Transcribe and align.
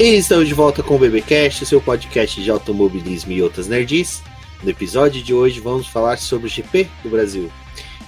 E 0.00 0.16
estamos 0.16 0.48
de 0.48 0.54
volta 0.54 0.82
com 0.82 0.96
o 0.96 0.98
BBcast, 0.98 1.66
seu 1.66 1.78
podcast 1.78 2.42
de 2.42 2.50
automobilismo 2.50 3.32
e 3.32 3.42
outras 3.42 3.68
nerds. 3.68 4.22
No 4.62 4.70
episódio 4.70 5.22
de 5.22 5.34
hoje 5.34 5.60
vamos 5.60 5.88
falar 5.88 6.16
sobre 6.16 6.46
o 6.46 6.48
GP 6.48 6.88
do 7.02 7.10
Brasil. 7.10 7.52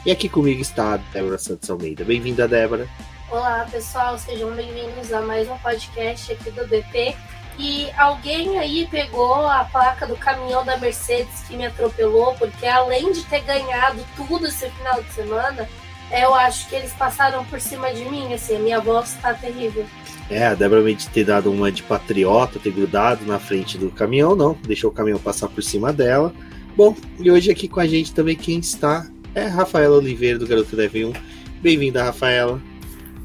E 0.07 0.11
aqui 0.11 0.27
comigo 0.27 0.63
está 0.63 0.95
a 0.95 0.97
Débora 0.97 1.37
Santos 1.37 1.69
Almeida. 1.69 2.03
Bem-vinda, 2.03 2.49
Débora. 2.49 2.89
Olá, 3.31 3.69
pessoal, 3.71 4.17
sejam 4.17 4.53
bem-vindos 4.53 5.13
a 5.13 5.21
mais 5.21 5.47
um 5.51 5.59
podcast 5.59 6.33
aqui 6.33 6.51
do 6.53 6.67
BP. 6.67 7.15
E 7.59 7.91
alguém 7.99 8.59
aí 8.59 8.89
pegou 8.91 9.47
a 9.47 9.63
placa 9.65 10.07
do 10.07 10.17
caminhão 10.17 10.65
da 10.65 10.79
Mercedes 10.79 11.43
que 11.47 11.55
me 11.55 11.67
atropelou, 11.67 12.35
porque 12.37 12.67
além 12.67 13.13
de 13.13 13.23
ter 13.25 13.41
ganhado 13.41 14.03
tudo 14.17 14.47
esse 14.47 14.67
final 14.71 15.03
de 15.03 15.13
semana, 15.13 15.69
eu 16.13 16.35
acho 16.35 16.69
que 16.69 16.75
eles 16.75 16.93
passaram 16.93 17.45
por 17.45 17.61
cima 17.61 17.93
de 17.93 18.05
mim, 18.05 18.33
assim, 18.33 18.57
a 18.57 18.59
minha 18.59 18.81
voz 18.81 19.17
tá 19.21 19.33
terrível. 19.35 19.87
É, 20.31 20.47
a 20.47 20.55
Débora 20.55 20.83
de 20.95 21.09
ter 21.09 21.25
dado 21.25 21.51
uma 21.51 21.71
de 21.71 21.83
patriota, 21.83 22.59
ter 22.59 22.73
grudado 22.73 23.25
na 23.25 23.39
frente 23.39 23.77
do 23.77 23.91
caminhão, 23.91 24.37
não, 24.37 24.57
deixou 24.63 24.91
o 24.91 24.93
caminhão 24.93 25.19
passar 25.19 25.49
por 25.49 25.63
cima 25.63 25.93
dela. 25.93 26.33
Bom, 26.77 26.97
e 27.21 27.31
hoje 27.31 27.51
aqui 27.51 27.69
com 27.69 27.81
a 27.81 27.87
gente 27.87 28.15
também 28.15 28.35
quem 28.35 28.59
está 28.59 29.07
é 29.35 29.47
Rafaela 29.47 29.97
Oliveira 29.97 30.39
do 30.39 30.47
Garoto 30.47 30.77
Leve 30.77 31.05
1. 31.05 31.13
Bem-vinda, 31.61 32.05
Rafaela. 32.05 32.61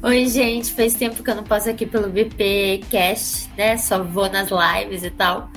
Oi, 0.02 0.26
gente, 0.26 0.72
faz 0.72 0.94
tempo 0.94 1.22
que 1.22 1.30
eu 1.30 1.34
não 1.34 1.44
passo 1.44 1.68
aqui 1.68 1.84
pelo 1.84 2.08
BP 2.08 2.84
Cast, 2.88 3.50
né? 3.56 3.76
Só 3.76 4.02
vou 4.02 4.30
nas 4.30 4.48
lives 4.50 5.02
e 5.02 5.10
tal. 5.10 5.50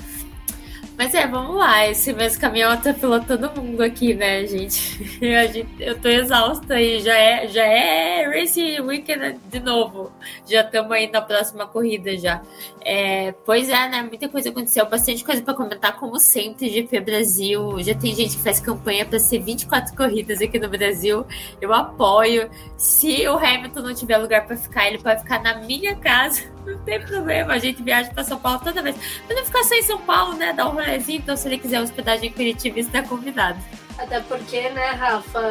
Mas 1.02 1.16
é, 1.16 1.26
vamos 1.26 1.56
lá. 1.56 1.88
Esse 1.88 2.14
mesmo 2.14 2.40
caminhão 2.40 2.72
atropelou 2.72 3.20
todo 3.22 3.50
mundo 3.60 3.82
aqui, 3.82 4.14
né, 4.14 4.46
gente? 4.46 5.20
Eu 5.80 6.00
tô 6.00 6.08
exausta 6.08 6.76
aí. 6.76 7.00
Já 7.00 7.18
é, 7.18 7.48
já 7.48 7.64
é 7.64 8.28
Race 8.28 8.80
Weekend 8.80 9.40
de 9.50 9.60
novo. 9.62 10.12
Já 10.48 10.62
estamos 10.62 10.92
aí 10.92 11.10
na 11.10 11.20
próxima 11.20 11.66
corrida 11.66 12.16
já. 12.16 12.44
É, 12.86 13.34
pois 13.44 13.68
é, 13.68 13.90
né? 13.90 14.04
Muita 14.04 14.30
coisa 14.30 14.50
aconteceu. 14.50 14.88
Bastante 14.88 15.24
coisa 15.24 15.42
para 15.42 15.56
comentar, 15.56 15.98
como 15.98 16.20
sempre, 16.20 16.70
GP 16.70 17.00
Brasil. 17.00 17.82
Já 17.82 17.96
tem 17.96 18.14
gente 18.14 18.38
que 18.38 18.44
faz 18.44 18.60
campanha 18.60 19.04
para 19.04 19.18
ser 19.18 19.40
24 19.40 19.96
corridas 19.96 20.40
aqui 20.40 20.60
no 20.60 20.70
Brasil. 20.70 21.26
Eu 21.60 21.74
apoio. 21.74 22.48
Se 22.78 23.28
o 23.28 23.38
Hamilton 23.38 23.82
não 23.82 23.96
tiver 23.96 24.18
lugar 24.20 24.46
para 24.46 24.56
ficar, 24.56 24.88
ele 24.88 25.00
pode 25.00 25.24
ficar 25.24 25.42
na 25.42 25.56
minha 25.62 25.96
casa. 25.96 26.51
Não 26.66 26.78
tem 26.80 27.02
problema. 27.02 27.54
A 27.54 27.60
gente 27.60 27.82
viaja 27.82 28.12
para 28.12 28.24
São 28.24 28.40
Paulo 28.40 28.60
toda 28.64 28.82
vez. 28.82 28.96
Mas 29.28 29.38
não 29.38 29.46
ficar 29.46 29.64
só 29.64 29.76
em 29.76 29.84
São 29.84 30.00
Paulo, 30.02 30.34
né? 30.36 30.54
Dar 30.54 30.68
um 30.68 30.74
rolezinho. 30.74 31.20
Então, 31.20 31.36
se 31.36 31.48
ele 31.48 31.58
quiser 31.58 31.82
hospedagem 31.82 32.30
em 32.30 32.34
Curitiba, 32.34 32.80
está 32.80 33.02
convidado. 33.04 33.60
Até 33.98 34.20
porque, 34.22 34.70
né, 34.70 34.92
Rafa, 34.92 35.42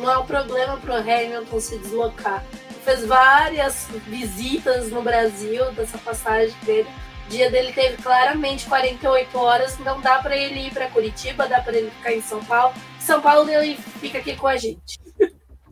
não 0.00 0.10
é 0.10 0.18
um 0.18 0.26
problema 0.26 0.76
pro 0.76 0.94
Hamilton 0.94 1.60
se 1.60 1.78
deslocar. 1.78 2.44
Fez 2.84 3.04
várias 3.06 3.88
visitas 4.06 4.90
no 4.90 5.02
Brasil 5.02 5.70
dessa 5.72 5.96
passagem 5.98 6.54
dele. 6.64 6.88
O 7.26 7.30
dia 7.30 7.50
dele 7.50 7.72
teve 7.72 7.96
claramente 8.02 8.66
48 8.66 9.38
horas, 9.38 9.78
não 9.78 10.00
dá 10.00 10.18
para 10.18 10.36
ele 10.36 10.66
ir 10.66 10.70
para 10.70 10.88
Curitiba, 10.88 11.48
dá 11.48 11.60
para 11.60 11.78
ele 11.78 11.90
ficar 11.90 12.12
em 12.12 12.20
São 12.20 12.44
Paulo. 12.44 12.74
São 13.00 13.20
Paulo 13.22 13.48
ele 13.48 13.78
fica 14.00 14.18
aqui 14.18 14.36
com 14.36 14.46
a 14.46 14.56
gente. 14.56 15.00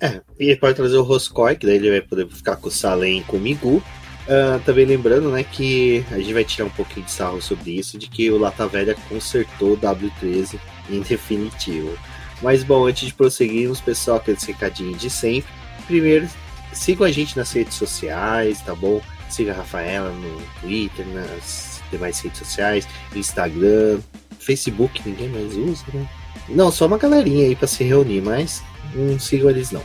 É, 0.00 0.20
e 0.40 0.46
ele 0.50 0.56
pode 0.56 0.74
trazer 0.74 0.96
o 0.96 1.02
Roscoe, 1.02 1.54
que 1.54 1.66
daí 1.66 1.76
ele 1.76 1.90
vai 1.90 2.00
poder 2.00 2.26
ficar 2.28 2.56
com 2.56 2.68
o 2.68 2.70
Salem 2.70 3.20
e 3.20 3.24
com 3.24 3.36
o 3.36 3.40
Migu. 3.40 3.82
Uh, 4.22 4.60
também 4.64 4.84
lembrando, 4.84 5.30
né, 5.30 5.42
que 5.42 6.04
a 6.12 6.18
gente 6.18 6.32
vai 6.32 6.44
tirar 6.44 6.66
um 6.66 6.70
pouquinho 6.70 7.04
de 7.04 7.10
sarro 7.10 7.42
sobre 7.42 7.72
isso, 7.72 7.98
de 7.98 8.08
que 8.08 8.30
o 8.30 8.38
Lata 8.38 8.68
Velha 8.68 8.96
consertou 9.08 9.72
o 9.72 9.76
W13 9.76 10.60
em 10.88 11.00
definitivo. 11.00 11.98
Mas 12.40 12.62
bom, 12.62 12.86
antes 12.86 13.08
de 13.08 13.14
prosseguirmos, 13.14 13.80
pessoal, 13.80 14.18
aqueles 14.18 14.44
recadinhos 14.44 15.00
de 15.00 15.10
sempre. 15.10 15.50
Primeiro, 15.86 16.28
sigam 16.72 17.06
a 17.06 17.10
gente 17.10 17.36
nas 17.36 17.52
redes 17.52 17.74
sociais, 17.74 18.60
tá 18.60 18.74
bom? 18.74 19.00
Siga 19.28 19.52
a 19.52 19.56
Rafaela 19.56 20.10
no 20.10 20.42
Twitter, 20.60 21.06
nas 21.08 21.80
demais 21.90 22.18
redes 22.20 22.38
sociais, 22.38 22.88
Instagram, 23.14 24.00
Facebook, 24.38 25.00
ninguém 25.04 25.28
mais 25.28 25.56
usa, 25.56 25.84
né? 25.92 26.08
Não, 26.48 26.70
só 26.72 26.86
uma 26.86 26.98
galerinha 26.98 27.46
aí 27.46 27.54
para 27.54 27.68
se 27.68 27.84
reunir, 27.84 28.20
mas 28.20 28.62
não 28.94 29.18
sigam 29.18 29.50
eles 29.50 29.70
não. 29.70 29.82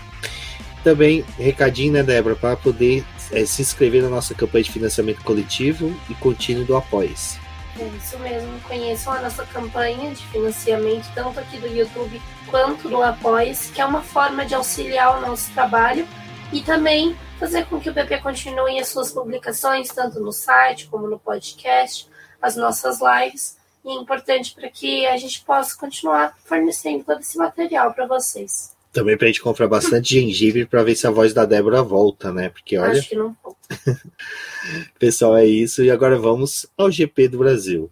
Também, 0.83 1.23
recadinho, 1.37 1.93
né, 1.93 2.03
Débora, 2.03 2.35
para 2.35 2.55
poder 2.55 3.03
é, 3.31 3.45
se 3.45 3.61
inscrever 3.61 4.03
na 4.03 4.09
nossa 4.09 4.33
campanha 4.33 4.63
de 4.63 4.71
financiamento 4.71 5.23
coletivo 5.23 5.93
e 6.09 6.15
contínuo 6.15 6.65
do 6.65 6.75
Apoia-se. 6.75 7.39
É 7.79 7.85
isso 7.85 8.17
mesmo, 8.19 8.59
conheçam 8.61 9.13
a 9.13 9.21
nossa 9.21 9.45
campanha 9.45 10.11
de 10.11 10.25
financiamento, 10.27 11.05
tanto 11.13 11.39
aqui 11.39 11.57
do 11.57 11.67
YouTube 11.67 12.19
quanto 12.49 12.89
do 12.89 13.03
Apoia-se, 13.03 13.71
que 13.71 13.79
é 13.79 13.85
uma 13.85 14.01
forma 14.01 14.45
de 14.45 14.55
auxiliar 14.55 15.17
o 15.17 15.21
nosso 15.21 15.51
trabalho 15.51 16.07
e 16.51 16.61
também 16.61 17.15
fazer 17.39 17.65
com 17.65 17.79
que 17.79 17.89
o 17.89 17.93
BP 17.93 18.19
continue 18.21 18.79
as 18.79 18.87
suas 18.87 19.11
publicações, 19.11 19.89
tanto 19.89 20.19
no 20.19 20.31
site 20.31 20.87
como 20.87 21.07
no 21.07 21.19
podcast, 21.19 22.09
as 22.41 22.55
nossas 22.55 22.99
lives. 22.99 23.57
E 23.85 23.89
é 23.89 23.93
importante 23.93 24.53
para 24.53 24.69
que 24.69 25.05
a 25.05 25.15
gente 25.17 25.41
possa 25.45 25.77
continuar 25.77 26.35
fornecendo 26.45 27.03
todo 27.03 27.19
esse 27.19 27.37
material 27.37 27.93
para 27.93 28.07
vocês. 28.07 28.75
Também 28.97 29.15
pra 29.15 29.27
gente 29.27 29.41
comprar 29.41 29.67
bastante 29.67 30.15
gengibre 30.15 30.65
para 30.65 30.81
ver 30.81 30.95
se 30.95 31.05
a 31.05 31.11
voz 31.11 31.31
da 31.31 31.45
Débora 31.45 31.83
volta, 31.83 32.33
né? 32.33 32.49
Porque 32.49 32.79
olha. 32.79 32.93
Acho 32.93 33.09
que 33.09 33.15
não 33.15 33.37
volta. 33.43 34.01
Pessoal, 34.97 35.37
é 35.37 35.45
isso. 35.45 35.83
E 35.83 35.91
agora 35.91 36.17
vamos 36.17 36.65
ao 36.75 36.89
GP 36.89 37.27
do 37.27 37.37
Brasil. 37.37 37.91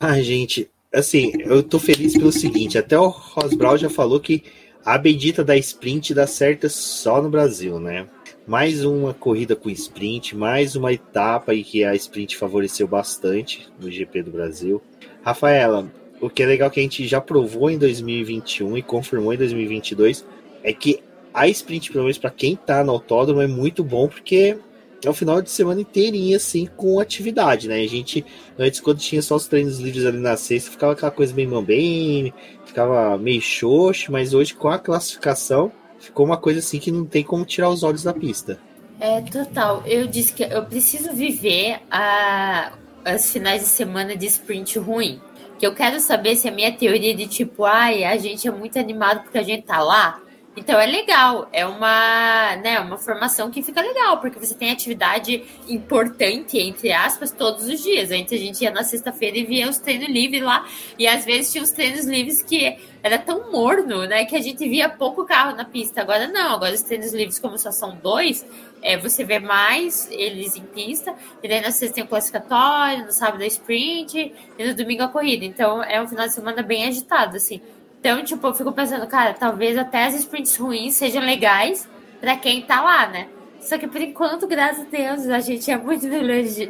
Ah, 0.00 0.20
gente, 0.20 0.68
assim, 0.92 1.30
eu 1.44 1.62
tô 1.62 1.78
feliz 1.78 2.14
pelo 2.14 2.32
seguinte, 2.32 2.76
até 2.76 2.98
o 2.98 3.06
Rosbral 3.06 3.78
já 3.78 3.88
falou 3.88 4.18
que 4.18 4.42
a 4.84 4.98
bendita 4.98 5.44
da 5.44 5.56
sprint 5.56 6.12
dá 6.12 6.26
certo 6.26 6.68
só 6.68 7.22
no 7.22 7.30
Brasil, 7.30 7.78
né? 7.78 8.08
Mais 8.46 8.84
uma 8.84 9.14
corrida 9.14 9.54
com 9.54 9.70
sprint, 9.70 10.36
mais 10.36 10.74
uma 10.74 10.92
etapa 10.92 11.54
em 11.54 11.62
que 11.62 11.84
a 11.84 11.94
sprint 11.94 12.36
favoreceu 12.36 12.86
bastante 12.86 13.68
no 13.78 13.90
GP 13.90 14.22
do 14.22 14.30
Brasil. 14.30 14.82
Rafaela, 15.22 15.90
o 16.20 16.28
que 16.28 16.42
é 16.42 16.46
legal 16.46 16.70
que 16.70 16.80
a 16.80 16.82
gente 16.82 17.06
já 17.06 17.20
provou 17.20 17.70
em 17.70 17.78
2021 17.78 18.76
e 18.76 18.82
confirmou 18.82 19.32
em 19.32 19.36
2022 19.36 20.24
é 20.62 20.72
que 20.72 21.02
a 21.32 21.48
sprint, 21.48 21.92
pelo 21.92 22.04
menos 22.04 22.18
para 22.18 22.30
quem 22.30 22.56
tá 22.56 22.82
no 22.82 22.92
autódromo, 22.92 23.40
é 23.40 23.46
muito 23.46 23.84
bom 23.84 24.08
porque 24.08 24.58
é 25.04 25.08
o 25.08 25.14
final 25.14 25.40
de 25.40 25.50
semana 25.50 25.80
inteirinho, 25.80 26.36
assim, 26.36 26.66
com 26.76 27.00
atividade, 27.00 27.68
né? 27.68 27.80
A 27.80 27.86
gente, 27.86 28.24
antes, 28.58 28.80
quando 28.80 28.98
tinha 28.98 29.22
só 29.22 29.36
os 29.36 29.46
treinos 29.46 29.78
livres 29.78 30.04
ali 30.04 30.18
na 30.18 30.36
sexta, 30.36 30.70
ficava 30.70 30.92
aquela 30.92 31.10
coisa 31.10 31.32
bem 31.32 31.46
mambem, 31.46 32.34
ficava 32.66 33.16
meio 33.16 33.40
xoxo, 33.40 34.12
mas 34.12 34.34
hoje, 34.34 34.54
com 34.54 34.68
a 34.68 34.78
classificação, 34.78 35.72
ficou 36.00 36.26
uma 36.26 36.36
coisa 36.36 36.58
assim 36.58 36.80
que 36.80 36.90
não 36.90 37.04
tem 37.04 37.22
como 37.22 37.44
tirar 37.44 37.68
os 37.68 37.82
olhos 37.82 38.02
da 38.02 38.12
pista. 38.12 38.58
É, 38.98 39.20
total. 39.20 39.82
Eu 39.86 40.06
disse 40.06 40.32
que 40.32 40.42
eu 40.42 40.64
preciso 40.64 41.12
viver 41.12 41.80
a, 41.90 42.72
as 43.04 43.30
finais 43.30 43.62
de 43.62 43.68
semana 43.68 44.16
de 44.16 44.26
sprint 44.26 44.78
ruim. 44.78 45.20
Que 45.58 45.66
eu 45.66 45.74
quero 45.74 46.00
saber 46.00 46.36
se 46.36 46.48
a 46.48 46.52
minha 46.52 46.72
teoria 46.72 47.14
de 47.14 47.26
tipo, 47.26 47.64
ai, 47.64 48.02
a 48.04 48.16
gente 48.16 48.48
é 48.48 48.50
muito 48.50 48.78
animado 48.78 49.22
porque 49.22 49.38
a 49.38 49.42
gente 49.42 49.62
tá 49.62 49.80
lá. 49.80 50.20
Então 50.60 50.78
é 50.78 50.84
legal, 50.84 51.48
é 51.54 51.64
uma, 51.64 52.54
né, 52.56 52.78
uma 52.80 52.98
formação 52.98 53.50
que 53.50 53.62
fica 53.62 53.80
legal, 53.80 54.18
porque 54.20 54.38
você 54.38 54.54
tem 54.54 54.70
atividade 54.70 55.42
importante, 55.66 56.58
entre 56.58 56.92
aspas, 56.92 57.32
todos 57.32 57.66
os 57.66 57.82
dias. 57.82 58.10
Antes 58.10 58.34
a 58.34 58.36
gente 58.36 58.62
ia 58.62 58.70
na 58.70 58.84
sexta-feira 58.84 59.38
e 59.38 59.44
via 59.44 59.70
os 59.70 59.78
treinos 59.78 60.10
livres 60.10 60.42
lá, 60.42 60.68
e 60.98 61.08
às 61.08 61.24
vezes 61.24 61.50
tinha 61.50 61.64
os 61.64 61.70
treinos 61.70 62.04
livres 62.04 62.42
que 62.42 62.78
era 63.02 63.18
tão 63.18 63.50
morno, 63.50 64.04
né, 64.04 64.26
que 64.26 64.36
a 64.36 64.42
gente 64.42 64.68
via 64.68 64.86
pouco 64.86 65.24
carro 65.24 65.56
na 65.56 65.64
pista. 65.64 66.02
Agora 66.02 66.28
não, 66.28 66.52
agora 66.52 66.74
os 66.74 66.82
treinos 66.82 67.14
livres, 67.14 67.38
como 67.38 67.56
só 67.56 67.72
são 67.72 67.96
dois, 67.96 68.46
é, 68.82 68.98
você 68.98 69.24
vê 69.24 69.38
mais 69.38 70.10
eles 70.10 70.56
em 70.56 70.64
pista, 70.64 71.14
e 71.42 71.48
daí 71.48 71.62
na 71.62 71.70
sexta 71.70 71.94
tem 71.94 72.04
o 72.04 72.06
classificatório, 72.06 73.06
no 73.06 73.12
sábado 73.12 73.42
a 73.42 73.46
sprint, 73.46 74.34
e 74.58 74.66
no 74.66 74.74
domingo 74.74 75.04
a 75.04 75.08
corrida. 75.08 75.42
Então 75.42 75.82
é 75.82 76.02
um 76.02 76.06
final 76.06 76.26
de 76.26 76.34
semana 76.34 76.62
bem 76.62 76.86
agitado, 76.86 77.38
assim. 77.38 77.62
Então, 78.00 78.24
tipo, 78.24 78.46
eu 78.46 78.54
fico 78.54 78.72
pensando, 78.72 79.06
cara, 79.06 79.34
talvez 79.34 79.76
até 79.76 80.06
as 80.06 80.14
sprints 80.14 80.56
ruins 80.56 80.94
sejam 80.94 81.22
legais 81.22 81.86
para 82.18 82.34
quem 82.34 82.62
tá 82.62 82.80
lá, 82.80 83.06
né? 83.06 83.28
Só 83.60 83.76
que 83.76 83.86
por 83.86 84.00
enquanto, 84.00 84.46
graças 84.46 84.86
a 84.86 84.88
Deus, 84.88 85.28
a 85.28 85.38
gente 85.40 85.70
é 85.70 85.76
muito 85.76 86.06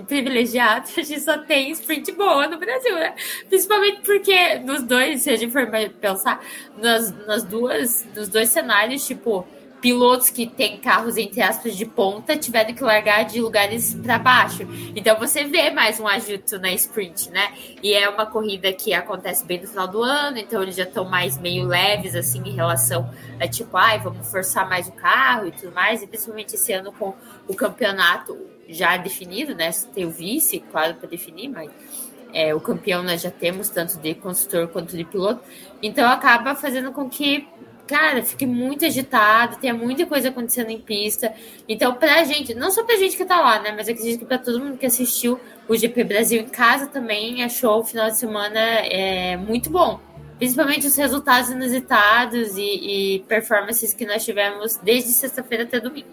privilegiado, 0.08 0.88
a 0.98 1.02
gente 1.02 1.20
só 1.20 1.38
tem 1.38 1.70
sprint 1.70 2.10
boa 2.12 2.48
no 2.48 2.58
Brasil, 2.58 2.94
né? 2.96 3.14
Principalmente 3.48 4.00
porque 4.00 4.58
nos 4.58 4.82
dois, 4.82 5.22
se 5.22 5.30
a 5.30 5.36
gente 5.36 5.52
for 5.52 5.70
pensar, 6.00 6.44
nas, 6.76 7.12
nas 7.26 7.44
duas, 7.44 8.04
nos 8.14 8.28
dois 8.28 8.48
cenários, 8.48 9.06
tipo, 9.06 9.46
pilotos 9.80 10.30
que 10.30 10.46
têm 10.46 10.78
carros, 10.78 11.16
entre 11.16 11.40
aspas, 11.40 11.76
de 11.76 11.86
ponta 11.86 12.36
tiveram 12.36 12.74
que 12.74 12.82
largar 12.82 13.24
de 13.24 13.40
lugares 13.40 13.94
para 13.94 14.18
baixo. 14.18 14.62
Então 14.94 15.18
você 15.18 15.44
vê 15.44 15.70
mais 15.70 15.98
um 15.98 16.06
ajuto 16.06 16.58
na 16.58 16.72
sprint, 16.72 17.30
né? 17.30 17.52
E 17.82 17.92
é 17.94 18.08
uma 18.08 18.26
corrida 18.26 18.72
que 18.72 18.92
acontece 18.92 19.44
bem 19.44 19.60
no 19.60 19.66
final 19.66 19.88
do 19.88 20.02
ano, 20.02 20.38
então 20.38 20.62
eles 20.62 20.76
já 20.76 20.84
estão 20.84 21.04
mais 21.04 21.38
meio 21.38 21.66
leves, 21.66 22.14
assim, 22.14 22.42
em 22.44 22.52
relação 22.52 23.10
a 23.40 23.48
tipo, 23.48 23.76
ai, 23.76 23.98
vamos 23.98 24.30
forçar 24.30 24.68
mais 24.68 24.88
o 24.88 24.92
carro 24.92 25.46
e 25.48 25.52
tudo 25.52 25.72
mais, 25.72 26.02
e 26.02 26.06
principalmente 26.06 26.54
esse 26.54 26.72
ano 26.72 26.92
com 26.92 27.14
o 27.48 27.54
campeonato 27.54 28.36
já 28.68 28.96
definido, 28.96 29.54
né? 29.54 29.70
Tem 29.94 30.04
o 30.04 30.10
vice, 30.10 30.60
claro, 30.70 30.94
para 30.94 31.08
definir, 31.08 31.48
mas 31.48 31.70
é, 32.32 32.54
o 32.54 32.60
campeão 32.60 33.02
nós 33.02 33.20
já 33.20 33.30
temos, 33.30 33.68
tanto 33.68 33.98
de 33.98 34.14
construtor 34.14 34.68
quanto 34.68 34.96
de 34.96 35.04
piloto. 35.04 35.42
Então 35.82 36.08
acaba 36.08 36.54
fazendo 36.54 36.92
com 36.92 37.08
que, 37.08 37.48
cara, 37.90 38.22
fique 38.22 38.46
muito 38.46 38.86
agitado, 38.86 39.56
tenha 39.56 39.74
muita 39.74 40.06
coisa 40.06 40.28
acontecendo 40.28 40.70
em 40.70 40.80
pista. 40.80 41.34
Então, 41.68 41.92
pra 41.92 42.22
gente, 42.22 42.54
não 42.54 42.70
só 42.70 42.84
pra 42.84 42.96
gente 42.96 43.16
que 43.16 43.24
tá 43.24 43.40
lá, 43.40 43.60
né? 43.60 43.72
Mas 43.76 43.88
acredito 43.88 44.20
que 44.20 44.24
pra 44.24 44.38
todo 44.38 44.60
mundo 44.60 44.78
que 44.78 44.86
assistiu 44.86 45.40
o 45.68 45.76
GP 45.76 46.04
Brasil 46.04 46.40
em 46.40 46.48
casa 46.48 46.86
também 46.86 47.42
achou 47.42 47.80
o 47.80 47.84
final 47.84 48.08
de 48.08 48.16
semana 48.16 48.60
é, 48.60 49.36
muito 49.36 49.70
bom. 49.70 49.98
Principalmente 50.38 50.86
os 50.86 50.96
resultados 50.96 51.50
inusitados 51.50 52.56
e, 52.56 53.16
e 53.16 53.20
performances 53.26 53.92
que 53.92 54.06
nós 54.06 54.24
tivemos 54.24 54.76
desde 54.76 55.10
sexta-feira 55.10 55.64
até 55.64 55.80
domingo. 55.80 56.08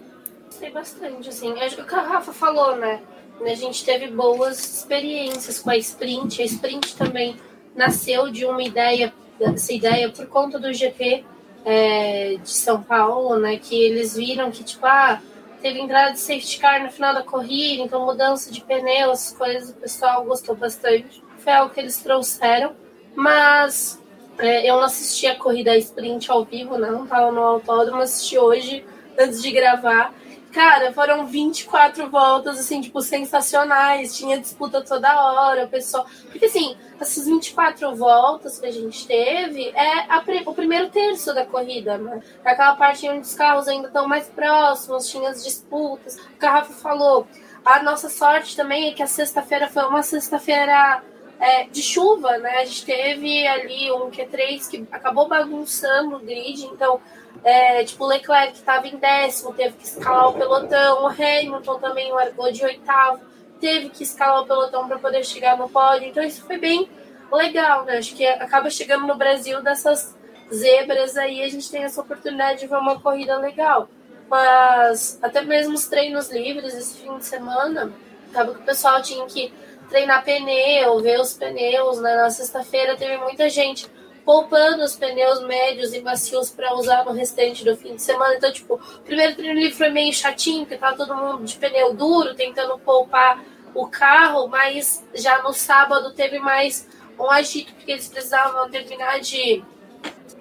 Gostei 0.46 0.70
bastante, 0.70 1.28
assim. 1.28 1.56
É 1.60 1.68
o 1.68 1.86
que 1.86 1.94
a 1.94 2.00
Rafa 2.00 2.32
falou, 2.32 2.74
né? 2.74 3.00
A 3.40 3.54
gente 3.54 3.84
teve 3.84 4.08
boas 4.08 4.58
experiências 4.78 5.60
com 5.60 5.70
a 5.70 5.76
Sprint. 5.76 6.42
A 6.42 6.44
Sprint 6.44 6.96
também 6.96 7.36
nasceu 7.76 8.28
de 8.30 8.44
uma 8.44 8.62
ideia, 8.64 9.14
dessa 9.38 9.72
ideia 9.72 10.10
por 10.10 10.26
conta 10.26 10.58
do 10.58 10.74
GP 10.74 11.24
é, 11.68 12.38
de 12.42 12.50
São 12.50 12.82
Paulo, 12.82 13.38
né? 13.38 13.58
Que 13.58 13.78
eles 13.78 14.16
viram 14.16 14.50
que, 14.50 14.64
tipo, 14.64 14.86
ah, 14.86 15.20
teve 15.60 15.78
entrada 15.78 16.12
de 16.12 16.18
safety 16.18 16.58
car 16.58 16.82
no 16.82 16.90
final 16.90 17.12
da 17.12 17.22
corrida, 17.22 17.82
então 17.82 18.06
mudança 18.06 18.50
de 18.50 18.62
pneus, 18.62 19.32
coisas, 19.32 19.68
o 19.68 19.74
pessoal 19.74 20.24
gostou 20.24 20.56
bastante. 20.56 21.22
Foi 21.40 21.52
algo 21.52 21.74
que 21.74 21.78
eles 21.78 21.98
trouxeram. 22.02 22.74
Mas 23.14 24.02
é, 24.38 24.70
eu 24.70 24.76
não 24.76 24.84
assisti 24.84 25.26
a 25.26 25.36
corrida 25.36 25.76
sprint 25.76 26.30
ao 26.30 26.42
vivo, 26.42 26.78
não, 26.78 27.06
tava 27.06 27.30
no 27.30 27.42
autódromo, 27.42 28.00
assisti 28.00 28.38
hoje, 28.38 28.82
antes 29.18 29.42
de 29.42 29.50
gravar. 29.50 30.14
Cara, 30.52 30.92
foram 30.92 31.26
24 31.26 32.08
voltas, 32.08 32.58
assim, 32.58 32.80
tipo, 32.80 33.02
sensacionais. 33.02 34.16
Tinha 34.16 34.38
disputa 34.38 34.82
toda 34.82 35.20
hora, 35.20 35.64
o 35.64 35.68
pessoal. 35.68 36.06
Porque, 36.30 36.46
assim, 36.46 36.76
essas 36.98 37.26
24 37.26 37.94
voltas 37.94 38.58
que 38.58 38.66
a 38.66 38.72
gente 38.72 39.06
teve 39.06 39.68
é 39.68 40.06
a, 40.08 40.22
o 40.46 40.54
primeiro 40.54 40.88
terço 40.88 41.34
da 41.34 41.44
corrida, 41.44 41.98
né? 41.98 42.22
Aquela 42.44 42.74
parte 42.76 43.08
onde 43.08 43.20
os 43.20 43.34
carros 43.34 43.68
ainda 43.68 43.88
estão 43.88 44.08
mais 44.08 44.28
próximos, 44.28 45.08
tinha 45.08 45.28
as 45.28 45.44
disputas. 45.44 46.16
O 46.16 46.36
Carrafa 46.38 46.72
falou. 46.72 47.26
A 47.64 47.82
nossa 47.82 48.08
sorte 48.08 48.56
também 48.56 48.88
é 48.88 48.94
que 48.94 49.02
a 49.02 49.06
sexta-feira 49.06 49.68
foi 49.68 49.82
uma 49.84 50.02
sexta-feira 50.02 51.02
é, 51.38 51.64
de 51.64 51.82
chuva, 51.82 52.38
né? 52.38 52.58
A 52.58 52.64
gente 52.64 52.84
teve 52.84 53.46
ali 53.46 53.92
um 53.92 54.10
Q3 54.10 54.68
que 54.68 54.88
acabou 54.90 55.28
bagunçando 55.28 56.16
o 56.16 56.20
grid, 56.20 56.64
então 56.64 57.00
é, 57.44 57.84
tipo, 57.84 58.04
o 58.04 58.06
Leclerc 58.06 58.54
estava 58.54 58.86
em 58.86 58.96
décimo, 58.96 59.54
teve 59.54 59.76
que 59.76 59.84
escalar 59.84 60.28
o 60.28 60.34
pelotão. 60.34 61.04
O 61.04 61.06
Hamilton 61.06 61.78
também 61.78 62.12
largou 62.12 62.50
de 62.50 62.64
oitavo, 62.64 63.20
teve 63.60 63.88
que 63.90 64.02
escalar 64.02 64.42
o 64.42 64.46
pelotão 64.46 64.86
para 64.86 64.98
poder 64.98 65.24
chegar 65.24 65.56
no 65.56 65.68
pódio. 65.68 66.08
Então, 66.08 66.22
isso 66.22 66.44
foi 66.44 66.58
bem 66.58 66.88
legal, 67.32 67.84
né? 67.84 67.98
Acho 67.98 68.14
que 68.14 68.26
acaba 68.26 68.70
chegando 68.70 69.06
no 69.06 69.16
Brasil 69.16 69.62
dessas 69.62 70.16
zebras 70.52 71.16
aí, 71.16 71.42
a 71.42 71.48
gente 71.48 71.70
tem 71.70 71.84
essa 71.84 72.00
oportunidade 72.00 72.60
de 72.60 72.66
ver 72.66 72.76
uma 72.76 73.00
corrida 73.00 73.36
legal. 73.36 73.88
Mas 74.28 75.18
até 75.22 75.42
mesmo 75.42 75.74
os 75.74 75.86
treinos 75.86 76.30
livres 76.30 76.74
esse 76.74 76.98
fim 76.98 77.16
de 77.16 77.24
semana, 77.24 77.92
acaba 78.30 78.54
que 78.54 78.60
o 78.60 78.64
pessoal 78.64 79.00
tinha 79.00 79.24
que 79.26 79.52
treinar 79.88 80.24
pneu, 80.24 81.00
ver 81.00 81.20
os 81.20 81.32
pneus. 81.34 81.98
Né? 82.00 82.14
Na 82.16 82.30
sexta-feira 82.30 82.96
teve 82.96 83.16
muita 83.18 83.48
gente 83.48 83.88
poupando 84.28 84.84
os 84.84 84.94
pneus 84.94 85.40
médios 85.40 85.94
e 85.94 86.02
macios 86.02 86.50
para 86.50 86.74
usar 86.74 87.02
no 87.02 87.12
restante 87.12 87.64
do 87.64 87.74
fim 87.74 87.94
de 87.94 88.02
semana. 88.02 88.34
Então, 88.34 88.52
tipo, 88.52 88.74
o 88.74 89.00
primeiro 89.00 89.34
treino 89.34 89.58
livre 89.58 89.74
foi 89.74 89.88
meio 89.88 90.12
chatinho, 90.12 90.66
porque 90.66 90.76
tava 90.76 90.98
todo 90.98 91.16
mundo 91.16 91.44
de 91.44 91.56
pneu 91.56 91.94
duro, 91.94 92.34
tentando 92.34 92.78
poupar 92.78 93.42
o 93.74 93.86
carro, 93.86 94.46
mas 94.46 95.02
já 95.14 95.42
no 95.42 95.54
sábado 95.54 96.12
teve 96.12 96.38
mais 96.38 96.86
um 97.18 97.30
agito, 97.30 97.72
porque 97.72 97.90
eles 97.90 98.06
precisavam 98.06 98.68
terminar 98.68 99.18
de 99.18 99.64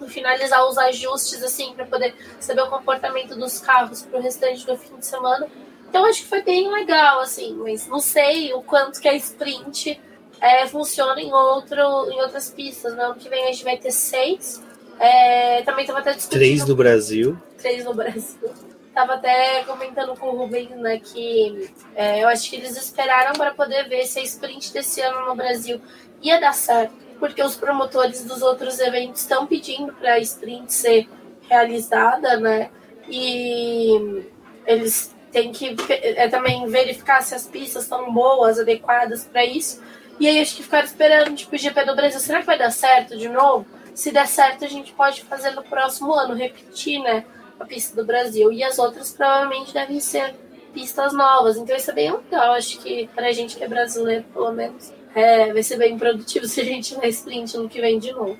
finalizar 0.09 0.67
os 0.67 0.77
ajustes, 0.77 1.41
assim, 1.41 1.73
para 1.73 1.85
poder 1.85 2.13
saber 2.41 2.63
o 2.63 2.69
comportamento 2.69 3.37
dos 3.37 3.61
carros 3.61 4.01
para 4.01 4.19
o 4.19 4.21
restante 4.21 4.65
do 4.65 4.77
fim 4.77 4.97
de 4.97 5.05
semana. 5.05 5.47
Então, 5.87 6.03
acho 6.03 6.23
que 6.23 6.27
foi 6.27 6.41
bem 6.41 6.69
legal, 6.69 7.21
assim, 7.21 7.53
mas 7.53 7.87
não 7.87 8.01
sei 8.01 8.53
o 8.53 8.61
quanto 8.61 8.99
que 8.99 9.07
a 9.07 9.13
sprint 9.13 9.97
é, 10.41 10.67
funciona 10.67 11.19
em, 11.19 11.33
outro, 11.33 11.79
em 12.11 12.21
outras 12.21 12.49
pistas. 12.49 12.91
No 12.91 12.97
né? 12.97 13.05
ano 13.05 13.15
que 13.15 13.29
vem 13.29 13.43
a 13.45 13.51
gente 13.51 13.63
vai 13.63 13.77
ter 13.77 13.91
seis. 13.91 14.61
É, 14.99 15.61
também 15.63 15.81
estava 15.81 15.99
até 15.99 16.13
discutindo. 16.13 16.39
Três 16.39 16.65
no 16.65 16.75
Brasil. 16.75 17.37
Três 17.57 17.85
no 17.85 17.93
Brasil. 17.93 18.51
Tava 18.93 19.13
até 19.13 19.63
comentando 19.63 20.15
com 20.15 20.29
o 20.29 20.37
Rubens, 20.37 20.71
né, 20.71 20.99
que 20.99 21.69
é, 21.95 22.23
eu 22.23 22.27
acho 22.27 22.49
que 22.49 22.55
eles 22.55 22.75
esperaram 22.75 23.33
para 23.33 23.53
poder 23.53 23.87
ver 23.87 24.07
se 24.07 24.17
a 24.17 24.23
sprint 24.23 24.73
desse 24.73 25.01
ano 25.01 25.27
no 25.27 25.35
Brasil 25.35 25.79
ia 26.19 26.41
dar 26.41 26.53
certo, 26.53 26.95
porque 27.19 27.43
os 27.43 27.55
promotores 27.55 28.25
dos 28.25 28.41
outros 28.41 28.79
eventos 28.79 29.21
estão 29.21 29.45
pedindo 29.45 29.93
para 29.93 30.13
a 30.13 30.19
sprint 30.19 30.73
ser 30.73 31.07
realizada, 31.47 32.39
né? 32.39 32.71
E 33.07 34.25
eles 34.65 35.15
têm 35.31 35.51
que 35.51 35.75
é, 35.89 36.27
também 36.27 36.67
verificar 36.67 37.21
se 37.21 37.35
as 37.35 37.45
pistas 37.45 37.83
estão 37.83 38.11
boas, 38.11 38.59
adequadas 38.59 39.25
para 39.25 39.45
isso. 39.45 39.79
E 40.19 40.27
aí 40.27 40.39
acho 40.39 40.55
que 40.55 40.63
ficaram 40.63 40.85
esperando, 40.85 41.35
tipo, 41.35 41.55
o 41.55 41.59
GP 41.59 41.85
do 41.85 41.95
Brasil, 41.95 42.19
será 42.19 42.39
que 42.39 42.45
vai 42.45 42.57
dar 42.57 42.71
certo 42.71 43.17
de 43.17 43.29
novo? 43.29 43.65
Se 43.93 44.11
der 44.11 44.27
certo, 44.27 44.65
a 44.65 44.67
gente 44.67 44.93
pode 44.93 45.23
fazer 45.23 45.51
no 45.51 45.63
próximo 45.63 46.13
ano, 46.13 46.33
repetir, 46.33 46.99
né? 47.01 47.25
A 47.59 47.65
pista 47.65 47.95
do 47.95 48.05
Brasil. 48.05 48.51
E 48.51 48.63
as 48.63 48.77
outras 48.77 49.11
provavelmente 49.11 49.73
devem 49.73 49.99
ser 49.99 50.35
pistas 50.73 51.13
novas. 51.13 51.57
Então 51.57 51.75
isso 51.75 51.89
é 51.89 51.93
bem 51.93 52.11
legal. 52.11 52.53
Acho 52.53 52.79
que 52.79 53.09
pra 53.15 53.31
gente 53.31 53.55
que 53.55 53.63
é 53.63 53.67
brasileiro, 53.67 54.23
pelo 54.31 54.51
menos, 54.51 54.93
é, 55.15 55.51
vai 55.51 55.63
ser 55.63 55.77
bem 55.77 55.97
produtivo 55.97 56.45
se 56.47 56.61
a 56.61 56.63
gente 56.63 56.95
vai 56.95 57.09
sprint 57.09 57.57
no 57.57 57.67
que 57.67 57.81
vem 57.81 57.97
de 57.97 58.11
novo. 58.11 58.37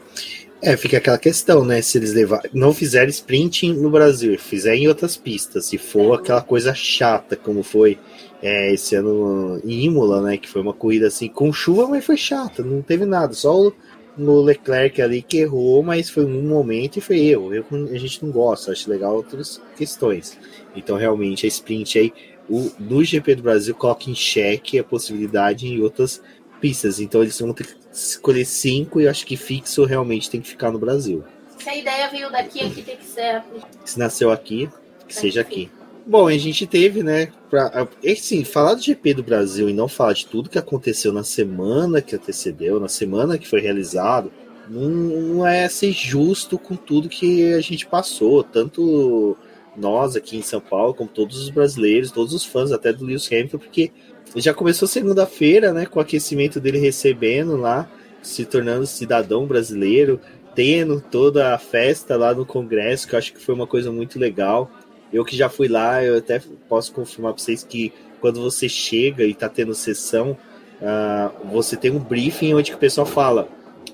É, 0.62 0.76
fica 0.76 0.98
aquela 0.98 1.18
questão, 1.18 1.64
né? 1.64 1.82
Se 1.82 1.98
eles 1.98 2.14
levar, 2.14 2.42
não 2.54 2.74
fizerem 2.74 3.10
sprint 3.10 3.72
no 3.74 3.90
Brasil, 3.90 4.38
fizerem 4.40 4.84
em 4.84 4.88
outras 4.88 5.16
pistas, 5.16 5.68
se 5.68 5.78
for 5.78 6.18
é. 6.18 6.22
aquela 6.22 6.42
coisa 6.42 6.74
chata 6.74 7.36
como 7.36 7.62
foi 7.62 7.98
é, 8.42 8.74
esse 8.74 8.96
ano 8.96 9.60
em 9.64 9.86
Imola, 9.86 10.22
né? 10.22 10.38
Que 10.38 10.50
foi 10.50 10.62
uma 10.62 10.74
corrida 10.74 11.08
assim 11.08 11.28
com 11.28 11.52
chuva, 11.52 11.88
mas 11.88 12.06
foi 12.06 12.18
chata, 12.18 12.64
não 12.64 12.82
teve 12.82 13.06
nada, 13.06 13.34
só 13.34 13.60
o, 13.60 13.74
no 14.18 14.42
Leclerc 14.42 15.02
ali 15.02 15.22
que 15.22 15.38
errou, 15.38 15.84
mas 15.84 16.10
foi 16.10 16.26
um 16.26 16.42
momento 16.42 16.98
e 16.98 17.02
foi 17.02 17.20
erro. 17.20 17.54
Eu, 17.54 17.66
a 17.94 17.98
gente 17.98 18.24
não 18.26 18.32
gosta, 18.32 18.72
acho 18.72 18.90
legal 18.90 19.16
outras 19.16 19.62
questões. 19.78 20.38
Então, 20.76 20.98
realmente, 20.98 21.46
a 21.46 21.48
sprint 21.48 22.00
aí, 22.00 22.14
o, 22.50 22.72
no 22.80 23.04
GP 23.04 23.36
do 23.36 23.44
Brasil, 23.44 23.76
coloca 23.76 24.10
em 24.10 24.16
xeque 24.16 24.80
a 24.80 24.84
possibilidade 24.84 25.68
em 25.68 25.82
outras 25.82 26.22
pistas. 26.60 27.00
Então, 27.00 27.22
eles 27.22 27.40
vão 27.40 27.54
ter 27.54 27.68
que 27.68 27.76
escolher 27.92 28.46
cinco 28.46 29.00
e 29.00 29.08
acho 29.08 29.26
que 29.26 29.38
fixo 29.38 29.86
realmente 29.86 30.30
tem 30.30 30.42
que 30.42 30.48
ficar 30.48 30.72
no 30.72 30.80
Brasil. 30.80 31.24
Se 31.60 31.70
a 31.70 31.76
ideia 31.76 32.10
veio 32.10 32.32
daqui, 32.32 32.62
aqui 32.62 32.82
tem 32.82 32.98
que 32.98 33.06
ser. 33.06 33.44
Se 33.84 34.00
nasceu 34.00 34.32
aqui, 34.32 34.70
que 35.08 35.14
seja 35.14 35.42
aqui. 35.42 35.70
Bom, 36.08 36.30
a 36.30 36.38
gente 36.38 36.66
teve, 36.66 37.04
né, 37.04 37.34
pra, 37.50 37.86
assim, 38.10 38.46
falar 38.46 38.76
do 38.76 38.82
GP 38.82 39.16
do 39.16 39.24
Brasil 39.24 39.70
e 39.70 39.74
não 39.74 39.90
falar 39.90 40.14
de 40.14 40.26
tudo 40.26 40.50
que 40.50 40.58
aconteceu 40.58 41.12
na 41.12 41.22
semana 41.22 42.02
que 42.02 42.16
antecedeu, 42.16 42.80
na 42.80 42.88
semana 42.88 43.38
que 43.38 43.46
foi 43.46 43.60
realizado, 43.60 44.32
não, 44.70 44.88
não 44.90 45.46
é 45.46 45.68
ser 45.68 45.92
justo 45.92 46.58
com 46.58 46.78
tudo 46.78 47.10
que 47.10 47.54
a 47.54 47.60
gente 47.60 47.86
passou, 47.86 48.42
tanto 48.42 49.36
nós 49.76 50.16
aqui 50.16 50.38
em 50.38 50.42
São 50.42 50.62
Paulo, 50.62 50.94
como 50.94 51.10
todos 51.10 51.42
os 51.42 51.50
brasileiros, 51.50 52.10
todos 52.10 52.34
os 52.34 52.46
fãs 52.46 52.72
até 52.72 52.94
do 52.94 53.04
Lewis 53.04 53.28
Hamilton, 53.30 53.58
porque 53.58 53.92
já 54.38 54.54
começou 54.54 54.88
segunda-feira, 54.88 55.74
né, 55.74 55.86
com 55.86 56.00
o 56.00 56.02
aquecimento 56.02 56.58
dele 56.58 56.80
recebendo 56.80 57.58
lá, 57.58 57.86
se 58.22 58.46
tornando 58.46 58.88
cidadão 58.88 59.46
brasileiro, 59.46 60.22
tendo 60.56 61.02
toda 61.02 61.54
a 61.54 61.58
festa 61.58 62.16
lá 62.16 62.34
no 62.34 62.46
Congresso, 62.46 63.06
que 63.10 63.14
eu 63.14 63.20
acho 63.20 63.34
que 63.34 63.42
foi 63.42 63.54
uma 63.54 63.68
coisa 63.68 63.92
muito 63.92 64.18
legal. 64.18 64.72
Eu 65.12 65.24
que 65.24 65.36
já 65.36 65.50
fui 65.50 65.68
lá, 65.68 66.04
eu 66.04 66.18
até 66.18 66.42
posso 66.68 66.92
confirmar 66.92 67.34
para 67.34 67.44
vocês 67.44 67.64
que 67.64 67.94
quando 68.20 68.42
você 68.42 68.68
chega 68.68 69.24
e 69.24 69.32
está 69.32 69.48
tendo 69.48 69.74
sessão, 69.74 70.38
uh, 70.82 71.48
você 71.48 71.76
tem 71.78 71.92
um 71.92 72.00
briefing 72.00 72.54
onde 72.54 72.74
o 72.74 72.78
pessoal 72.78 73.06
fala: 73.06 73.48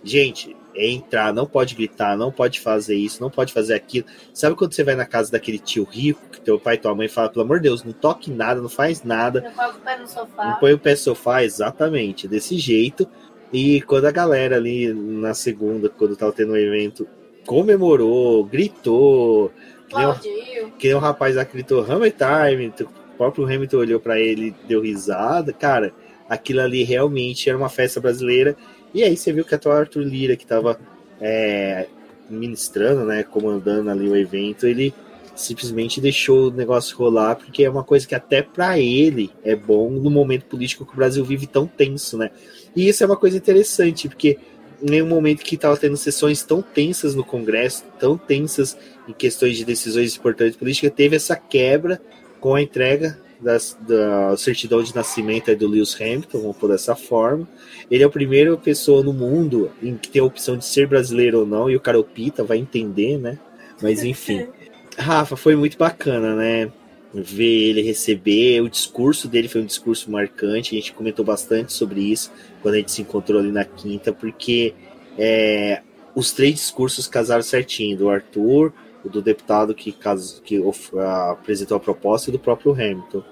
gente, 0.04 0.56
é 0.76 0.90
entrar, 0.90 1.34
não 1.34 1.46
pode 1.46 1.76
gritar, 1.76 2.18
não 2.18 2.32
pode 2.32 2.60
fazer 2.60 2.96
isso, 2.96 3.22
não 3.22 3.30
pode 3.30 3.54
fazer 3.54 3.74
aquilo. 3.74 4.08
Sabe 4.34 4.56
quando 4.56 4.74
você 4.74 4.84
vai 4.84 4.96
na 4.96 5.06
casa 5.06 5.32
daquele 5.32 5.60
tio 5.60 5.84
rico, 5.84 6.22
que 6.32 6.42
teu 6.42 6.60
pai 6.60 6.76
e 6.76 6.78
tua 6.78 6.96
mãe 6.96 7.08
fala, 7.08 7.30
pelo 7.30 7.46
amor 7.46 7.58
de 7.58 7.64
Deus, 7.64 7.84
não 7.84 7.94
toque 7.94 8.32
nada, 8.32 8.62
não 8.62 8.70
faz 8.70 9.04
nada. 9.04 9.42
Não 9.42 9.52
põe 9.52 9.70
o 9.70 9.80
pé 9.80 9.98
no 9.98 10.08
sofá. 10.08 10.46
Não 10.46 10.60
põe 10.60 10.74
o 10.74 10.80
pé 10.80 10.92
no 10.92 10.98
sofá, 10.98 11.44
exatamente, 11.44 12.28
desse 12.28 12.58
jeito. 12.58 13.08
E 13.52 13.82
quando 13.84 14.06
a 14.06 14.12
galera 14.12 14.56
ali 14.56 14.92
na 14.92 15.34
segunda, 15.36 15.90
quando 15.90 16.16
tava 16.16 16.32
tendo 16.32 16.54
um 16.54 16.58
evento, 16.58 17.08
comemorou, 17.46 18.44
gritou. 18.46 19.52
Que 20.80 20.88
nem 20.88 20.96
um 20.96 21.00
rapaz 21.00 21.36
lá 21.36 21.44
gritou 21.44 21.82
Hammer 21.82 22.14
Time, 22.14 22.74
o 22.82 23.18
próprio 23.18 23.46
Hamilton 23.46 23.78
olhou 23.78 24.00
para 24.00 24.20
ele 24.20 24.56
deu 24.68 24.82
risada. 24.82 25.54
Cara, 25.54 25.94
aquilo 26.28 26.62
ali 26.62 26.84
realmente 26.84 27.50
era 27.50 27.58
uma 27.58 27.70
festa 27.70 28.00
brasileira. 28.00 28.56
E 28.94 29.04
aí 29.04 29.16
você 29.16 29.32
viu 29.32 29.46
que 29.46 29.56
até 29.56 29.70
o 29.70 29.72
Arthur 29.72 30.04
Lira, 30.04 30.36
que 30.36 30.44
estava 30.44 30.80
é, 31.22 31.88
ministrando, 32.30 33.06
né, 33.06 33.24
comandando 33.24 33.90
ali 33.90 34.10
o 34.10 34.16
evento, 34.16 34.68
ele 34.68 34.94
simplesmente 35.36 36.00
deixou 36.00 36.48
o 36.48 36.52
negócio 36.52 36.96
rolar, 36.96 37.36
porque 37.36 37.64
é 37.64 37.70
uma 37.70 37.84
coisa 37.84 38.08
que 38.08 38.14
até 38.14 38.42
para 38.42 38.78
ele 38.78 39.32
é 39.44 39.56
bom 39.56 39.90
no 39.90 40.10
momento 40.10 40.46
político 40.46 40.86
que 40.86 40.94
o 40.94 40.96
Brasil 40.96 41.26
vive 41.26 41.48
tão 41.48 41.66
tenso, 41.66 42.18
né? 42.18 42.30
E 42.76 42.88
isso 42.88 43.04
é 43.04 43.08
uma 43.08 43.18
coisa 43.18 43.38
interessante, 43.38 44.08
porque 44.08 44.38
em 44.92 45.02
um 45.02 45.08
momento 45.08 45.44
que 45.44 45.56
estava 45.56 45.78
tendo 45.78 45.96
sessões 45.96 46.44
tão 46.44 46.62
tensas 46.62 47.16
no 47.16 47.24
Congresso, 47.24 47.86
tão 47.98 48.18
tensas 48.18 48.78
em 49.08 49.14
questões 49.14 49.58
de 49.58 49.64
decisões 49.64 50.16
importantes 50.16 50.58
políticas, 50.58 50.92
teve 50.96 51.16
essa 51.16 51.36
quebra 51.36 52.02
com 52.40 52.56
a 52.56 52.62
entrega 52.62 53.18
das, 53.40 53.78
da 53.82 54.36
certidão 54.38 54.84
de 54.84 54.94
nascimento 54.94 55.56
do 55.56 55.68
Lewis 55.68 55.96
Hamilton, 56.00 56.40
vamos 56.40 56.58
por 56.58 56.70
dessa 56.70 56.96
forma. 56.96 57.48
Ele 57.90 58.04
é 58.04 58.06
a 58.06 58.10
primeira 58.10 58.56
pessoa 58.58 59.04
no 59.04 59.14
mundo 59.14 59.72
em 59.82 59.96
que 59.96 60.10
tem 60.10 60.22
a 60.22 60.26
opção 60.26 60.58
de 60.58 60.66
ser 60.66 60.88
brasileiro 60.88 61.40
ou 61.40 61.46
não, 61.46 61.70
e 61.70 61.76
o 61.76 61.80
Caropita 61.80 62.44
vai 62.44 62.58
entender, 62.58 63.18
né? 63.18 63.40
Mas 63.82 64.04
enfim. 64.04 64.48
Rafa, 64.98 65.36
foi 65.36 65.56
muito 65.56 65.78
bacana, 65.78 66.36
né? 66.36 66.72
Ver 67.14 67.70
ele 67.70 67.82
receber. 67.82 68.62
O 68.62 68.70
discurso 68.70 69.28
dele 69.28 69.48
foi 69.48 69.62
um 69.62 69.66
discurso 69.66 70.10
marcante. 70.10 70.76
A 70.76 70.80
gente 70.80 70.94
comentou 70.94 71.24
bastante 71.24 71.72
sobre 71.72 72.02
isso 72.02 72.32
quando 72.62 72.76
a 72.76 72.78
gente 72.78 72.92
se 72.92 73.02
encontrou 73.02 73.40
ali 73.40 73.52
na 73.52 73.64
quinta, 73.64 74.12
porque 74.12 74.74
é, 75.18 75.82
os 76.16 76.32
três 76.32 76.56
discursos 76.56 77.08
casaram 77.08 77.44
certinho: 77.44 77.98
do 77.98 78.10
Arthur, 78.10 78.74
do 79.04 79.22
deputado 79.22 79.76
que, 79.76 79.96
que 80.44 80.62
apresentou 81.32 81.78
a 81.78 81.80
proposta 81.80 82.30
e 82.30 82.34
do 82.34 82.40
próprio 82.40 82.72
Hamilton. 82.72 83.24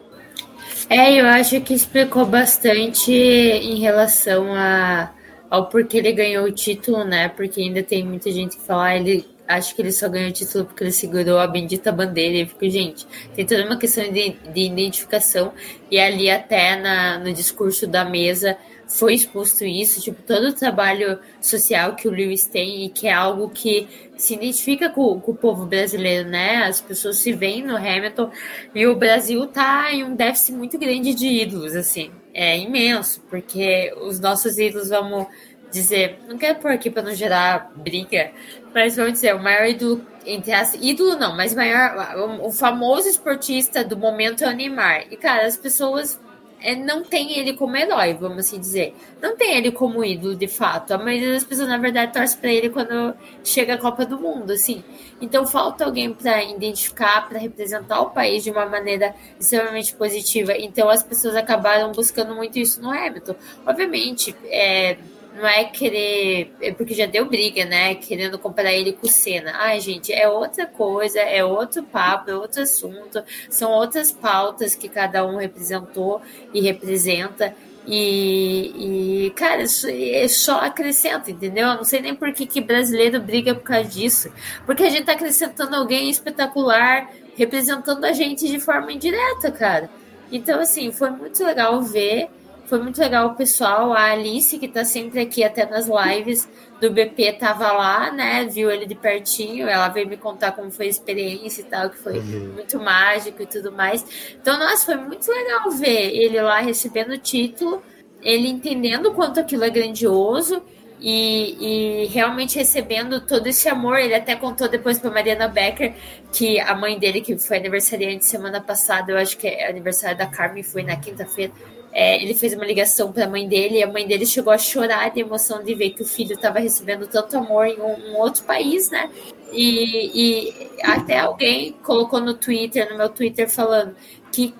É, 0.89 1.19
eu 1.19 1.25
acho 1.25 1.59
que 1.61 1.73
explicou 1.73 2.25
bastante 2.25 3.11
em 3.11 3.79
relação 3.79 4.53
a, 4.53 5.11
ao 5.49 5.69
porquê 5.69 5.97
ele 5.97 6.11
ganhou 6.11 6.45
o 6.45 6.51
título, 6.51 7.03
né? 7.03 7.29
Porque 7.29 7.61
ainda 7.61 7.81
tem 7.81 8.03
muita 8.05 8.31
gente 8.31 8.57
que 8.57 8.63
fala, 8.63 8.85
ah, 8.85 8.97
ele 8.97 9.25
acho 9.55 9.75
que 9.75 9.81
ele 9.81 9.91
só 9.91 10.09
ganhou 10.09 10.29
o 10.29 10.33
título 10.33 10.65
porque 10.65 10.83
ele 10.83 10.91
segurou 10.91 11.39
a 11.39 11.47
bendita 11.47 11.91
bandeira. 11.91 12.37
E 12.37 12.41
eu 12.41 12.47
fico, 12.47 12.69
gente, 12.69 13.07
tem 13.35 13.45
toda 13.45 13.65
uma 13.65 13.77
questão 13.77 14.03
de, 14.11 14.31
de 14.31 14.61
identificação. 14.61 15.53
E 15.89 15.99
ali 15.99 16.29
até 16.29 16.75
na, 16.75 17.19
no 17.19 17.33
discurso 17.33 17.87
da 17.87 18.05
mesa 18.05 18.57
foi 18.87 19.13
exposto 19.13 19.63
isso, 19.63 20.01
tipo, 20.01 20.21
todo 20.21 20.49
o 20.49 20.53
trabalho 20.53 21.17
social 21.39 21.95
que 21.95 22.07
o 22.07 22.11
Lewis 22.11 22.45
tem 22.45 22.85
e 22.85 22.89
que 22.89 23.07
é 23.07 23.13
algo 23.13 23.49
que 23.49 23.87
se 24.17 24.33
identifica 24.33 24.89
com, 24.89 25.19
com, 25.19 25.31
o 25.31 25.35
povo 25.35 25.65
brasileiro, 25.65 26.29
né? 26.29 26.57
As 26.57 26.81
pessoas 26.81 27.17
se 27.17 27.31
veem 27.31 27.63
no 27.63 27.75
Hamilton 27.75 28.29
e 28.75 28.85
o 28.85 28.95
Brasil 28.95 29.47
tá 29.47 29.91
em 29.93 30.03
um 30.03 30.13
déficit 30.13 30.51
muito 30.53 30.77
grande 30.77 31.13
de 31.13 31.25
ídolos, 31.25 31.75
assim. 31.75 32.11
É 32.33 32.57
imenso, 32.57 33.21
porque 33.29 33.93
os 34.01 34.19
nossos 34.19 34.57
ídolos, 34.57 34.89
vamos 34.89 35.27
dizer, 35.71 36.19
não 36.27 36.37
quero 36.37 36.59
pôr 36.59 36.71
aqui 36.71 36.89
para 36.89 37.01
não 37.01 37.15
gerar 37.15 37.71
briga, 37.75 38.31
mas 38.73 38.95
vamos 38.95 39.13
dizer, 39.13 39.35
o 39.35 39.39
maior 39.43 39.67
ídolo, 39.67 40.01
entre 40.25 40.53
as 40.53 40.73
ídolo 40.75 41.15
não, 41.15 41.35
mas 41.35 41.53
maior, 41.53 42.15
o, 42.17 42.47
o 42.47 42.51
famoso 42.51 43.07
esportista 43.07 43.83
do 43.83 43.97
momento 43.97 44.43
é 44.43 44.49
o 44.49 44.55
Neymar. 44.55 45.05
E, 45.11 45.17
cara, 45.17 45.45
as 45.45 45.57
pessoas 45.57 46.19
é, 46.61 46.75
não 46.75 47.03
tem 47.03 47.37
ele 47.39 47.53
como 47.53 47.75
herói, 47.75 48.13
vamos 48.13 48.39
assim 48.39 48.59
dizer. 48.59 48.95
Não 49.19 49.35
tem 49.35 49.57
ele 49.57 49.71
como 49.71 50.05
ídolo, 50.05 50.35
de 50.35 50.47
fato. 50.47 50.91
A 50.91 50.97
maioria 50.97 51.33
das 51.33 51.43
pessoas, 51.43 51.67
na 51.67 51.77
verdade, 51.77 52.13
torce 52.13 52.37
para 52.37 52.51
ele 52.51 52.69
quando 52.69 53.15
chega 53.43 53.73
a 53.73 53.77
Copa 53.77 54.05
do 54.05 54.19
Mundo, 54.19 54.53
assim. 54.53 54.83
Então 55.19 55.45
falta 55.45 55.85
alguém 55.85 56.13
para 56.13 56.43
identificar, 56.43 57.27
para 57.27 57.39
representar 57.39 58.01
o 58.01 58.11
país 58.11 58.43
de 58.43 58.51
uma 58.51 58.65
maneira 58.67 59.15
extremamente 59.39 59.93
positiva. 59.95 60.53
Então 60.55 60.87
as 60.89 61.01
pessoas 61.01 61.35
acabaram 61.35 61.91
buscando 61.91 62.35
muito 62.35 62.59
isso 62.59 62.79
no 62.81 62.91
Hamilton. 62.91 63.35
Obviamente, 63.65 64.35
é, 64.45 64.97
não 65.33 65.47
é 65.47 65.65
querer. 65.65 66.53
É 66.61 66.71
porque 66.71 66.93
já 66.93 67.05
deu 67.05 67.25
briga, 67.25 67.65
né? 67.65 67.95
Querendo 67.95 68.37
comparar 68.37 68.73
ele 68.73 68.93
com 68.93 69.07
o 69.07 69.09
Senna. 69.09 69.53
Ai, 69.55 69.79
gente, 69.79 70.11
é 70.11 70.27
outra 70.27 70.65
coisa, 70.65 71.19
é 71.19 71.43
outro 71.43 71.83
papo, 71.83 72.29
é 72.29 72.35
outro 72.35 72.61
assunto. 72.61 73.23
São 73.49 73.71
outras 73.71 74.11
pautas 74.11 74.75
que 74.75 74.89
cada 74.89 75.25
um 75.25 75.37
representou 75.37 76.21
e 76.53 76.61
representa. 76.61 77.55
E, 77.87 79.25
e 79.25 79.29
cara, 79.31 79.63
isso 79.63 79.87
é 79.89 80.27
só 80.27 80.59
acrescenta, 80.59 81.31
entendeu? 81.31 81.67
Eu 81.67 81.75
não 81.77 81.83
sei 81.83 82.01
nem 82.01 82.13
por 82.13 82.31
que, 82.31 82.45
que 82.45 82.61
brasileiro 82.61 83.19
briga 83.19 83.55
por 83.55 83.63
causa 83.63 83.89
disso. 83.89 84.31
Porque 84.65 84.83
a 84.83 84.89
gente 84.89 85.05
tá 85.05 85.13
acrescentando 85.13 85.75
alguém 85.75 86.09
espetacular, 86.09 87.09
representando 87.35 88.03
a 88.05 88.13
gente 88.13 88.47
de 88.47 88.59
forma 88.59 88.91
indireta, 88.91 89.51
cara. 89.51 89.89
Então, 90.31 90.59
assim, 90.59 90.91
foi 90.91 91.09
muito 91.09 91.43
legal 91.43 91.81
ver. 91.81 92.29
Foi 92.71 92.79
muito 92.81 93.01
legal 93.01 93.27
o 93.27 93.35
pessoal, 93.35 93.91
a 93.91 94.13
Alice, 94.13 94.57
que 94.57 94.65
tá 94.65 94.85
sempre 94.85 95.19
aqui 95.19 95.43
até 95.43 95.65
nas 95.65 95.89
lives 95.89 96.47
do 96.79 96.89
BP, 96.89 97.33
tava 97.33 97.69
lá, 97.69 98.09
né? 98.13 98.45
Viu 98.45 98.71
ele 98.71 98.85
de 98.85 98.95
pertinho, 98.95 99.67
ela 99.67 99.89
veio 99.89 100.07
me 100.07 100.15
contar 100.15 100.53
como 100.53 100.71
foi 100.71 100.85
a 100.85 100.89
experiência 100.89 101.63
e 101.63 101.65
tal, 101.65 101.89
que 101.89 101.97
foi 101.97 102.19
uhum. 102.19 102.53
muito 102.53 102.79
mágico 102.79 103.43
e 103.43 103.45
tudo 103.45 103.73
mais. 103.73 104.05
Então, 104.41 104.57
nossa, 104.57 104.85
foi 104.85 104.95
muito 104.95 105.29
legal 105.29 105.69
ver 105.69 106.15
ele 106.15 106.41
lá 106.41 106.61
recebendo 106.61 107.11
o 107.11 107.17
título, 107.17 107.83
ele 108.21 108.47
entendendo 108.47 109.07
o 109.07 109.13
quanto 109.13 109.41
aquilo 109.41 109.65
é 109.65 109.69
grandioso. 109.69 110.63
E, 111.03 112.03
e, 112.03 112.05
realmente 112.09 112.59
recebendo 112.59 113.19
todo 113.25 113.47
esse 113.47 113.67
amor. 113.67 113.97
Ele 113.97 114.13
até 114.13 114.35
contou 114.35 114.69
depois 114.69 114.99
para 114.99 115.09
Mariana 115.09 115.47
Becker 115.47 115.95
que 116.31 116.59
a 116.59 116.75
mãe 116.75 116.99
dele, 116.99 117.21
que 117.21 117.35
foi 117.39 117.57
aniversariante 117.57 118.23
semana 118.23 118.61
passada, 118.61 119.11
eu 119.11 119.17
acho 119.17 119.35
que 119.35 119.47
é 119.47 119.67
aniversário 119.67 120.15
da 120.15 120.27
Carmen, 120.27 120.61
foi 120.61 120.83
na 120.83 120.95
quinta-feira 120.95 121.51
é, 121.93 122.21
ele 122.21 122.33
fez 122.33 122.53
uma 122.53 122.65
ligação 122.65 123.11
para 123.11 123.25
a 123.25 123.29
mãe 123.29 123.47
dele 123.47 123.79
e 123.79 123.83
a 123.83 123.91
mãe 123.91 124.07
dele 124.07 124.25
chegou 124.25 124.53
a 124.53 124.57
chorar 124.57 125.11
de 125.11 125.19
emoção 125.19 125.63
de 125.63 125.73
ver 125.75 125.91
que 125.91 126.01
o 126.01 126.05
filho 126.05 126.33
estava 126.33 126.59
recebendo 126.59 127.05
tanto 127.07 127.37
amor 127.37 127.67
em 127.67 127.79
um, 127.79 128.11
um 128.11 128.17
outro 128.17 128.43
país, 128.43 128.89
né? 128.89 129.09
E, 129.51 130.11
e, 130.13 130.69
até 130.83 131.19
alguém 131.19 131.73
colocou 131.83 132.21
no 132.21 132.33
Twitter, 132.33 132.89
no 132.89 132.97
meu 132.97 133.09
Twitter, 133.09 133.49
falando 133.49 133.93
que 134.31 134.53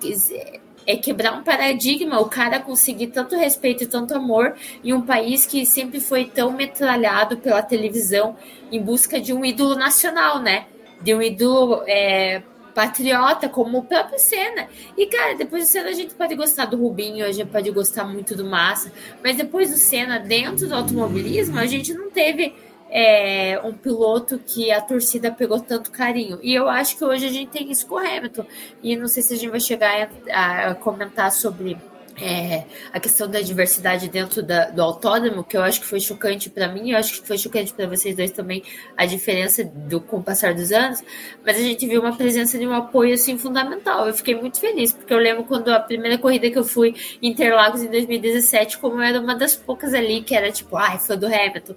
é 0.86 0.96
quebrar 0.96 1.32
um 1.32 1.42
paradigma, 1.42 2.20
o 2.20 2.26
cara 2.26 2.60
conseguir 2.60 3.06
tanto 3.08 3.36
respeito 3.36 3.84
e 3.84 3.86
tanto 3.86 4.14
amor 4.14 4.54
em 4.84 4.92
um 4.92 5.00
país 5.00 5.46
que 5.46 5.64
sempre 5.64 6.00
foi 6.00 6.26
tão 6.26 6.52
metralhado 6.52 7.38
pela 7.38 7.62
televisão 7.62 8.36
em 8.70 8.82
busca 8.82 9.20
de 9.20 9.32
um 9.32 9.44
ídolo 9.44 9.74
nacional, 9.74 10.40
né? 10.40 10.66
De 11.00 11.14
um 11.14 11.22
ídolo 11.22 11.82
é, 11.86 12.42
patriota, 12.74 13.48
como 13.48 13.78
o 13.78 13.84
próprio 13.84 14.18
Senna. 14.18 14.68
E, 14.96 15.06
cara, 15.06 15.34
depois 15.34 15.64
do 15.64 15.70
Senna 15.70 15.90
a 15.90 15.94
gente 15.94 16.14
pode 16.14 16.34
gostar 16.34 16.66
do 16.66 16.76
Rubinho, 16.76 17.24
a 17.24 17.32
gente 17.32 17.48
pode 17.50 17.70
gostar 17.70 18.04
muito 18.04 18.34
do 18.34 18.44
Massa, 18.44 18.92
mas 19.22 19.36
depois 19.36 19.70
do 19.70 19.76
Senna, 19.76 20.18
dentro 20.18 20.68
do 20.68 20.74
automobilismo, 20.74 21.58
a 21.58 21.66
gente 21.66 21.94
não 21.94 22.10
teve 22.10 22.54
é, 22.90 23.58
um 23.64 23.72
piloto 23.72 24.38
que 24.38 24.70
a 24.70 24.80
torcida 24.80 25.30
pegou 25.32 25.58
tanto 25.58 25.90
carinho. 25.90 26.38
E 26.42 26.54
eu 26.54 26.68
acho 26.68 26.96
que 26.98 27.04
hoje 27.04 27.26
a 27.26 27.30
gente 27.30 27.50
tem 27.50 27.70
isso 27.70 27.86
com 27.86 27.94
o 27.94 27.98
Hamilton. 27.98 28.44
E 28.82 28.94
não 28.96 29.08
sei 29.08 29.22
se 29.22 29.32
a 29.32 29.36
gente 29.36 29.50
vai 29.50 29.60
chegar 29.60 30.10
a, 30.30 30.70
a 30.70 30.74
comentar 30.74 31.32
sobre 31.32 31.78
é, 32.20 32.64
a 32.92 33.00
questão 33.00 33.28
da 33.28 33.40
diversidade 33.40 34.08
dentro 34.08 34.42
da, 34.42 34.66
do 34.66 34.82
autódromo, 34.82 35.42
que 35.42 35.56
eu 35.56 35.62
acho 35.62 35.80
que 35.80 35.86
foi 35.86 36.00
chocante 36.00 36.50
para 36.50 36.68
mim, 36.68 36.90
eu 36.90 36.98
acho 36.98 37.20
que 37.20 37.26
foi 37.26 37.38
chocante 37.38 37.72
para 37.72 37.86
vocês 37.86 38.14
dois 38.14 38.30
também, 38.30 38.62
a 38.96 39.06
diferença 39.06 39.64
do 39.64 40.00
com 40.00 40.18
o 40.18 40.22
passar 40.22 40.54
dos 40.54 40.72
anos, 40.72 41.02
mas 41.44 41.56
a 41.56 41.60
gente 41.60 41.86
viu 41.86 42.00
uma 42.00 42.14
presença 42.14 42.58
de 42.58 42.66
um 42.66 42.72
apoio 42.72 43.14
assim 43.14 43.38
fundamental. 43.38 44.06
Eu 44.06 44.14
fiquei 44.14 44.34
muito 44.34 44.60
feliz, 44.60 44.92
porque 44.92 45.12
eu 45.12 45.18
lembro 45.18 45.44
quando 45.44 45.68
a 45.68 45.80
primeira 45.80 46.18
corrida 46.18 46.50
que 46.50 46.58
eu 46.58 46.64
fui 46.64 46.94
em 47.20 47.30
Interlagos 47.30 47.82
em 47.82 47.88
2017, 47.88 48.78
como 48.78 48.96
eu 48.96 49.02
era 49.02 49.20
uma 49.20 49.34
das 49.34 49.54
poucas 49.54 49.94
ali 49.94 50.22
que 50.22 50.34
era 50.34 50.52
tipo, 50.52 50.76
ai, 50.76 50.98
fã 50.98 51.16
do 51.16 51.26
Hamilton. 51.26 51.74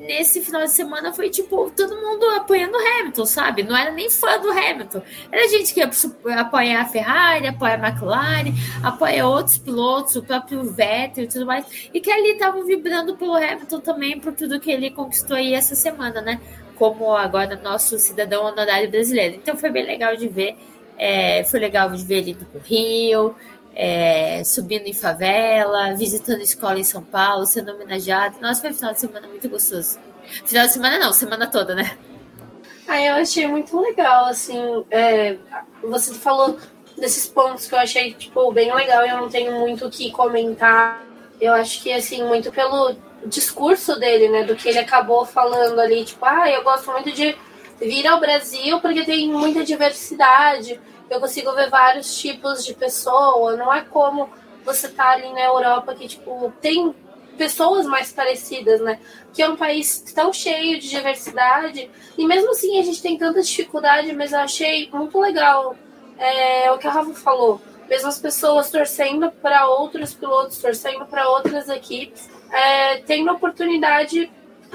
Nesse 0.00 0.42
final 0.42 0.64
de 0.64 0.70
semana 0.70 1.12
foi 1.12 1.30
tipo 1.30 1.70
todo 1.74 1.96
mundo 1.96 2.24
apoiando 2.36 2.76
o 2.76 2.80
Hamilton, 2.80 3.24
sabe? 3.24 3.62
Não 3.62 3.76
era 3.76 3.90
nem 3.90 4.10
fã 4.10 4.38
do 4.38 4.50
Hamilton. 4.50 5.02
Era 5.32 5.48
gente 5.48 5.72
que 5.72 5.80
apoia 5.80 6.80
a 6.80 6.84
Ferrari, 6.84 7.46
apoia 7.46 7.74
a 7.74 7.88
McLaren, 7.88 8.52
apoia 8.82 9.26
outros 9.26 9.56
pilotos 9.58 9.77
pilotos, 9.78 10.16
o 10.16 10.22
próprio 10.22 10.64
Vettel 10.64 11.24
e 11.24 11.28
tudo 11.28 11.46
mais, 11.46 11.88
e 11.94 12.00
que 12.00 12.10
ali 12.10 12.32
estavam 12.32 12.64
vibrando 12.64 13.16
pelo 13.16 13.36
Hamilton 13.36 13.80
também 13.80 14.18
por 14.18 14.32
tudo 14.32 14.58
que 14.58 14.70
ele 14.70 14.90
conquistou 14.90 15.36
aí 15.36 15.54
essa 15.54 15.76
semana, 15.76 16.20
né? 16.20 16.40
Como 16.74 17.14
agora 17.14 17.56
nosso 17.56 17.96
cidadão 17.98 18.44
honorário 18.44 18.90
brasileiro. 18.90 19.36
Então 19.36 19.56
foi 19.56 19.70
bem 19.70 19.86
legal 19.86 20.16
de 20.16 20.26
ver. 20.28 20.56
É, 20.96 21.44
foi 21.44 21.60
legal 21.60 21.90
de 21.90 22.04
ver 22.04 22.18
ele 22.18 22.30
indo 22.32 22.44
pro 22.44 22.60
Rio, 22.60 23.36
é, 23.72 24.42
subindo 24.42 24.86
em 24.86 24.92
favela, 24.92 25.94
visitando 25.94 26.40
escola 26.40 26.80
em 26.80 26.84
São 26.84 27.02
Paulo, 27.02 27.46
sendo 27.46 27.72
homenageado. 27.72 28.36
Nossa, 28.40 28.60
foi 28.60 28.70
um 28.70 28.74
final 28.74 28.92
de 28.92 29.00
semana 29.00 29.28
muito 29.28 29.48
gostoso. 29.48 29.98
Final 30.44 30.66
de 30.66 30.72
semana 30.72 30.98
não, 30.98 31.12
semana 31.12 31.46
toda, 31.46 31.74
né? 31.76 31.96
Ah, 32.88 33.00
eu 33.00 33.14
achei 33.16 33.46
muito 33.46 33.78
legal, 33.78 34.26
assim, 34.26 34.84
é, 34.90 35.36
você 35.82 36.14
falou 36.14 36.58
desses 37.00 37.26
pontos 37.26 37.66
que 37.66 37.74
eu 37.74 37.78
achei, 37.78 38.12
tipo, 38.14 38.52
bem 38.52 38.74
legal 38.74 39.06
e 39.06 39.08
eu 39.08 39.18
não 39.18 39.28
tenho 39.28 39.58
muito 39.58 39.86
o 39.86 39.90
que 39.90 40.10
comentar. 40.10 41.02
Eu 41.40 41.52
acho 41.54 41.82
que, 41.82 41.92
assim, 41.92 42.24
muito 42.24 42.50
pelo 42.50 42.96
discurso 43.24 43.98
dele, 43.98 44.28
né, 44.28 44.44
do 44.44 44.56
que 44.56 44.68
ele 44.68 44.78
acabou 44.78 45.24
falando 45.24 45.80
ali, 45.80 46.04
tipo, 46.04 46.24
ah, 46.24 46.48
eu 46.50 46.62
gosto 46.62 46.90
muito 46.92 47.10
de 47.12 47.36
vir 47.80 48.06
ao 48.06 48.20
Brasil 48.20 48.80
porque 48.80 49.04
tem 49.04 49.28
muita 49.28 49.64
diversidade, 49.64 50.80
eu 51.10 51.20
consigo 51.20 51.52
ver 51.52 51.70
vários 51.70 52.18
tipos 52.18 52.64
de 52.64 52.74
pessoa, 52.74 53.56
não 53.56 53.72
é 53.72 53.82
como 53.82 54.28
você 54.64 54.88
tá 54.88 55.10
ali 55.10 55.32
na 55.32 55.44
Europa 55.44 55.94
que, 55.94 56.06
tipo, 56.06 56.52
tem 56.60 56.94
pessoas 57.36 57.86
mais 57.86 58.12
parecidas, 58.12 58.80
né? 58.80 58.98
Que 59.32 59.42
é 59.42 59.48
um 59.48 59.56
país 59.56 60.00
tão 60.14 60.32
cheio 60.32 60.78
de 60.78 60.88
diversidade 60.90 61.88
e 62.18 62.26
mesmo 62.26 62.50
assim 62.50 62.78
a 62.78 62.82
gente 62.82 63.00
tem 63.00 63.16
tanta 63.16 63.40
dificuldade, 63.40 64.12
mas 64.12 64.32
eu 64.32 64.40
achei 64.40 64.90
muito 64.92 65.18
legal 65.18 65.76
é, 66.18 66.70
o 66.72 66.78
que 66.78 66.86
a 66.86 66.90
Rafa 66.90 67.14
falou. 67.14 67.60
Mesmo 67.88 68.08
as 68.08 68.18
pessoas 68.18 68.70
torcendo 68.70 69.30
para 69.30 69.66
outros 69.66 70.12
pilotos, 70.12 70.58
torcendo 70.58 71.06
para 71.06 71.28
outras 71.30 71.68
equipes, 71.68 72.28
é, 72.52 72.96
tendo 72.98 73.30
a 73.30 73.32
oportunidade 73.32 74.30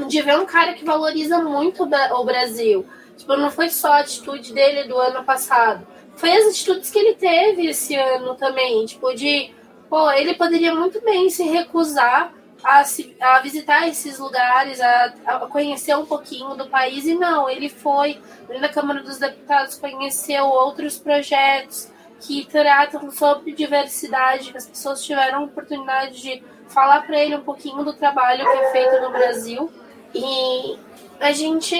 de 0.07 0.21
ver 0.21 0.39
um 0.39 0.45
cara 0.45 0.73
que 0.73 0.83
valoriza 0.83 1.39
muito 1.39 1.83
o 1.83 2.23
Brasil. 2.23 2.85
Tipo, 3.15 3.35
não 3.37 3.51
foi 3.51 3.69
só 3.69 3.93
a 3.93 3.99
atitude 3.99 4.53
dele 4.53 4.85
do 4.85 4.97
ano 4.97 5.23
passado. 5.23 5.85
Foi 6.15 6.31
as 6.31 6.47
atitudes 6.47 6.89
que 6.89 6.97
ele 6.97 7.13
teve 7.13 7.67
esse 7.67 7.95
ano 7.95 8.35
também. 8.35 8.85
Tipo, 8.85 9.13
de. 9.13 9.51
Pô, 9.89 10.09
ele 10.11 10.33
poderia 10.33 10.73
muito 10.73 10.99
bem 11.01 11.29
se 11.29 11.43
recusar 11.43 12.33
a, 12.63 12.83
a 13.21 13.39
visitar 13.39 13.87
esses 13.87 14.17
lugares, 14.17 14.79
a, 14.79 15.13
a, 15.25 15.39
conhecer 15.47 15.95
um 15.97 16.05
pouquinho 16.05 16.55
do 16.55 16.67
país. 16.67 17.05
E 17.05 17.13
não, 17.13 17.49
ele 17.49 17.69
foi 17.69 18.21
na 18.59 18.69
Câmara 18.69 19.01
dos 19.01 19.17
Deputados, 19.17 19.75
conheceu 19.75 20.45
outros 20.45 20.97
projetos 20.97 21.91
que 22.21 22.45
tratam 22.45 23.11
sobre 23.11 23.51
diversidade, 23.51 24.51
que 24.51 24.57
as 24.57 24.65
pessoas 24.65 25.03
tiveram 25.03 25.43
oportunidade 25.43 26.21
de 26.21 26.41
falar 26.69 27.05
para 27.05 27.19
ele 27.19 27.35
um 27.35 27.43
pouquinho 27.43 27.83
do 27.83 27.93
trabalho 27.93 28.49
que 28.49 28.57
é 28.57 28.71
feito 28.71 29.01
no 29.01 29.11
Brasil. 29.11 29.71
E 30.15 30.77
a 31.19 31.31
gente 31.31 31.75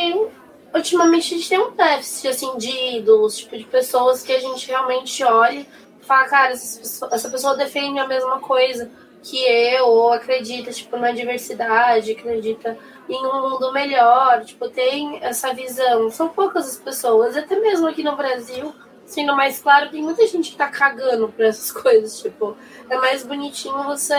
ultimamente 0.75 1.33
a 1.33 1.37
gente 1.37 1.49
tem 1.49 1.59
um 1.59 1.71
déficit 1.71 2.27
assim 2.29 2.57
de 2.57 2.97
ídolos, 2.97 3.37
tipo 3.37 3.55
de 3.57 3.63
pessoas 3.63 4.23
que 4.23 4.31
a 4.31 4.39
gente 4.39 4.67
realmente 4.67 5.23
olha 5.23 5.59
e 5.59 6.05
fala, 6.05 6.27
cara, 6.27 6.51
essa 6.51 7.29
pessoa 7.29 7.55
defende 7.55 7.99
a 7.99 8.07
mesma 8.07 8.39
coisa 8.39 8.89
que 9.23 9.41
eu, 9.41 10.11
acredita 10.11 10.69
tipo 10.71 10.97
na 10.97 11.11
diversidade, 11.11 12.11
acredita 12.11 12.77
em 13.07 13.25
um 13.25 13.49
mundo 13.49 13.71
melhor, 13.71 14.43
tipo 14.43 14.69
tem 14.69 15.17
essa 15.23 15.53
visão. 15.53 16.11
São 16.11 16.27
poucas 16.29 16.67
as 16.67 16.77
pessoas, 16.77 17.37
até 17.37 17.57
mesmo 17.57 17.87
aqui 17.87 18.03
no 18.03 18.17
Brasil, 18.17 18.75
sendo 19.05 19.33
mais 19.35 19.59
claro, 19.59 19.89
tem 19.89 20.03
muita 20.03 20.27
gente 20.27 20.51
que 20.51 20.57
tá 20.57 20.67
cagando 20.67 21.29
pra 21.29 21.47
essas 21.47 21.71
coisas, 21.71 22.19
tipo, 22.19 22.57
é 22.89 22.97
mais 22.97 23.23
bonitinho 23.23 23.83
você 23.85 24.15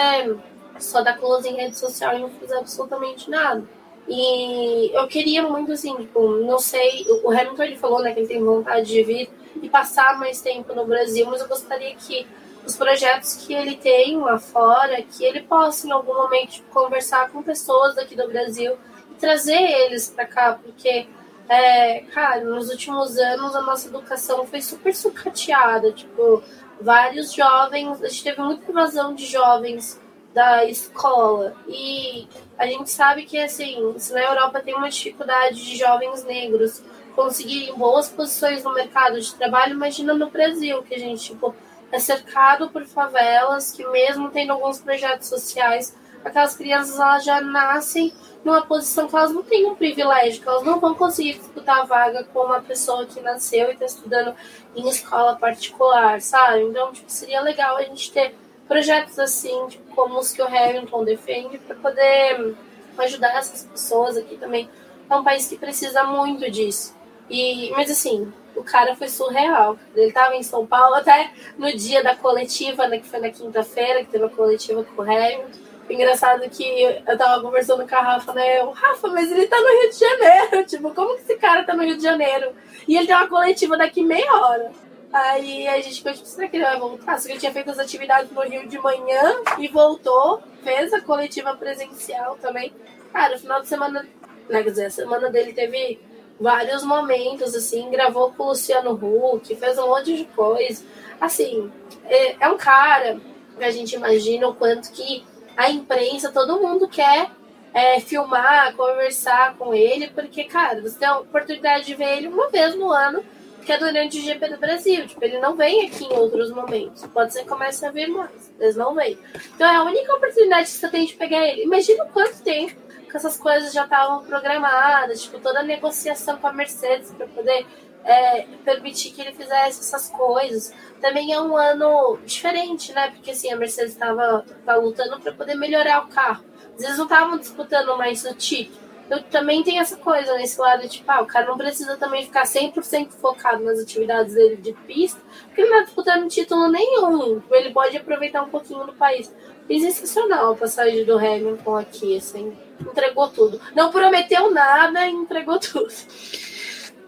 só 0.80 1.02
dar 1.02 1.18
close 1.18 1.48
em 1.48 1.54
rede 1.54 1.76
social 1.78 2.16
e 2.16 2.20
não 2.20 2.30
fazer 2.30 2.56
absolutamente 2.56 3.30
nada. 3.30 3.62
E 4.08 4.90
eu 4.92 5.06
queria 5.06 5.42
muito, 5.42 5.72
assim, 5.72 5.94
tipo, 5.96 6.28
não 6.38 6.58
sei, 6.58 7.06
o 7.24 7.30
Hamilton 7.30 7.62
ele 7.62 7.76
falou, 7.76 8.02
né, 8.02 8.12
que 8.12 8.20
ele 8.20 8.28
tem 8.28 8.42
vontade 8.42 8.86
de 8.86 9.02
vir 9.02 9.30
e 9.62 9.68
passar 9.68 10.18
mais 10.18 10.40
tempo 10.40 10.74
no 10.74 10.84
Brasil, 10.86 11.26
mas 11.26 11.40
eu 11.40 11.48
gostaria 11.48 11.94
que 11.94 12.26
os 12.66 12.76
projetos 12.76 13.34
que 13.34 13.52
ele 13.52 13.76
tem 13.76 14.16
lá 14.18 14.38
fora, 14.38 15.02
que 15.02 15.24
ele 15.24 15.42
possa 15.42 15.86
em 15.86 15.90
algum 15.90 16.14
momento 16.14 16.62
conversar 16.70 17.30
com 17.30 17.42
pessoas 17.42 17.94
daqui 17.94 18.16
do 18.16 18.28
Brasil 18.28 18.76
e 19.10 19.14
trazer 19.14 19.60
eles 19.60 20.08
para 20.08 20.26
cá, 20.26 20.58
porque, 20.62 21.06
é, 21.48 22.00
cara, 22.12 22.42
nos 22.42 22.70
últimos 22.70 23.16
anos 23.18 23.54
a 23.54 23.62
nossa 23.62 23.88
educação 23.88 24.46
foi 24.46 24.62
super 24.62 24.94
sucateada, 24.94 25.92
tipo, 25.92 26.42
vários 26.80 27.32
jovens, 27.32 28.02
a 28.02 28.08
gente 28.08 28.24
teve 28.24 28.40
muita 28.40 28.70
invasão 28.70 29.14
de 29.14 29.26
jovens 29.26 30.00
da 30.32 30.64
escola. 30.64 31.54
E 31.68 32.26
a 32.58 32.66
gente 32.66 32.90
sabe 32.90 33.24
que, 33.24 33.38
assim, 33.38 33.94
se 33.98 34.12
na 34.12 34.22
Europa 34.22 34.60
tem 34.60 34.74
uma 34.74 34.90
dificuldade 34.90 35.64
de 35.64 35.76
jovens 35.76 36.24
negros 36.24 36.82
conseguirem 37.14 37.74
boas 37.76 38.08
posições 38.08 38.64
no 38.64 38.74
mercado 38.74 39.20
de 39.20 39.32
trabalho, 39.36 39.74
imagina 39.74 40.12
no 40.12 40.28
Brasil, 40.28 40.82
que 40.82 40.94
a 40.94 40.98
gente, 40.98 41.26
tipo, 41.26 41.54
é 41.94 41.98
cercado 42.00 42.68
por 42.70 42.84
favelas, 42.84 43.70
que 43.70 43.86
mesmo 43.86 44.28
tendo 44.30 44.52
alguns 44.52 44.80
projetos 44.80 45.28
sociais, 45.28 45.96
aquelas 46.24 46.56
crianças 46.56 46.98
elas 46.98 47.24
já 47.24 47.40
nascem 47.40 48.12
numa 48.44 48.66
posição 48.66 49.06
que 49.06 49.14
elas 49.14 49.32
não 49.32 49.44
têm 49.44 49.64
um 49.66 49.76
privilégio, 49.76 50.42
que 50.42 50.48
elas 50.48 50.64
não 50.64 50.80
vão 50.80 50.92
conseguir 50.94 51.34
disputar 51.34 51.82
a 51.82 51.84
vaga 51.84 52.24
com 52.24 52.40
uma 52.40 52.60
pessoa 52.60 53.06
que 53.06 53.20
nasceu 53.20 53.68
e 53.68 53.74
está 53.74 53.84
estudando 53.84 54.34
em 54.74 54.88
escola 54.88 55.36
particular, 55.36 56.20
sabe? 56.20 56.62
Então, 56.64 56.92
tipo, 56.92 57.10
seria 57.10 57.40
legal 57.40 57.76
a 57.76 57.82
gente 57.82 58.12
ter 58.12 58.34
projetos 58.66 59.18
assim, 59.18 59.68
tipo, 59.68 59.94
como 59.94 60.18
os 60.18 60.32
que 60.32 60.42
o 60.42 60.46
Hamilton 60.46 61.04
defende, 61.04 61.58
para 61.58 61.76
poder 61.76 62.56
ajudar 62.98 63.38
essas 63.38 63.64
pessoas 63.64 64.16
aqui 64.16 64.36
também. 64.36 64.68
É 65.08 65.14
um 65.14 65.22
país 65.22 65.46
que 65.46 65.56
precisa 65.56 66.02
muito 66.02 66.50
disso. 66.50 66.93
E, 67.28 67.70
mas 67.70 67.90
assim, 67.90 68.32
o 68.54 68.62
cara 68.62 68.94
foi 68.94 69.08
surreal. 69.08 69.78
Ele 69.94 70.08
estava 70.08 70.34
em 70.34 70.42
São 70.42 70.66
Paulo 70.66 70.94
até 70.94 71.30
no 71.58 71.72
dia 71.72 72.02
da 72.02 72.14
coletiva, 72.14 72.86
né, 72.88 72.98
que 72.98 73.08
foi 73.08 73.20
na 73.20 73.30
quinta-feira, 73.30 74.04
que 74.04 74.10
teve 74.10 74.24
a 74.24 74.28
coletiva 74.28 74.84
com 74.84 75.02
o 75.02 75.04
Hamilton. 75.04 75.64
Engraçado 75.88 76.48
que 76.48 76.82
eu 77.06 77.18
tava 77.18 77.42
conversando 77.42 77.86
com 77.86 77.94
a 77.94 78.00
Rafa, 78.00 78.32
né? 78.32 78.60
Eu, 78.60 78.70
Rafa, 78.70 79.08
mas 79.08 79.30
ele 79.30 79.46
tá 79.46 79.60
no 79.60 79.68
Rio 79.68 79.90
de 79.90 79.98
Janeiro. 79.98 80.64
Tipo, 80.66 80.94
como 80.94 81.14
que 81.16 81.22
esse 81.22 81.36
cara 81.36 81.62
tá 81.62 81.74
no 81.74 81.82
Rio 81.82 81.96
de 81.96 82.02
Janeiro? 82.02 82.52
E 82.88 82.96
ele 82.96 83.06
tem 83.06 83.14
uma 83.14 83.28
coletiva 83.28 83.76
daqui 83.76 84.02
meia 84.02 84.32
hora. 84.34 84.72
Aí 85.12 85.68
a 85.68 85.80
gente 85.80 85.96
ficou 85.96 86.12
tipo, 86.12 86.26
será 86.26 86.48
que 86.48 86.56
ele 86.56 86.64
vai 86.64 86.78
voltar? 86.78 87.18
Só 87.18 87.26
que 87.26 87.32
ele 87.32 87.40
tinha 87.40 87.52
feito 87.52 87.70
as 87.70 87.78
atividades 87.78 88.32
no 88.32 88.40
Rio 88.40 88.66
de 88.66 88.78
manhã 88.80 89.36
e 89.58 89.68
voltou, 89.68 90.42
fez 90.64 90.92
a 90.92 91.00
coletiva 91.02 91.54
presencial 91.54 92.36
também. 92.38 92.72
Cara, 93.12 93.36
o 93.36 93.38
final 93.38 93.60
de 93.60 93.68
semana, 93.68 94.04
né, 94.48 94.62
quer 94.62 94.70
dizer, 94.70 94.86
a 94.86 94.90
semana 94.90 95.30
dele 95.30 95.52
teve 95.52 96.00
vários 96.38 96.82
momentos, 96.82 97.54
assim, 97.54 97.90
gravou 97.90 98.32
com 98.32 98.44
o 98.44 98.48
Luciano 98.48 98.92
Huck, 98.92 99.54
fez 99.54 99.78
um 99.78 99.88
monte 99.88 100.16
de 100.16 100.24
coisa. 100.24 100.84
Assim, 101.20 101.70
é, 102.06 102.44
é 102.44 102.48
um 102.48 102.56
cara 102.56 103.18
que 103.56 103.64
a 103.64 103.70
gente 103.70 103.94
imagina 103.94 104.48
o 104.48 104.54
quanto 104.54 104.90
que 104.92 105.24
a 105.56 105.70
imprensa, 105.70 106.32
todo 106.32 106.60
mundo 106.60 106.88
quer 106.88 107.30
é, 107.72 108.00
filmar, 108.00 108.74
conversar 108.74 109.56
com 109.56 109.72
ele, 109.72 110.08
porque, 110.08 110.44
cara, 110.44 110.80
você 110.80 110.98
tem 110.98 111.08
a 111.08 111.18
oportunidade 111.18 111.86
de 111.86 111.94
ver 111.94 112.18
ele 112.18 112.28
uma 112.28 112.48
vez 112.48 112.74
no 112.74 112.90
ano 112.90 113.24
que 113.64 113.72
é 113.72 113.78
durante 113.78 114.18
o 114.18 114.22
GP 114.22 114.48
do 114.48 114.58
Brasil. 114.58 115.06
Tipo, 115.06 115.24
ele 115.24 115.40
não 115.40 115.56
vem 115.56 115.86
aqui 115.86 116.04
em 116.04 116.12
outros 116.12 116.50
momentos. 116.50 117.04
Pode 117.06 117.32
ser 117.32 117.42
que 117.42 117.48
comece 117.48 117.84
a 117.86 117.90
vir 117.90 118.08
mais, 118.08 118.52
mas 118.60 118.76
não 118.76 118.94
vem. 118.94 119.18
Então 119.54 119.68
é 119.68 119.76
a 119.76 119.82
única 119.82 120.14
oportunidade 120.14 120.66
que 120.66 120.76
você 120.76 120.88
tem 120.88 121.06
de 121.06 121.14
pegar 121.14 121.48
ele. 121.48 121.62
Imagina 121.62 122.04
quanto 122.12 122.42
tempo 122.42 122.74
que 123.14 123.18
essas 123.18 123.38
coisas 123.38 123.72
já 123.72 123.84
estavam 123.84 124.24
programadas, 124.24 125.22
tipo, 125.22 125.38
toda 125.38 125.60
a 125.60 125.62
negociação 125.62 126.36
com 126.36 126.48
a 126.48 126.52
Mercedes 126.52 127.12
para 127.12 127.28
poder 127.28 127.64
é, 128.04 128.42
permitir 128.64 129.12
que 129.12 129.20
ele 129.20 129.30
fizesse 129.30 129.78
essas 129.78 130.10
coisas. 130.10 130.74
Também 131.00 131.32
é 131.32 131.40
um 131.40 131.56
ano 131.56 132.18
diferente, 132.26 132.92
né? 132.92 133.12
Porque 133.12 133.30
assim, 133.30 133.52
a 133.52 133.56
Mercedes 133.56 133.92
estava 133.92 134.44
tá 134.66 134.74
lutando 134.74 135.20
para 135.20 135.32
poder 135.32 135.54
melhorar 135.54 136.04
o 136.04 136.08
carro. 136.08 136.44
Às 136.74 136.82
vezes 136.82 136.98
não 136.98 137.04
estavam 137.04 137.38
disputando 137.38 137.96
mais 137.96 138.24
o 138.24 138.34
título 138.34 138.84
eu 139.10 139.22
também 139.24 139.62
tenho 139.62 139.80
essa 139.80 139.96
coisa 139.96 140.34
nesse 140.36 140.58
lado, 140.58 140.88
tipo, 140.88 141.10
ah, 141.10 141.20
o 141.20 141.26
cara 141.26 141.46
não 141.46 141.58
precisa 141.58 141.96
também 141.96 142.24
ficar 142.24 142.44
100% 142.44 143.10
focado 143.12 143.62
nas 143.62 143.78
atividades 143.78 144.34
dele 144.34 144.56
de 144.56 144.72
pista, 144.72 145.20
porque 145.46 145.60
ele 145.60 145.70
não 145.70 145.78
tá 145.78 145.84
disputando 145.84 146.28
título 146.28 146.68
nenhum. 146.68 147.42
Ele 147.50 147.70
pode 147.70 147.96
aproveitar 147.96 148.42
um 148.42 148.48
pouquinho 148.48 148.84
do 148.84 148.94
país. 148.94 149.32
E 149.68 149.80
sensacional 149.80 150.52
a 150.52 150.56
passagem 150.56 151.04
do 151.04 151.18
Hamilton 151.18 151.76
aqui, 151.76 152.16
assim. 152.16 152.56
Entregou 152.80 153.28
tudo. 153.28 153.60
Não 153.74 153.90
prometeu 153.90 154.52
nada 154.52 155.06
e 155.06 155.12
entregou 155.12 155.58
tudo. 155.58 155.92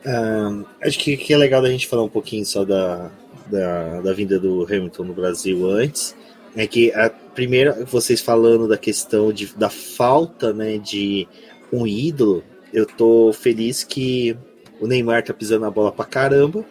Um, 0.07 0.64
acho 0.81 0.98
que, 0.98 1.16
que 1.16 1.35
é 1.35 1.37
legal 1.37 1.61
da 1.61 1.68
gente 1.68 1.87
falar 1.87 2.05
um 2.05 2.09
pouquinho 2.09 2.46
só 2.46 2.64
da, 2.64 3.11
da, 3.46 4.00
da 4.00 4.12
vinda 4.12 4.38
do 4.38 4.64
Hamilton 4.64 5.05
no 5.05 5.14
Brasil 5.14 5.68
antes. 5.68 6.16
É 6.55 6.66
que 6.66 6.92
a 6.92 7.11
primeira, 7.11 7.85
vocês 7.85 8.20
falando 8.20 8.66
da 8.66 8.79
questão 8.79 9.33
de, 9.33 9.55
da 9.57 9.68
falta 9.68 10.52
né, 10.52 10.79
de 10.79 11.29
um 11.72 11.87
ídolo, 11.87 12.42
eu 12.72 12.87
tô 12.87 13.33
feliz 13.33 13.85
que 13.85 14.37
o 14.81 14.87
Neymar 14.87 15.22
tá 15.22 15.35
pisando 15.35 15.66
a 15.66 15.70
bola 15.70 15.92
pra 15.92 16.05
caramba, 16.05 16.64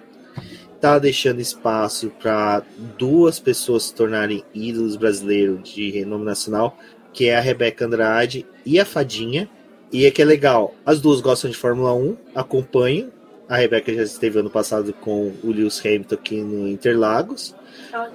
tá 0.79 0.97
deixando 0.97 1.39
espaço 1.39 2.11
para 2.21 2.63
duas 2.97 3.39
pessoas 3.39 3.83
se 3.83 3.95
tornarem 3.95 4.43
ídolos 4.53 4.95
brasileiros 4.95 5.69
de 5.69 5.89
renome 5.91 6.25
nacional, 6.25 6.77
que 7.15 7.29
é 7.29 7.37
a 7.37 7.39
Rebeca 7.39 7.85
Andrade 7.85 8.45
e 8.65 8.79
a 8.79 8.85
Fadinha. 8.85 9.49
E 9.91 10.05
é 10.05 10.11
que 10.11 10.21
é 10.21 10.25
legal, 10.25 10.75
as 10.85 10.99
duas 10.99 11.21
gostam 11.21 11.49
de 11.49 11.55
Fórmula 11.55 11.93
1, 11.93 12.17
acompanham. 12.35 13.09
A 13.47 13.55
Rebeca 13.55 13.93
já 13.93 14.03
esteve 14.03 14.39
ano 14.39 14.49
passado 14.49 14.91
com 14.93 15.31
o 15.41 15.51
Lewis 15.51 15.79
Hamilton 15.79 16.15
aqui 16.15 16.41
no 16.41 16.67
Interlagos. 16.67 17.55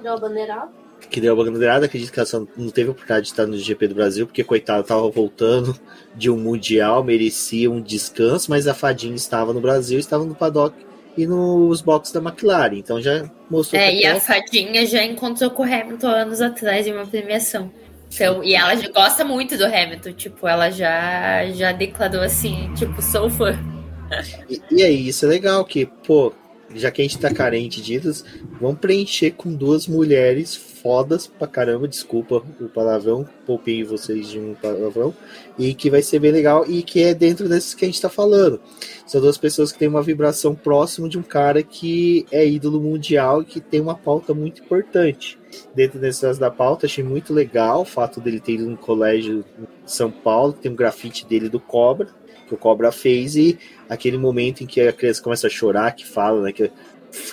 Deu 0.03 0.13
a 0.13 0.17
bandeira 0.17 0.69
que 1.09 1.19
deu 1.19 1.33
a 1.33 1.35
bandeirada, 1.35 1.87
acredito 1.87 2.11
que 2.11 2.19
ela 2.19 2.47
não 2.55 2.69
teve 2.69 2.89
a 2.89 2.91
oportunidade 2.91 3.25
de 3.25 3.31
estar 3.31 3.47
no 3.47 3.57
GP 3.57 3.87
do 3.87 3.95
Brasil, 3.95 4.27
porque 4.27 4.43
coitado 4.43 4.81
estava 4.81 5.09
voltando 5.09 5.75
de 6.15 6.29
um 6.29 6.37
mundial, 6.37 7.03
merecia 7.03 7.69
um 7.71 7.81
descanso, 7.81 8.49
mas 8.49 8.67
a 8.67 8.73
Fadinha 8.73 9.15
estava 9.15 9.51
no 9.51 9.59
Brasil, 9.59 9.99
estava 9.99 10.23
no 10.23 10.35
paddock 10.35 10.75
e 11.17 11.25
nos 11.25 11.81
boxes 11.81 12.13
da 12.13 12.21
McLaren, 12.21 12.77
então 12.77 13.01
já 13.01 13.29
mostrou. 13.49 13.81
É, 13.81 13.93
e 13.93 14.05
a 14.05 14.19
Fadinha 14.19 14.85
já 14.85 15.03
encontrou 15.03 15.49
com 15.49 15.63
o 15.63 15.65
Hamilton 15.65 16.07
anos 16.07 16.39
atrás 16.39 16.87
em 16.87 16.93
uma 16.93 17.05
premiação. 17.05 17.71
Então, 18.13 18.43
e 18.43 18.55
ela 18.55 18.75
gosta 18.89 19.23
muito 19.23 19.57
do 19.57 19.65
Hamilton, 19.65 20.11
tipo, 20.13 20.47
ela 20.47 20.69
já 20.69 21.49
já 21.53 21.71
declarou 21.71 22.21
assim, 22.21 22.71
tipo, 22.75 23.01
sou 23.01 23.29
fã. 23.29 23.57
E, 24.49 24.61
e 24.69 24.83
aí, 24.83 25.07
isso 25.07 25.25
é 25.25 25.29
legal 25.29 25.63
que, 25.63 25.85
pô, 25.85 26.33
já 26.75 26.91
que 26.91 27.01
a 27.01 27.05
gente 27.05 27.17
tá 27.17 27.33
carente 27.33 27.81
ídolos, 27.93 28.23
vamos 28.59 28.79
preencher 28.79 29.31
com 29.31 29.53
duas 29.53 29.87
mulheres 29.87 30.55
fodas 30.55 31.27
pra 31.27 31.47
caramba, 31.47 31.87
desculpa 31.87 32.43
o 32.59 32.67
palavrão, 32.67 33.27
poupei 33.45 33.83
vocês 33.83 34.29
de 34.29 34.39
um 34.39 34.55
palavrão, 34.55 35.13
e 35.57 35.73
que 35.73 35.89
vai 35.89 36.01
ser 36.01 36.19
bem 36.19 36.31
legal 36.31 36.65
e 36.67 36.81
que 36.81 37.03
é 37.03 37.13
dentro 37.13 37.47
desses 37.47 37.73
que 37.73 37.85
a 37.85 37.87
gente 37.87 38.01
tá 38.01 38.09
falando. 38.09 38.59
São 39.05 39.21
duas 39.21 39.37
pessoas 39.37 39.71
que 39.71 39.79
têm 39.79 39.87
uma 39.87 40.01
vibração 40.01 40.55
próximo 40.55 41.07
de 41.07 41.19
um 41.19 41.23
cara 41.23 41.61
que 41.61 42.25
é 42.31 42.47
ídolo 42.47 42.81
mundial 42.81 43.41
e 43.41 43.45
que 43.45 43.59
tem 43.59 43.79
uma 43.79 43.95
pauta 43.95 44.33
muito 44.33 44.61
importante. 44.61 45.37
Dentro 45.75 45.99
dessas 45.99 46.37
da 46.37 46.49
pauta, 46.49 46.85
achei 46.85 47.03
muito 47.03 47.33
legal 47.33 47.81
o 47.81 47.85
fato 47.85 48.21
dele 48.21 48.39
ter 48.39 48.53
ido 48.53 48.65
no 48.65 48.77
colégio 48.77 49.43
em 49.59 49.67
São 49.85 50.09
Paulo, 50.09 50.53
tem 50.53 50.71
um 50.71 50.75
grafite 50.75 51.25
dele 51.25 51.49
do 51.49 51.59
Cobra, 51.59 52.07
que 52.51 52.55
o 52.55 52.57
Cobra 52.57 52.91
fez, 52.91 53.35
e 53.35 53.57
aquele 53.89 54.17
momento 54.17 54.63
em 54.63 54.67
que 54.67 54.81
a 54.81 54.91
criança 54.91 55.21
começa 55.21 55.47
a 55.47 55.49
chorar, 55.49 55.91
que 55.93 56.05
fala, 56.05 56.41
né, 56.41 56.51
que 56.51 56.69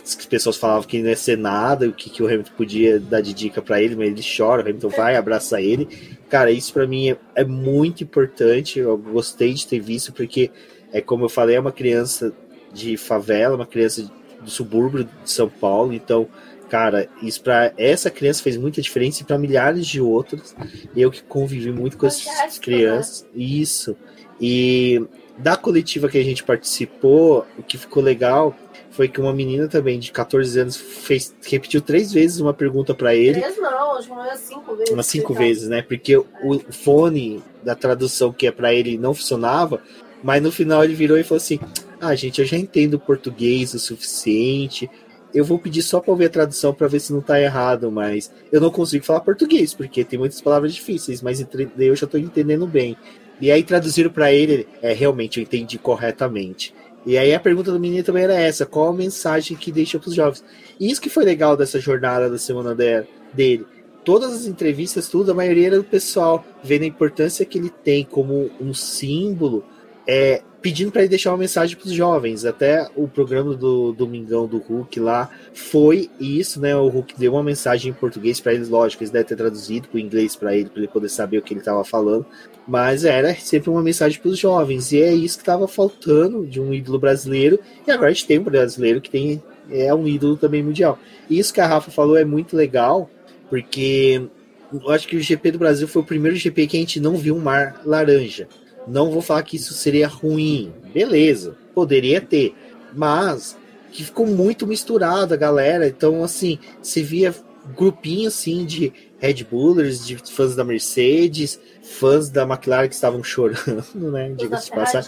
as 0.02 0.26
pessoas 0.26 0.57
falavam 0.57 0.83
que 0.83 1.00
não 1.00 1.09
ia 1.09 1.16
ser 1.16 1.38
nada, 1.38 1.88
o 1.88 1.92
que, 1.92 2.11
que 2.11 2.22
o 2.22 2.26
Hamilton 2.26 2.50
podia 2.57 2.98
dar 2.98 3.20
de 3.20 3.33
dica 3.33 3.62
para 3.62 3.81
ele, 3.81 3.94
mas 3.94 4.09
ele 4.09 4.22
chora, 4.37 4.62
o 4.62 4.68
Hamilton 4.68 4.88
vai, 4.88 5.16
abraça 5.16 5.61
ele. 5.61 5.88
Cara, 6.28 6.50
isso 6.50 6.72
para 6.72 6.87
mim 6.87 7.11
é, 7.11 7.16
é, 7.37 7.44
muito 7.44 8.02
importante, 8.02 8.78
eu 8.78 8.96
gostei 8.98 9.54
de 9.54 9.66
ter 9.66 9.81
visto, 9.81 10.12
porque, 10.12 10.50
é 10.92 11.00
como 11.00 11.24
eu 11.24 11.28
falei, 11.28 11.57
é 11.57 11.61
uma 11.61 11.72
criança 11.72 12.33
de 12.72 12.96
favela, 12.96 13.57
uma 13.57 13.66
criança 13.66 14.11
do 14.40 14.50
subúrbio 14.50 15.04
de 15.04 15.31
São 15.31 15.48
Paulo, 15.48 15.92
então, 15.92 16.28
cara, 16.68 17.09
isso 17.22 17.42
para 17.42 17.72
essa 17.76 18.11
criança 18.11 18.42
fez 18.42 18.57
muita 18.57 18.83
diferença 18.83 19.22
e 19.22 19.24
para 19.24 19.38
milhares 19.38 19.87
de 19.87 20.00
outras. 20.00 20.54
Eu 20.96 21.11
que 21.11 21.22
convivi 21.22 21.72
muito 21.72 21.96
com 21.96 22.07
essas 22.07 22.26
né? 22.26 22.48
crianças, 22.61 23.26
isso. 23.35 23.96
E 24.40 25.05
da 25.37 25.57
coletiva 25.57 26.09
que 26.09 26.18
a 26.18 26.24
gente 26.24 26.42
participou, 26.42 27.46
o 27.57 27.62
que 27.62 27.79
ficou 27.79 28.03
legal 28.03 28.57
foi 28.90 29.07
que 29.07 29.20
uma 29.20 29.33
menina 29.33 29.68
também 29.68 29.98
de 29.98 30.11
14 30.11 30.59
anos 30.59 30.77
fez, 30.77 31.33
repetiu 31.46 31.81
três 31.81 32.12
vezes 32.12 32.40
uma 32.40 32.53
pergunta 32.53 32.92
para 32.92 33.14
ele. 33.14 33.40
Três 33.40 33.57
não, 33.57 33.96
acho 33.96 34.09
que 34.09 34.12
umas 34.12 34.38
cinco 34.40 34.74
vezes. 34.74 34.92
Umas 34.92 35.07
cinco 35.07 35.35
vezes, 35.35 35.68
né? 35.68 35.83
Porque 35.83 36.16
o 36.16 36.59
fone 36.70 37.40
da 37.62 37.77
tradução 37.77 38.33
que 38.33 38.48
é 38.48 38.51
para 38.51 38.74
ele 38.74 38.98
não 38.98 39.14
funcionava, 39.14 39.81
mas 40.20 40.42
no 40.42 40.51
final 40.51 40.83
ele 40.83 40.94
virou 40.94 41.16
e 41.16 41.22
falou 41.22 41.37
assim: 41.37 41.61
Ah, 42.01 42.14
gente, 42.16 42.40
eu 42.40 42.46
já 42.46 42.57
entendo 42.57 42.98
português 42.98 43.72
o 43.72 43.79
suficiente. 43.79 44.90
Eu 45.33 45.44
vou 45.44 45.59
pedir 45.59 45.83
só 45.83 46.01
para 46.01 46.11
ouvir 46.11 46.24
a 46.24 46.31
tradução 46.31 46.74
para 46.74 46.88
ver 46.88 47.01
se 47.01 47.12
não 47.12 47.20
tá 47.20 47.40
errado, 47.40 47.92
mas 47.92 48.33
eu 48.51 48.61
não 48.61 48.70
consigo 48.70 49.05
falar 49.05 49.20
português, 49.20 49.74
porque 49.74 50.03
tem 50.03 50.18
muitas 50.18 50.40
palavras 50.40 50.74
difíceis, 50.74 51.20
mas 51.22 51.46
eu 51.79 51.94
já 51.94 52.07
tô 52.07 52.16
entendendo 52.16 52.66
bem. 52.66 52.96
E 53.40 53.51
aí 53.51 53.62
traduziram 53.62 54.11
para 54.11 54.33
ele, 54.33 54.66
é 54.83 54.92
realmente 54.92 55.38
eu 55.38 55.42
entendi 55.42 55.79
corretamente. 55.79 56.74
E 57.07 57.16
aí 57.16 57.33
a 57.33 57.40
pergunta 57.40 57.72
do 57.72 57.81
menino 57.81 58.05
também 58.05 58.24
era 58.24 58.35
essa: 58.35 58.66
qual 58.66 58.88
a 58.88 58.92
mensagem 58.92 59.57
que 59.57 59.72
deixa 59.72 59.98
para 59.98 60.09
os 60.09 60.14
jovens? 60.14 60.44
E 60.79 60.90
isso 60.90 61.01
que 61.01 61.09
foi 61.09 61.24
legal 61.24 61.57
dessa 61.57 61.81
jornada 61.81 62.29
da 62.29 62.38
semana 62.38 62.74
dele. 62.74 63.66
Todas 64.05 64.33
as 64.33 64.46
entrevistas, 64.46 65.09
tudo, 65.09 65.31
a 65.31 65.35
maioria 65.35 65.66
era 65.68 65.77
do 65.77 65.85
pessoal 65.85 66.44
vendo 66.62 66.83
a 66.83 66.87
importância 66.87 67.44
que 67.44 67.59
ele 67.59 67.70
tem 67.70 68.05
como 68.05 68.51
um 68.61 68.72
símbolo, 68.72 69.64
é, 70.07 70.42
pedindo 70.61 70.90
para 70.90 71.03
ele 71.03 71.11
deixar 71.11 71.31
uma 71.31 71.38
mensagem 71.38 71.77
para 71.77 71.87
os 71.87 71.92
jovens. 71.92 72.44
Até 72.44 72.88
o 72.97 73.07
programa 73.07 73.55
do 73.55 73.92
Domingão 73.92 74.47
do 74.47 74.59
Hulk 74.59 74.99
lá 75.01 75.31
foi 75.55 76.11
isso, 76.18 76.61
né? 76.61 76.77
O 76.77 76.88
Hulk 76.88 77.14
deu 77.18 77.33
uma 77.33 77.42
mensagem 77.42 77.90
em 77.90 77.94
português 77.94 78.40
para 78.40 78.55
eles, 78.55 78.68
lógico, 78.68 79.03
eles 79.03 79.11
devem 79.11 79.27
ter 79.27 79.37
traduzido 79.37 79.88
para 79.88 79.97
o 79.97 80.01
inglês 80.01 80.35
para 80.35 80.57
ele, 80.57 80.68
para 80.68 80.81
ele 80.81 80.88
poder 80.88 81.09
saber 81.09 81.38
o 81.38 81.42
que 81.42 81.53
ele 81.53 81.61
estava 81.61 81.85
falando 81.85 82.27
mas 82.68 83.03
era 83.03 83.35
sempre 83.35 83.71
uma 83.71 83.83
mensagem 83.83 84.21
para 84.21 84.29
os 84.31 84.38
jovens, 84.38 84.92
e 84.92 85.01
é 85.01 85.14
isso 85.14 85.38
que 85.38 85.42
estava 85.42 85.66
faltando 85.66 86.47
de 86.47 86.61
um 86.61 86.75
ídolo 86.75 86.99
brasileiro, 86.99 87.59
e 87.87 87.90
agora 87.90 88.11
a 88.11 88.12
gente 88.12 88.27
tem 88.27 88.38
um 88.38 88.44
brasileiro 88.44 89.01
que 89.01 89.09
tem, 89.09 89.42
é 89.71 89.92
um 89.94 90.07
ídolo 90.07 90.37
também 90.37 90.62
mundial. 90.62 90.99
E 91.31 91.38
isso 91.38 91.53
que 91.53 91.62
a 91.62 91.66
Rafa 91.66 91.90
falou 91.90 92.18
é 92.18 92.27
muito 92.27 92.55
legal, 92.55 93.09
porque 93.49 94.23
eu 94.71 94.90
acho 94.90 95.09
que 95.09 95.16
o 95.16 95.21
GP 95.21 95.53
do 95.53 95.59
Brasil 95.59 95.88
foi 95.88 96.03
o 96.03 96.05
primeiro 96.05 96.37
GP 96.37 96.66
que 96.66 96.77
a 96.77 96.81
gente 96.81 97.01
não 97.01 97.16
viu 97.16 97.35
um 97.35 97.40
mar 97.40 97.81
laranja. 97.87 98.47
Não 98.88 99.11
vou 99.11 99.22
falar 99.22 99.42
que 99.42 99.57
isso 99.57 99.74
seria 99.74 100.09
ruim, 100.09 100.72
beleza, 100.92 101.57
poderia 101.74 102.20
ter, 102.20 102.55
mas 102.94 103.57
que 103.92 104.05
ficou 104.05 104.27
muito 104.27 104.66
misturado 104.66 105.35
a 105.35 105.37
galera, 105.37 105.87
então 105.87 106.22
assim, 106.22 106.59
você 106.83 107.03
via 107.03 107.35
grupinho 107.77 108.29
assim 108.29 108.64
de 108.64 108.92
Red 109.18 109.44
Bullers, 109.44 110.07
de 110.07 110.16
fãs 110.16 110.55
da 110.55 110.64
Mercedes, 110.64 111.61
fãs 111.83 112.31
da 112.31 112.42
McLaren 112.42 112.88
que 112.88 112.94
estavam 112.94 113.22
chorando, 113.22 113.85
né? 113.94 114.33
Diga-se 114.37 114.70
passar. 114.70 115.03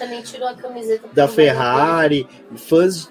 Da 1.12 1.28
Ferrari, 1.28 2.26
fãs. 2.56 3.10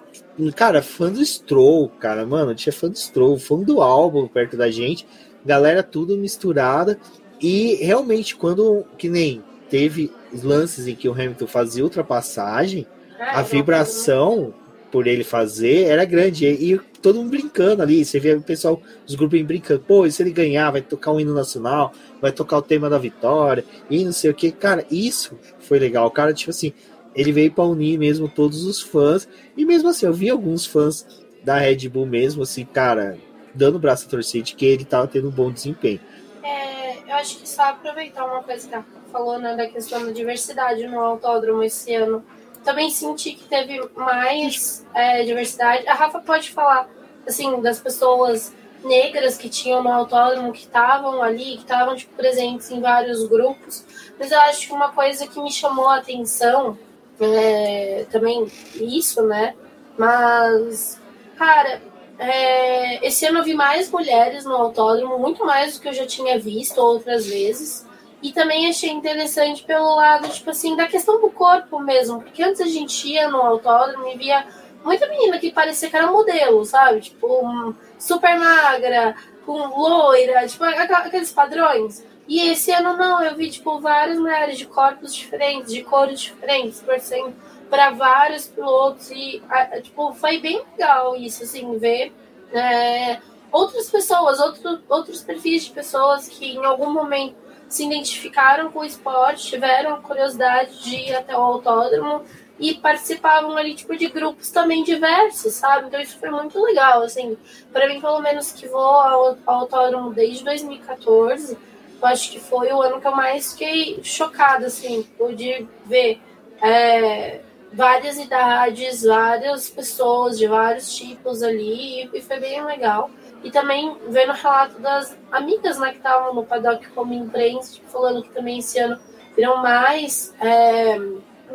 Cara, 0.56 0.82
fã 0.82 1.12
do 1.12 1.26
Stroll, 1.26 1.90
cara, 2.00 2.26
mano, 2.26 2.56
tinha 2.56 2.72
fã 2.72 2.90
do 2.90 2.98
Stroll, 2.98 3.38
fã 3.38 3.60
do 3.60 3.82
álbum 3.82 4.28
perto 4.28 4.56
da 4.56 4.70
gente, 4.70 5.06
galera 5.46 5.84
tudo 5.84 6.18
misturada. 6.18 6.98
E 7.42 7.76
realmente, 7.76 8.36
quando 8.36 8.86
que 8.98 9.10
nem 9.10 9.44
teve 9.70 10.12
lances 10.34 10.88
em 10.88 10.96
que 10.96 11.08
o 11.08 11.14
Hamilton 11.14 11.48
fazia 11.48 11.84
ultrapassagem, 11.84 12.86
ah, 13.20 13.40
a 13.40 13.42
vibração 13.42 14.54
por 14.92 15.08
ele 15.08 15.24
fazer 15.24 15.86
era 15.86 16.06
grande. 16.06 16.46
E, 16.46 16.74
e, 16.74 16.80
todo 17.02 17.18
mundo 17.18 17.30
brincando 17.30 17.82
ali. 17.82 18.04
Você 18.04 18.20
via 18.20 18.38
o 18.38 18.42
pessoal, 18.42 18.82
os 19.08 19.16
grupos 19.16 19.42
brincando. 19.42 19.82
Pô, 19.82 20.06
e 20.06 20.12
se 20.12 20.22
ele 20.22 20.32
ganhar, 20.32 20.72
vai 20.72 20.82
tocar 20.82 21.12
um 21.12 21.20
hino 21.20 21.34
nacional, 21.34 21.94
vai 22.22 22.32
tocar 22.32 22.58
o 22.58 22.62
tema 22.62 22.90
da 22.90 22.98
vitória, 22.98 23.64
e 23.90 24.04
não 24.04 24.12
sei 24.12 24.32
o 24.32 24.34
que. 24.34 24.52
Cara, 24.52 24.86
isso 24.92 25.38
foi 25.60 25.80
legal. 25.80 26.08
O 26.08 26.12
cara, 26.12 26.34
tipo 26.34 26.52
assim, 26.52 26.74
ele 27.16 27.32
veio 27.32 27.52
para 27.52 27.64
unir 27.64 27.98
mesmo 27.98 28.28
todos 28.28 28.64
os 28.66 28.82
fãs. 28.82 29.28
E 29.56 29.66
mesmo 29.66 29.90
assim, 29.90 30.06
eu 30.06 30.14
vi 30.14 30.30
alguns 30.30 30.66
fãs 30.66 31.06
da 31.44 31.58
Red 31.58 31.88
Bull 31.90 32.06
mesmo, 32.06 32.44
assim, 32.44 32.66
cara, 32.66 33.18
dando 33.56 33.76
o 33.76 33.80
braço 33.80 34.06
a 34.06 34.10
torcer 34.10 34.42
de 34.42 34.56
que 34.56 34.66
ele 34.66 34.86
tava 34.86 35.08
tendo 35.08 35.30
um 35.30 35.32
bom 35.32 35.52
desempenho. 35.52 36.00
É, 36.44 36.98
eu 37.10 37.16
acho 37.16 37.40
que 37.40 37.48
só 37.48 37.64
aproveitar 37.64 38.26
uma 38.26 38.44
coisa 38.44 38.68
que 38.68 38.76
a 38.76 38.84
falou, 39.12 39.40
né, 39.40 39.56
da 39.56 39.68
questão 39.68 40.06
da 40.06 40.12
diversidade 40.12 40.88
no 40.88 41.00
autódromo 41.00 41.64
esse 41.64 41.94
ano 41.94 42.24
também 42.64 42.90
senti 42.90 43.34
que 43.34 43.46
teve 43.46 43.82
mais 43.96 44.86
é, 44.94 45.24
diversidade. 45.24 45.88
A 45.88 45.94
Rafa 45.94 46.20
pode 46.20 46.52
falar, 46.52 46.90
assim, 47.28 47.62
das 47.62 47.80
pessoas 47.80 48.54
negras 48.84 49.38
que 49.38 49.50
tinham 49.50 49.84
no 49.84 49.92
autódromo, 49.92 50.52
que 50.52 50.62
estavam 50.62 51.22
ali, 51.22 51.58
que 51.58 51.64
estavam 51.64 51.96
tipo, 51.96 52.14
presentes 52.16 52.70
em 52.72 52.80
vários 52.80 53.26
grupos. 53.28 53.86
Mas 54.18 54.32
eu 54.32 54.40
acho 54.42 54.68
que 54.68 54.74
uma 54.74 54.92
coisa 54.92 55.28
que 55.28 55.42
me 55.42 55.52
chamou 55.52 55.88
a 55.88 55.98
atenção, 55.98 56.78
é, 57.20 58.06
também 58.12 58.50
isso, 58.76 59.22
né? 59.24 59.56
Mas, 59.98 61.00
cara, 61.38 61.82
é, 62.18 63.06
esse 63.06 63.26
ano 63.26 63.40
eu 63.40 63.44
vi 63.44 63.54
mais 63.54 63.90
mulheres 63.90 64.46
no 64.46 64.56
autódromo, 64.56 65.18
muito 65.18 65.46
mais 65.46 65.76
do 65.76 65.82
que 65.82 65.90
eu 65.90 65.94
já 65.94 66.06
tinha 66.06 66.40
visto 66.40 66.78
outras 66.78 67.26
vezes. 67.26 67.86
E 68.22 68.34
também 68.34 68.70
achei 68.70 68.90
interessante 68.90 69.64
pelo 69.64 69.96
lado, 69.96 70.28
tipo 70.30 70.50
assim, 70.50 70.76
da 70.76 70.88
questão 70.88 71.22
do 71.22 71.30
corpo 71.30 71.80
mesmo. 71.80 72.22
Porque 72.22 72.44
antes 72.44 72.60
a 72.60 72.66
gente 72.66 73.08
ia 73.08 73.30
no 73.30 73.42
autódromo 73.42 74.08
e 74.10 74.18
via 74.18 74.46
muita 74.84 75.08
menina 75.08 75.40
que 75.40 75.52
parecia 75.52 75.90
que 75.90 75.96
era 75.96 76.12
modelo, 76.12 76.66
sabe? 76.66 77.02
Tipo, 77.02 77.74
super 77.98 78.38
magra, 78.38 79.16
com 79.46 79.58
loira, 79.68 80.46
tipo, 80.48 80.64
aqueles 80.64 81.32
padrões. 81.32 82.06
E 82.28 82.50
esse 82.52 82.72
ano 82.72 82.96
não, 82.96 83.24
eu 83.24 83.36
vi, 83.36 83.50
tipo, 83.50 83.80
várias 83.80 84.20
mulheres 84.20 84.58
de 84.58 84.66
corpos 84.66 85.16
diferentes, 85.16 85.74
de 85.74 85.82
cores 85.82 86.20
diferentes, 86.20 86.80
torcendo 86.82 87.34
para 87.70 87.92
vários 87.92 88.48
pilotos. 88.48 89.10
E, 89.12 89.42
tipo, 89.82 90.14
foi 90.14 90.40
bem 90.40 90.62
legal 90.78 91.16
isso, 91.16 91.44
assim, 91.44 91.78
ver 91.78 92.14
é, 92.54 93.20
outras 93.52 93.90
pessoas, 93.90 94.40
outro, 94.40 94.82
outros 94.90 95.24
perfis 95.24 95.66
de 95.66 95.72
pessoas 95.72 96.28
que 96.28 96.54
em 96.56 96.66
algum 96.66 96.92
momento 96.92 97.36
se 97.70 97.86
identificaram 97.86 98.72
com 98.72 98.80
o 98.80 98.86
esporte, 98.86 99.48
tiveram 99.48 100.02
curiosidade 100.02 100.84
de 100.84 100.96
ir 100.96 101.16
até 101.16 101.38
o 101.38 101.42
autódromo 101.42 102.24
e 102.60 102.74
participavam 102.74 103.56
ali 103.56 103.74
tipo 103.74 103.96
de 103.96 104.08
grupos 104.08 104.50
também 104.50 104.84
diversos, 104.84 105.54
sabe? 105.54 105.88
Então 105.88 106.02
isso 106.02 106.18
foi 106.20 106.30
muito 106.30 106.62
legal, 106.62 107.04
assim, 107.04 107.38
para 107.72 107.88
mim 107.88 108.02
pelo 108.02 108.20
menos 108.20 108.52
que 108.52 108.68
vou 108.68 108.82
ao, 108.82 109.38
ao 109.46 109.56
autódromo 109.62 110.14
desde 110.14 110.44
2014, 110.44 111.58
eu 112.02 112.08
acho 112.08 112.32
que 112.32 112.40
foi 112.40 112.72
o 112.72 112.82
ano 112.82 113.00
que 113.00 113.08
eu 113.08 113.16
mais 113.16 113.54
fiquei 113.54 114.00
chocada, 114.04 114.68
assim, 114.68 115.08
de 115.36 115.68
ver 115.86 116.20
é, 116.62 117.42
várias 117.72 118.18
idades, 118.18 119.04
várias 119.04 119.70
pessoas 119.70 120.38
de 120.38 120.48
vários 120.48 120.96
tipos 120.96 121.44
ali 121.44 122.10
e 122.14 122.22
foi 122.22 122.40
bem 122.40 122.64
legal. 122.66 123.10
E 123.44 123.52
também 123.52 123.96
vendo 124.10 124.32
o 124.32 124.36
relato 124.36 124.80
das 124.80 125.18
amigas 125.32 125.78
né, 125.80 125.92
que 125.92 125.98
estavam 125.98 126.34
no 126.34 126.46
paddock 126.46 126.86
como 126.90 127.14
imprensa, 127.14 127.76
tipo, 127.76 127.88
falando 127.90 128.22
que 128.22 128.30
também 128.30 128.60
esse 128.60 128.78
ano 128.80 129.00
viram 129.36 129.58
mais 129.58 130.34
é, 130.42 131.00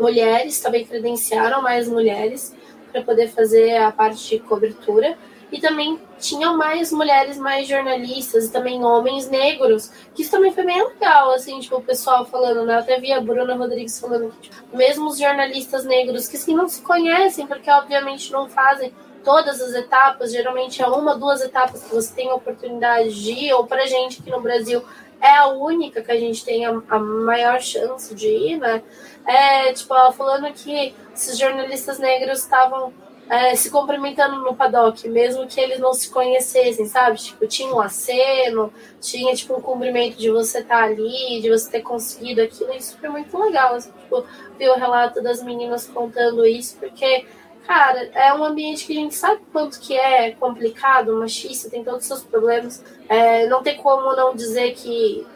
mulheres, 0.00 0.60
também 0.60 0.84
credenciaram 0.84 1.60
mais 1.60 1.88
mulheres 1.88 2.54
para 2.90 3.02
poder 3.02 3.28
fazer 3.28 3.76
a 3.76 3.92
parte 3.92 4.28
de 4.28 4.38
cobertura. 4.38 5.18
E 5.52 5.60
também 5.60 6.00
tinham 6.18 6.56
mais 6.56 6.90
mulheres, 6.90 7.38
mais 7.38 7.68
jornalistas, 7.68 8.46
e 8.46 8.50
também 8.50 8.82
homens 8.82 9.28
negros, 9.28 9.88
que 10.12 10.22
isso 10.22 10.30
também 10.30 10.52
foi 10.52 10.64
bem 10.64 10.82
legal, 10.82 11.30
assim, 11.30 11.60
tipo, 11.60 11.76
o 11.76 11.82
pessoal 11.82 12.24
falando, 12.24 12.64
né? 12.64 12.74
Eu 12.74 12.78
até 12.78 12.98
vi 12.98 13.12
a 13.12 13.20
Bruna 13.20 13.54
Rodrigues 13.54 14.00
falando 14.00 14.32
que, 14.32 14.48
tipo, 14.48 14.76
mesmo 14.76 15.06
os 15.06 15.18
jornalistas 15.18 15.84
negros 15.84 16.26
que 16.26 16.36
assim, 16.36 16.56
não 16.56 16.66
se 16.66 16.82
conhecem, 16.82 17.46
porque 17.46 17.70
obviamente 17.70 18.32
não 18.32 18.48
fazem 18.48 18.92
todas 19.24 19.60
as 19.60 19.74
etapas, 19.74 20.30
geralmente 20.32 20.82
é 20.82 20.86
uma, 20.86 21.16
duas 21.16 21.40
etapas 21.40 21.82
que 21.82 21.94
você 21.94 22.14
tem 22.14 22.30
a 22.30 22.34
oportunidade 22.34 23.14
de 23.22 23.32
ir, 23.32 23.52
ou 23.54 23.66
pra 23.66 23.86
gente 23.86 24.20
aqui 24.20 24.30
no 24.30 24.40
Brasil 24.40 24.84
é 25.20 25.36
a 25.36 25.46
única 25.48 26.02
que 26.02 26.12
a 26.12 26.20
gente 26.20 26.44
tem 26.44 26.66
a, 26.66 26.82
a 26.88 26.98
maior 26.98 27.60
chance 27.60 28.14
de 28.14 28.28
ir, 28.28 28.58
né? 28.58 28.82
É, 29.26 29.72
tipo, 29.72 29.94
ela 29.94 30.12
falando 30.12 30.52
que 30.52 30.94
esses 31.14 31.38
jornalistas 31.38 31.98
negros 31.98 32.40
estavam 32.40 32.92
é, 33.28 33.54
se 33.56 33.70
cumprimentando 33.70 34.42
no 34.42 34.54
paddock, 34.54 35.08
mesmo 35.08 35.46
que 35.46 35.58
eles 35.58 35.78
não 35.78 35.94
se 35.94 36.10
conhecessem, 36.10 36.84
sabe? 36.86 37.16
Tipo, 37.16 37.46
tinha 37.46 37.74
um 37.74 37.80
aceno, 37.80 38.72
tinha 39.00 39.34
tipo 39.34 39.54
um 39.54 39.60
cumprimento 39.60 40.16
de 40.18 40.30
você 40.30 40.58
estar 40.58 40.78
tá 40.78 40.84
ali, 40.84 41.40
de 41.40 41.48
você 41.48 41.70
ter 41.70 41.80
conseguido 41.80 42.42
aquilo, 42.42 42.74
isso 42.74 42.98
foi 42.98 43.08
muito 43.08 43.36
legal. 43.38 43.74
Assim, 43.74 43.90
tipo, 43.92 44.24
ver 44.58 44.70
o 44.70 44.74
relato 44.74 45.22
das 45.22 45.42
meninas 45.42 45.86
contando 45.86 46.44
isso, 46.44 46.76
porque, 46.78 47.26
cara, 47.66 48.10
é 48.14 48.32
um 48.34 48.44
ambiente 48.44 48.86
que 48.86 48.92
a 48.92 49.00
gente 49.00 49.14
sabe 49.14 49.40
quanto 49.52 49.80
que 49.80 49.94
é 49.94 50.32
complicado, 50.32 51.14
machista, 51.16 51.70
tem 51.70 51.82
todos 51.82 52.00
os 52.00 52.06
seus 52.06 52.22
problemas. 52.22 52.82
É, 53.08 53.46
não 53.46 53.62
tem 53.62 53.76
como 53.76 54.14
não 54.14 54.34
dizer 54.34 54.74
que 54.74 55.26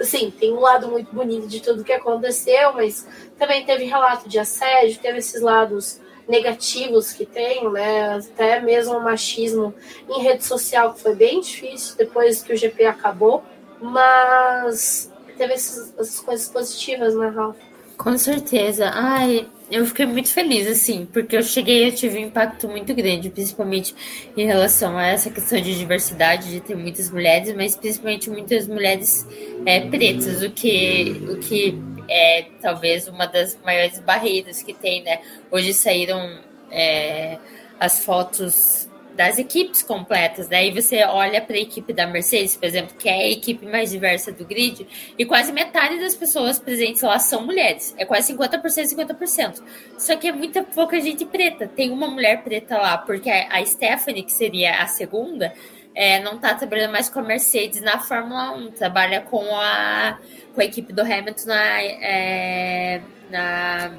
assim, 0.00 0.30
tem 0.30 0.52
um 0.52 0.60
lado 0.60 0.88
muito 0.88 1.14
bonito 1.14 1.46
de 1.46 1.60
tudo 1.60 1.84
que 1.84 1.92
aconteceu, 1.92 2.74
mas 2.74 3.06
também 3.38 3.64
teve 3.64 3.84
relato 3.84 4.28
de 4.28 4.38
assédio, 4.38 5.00
teve 5.00 5.18
esses 5.18 5.40
lados 5.40 6.00
negativos 6.28 7.12
que 7.12 7.24
tem, 7.24 7.70
né? 7.72 8.16
Até 8.16 8.60
mesmo 8.60 8.98
o 8.98 9.02
machismo 9.02 9.74
em 10.08 10.22
rede 10.22 10.44
social, 10.44 10.92
que 10.92 11.00
foi 11.00 11.14
bem 11.14 11.40
difícil 11.40 11.96
depois 11.96 12.42
que 12.42 12.52
o 12.52 12.56
GP 12.56 12.84
acabou, 12.84 13.42
mas 13.80 15.10
teve 15.38 15.54
essas, 15.54 15.94
essas 15.98 16.20
coisas 16.20 16.48
positivas, 16.48 17.14
né, 17.14 17.28
Rafa? 17.28 17.56
Com 17.96 18.18
certeza. 18.18 18.90
Ai, 18.92 19.48
eu 19.70 19.84
fiquei 19.86 20.06
muito 20.06 20.28
feliz, 20.30 20.66
assim, 20.66 21.06
porque 21.12 21.36
eu 21.36 21.42
cheguei 21.42 21.88
e 21.88 21.92
tive 21.92 22.18
um 22.18 22.26
impacto 22.26 22.68
muito 22.68 22.94
grande, 22.94 23.28
principalmente 23.28 23.94
em 24.36 24.46
relação 24.46 24.96
a 24.96 25.06
essa 25.06 25.30
questão 25.30 25.60
de 25.60 25.78
diversidade, 25.78 26.50
de 26.50 26.60
ter 26.60 26.74
muitas 26.74 27.10
mulheres, 27.10 27.54
mas 27.54 27.76
principalmente 27.76 28.30
muitas 28.30 28.66
mulheres 28.66 29.26
é, 29.66 29.80
pretas, 29.80 30.42
o 30.42 30.50
que, 30.50 31.22
o 31.28 31.36
que 31.38 31.78
é 32.08 32.46
talvez 32.62 33.06
uma 33.08 33.26
das 33.26 33.58
maiores 33.62 33.98
barreiras 34.00 34.62
que 34.62 34.72
tem, 34.72 35.02
né? 35.02 35.20
Hoje 35.50 35.74
saíram 35.74 36.40
é, 36.70 37.38
as 37.78 38.04
fotos 38.04 38.87
das 39.18 39.36
equipes 39.36 39.82
completas, 39.82 40.48
né? 40.48 40.68
E 40.68 40.70
você 40.70 41.02
olha 41.02 41.42
para 41.42 41.56
a 41.56 41.58
equipe 41.58 41.92
da 41.92 42.06
Mercedes, 42.06 42.56
por 42.56 42.66
exemplo, 42.66 42.96
que 42.96 43.08
é 43.08 43.14
a 43.14 43.28
equipe 43.28 43.66
mais 43.66 43.90
diversa 43.90 44.30
do 44.30 44.44
grid, 44.44 44.86
e 45.18 45.26
quase 45.26 45.50
metade 45.50 45.98
das 45.98 46.14
pessoas 46.14 46.60
presentes 46.60 47.02
lá 47.02 47.18
são 47.18 47.44
mulheres. 47.44 47.92
É 47.98 48.04
quase 48.04 48.32
50%, 48.32 48.62
50%. 48.62 49.60
Só 49.98 50.14
que 50.14 50.28
é 50.28 50.32
muita 50.32 50.62
pouca 50.62 51.00
gente 51.00 51.24
preta. 51.26 51.66
Tem 51.66 51.90
uma 51.90 52.06
mulher 52.06 52.44
preta 52.44 52.78
lá, 52.78 52.96
porque 52.96 53.28
a 53.28 53.66
Stephanie, 53.66 54.22
que 54.22 54.30
seria 54.32 54.76
a 54.76 54.86
segunda, 54.86 55.52
é, 55.96 56.20
não 56.20 56.36
está 56.36 56.54
trabalhando 56.54 56.92
mais 56.92 57.08
com 57.08 57.18
a 57.18 57.22
Mercedes 57.24 57.82
na 57.82 57.98
Fórmula 57.98 58.52
1, 58.52 58.70
trabalha 58.70 59.22
com 59.22 59.44
a, 59.52 60.16
com 60.54 60.60
a 60.60 60.64
equipe 60.64 60.92
do 60.92 61.02
Hamilton 61.02 61.48
na. 61.48 61.82
É, 61.82 63.00
na... 63.28 63.98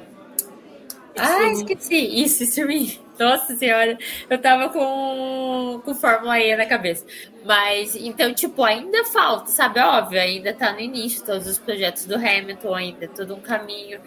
Ah, 1.16 1.50
esqueci. 1.52 2.22
Isso, 2.22 2.44
isso 2.44 3.00
Nossa 3.18 3.54
senhora, 3.56 3.98
eu 4.28 4.38
tava 4.38 4.68
com, 4.70 5.80
com 5.84 5.94
Fórmula 5.94 6.38
E 6.38 6.56
na 6.56 6.66
cabeça. 6.66 7.04
Mas, 7.44 7.94
então, 7.96 8.32
tipo, 8.32 8.62
ainda 8.62 9.04
falta, 9.04 9.50
sabe? 9.50 9.80
Óbvio, 9.80 10.20
ainda 10.20 10.52
tá 10.52 10.72
no 10.72 10.80
início 10.80 11.24
todos 11.24 11.46
os 11.46 11.58
projetos 11.58 12.04
do 12.06 12.14
Hamilton, 12.14 12.74
ainda 12.74 13.08
todo 13.08 13.34
um 13.34 13.40
caminho 13.40 14.00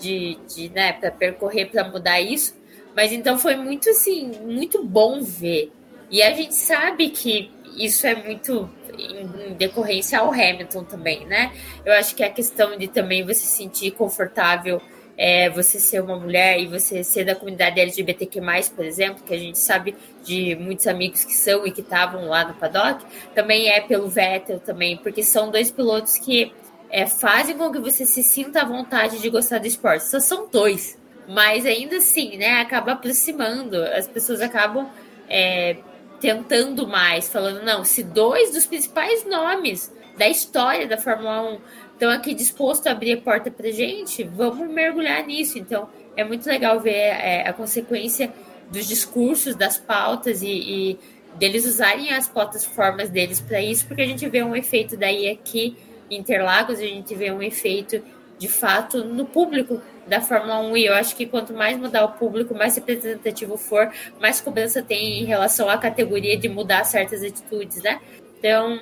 de, 0.00 0.36
de 0.48 0.68
né, 0.70 0.92
para 0.92 1.10
percorrer, 1.10 1.66
para 1.70 1.84
mudar 1.84 2.20
isso. 2.20 2.56
Mas 2.94 3.12
então 3.12 3.38
foi 3.38 3.56
muito, 3.56 3.90
assim, 3.90 4.32
muito 4.44 4.82
bom 4.82 5.20
ver 5.20 5.70
e 6.10 6.22
a 6.22 6.32
gente 6.32 6.54
sabe 6.54 7.10
que 7.10 7.50
isso 7.76 8.06
é 8.06 8.14
muito 8.14 8.70
em 8.98 9.54
decorrência 9.54 10.18
ao 10.18 10.32
Hamilton 10.32 10.84
também, 10.84 11.26
né? 11.26 11.52
Eu 11.84 11.92
acho 11.94 12.14
que 12.14 12.22
a 12.22 12.30
questão 12.30 12.76
de 12.78 12.88
também 12.88 13.24
você 13.24 13.34
se 13.40 13.46
sentir 13.46 13.90
confortável, 13.90 14.80
é, 15.16 15.48
você 15.48 15.80
ser 15.80 16.02
uma 16.02 16.16
mulher 16.16 16.60
e 16.60 16.66
você 16.66 17.02
ser 17.02 17.24
da 17.24 17.34
comunidade 17.34 17.80
LGBTQ+, 17.80 18.40
por 18.74 18.84
exemplo, 18.84 19.24
que 19.24 19.32
a 19.32 19.38
gente 19.38 19.58
sabe 19.58 19.96
de 20.22 20.54
muitos 20.56 20.86
amigos 20.86 21.24
que 21.24 21.32
são 21.32 21.66
e 21.66 21.72
que 21.72 21.80
estavam 21.80 22.28
lá 22.28 22.46
no 22.46 22.54
paddock, 22.54 23.04
também 23.34 23.68
é 23.68 23.80
pelo 23.80 24.08
Vettel 24.08 24.60
também, 24.60 24.96
porque 24.96 25.22
são 25.22 25.50
dois 25.50 25.70
pilotos 25.70 26.18
que 26.18 26.52
é, 26.90 27.06
fazem 27.06 27.56
com 27.56 27.72
que 27.72 27.78
você 27.78 28.04
se 28.04 28.22
sinta 28.22 28.62
à 28.62 28.64
vontade 28.64 29.20
de 29.20 29.30
gostar 29.30 29.58
do 29.58 29.66
esporte. 29.66 30.04
Só 30.04 30.20
são 30.20 30.48
dois, 30.50 30.98
mas 31.26 31.64
ainda 31.64 31.96
assim, 31.96 32.36
né, 32.36 32.60
acaba 32.60 32.92
aproximando, 32.92 33.82
as 33.82 34.06
pessoas 34.06 34.40
acabam 34.42 34.88
é, 35.28 35.76
tentando 36.20 36.86
mais, 36.86 37.28
falando, 37.28 37.62
não, 37.62 37.84
se 37.84 38.02
dois 38.02 38.52
dos 38.52 38.66
principais 38.66 39.24
nomes 39.24 39.92
da 40.16 40.28
história 40.28 40.86
da 40.86 40.96
Fórmula 40.96 41.42
1 41.42 41.60
estão 41.96 42.10
aqui 42.10 42.34
dispostos 42.34 42.86
a 42.86 42.92
abrir 42.92 43.12
a 43.14 43.20
porta 43.20 43.50
para 43.50 43.70
gente, 43.70 44.22
vamos 44.22 44.68
mergulhar 44.68 45.26
nisso. 45.26 45.58
Então, 45.58 45.88
é 46.14 46.22
muito 46.22 46.46
legal 46.46 46.78
ver 46.78 46.90
é, 46.90 47.48
a 47.48 47.52
consequência 47.52 48.32
dos 48.70 48.86
discursos, 48.86 49.54
das 49.54 49.78
pautas 49.78 50.42
e, 50.42 50.48
e 50.48 50.98
deles 51.36 51.64
usarem 51.64 52.12
as 52.12 52.28
plataformas 52.28 53.08
deles 53.08 53.40
para 53.40 53.60
isso, 53.60 53.86
porque 53.86 54.02
a 54.02 54.06
gente 54.06 54.28
vê 54.28 54.42
um 54.42 54.54
efeito 54.54 54.96
daí 54.96 55.28
aqui 55.30 55.76
em 56.10 56.18
Interlagos, 56.18 56.78
a 56.78 56.82
gente 56.82 57.14
vê 57.14 57.30
um 57.30 57.42
efeito 57.42 58.02
de 58.38 58.48
fato 58.48 59.02
no 59.02 59.24
público 59.24 59.80
da 60.06 60.20
Fórmula 60.20 60.60
1 60.60 60.76
e 60.76 60.86
eu 60.86 60.94
acho 60.94 61.16
que 61.16 61.26
quanto 61.26 61.52
mais 61.52 61.78
mudar 61.78 62.04
o 62.04 62.12
público, 62.12 62.54
mais 62.54 62.76
representativo 62.76 63.56
for, 63.56 63.90
mais 64.20 64.40
cobrança 64.40 64.82
tem 64.82 65.22
em 65.22 65.24
relação 65.24 65.68
à 65.68 65.78
categoria 65.78 66.36
de 66.36 66.48
mudar 66.48 66.84
certas 66.84 67.22
atitudes, 67.22 67.82
né? 67.82 68.00
Então, 68.38 68.80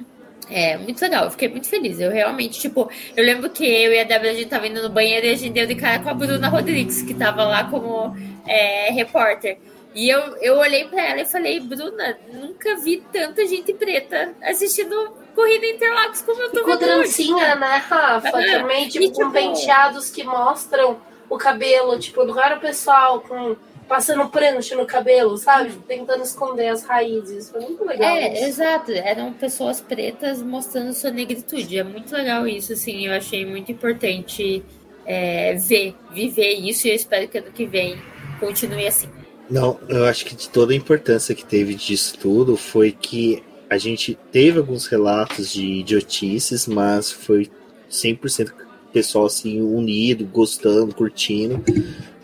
é 0.51 0.77
muito 0.77 1.01
legal, 1.01 1.25
eu 1.25 1.31
fiquei 1.31 1.49
muito 1.49 1.69
feliz. 1.69 1.99
Eu 2.01 2.11
realmente, 2.11 2.61
tipo, 2.61 2.91
eu 3.17 3.25
lembro 3.25 3.51
que 3.51 3.65
eu 3.65 3.93
e 3.93 4.01
a 4.01 4.05
Débora 4.05 4.31
a 4.31 4.35
gente 4.35 4.49
tava 4.49 4.67
indo 4.67 4.83
no 4.83 4.89
banheiro 4.89 5.27
e 5.27 5.31
a 5.31 5.37
gente 5.37 5.53
deu 5.53 5.67
de 5.67 5.75
cara 5.75 6.03
com 6.03 6.11
a 6.11 6.15
Bruna 6.15 6.49
Rodrigues, 6.49 7.03
que 7.03 7.15
tava 7.15 7.45
lá 7.45 7.65
como 7.65 8.15
é, 8.47 8.91
repórter. 8.91 9.59
E 9.95 10.09
eu, 10.09 10.21
eu 10.39 10.59
olhei 10.59 10.87
para 10.87 11.03
ela 11.11 11.21
e 11.21 11.25
falei, 11.25 11.61
Bruna, 11.61 12.19
nunca 12.33 12.77
vi 12.77 13.03
tanta 13.13 13.47
gente 13.47 13.73
preta 13.73 14.35
assistindo 14.43 15.17
corrida 15.35 15.67
Interlagos 15.67 16.21
como 16.23 16.43
eu 16.43 16.51
tô 16.51 16.65
vendo. 16.65 16.79
Com 16.79 16.85
trancinha, 16.85 17.55
né, 17.55 17.77
Rafa? 17.89 18.31
Também, 18.31 18.89
tipo, 18.89 19.05
e, 19.05 19.09
tipo, 19.09 19.25
com 19.25 19.31
penteados 19.31 20.11
que 20.11 20.25
mostram 20.25 20.99
o 21.29 21.39
cabelo, 21.39 21.99
tipo, 21.99 22.25
não 22.25 22.41
era 22.41 22.57
o 22.57 22.61
pessoal 22.61 23.21
com 23.21 23.57
passando 23.89 24.29
prancha 24.29 24.77
no 24.77 24.87
cabelo, 24.87 25.37
sabe? 25.37 25.73
Tentando 25.87 26.23
esconder 26.23 26.69
as 26.69 26.85
raízes. 26.85 27.51
Foi 27.51 27.61
muito 27.61 27.85
legal. 27.85 28.17
É, 28.17 28.35
isso. 28.35 28.45
exato. 28.45 28.93
Eram 28.93 29.33
pessoas 29.33 29.81
pretas 29.81 30.43
mostrando 30.43 30.93
sua 30.93 31.11
negritude. 31.11 31.79
É 31.79 31.85
muito 31.85 32.15
legal 32.15 32.47
isso, 32.47 32.73
assim. 32.73 33.07
Eu 33.07 33.13
achei 33.13 33.45
muito 33.45 33.71
importante 33.73 34.65
é, 35.07 35.55
ver, 35.55 35.95
viver 36.13 36.55
isso 36.55 36.87
e 36.87 36.91
eu 36.91 36.97
espero 36.97 37.29
que 37.29 37.39
ano 37.39 37.53
que 37.53 37.67
vem 37.67 37.97
continue 38.41 38.87
assim. 38.87 39.09
Não, 39.51 39.79
eu 39.89 40.05
acho 40.07 40.25
que 40.25 40.35
de 40.35 40.49
toda 40.49 40.73
a 40.73 40.77
importância 40.77 41.35
que 41.35 41.45
teve 41.45 41.75
disso 41.75 42.19
tudo 42.19 42.57
foi 42.57 42.91
que 42.93 43.43
a 43.69 43.77
gente 43.77 44.19
teve 44.33 44.59
alguns 44.59 44.87
relatos 44.87 45.53
de 45.53 45.65
idiotices, 45.65 46.67
mas 46.67 47.11
foi 47.11 47.51
100% 47.91 48.53
pessoal 48.93 49.27
assim 49.27 49.61
unido, 49.61 50.25
gostando, 50.25 50.95
curtindo, 50.95 51.63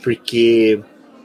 porque, 0.03 0.81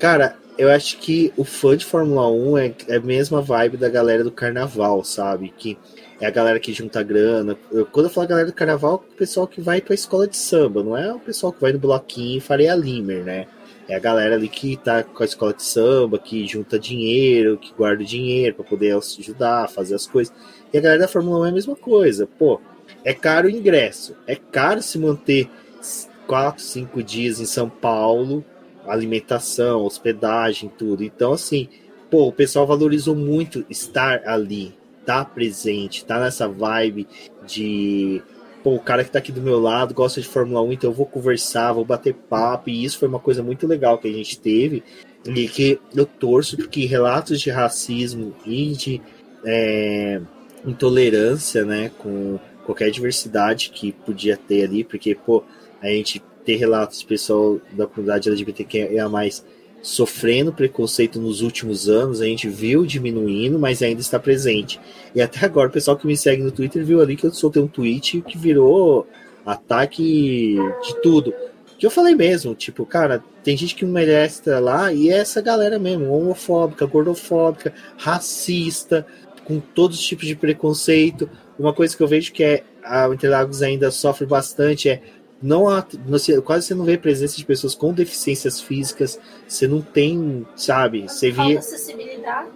cara, 0.05 0.35
eu 0.55 0.69
acho 0.69 0.99
que 0.99 1.33
o 1.35 1.43
fã 1.43 1.75
de 1.75 1.83
Fórmula 1.83 2.29
1 2.29 2.57
é, 2.59 2.73
é 2.89 2.95
a 2.97 2.99
mesma 2.99 3.41
vibe 3.41 3.75
da 3.75 3.89
galera 3.89 4.23
do 4.23 4.29
carnaval, 4.29 5.03
sabe? 5.03 5.51
Que 5.57 5.79
é 6.21 6.27
a 6.27 6.29
galera 6.29 6.59
que 6.59 6.71
junta 6.71 7.01
grana. 7.01 7.57
Eu, 7.71 7.87
quando 7.87 8.05
eu 8.05 8.11
falo 8.11 8.27
galera 8.27 8.45
do 8.45 8.53
carnaval, 8.53 9.03
é 9.03 9.13
o 9.13 9.17
pessoal 9.17 9.47
que 9.47 9.59
vai 9.59 9.81
pra 9.81 9.95
escola 9.95 10.27
de 10.27 10.37
samba, 10.37 10.83
não 10.83 10.95
é 10.95 11.11
o 11.11 11.19
pessoal 11.19 11.51
que 11.51 11.59
vai 11.59 11.73
no 11.73 11.79
bloquinho 11.79 12.37
e 12.37 12.39
Faria 12.39 12.75
Limer, 12.75 13.23
né? 13.23 13.47
É 13.89 13.95
a 13.95 13.99
galera 13.99 14.35
ali 14.35 14.47
que 14.47 14.77
tá 14.77 15.01
com 15.01 15.23
a 15.23 15.25
escola 15.25 15.55
de 15.55 15.63
samba, 15.63 16.19
que 16.19 16.45
junta 16.45 16.77
dinheiro, 16.77 17.57
que 17.57 17.73
guarda 17.73 18.03
dinheiro 18.03 18.57
para 18.57 18.65
poder 18.65 18.95
ajudar, 18.95 19.67
fazer 19.71 19.95
as 19.95 20.05
coisas. 20.05 20.31
E 20.71 20.77
a 20.77 20.81
galera 20.81 21.01
da 21.01 21.07
Fórmula 21.07 21.39
1 21.39 21.45
é 21.47 21.49
a 21.49 21.53
mesma 21.53 21.75
coisa. 21.75 22.29
Pô, 22.37 22.61
é 23.03 23.11
caro 23.11 23.47
o 23.47 23.51
ingresso, 23.51 24.15
é 24.27 24.35
caro 24.35 24.83
se 24.83 24.99
manter 24.99 25.49
quatro, 26.27 26.61
cinco 26.61 27.01
dias 27.01 27.39
em 27.39 27.45
São 27.45 27.67
Paulo, 27.67 28.45
alimentação, 28.87 29.83
hospedagem, 29.83 30.71
tudo. 30.77 31.03
Então, 31.03 31.33
assim, 31.33 31.67
pô, 32.09 32.27
o 32.27 32.31
pessoal 32.31 32.65
valorizou 32.65 33.15
muito 33.15 33.65
estar 33.69 34.21
ali, 34.25 34.73
tá 35.05 35.23
presente, 35.23 36.05
tá 36.05 36.19
nessa 36.19 36.47
vibe 36.47 37.07
de 37.45 38.21
pô, 38.65 38.73
o 38.73 38.79
cara 38.79 39.03
que 39.03 39.11
tá 39.11 39.19
aqui 39.19 39.31
do 39.31 39.43
meu 39.43 39.59
lado 39.59 39.93
gosta 39.93 40.19
de 40.19 40.27
Fórmula 40.27 40.59
1, 40.63 40.73
então 40.73 40.89
eu 40.89 40.93
vou 40.95 41.05
conversar, 41.05 41.73
vou 41.73 41.85
bater 41.85 42.15
papo, 42.15 42.71
e 42.71 42.83
isso 42.83 42.97
foi 42.97 43.07
uma 43.07 43.19
coisa 43.19 43.43
muito 43.43 43.67
legal 43.67 43.99
que 43.99 44.07
a 44.07 44.11
gente 44.11 44.39
teve, 44.39 44.83
e 45.23 45.47
que 45.47 45.79
eu 45.95 46.05
torço 46.05 46.57
porque 46.57 46.83
relatos 46.85 47.39
de 47.39 47.51
racismo 47.51 48.35
e 48.43 48.71
de 48.71 49.01
é, 49.45 50.19
intolerância, 50.65 51.63
né, 51.63 51.91
com 51.99 52.39
qualquer 52.65 52.89
diversidade 52.89 53.69
que 53.69 53.91
podia 53.91 54.35
ter 54.35 54.63
ali, 54.63 54.83
porque, 54.83 55.13
pô, 55.13 55.43
a 55.79 55.87
gente 55.87 56.19
ter 56.45 56.55
relatos 56.55 56.99
de 56.99 57.05
pessoal 57.05 57.59
da 57.71 57.87
comunidade 57.87 58.29
LGBTQIA+, 58.29 59.09
sofrendo 59.81 60.51
preconceito 60.51 61.19
nos 61.19 61.41
últimos 61.41 61.87
anos, 61.87 62.21
a 62.21 62.25
gente 62.25 62.49
viu 62.49 62.85
diminuindo, 62.85 63.59
mas 63.59 63.83
ainda 63.83 64.01
está 64.01 64.19
presente. 64.19 64.79
E 65.13 65.21
até 65.21 65.45
agora, 65.45 65.69
o 65.69 65.71
pessoal 65.71 65.95
que 65.95 66.07
me 66.07 66.17
segue 66.17 66.41
no 66.41 66.51
Twitter 66.51 66.83
viu 66.83 67.01
ali 67.01 67.15
que 67.15 67.25
eu 67.25 67.33
soltei 67.33 67.61
um 67.61 67.67
tweet 67.67 68.21
que 68.21 68.37
virou 68.37 69.07
ataque 69.45 70.55
de 70.83 71.01
tudo. 71.01 71.33
Que 71.77 71.85
eu 71.85 71.91
falei 71.91 72.15
mesmo, 72.15 72.55
tipo, 72.55 72.85
cara, 72.85 73.23
tem 73.43 73.55
gente 73.55 73.75
que 73.75 73.85
merece 73.85 74.49
lá 74.59 74.91
e 74.91 75.09
é 75.09 75.17
essa 75.17 75.41
galera 75.41 75.77
mesmo, 75.77 76.11
homofóbica, 76.11 76.85
gordofóbica, 76.85 77.73
racista, 77.97 79.05
com 79.43 79.59
todos 79.59 79.99
os 79.99 80.05
tipos 80.05 80.25
de 80.25 80.35
preconceito. 80.35 81.29
Uma 81.59 81.73
coisa 81.73 81.95
que 81.95 82.01
eu 82.01 82.07
vejo 82.07 82.31
que 82.31 82.43
é 82.43 82.63
a 82.83 83.07
Interlagos 83.07 83.61
ainda 83.61 83.91
sofre 83.91 84.25
bastante 84.25 84.89
é 84.89 85.01
não 85.41 85.69
há, 85.69 85.85
quase 86.43 86.67
você 86.67 86.75
não 86.75 86.85
vê 86.85 86.97
presença 86.97 87.37
de 87.37 87.45
pessoas 87.45 87.75
com 87.75 87.93
deficiências 87.93 88.59
físicas, 88.61 89.19
você 89.47 89.67
não 89.67 89.81
tem, 89.81 90.45
sabe, 90.55 91.03
você 91.03 91.31
falta 91.31 91.59
acessibilidade, 91.59 92.49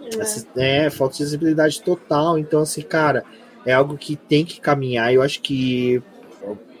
né? 0.56 0.86
É, 0.86 0.90
falta 0.90 1.16
de 1.16 1.22
acessibilidade 1.22 1.82
total, 1.82 2.38
então 2.38 2.60
assim, 2.60 2.82
cara, 2.82 3.24
é 3.64 3.72
algo 3.72 3.96
que 3.96 4.16
tem 4.16 4.44
que 4.44 4.60
caminhar, 4.60 5.12
eu 5.12 5.22
acho 5.22 5.40
que 5.40 6.02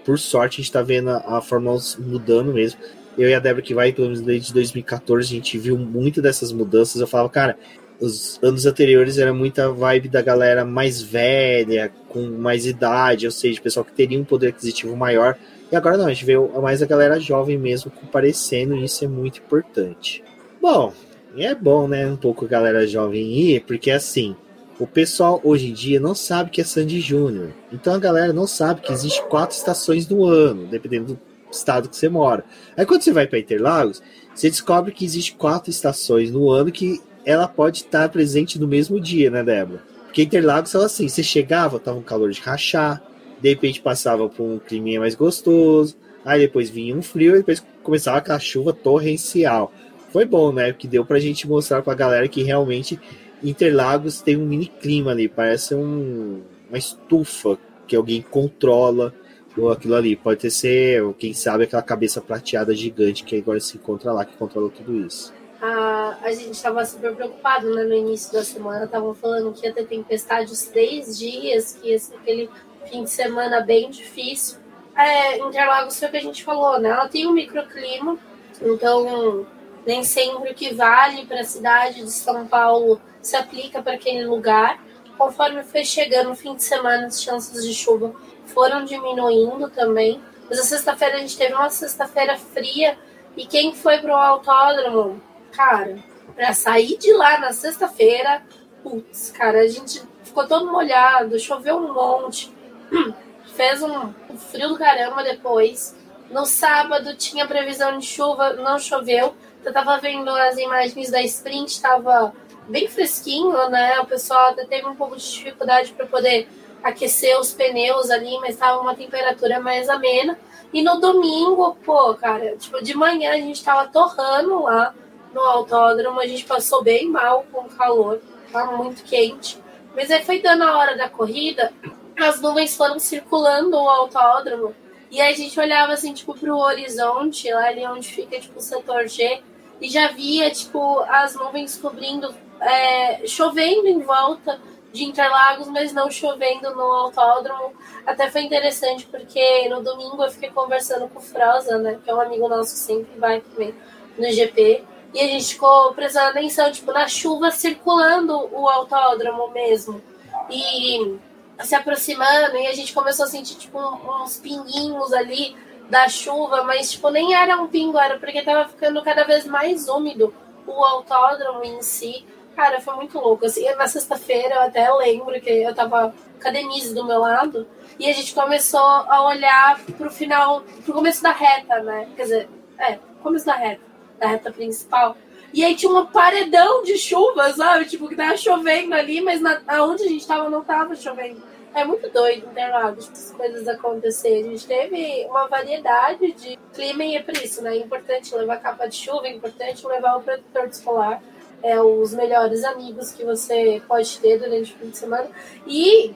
por 0.04 0.18
sorte 0.18 0.60
a 0.60 0.62
gente 0.62 0.72
tá 0.72 0.82
vendo 0.82 1.10
a, 1.10 1.38
a 1.38 1.40
Fórmula 1.40 1.76
1 1.76 2.02
mudando 2.02 2.52
mesmo. 2.52 2.80
Eu 3.18 3.28
e 3.28 3.34
a 3.34 3.38
Débora 3.38 3.62
que 3.62 3.74
vai 3.74 3.92
pelo 3.92 4.08
menos 4.08 4.22
desde 4.22 4.52
2014, 4.52 5.28
a 5.28 5.36
gente 5.36 5.58
viu 5.58 5.76
muito 5.76 6.22
dessas 6.22 6.52
mudanças, 6.52 7.00
eu 7.00 7.06
falava, 7.06 7.28
cara, 7.28 7.56
os 8.00 8.38
anos 8.42 8.64
anteriores 8.64 9.18
era 9.18 9.32
muita 9.32 9.70
vibe 9.70 10.08
da 10.08 10.22
galera 10.22 10.64
mais 10.64 11.02
velha, 11.02 11.92
com 12.08 12.22
mais 12.22 12.64
idade, 12.66 13.26
ou 13.26 13.32
seja, 13.32 13.60
pessoal 13.60 13.84
que 13.84 13.92
teria 13.92 14.18
um 14.18 14.24
poder 14.24 14.48
aquisitivo 14.48 14.96
maior. 14.96 15.36
E 15.70 15.76
agora 15.76 15.96
não, 15.96 16.06
a 16.06 16.12
gente 16.12 16.24
vê 16.24 16.36
mais 16.60 16.82
a 16.82 16.86
galera 16.86 17.20
jovem 17.20 17.56
mesmo 17.56 17.90
comparecendo, 17.90 18.76
e 18.76 18.84
isso 18.84 19.04
é 19.04 19.08
muito 19.08 19.38
importante. 19.38 20.24
Bom, 20.60 20.92
é 21.36 21.54
bom, 21.54 21.86
né, 21.86 22.06
um 22.06 22.16
pouco 22.16 22.44
a 22.44 22.48
galera 22.48 22.86
jovem 22.86 23.32
ir, 23.32 23.64
porque 23.64 23.90
assim, 23.90 24.34
o 24.80 24.86
pessoal 24.86 25.40
hoje 25.44 25.68
em 25.68 25.72
dia 25.72 26.00
não 26.00 26.14
sabe 26.14 26.50
que 26.50 26.60
é 26.60 26.64
Sandy 26.64 27.00
Júnior. 27.00 27.50
Então 27.72 27.94
a 27.94 27.98
galera 27.98 28.32
não 28.32 28.46
sabe 28.46 28.80
que 28.80 28.92
existe 28.92 29.22
quatro 29.24 29.56
estações 29.56 30.08
no 30.08 30.24
ano, 30.24 30.66
dependendo 30.66 31.14
do 31.14 31.20
estado 31.52 31.88
que 31.88 31.96
você 31.96 32.08
mora. 32.08 32.44
Aí 32.76 32.84
quando 32.84 33.02
você 33.02 33.12
vai 33.12 33.26
para 33.26 33.38
Interlagos, 33.38 34.02
você 34.34 34.48
descobre 34.48 34.92
que 34.92 35.04
existe 35.04 35.34
quatro 35.34 35.70
estações 35.70 36.30
no 36.30 36.50
ano 36.50 36.72
que 36.72 37.00
ela 37.24 37.46
pode 37.46 37.78
estar 37.78 38.08
presente 38.08 38.58
no 38.58 38.66
mesmo 38.66 38.98
dia, 38.98 39.30
né, 39.30 39.44
Débora? 39.44 39.82
Porque 40.06 40.22
Interlagos 40.22 40.74
ela 40.74 40.86
assim, 40.86 41.08
você 41.08 41.22
chegava, 41.22 41.78
tava 41.78 41.98
um 41.98 42.02
calor 42.02 42.30
de 42.30 42.40
rachar, 42.40 43.02
de 43.40 43.48
repente 43.48 43.80
passava 43.80 44.28
por 44.28 44.42
um 44.44 44.58
clima 44.58 45.00
mais 45.00 45.14
gostoso, 45.14 45.96
aí 46.24 46.40
depois 46.40 46.70
vinha 46.70 46.94
um 46.94 47.02
frio 47.02 47.34
e 47.34 47.38
depois 47.38 47.64
começava 47.82 48.18
aquela 48.18 48.38
chuva 48.38 48.72
torrencial. 48.72 49.72
Foi 50.12 50.24
bom, 50.24 50.52
né? 50.52 50.72
Que 50.72 50.88
deu 50.88 51.04
pra 51.04 51.18
gente 51.18 51.48
mostrar 51.48 51.82
pra 51.82 51.94
galera 51.94 52.28
que 52.28 52.42
realmente 52.42 52.98
Interlagos 53.42 54.20
tem 54.20 54.36
um 54.36 54.44
mini 54.44 54.66
clima 54.66 55.12
ali, 55.12 55.28
parece 55.28 55.74
um, 55.74 56.42
uma 56.68 56.78
estufa 56.78 57.58
que 57.86 57.96
alguém 57.96 58.20
controla 58.20 59.14
ou 59.56 59.70
aquilo 59.70 59.94
ali. 59.94 60.16
Pode 60.16 60.50
ser, 60.50 61.02
quem 61.14 61.32
sabe, 61.32 61.64
aquela 61.64 61.82
cabeça 61.82 62.20
prateada 62.20 62.74
gigante 62.74 63.24
que 63.24 63.36
agora 63.36 63.60
se 63.60 63.76
encontra 63.76 64.12
lá, 64.12 64.24
que 64.24 64.36
controla 64.36 64.68
tudo 64.70 65.06
isso 65.06 65.32
a, 65.60 66.16
a 66.22 66.32
gente 66.32 66.52
estava 66.52 66.84
super 66.84 67.14
preocupado 67.14 67.72
né, 67.74 67.84
no 67.84 67.94
início 67.94 68.32
da 68.32 68.42
semana. 68.42 68.84
Estavam 68.84 69.14
falando 69.14 69.52
que 69.52 69.66
ia 69.66 69.72
ter 69.72 69.86
tempestade 69.86 70.50
os 70.50 70.62
três 70.62 71.18
dias, 71.18 71.78
que 71.80 71.98
ser 71.98 72.14
aquele 72.16 72.48
fim 72.90 73.04
de 73.04 73.10
semana 73.10 73.60
bem 73.60 73.90
difícil. 73.90 74.58
É, 74.96 75.38
Interlagos 75.38 75.98
foi 75.98 76.08
o 76.08 76.10
que 76.10 76.16
a 76.16 76.22
gente 76.22 76.44
falou, 76.44 76.78
né? 76.78 76.90
Ela 76.90 77.08
tem 77.08 77.26
um 77.26 77.32
microclima, 77.32 78.18
então 78.60 79.46
nem 79.86 80.02
sempre 80.04 80.50
o 80.50 80.54
que 80.54 80.74
vale 80.74 81.24
para 81.24 81.40
a 81.40 81.44
cidade 81.44 82.02
de 82.02 82.10
São 82.10 82.46
Paulo 82.46 83.00
se 83.22 83.36
aplica 83.36 83.82
para 83.82 83.94
aquele 83.94 84.26
lugar. 84.26 84.82
Conforme 85.16 85.62
foi 85.62 85.84
chegando 85.84 86.30
o 86.30 86.36
fim 86.36 86.54
de 86.54 86.64
semana, 86.64 87.06
as 87.06 87.22
chances 87.22 87.64
de 87.64 87.74
chuva 87.74 88.14
foram 88.46 88.84
diminuindo 88.84 89.70
também. 89.70 90.20
Mas 90.48 90.58
a 90.58 90.64
sexta-feira 90.64 91.16
a 91.16 91.20
gente 91.20 91.36
teve 91.36 91.54
uma 91.54 91.70
sexta-feira 91.70 92.36
fria 92.36 92.98
e 93.36 93.46
quem 93.46 93.74
foi 93.74 93.98
para 93.98 94.12
o 94.12 94.16
autódromo 94.16 95.22
Cara, 95.52 95.98
pra 96.34 96.52
sair 96.52 96.96
de 96.96 97.12
lá 97.12 97.38
na 97.38 97.52
sexta-feira, 97.52 98.42
putz, 98.82 99.30
cara, 99.30 99.60
a 99.60 99.68
gente 99.68 100.02
ficou 100.22 100.46
todo 100.46 100.70
molhado, 100.70 101.38
choveu 101.38 101.76
um 101.76 101.92
monte, 101.92 102.52
fez 103.54 103.82
um, 103.82 104.12
frio 104.50 104.68
do 104.68 104.78
caramba 104.78 105.22
depois. 105.22 105.96
No 106.30 106.46
sábado 106.46 107.16
tinha 107.16 107.46
previsão 107.46 107.98
de 107.98 108.06
chuva, 108.06 108.54
não 108.54 108.78
choveu. 108.78 109.34
Eu 109.64 109.72
tava 109.72 109.98
vendo 109.98 110.30
as 110.30 110.56
imagens 110.56 111.10
da 111.10 111.20
sprint, 111.22 111.80
tava 111.80 112.32
bem 112.68 112.88
fresquinho, 112.88 113.68
né? 113.68 114.00
O 114.00 114.06
pessoal 114.06 114.50
até 114.50 114.64
teve 114.64 114.86
um 114.86 114.94
pouco 114.94 115.16
de 115.16 115.30
dificuldade 115.30 115.92
para 115.92 116.06
poder 116.06 116.48
aquecer 116.82 117.38
os 117.38 117.52
pneus 117.52 118.10
ali, 118.10 118.38
mas 118.40 118.56
tava 118.56 118.80
uma 118.80 118.94
temperatura 118.94 119.60
mais 119.60 119.88
amena. 119.88 120.38
E 120.72 120.82
no 120.82 121.00
domingo, 121.00 121.76
pô, 121.84 122.14
cara, 122.14 122.56
tipo, 122.56 122.82
de 122.82 122.94
manhã 122.96 123.32
a 123.32 123.36
gente 123.36 123.62
tava 123.62 123.88
torrando 123.88 124.62
lá 124.62 124.94
no 125.34 125.40
autódromo, 125.40 126.20
a 126.20 126.26
gente 126.26 126.44
passou 126.44 126.82
bem 126.82 127.08
mal 127.08 127.44
com 127.52 127.62
o 127.62 127.68
calor, 127.68 128.20
tá 128.52 128.66
muito 128.66 129.02
quente. 129.02 129.58
Mas 129.94 130.10
aí 130.10 130.24
foi 130.24 130.40
dando 130.40 130.62
a 130.62 130.78
hora 130.78 130.96
da 130.96 131.08
corrida, 131.08 131.72
as 132.18 132.40
nuvens 132.40 132.76
foram 132.76 132.98
circulando 132.98 133.76
o 133.76 133.88
autódromo, 133.88 134.74
e 135.10 135.20
a 135.20 135.32
gente 135.32 135.58
olhava 135.58 135.92
assim, 135.92 136.12
tipo, 136.12 136.34
pro 136.34 136.56
horizonte, 136.56 137.52
lá 137.52 137.66
ali 137.66 137.84
onde 137.86 138.08
fica, 138.08 138.38
tipo, 138.38 138.58
o 138.58 138.62
setor 138.62 139.08
G, 139.08 139.42
e 139.80 139.88
já 139.88 140.08
via, 140.08 140.50
tipo, 140.50 141.00
as 141.08 141.34
nuvens 141.34 141.76
cobrindo, 141.76 142.32
é, 142.60 143.26
chovendo 143.26 143.88
em 143.88 144.00
volta 144.00 144.60
de 144.92 145.04
Interlagos, 145.04 145.68
mas 145.68 145.92
não 145.92 146.10
chovendo 146.10 146.74
no 146.74 146.82
autódromo. 146.82 147.72
Até 148.04 148.30
foi 148.30 148.42
interessante, 148.42 149.06
porque 149.06 149.68
no 149.68 149.82
domingo 149.82 150.22
eu 150.22 150.30
fiquei 150.30 150.50
conversando 150.50 151.08
com 151.08 151.18
o 151.18 151.22
Froza, 151.22 151.78
né, 151.78 151.98
que 152.04 152.10
é 152.10 152.14
um 152.14 152.20
amigo 152.20 152.48
nosso 152.48 152.72
que 152.72 152.78
sempre 152.78 153.18
vai 153.18 153.40
também 153.40 153.74
no 154.18 154.30
GP, 154.30 154.84
e 155.12 155.20
a 155.20 155.26
gente 155.26 155.54
ficou 155.54 155.92
prestando 155.92 156.28
atenção, 156.28 156.70
tipo, 156.70 156.92
na 156.92 157.08
chuva 157.08 157.50
circulando 157.50 158.48
o 158.52 158.68
autódromo 158.68 159.48
mesmo. 159.50 160.00
E 160.48 161.18
se 161.64 161.74
aproximando, 161.74 162.56
e 162.56 162.66
a 162.66 162.74
gente 162.74 162.92
começou 162.92 163.24
a 163.24 163.28
sentir, 163.28 163.56
tipo, 163.56 163.78
uns 163.78 164.38
pinguinhos 164.38 165.12
ali 165.12 165.56
da 165.88 166.08
chuva, 166.08 166.62
mas, 166.64 166.92
tipo, 166.92 167.10
nem 167.10 167.34
era 167.34 167.56
um 167.56 167.66
pingo, 167.66 167.98
era 167.98 168.18
porque 168.18 168.42
tava 168.42 168.68
ficando 168.68 169.02
cada 169.02 169.24
vez 169.24 169.44
mais 169.44 169.88
úmido 169.88 170.32
o 170.66 170.84
autódromo 170.84 171.64
em 171.64 171.82
si. 171.82 172.24
Cara, 172.54 172.80
foi 172.80 172.94
muito 172.94 173.18
louco. 173.18 173.46
Assim, 173.46 173.68
na 173.74 173.88
sexta-feira 173.88 174.54
eu 174.56 174.62
até 174.62 174.92
lembro 174.92 175.40
que 175.40 175.50
eu 175.50 175.74
tava 175.74 176.14
com 176.40 176.48
a 176.48 176.50
Denise 176.50 176.94
do 176.94 177.04
meu 177.04 177.20
lado, 177.20 177.66
e 177.98 178.08
a 178.08 178.12
gente 178.12 178.34
começou 178.34 178.80
a 178.80 179.26
olhar 179.26 179.78
pro 179.98 180.10
final, 180.10 180.62
pro 180.84 180.94
começo 180.94 181.22
da 181.22 181.32
reta, 181.32 181.82
né? 181.82 182.08
Quer 182.16 182.22
dizer, 182.22 182.48
é, 182.78 182.98
começo 183.22 183.44
da 183.44 183.54
reta 183.54 183.90
da 184.20 184.28
reta 184.28 184.52
principal. 184.52 185.16
E 185.52 185.64
aí 185.64 185.74
tinha 185.74 185.90
um 185.90 186.06
paredão 186.06 186.84
de 186.84 186.96
chuva, 186.96 187.52
sabe? 187.54 187.86
Tipo, 187.86 188.06
que 188.06 188.14
tava 188.14 188.36
chovendo 188.36 188.94
ali, 188.94 189.20
mas 189.20 189.40
na, 189.40 189.60
aonde 189.66 190.04
a 190.04 190.08
gente 190.08 190.26
tava 190.26 190.48
não 190.48 190.62
tava 190.62 190.94
chovendo. 190.94 191.42
É 191.72 191.84
muito 191.84 192.08
doido 192.10 192.46
Interlagos, 192.46 193.08
as 193.10 193.30
coisas 193.30 193.68
acontecerem. 193.68 194.44
A 194.44 194.50
gente 194.50 194.66
teve 194.66 195.26
uma 195.26 195.46
variedade 195.46 196.32
de 196.32 196.58
clima 196.74 197.04
e 197.04 197.16
é 197.16 197.22
por 197.22 197.36
isso, 197.36 197.62
né? 197.62 197.76
É 197.76 197.78
importante 197.78 198.34
levar 198.34 198.56
capa 198.56 198.86
de 198.86 198.96
chuva, 198.96 199.28
é 199.28 199.32
importante 199.32 199.86
levar 199.86 200.16
o 200.16 200.22
protetor 200.22 200.72
solar. 200.72 201.22
É 201.62 201.80
os 201.80 202.14
melhores 202.14 202.64
amigos 202.64 203.12
que 203.12 203.22
você 203.22 203.82
pode 203.86 204.18
ter 204.18 204.38
durante 204.38 204.72
o 204.72 204.76
fim 204.76 204.90
de 204.90 204.96
semana. 204.96 205.30
E 205.66 206.14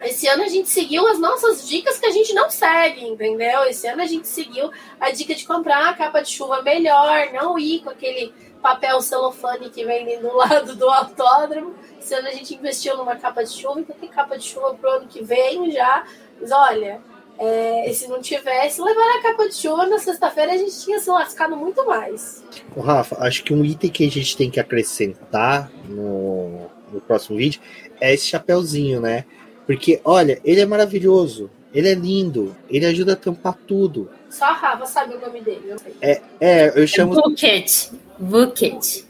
esse 0.00 0.26
ano 0.26 0.42
a 0.42 0.48
gente 0.48 0.68
seguiu 0.70 1.06
as 1.06 1.18
nossas 1.20 1.68
dicas 1.68 1.98
que 1.98 2.06
a 2.06 2.10
gente 2.10 2.32
não 2.32 2.48
segue, 2.48 3.04
entendeu? 3.04 3.64
Esse 3.64 3.86
ano 3.86 4.02
a 4.02 4.06
gente 4.06 4.26
seguiu 4.26 4.70
a 4.98 5.10
dica 5.10 5.34
de 5.34 5.46
comprar 5.46 5.90
a 5.90 5.94
capa 5.94 6.22
de 6.22 6.30
chuva 6.30 6.62
melhor, 6.62 7.28
não 7.32 7.58
ir 7.58 7.80
com 7.80 7.90
aquele 7.90 8.32
papel 8.60 9.00
celofane 9.00 9.70
que 9.70 9.84
vem 9.84 10.20
do 10.20 10.34
lado 10.36 10.74
do 10.74 10.88
autódromo. 10.88 11.74
Ano 12.12 12.28
a 12.28 12.32
gente 12.32 12.54
investiu 12.54 12.96
numa 12.96 13.16
capa 13.16 13.44
de 13.44 13.50
chuva, 13.50 13.80
então 13.80 13.94
tem 13.94 14.08
capa 14.08 14.36
de 14.36 14.44
chuva 14.44 14.74
pro 14.74 14.90
ano 14.90 15.06
que 15.06 15.22
vem 15.22 15.70
já. 15.70 16.04
Mas 16.40 16.50
olha, 16.50 17.00
é, 17.38 17.90
se 17.92 18.08
não 18.08 18.20
tivesse, 18.20 18.82
levar 18.82 19.18
a 19.18 19.22
capa 19.22 19.48
de 19.48 19.54
chuva 19.54 19.86
na 19.86 19.98
sexta-feira 19.98 20.52
a 20.52 20.56
gente 20.56 20.78
tinha 20.80 20.98
se 20.98 21.08
lascado 21.08 21.56
muito 21.56 21.86
mais. 21.86 22.44
O 22.74 22.80
Rafa, 22.80 23.16
acho 23.24 23.44
que 23.44 23.54
um 23.54 23.64
item 23.64 23.90
que 23.90 24.06
a 24.06 24.10
gente 24.10 24.36
tem 24.36 24.50
que 24.50 24.58
acrescentar 24.58 25.70
no, 25.88 26.68
no 26.92 27.00
próximo 27.00 27.38
vídeo 27.38 27.60
é 28.00 28.12
esse 28.12 28.26
chapéuzinho, 28.26 29.00
né? 29.00 29.24
Porque, 29.66 30.00
olha, 30.04 30.40
ele 30.44 30.60
é 30.60 30.66
maravilhoso, 30.66 31.48
ele 31.72 31.88
é 31.88 31.94
lindo, 31.94 32.56
ele 32.68 32.86
ajuda 32.86 33.12
a 33.12 33.16
tampar 33.16 33.54
tudo. 33.54 34.10
Só 34.28 34.46
a 34.46 34.52
Rafa 34.52 34.86
sabe 34.86 35.14
o 35.14 35.20
nome 35.20 35.40
dele, 35.40 35.62
eu 35.68 35.78
sei. 35.78 35.94
É, 36.00 36.20
é 36.40 36.72
eu 36.74 36.86
chamo. 36.86 37.14
Bucket. 37.14 37.90
Bucket. 38.20 39.04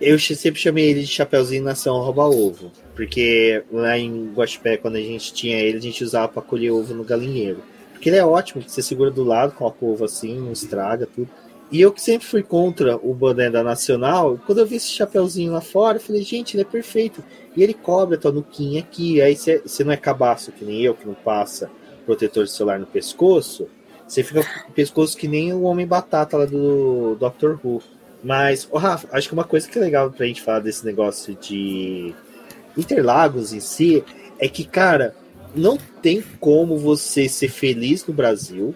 eu 0.00 0.18
sempre 0.18 0.60
chamei 0.60 0.90
ele 0.90 1.00
de 1.00 1.06
Chapeuzinho 1.06 1.64
Nação 1.64 1.98
Rouba 1.98 2.24
Ovo. 2.26 2.70
Porque 2.94 3.64
lá 3.72 3.98
em 3.98 4.32
Guaxupé, 4.34 4.76
quando 4.76 4.96
a 4.96 5.00
gente 5.00 5.32
tinha 5.32 5.58
ele, 5.58 5.78
a 5.78 5.80
gente 5.80 6.04
usava 6.04 6.28
para 6.28 6.42
colher 6.42 6.70
ovo 6.70 6.94
no 6.94 7.02
galinheiro. 7.02 7.62
Porque 7.92 8.10
ele 8.10 8.16
é 8.16 8.24
ótimo, 8.24 8.62
você 8.62 8.82
segura 8.82 9.10
do 9.10 9.24
lado, 9.24 9.54
coloca 9.54 9.84
o 9.84 9.92
ovo 9.92 10.04
assim, 10.04 10.38
não 10.38 10.52
estraga 10.52 11.06
tudo. 11.06 11.28
E 11.72 11.80
eu 11.80 11.90
que 11.90 12.02
sempre 12.02 12.26
fui 12.26 12.42
contra 12.42 12.96
o 12.96 13.14
boné 13.14 13.50
da 13.50 13.62
Nacional, 13.62 14.38
quando 14.46 14.58
eu 14.58 14.66
vi 14.66 14.76
esse 14.76 14.88
chapeuzinho 14.88 15.52
lá 15.52 15.60
fora, 15.60 15.96
eu 15.96 16.00
falei, 16.00 16.22
gente, 16.22 16.54
ele 16.54 16.62
é 16.62 16.66
perfeito. 16.66 17.24
E 17.56 17.62
ele 17.62 17.74
cobre 17.74 18.16
a 18.16 18.18
tua 18.18 18.30
nuquinha 18.30 18.80
aqui, 18.80 19.20
aí 19.22 19.34
você 19.34 19.82
não 19.82 19.92
é 19.92 19.96
cabaço 19.96 20.52
que 20.52 20.64
nem 20.64 20.82
eu, 20.82 20.94
que 20.94 21.06
não 21.06 21.14
passa 21.14 21.70
protetor 22.04 22.44
de 22.44 22.50
celular 22.50 22.78
no 22.78 22.86
pescoço, 22.86 23.66
você 24.06 24.22
fica 24.22 24.42
com 24.42 24.70
o 24.70 24.72
pescoço 24.72 25.16
que 25.16 25.26
nem 25.26 25.52
o 25.52 25.62
Homem 25.62 25.86
Batata 25.86 26.36
lá 26.36 26.44
do 26.44 27.16
Doctor 27.18 27.58
Who. 27.62 27.82
Mas, 28.22 28.66
oh, 28.70 28.78
Rafa, 28.78 29.08
acho 29.12 29.28
que 29.28 29.34
uma 29.34 29.44
coisa 29.44 29.68
que 29.68 29.78
é 29.78 29.80
legal 29.80 30.10
pra 30.10 30.26
gente 30.26 30.42
falar 30.42 30.60
desse 30.60 30.84
negócio 30.84 31.34
de 31.34 32.14
Interlagos 32.76 33.52
em 33.52 33.60
si 33.60 34.02
é 34.38 34.48
que, 34.48 34.64
cara, 34.64 35.14
não 35.54 35.78
tem 36.02 36.22
como 36.40 36.76
você 36.76 37.28
ser 37.28 37.48
feliz 37.48 38.04
no 38.06 38.14
Brasil 38.14 38.74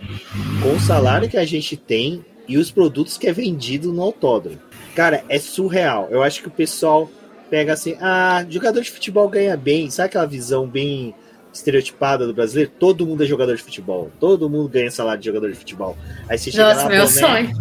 com 0.62 0.74
o 0.74 0.80
salário 0.80 1.28
que 1.28 1.36
a 1.36 1.44
gente 1.44 1.76
tem 1.76 2.24
e 2.46 2.56
os 2.56 2.70
produtos 2.70 3.18
que 3.18 3.26
é 3.26 3.32
vendido 3.32 3.92
no 3.92 4.02
autódromo. 4.02 4.58
Cara, 4.94 5.24
é 5.28 5.38
surreal. 5.38 6.08
Eu 6.10 6.22
acho 6.22 6.42
que 6.42 6.48
o 6.48 6.52
pessoal 6.52 7.10
pega 7.50 7.72
assim, 7.72 7.96
ah, 8.00 8.44
jogador 8.48 8.80
de 8.80 8.90
futebol 8.90 9.28
ganha 9.28 9.56
bem, 9.56 9.90
sabe 9.90 10.06
aquela 10.06 10.26
visão 10.26 10.66
bem 10.66 11.14
estereotipada 11.52 12.26
do 12.26 12.34
brasileiro? 12.34 12.70
Todo 12.78 13.06
mundo 13.06 13.22
é 13.22 13.26
jogador 13.26 13.56
de 13.56 13.62
futebol, 13.62 14.10
todo 14.18 14.48
mundo 14.48 14.68
ganha 14.68 14.90
salário 14.90 15.20
de 15.20 15.26
jogador 15.26 15.50
de 15.50 15.56
futebol. 15.56 15.96
Aí 16.28 16.38
você 16.38 16.50
chega 16.50 16.74
Nossa, 16.74 16.82
lá, 16.84 16.88
meu 16.88 17.06
boné, 17.06 17.20
sonho. 17.20 17.52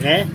Né? 0.00 0.28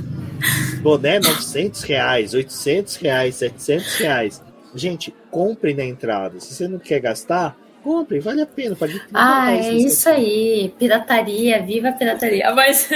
Boné 0.81 1.19
900 1.19 1.83
reais, 1.83 2.33
800 2.33 2.95
reais, 2.97 3.35
700 3.35 3.95
reais. 3.95 4.43
Gente, 4.73 5.13
compre 5.31 5.73
na 5.73 5.83
entrada. 5.83 6.39
Se 6.39 6.53
você 6.53 6.67
não 6.67 6.79
quer 6.79 6.99
gastar, 6.99 7.57
compre, 7.83 8.19
vale 8.19 8.41
a 8.41 8.45
pena. 8.45 8.75
Pode 8.75 9.01
ah, 9.13 9.51
é 9.51 9.73
isso 9.73 10.07
aí. 10.09 10.73
Pirataria, 10.77 11.61
viva 11.61 11.89
a 11.89 11.91
pirataria. 11.91 12.51
Mas, 12.53 12.89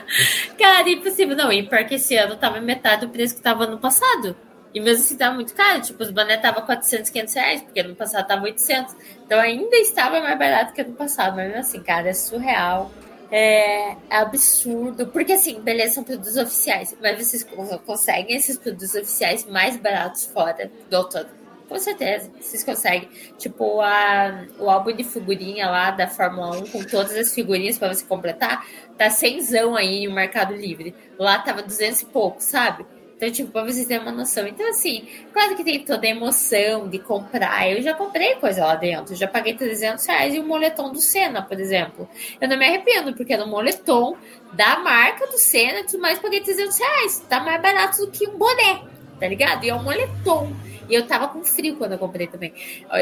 cara, 0.58 0.88
impossível. 0.88 1.36
Não, 1.36 1.52
e 1.52 1.62
pior 1.62 1.84
que 1.84 1.96
esse 1.96 2.16
ano 2.16 2.36
tava 2.36 2.60
metade 2.60 3.06
do 3.06 3.12
preço 3.12 3.34
que 3.34 3.42
tava 3.42 3.66
no 3.66 3.78
passado. 3.78 4.36
E 4.76 4.80
mesmo 4.80 5.02
assim 5.02 5.16
tava 5.16 5.34
muito 5.34 5.54
caro, 5.54 5.80
tipo, 5.80 6.02
os 6.02 6.10
boné 6.10 6.36
tava 6.36 6.60
400, 6.60 7.08
500 7.08 7.34
reais, 7.34 7.62
porque 7.62 7.82
no 7.82 7.96
passado 7.96 8.26
tava 8.26 8.42
800. 8.42 8.94
Então 9.24 9.40
ainda 9.40 9.74
estava 9.78 10.20
mais 10.20 10.38
barato 10.38 10.74
que 10.74 10.84
no 10.84 10.92
passado, 10.92 11.34
mas 11.34 11.46
mesmo 11.46 11.60
assim, 11.60 11.82
cara, 11.82 12.10
é 12.10 12.12
surreal. 12.12 12.92
É, 13.30 13.92
é, 13.92 13.96
absurdo, 14.10 15.06
porque 15.06 15.32
assim, 15.32 15.62
beleza, 15.62 15.94
são 15.94 16.04
produtos 16.04 16.36
oficiais, 16.36 16.94
mas 17.00 17.16
vocês 17.16 17.42
conseguem 17.86 18.36
esses 18.36 18.58
produtos 18.58 18.94
oficiais 18.94 19.46
mais 19.46 19.78
baratos 19.78 20.26
fora 20.26 20.70
do 20.90 20.94
autódromo. 20.94 21.34
Com 21.66 21.78
certeza, 21.78 22.30
vocês 22.38 22.62
conseguem. 22.62 23.08
Tipo, 23.38 23.80
a, 23.80 24.44
o 24.58 24.68
álbum 24.68 24.94
de 24.94 25.04
figurinha 25.04 25.70
lá 25.70 25.90
da 25.90 26.06
Fórmula 26.06 26.58
1, 26.58 26.66
com 26.66 26.84
todas 26.84 27.16
as 27.16 27.32
figurinhas 27.32 27.78
para 27.78 27.94
você 27.94 28.04
completar, 28.04 28.66
tá 28.98 29.08
zão 29.08 29.74
aí 29.74 30.06
no 30.06 30.14
Mercado 30.14 30.54
Livre. 30.54 30.94
Lá 31.18 31.38
tava 31.38 31.62
200 31.62 32.02
e 32.02 32.06
pouco, 32.06 32.42
sabe? 32.42 32.84
Então, 33.16 33.30
tipo, 33.30 33.50
pra 33.50 33.64
vocês 33.64 33.86
terem 33.86 34.02
uma 34.02 34.12
noção. 34.12 34.46
Então, 34.46 34.68
assim, 34.68 35.08
claro 35.32 35.56
que 35.56 35.64
tem 35.64 35.82
toda 35.82 36.06
a 36.06 36.10
emoção 36.10 36.86
de 36.86 36.98
comprar. 36.98 37.70
Eu 37.70 37.80
já 37.80 37.94
comprei 37.94 38.34
coisa 38.34 38.64
lá 38.64 38.74
dentro. 38.74 39.14
Eu 39.14 39.16
já 39.16 39.26
paguei 39.26 39.54
300 39.54 40.04
reais 40.04 40.34
e 40.34 40.38
o 40.38 40.46
moletom 40.46 40.92
do 40.92 41.00
Senna, 41.00 41.40
por 41.40 41.58
exemplo. 41.58 42.06
Eu 42.38 42.46
não 42.46 42.58
me 42.58 42.66
arrependo, 42.66 43.14
porque 43.14 43.32
era 43.32 43.42
um 43.42 43.48
moletom 43.48 44.16
da 44.52 44.78
marca 44.80 45.26
do 45.28 45.38
Senna 45.38 45.80
e 45.80 45.84
tudo 45.84 46.00
mais, 46.00 46.18
paguei 46.18 46.40
300 46.40 46.78
reais. 46.78 47.18
Tá 47.26 47.40
mais 47.40 47.60
barato 47.60 48.04
do 48.04 48.10
que 48.10 48.28
um 48.28 48.36
boné, 48.36 48.82
tá 49.18 49.26
ligado? 49.26 49.64
E 49.64 49.70
é 49.70 49.74
um 49.74 49.82
moletom. 49.82 50.52
E 50.88 50.94
eu 50.94 51.06
tava 51.06 51.28
com 51.28 51.42
frio 51.42 51.76
quando 51.76 51.92
eu 51.92 51.98
comprei 51.98 52.26
também. 52.26 52.52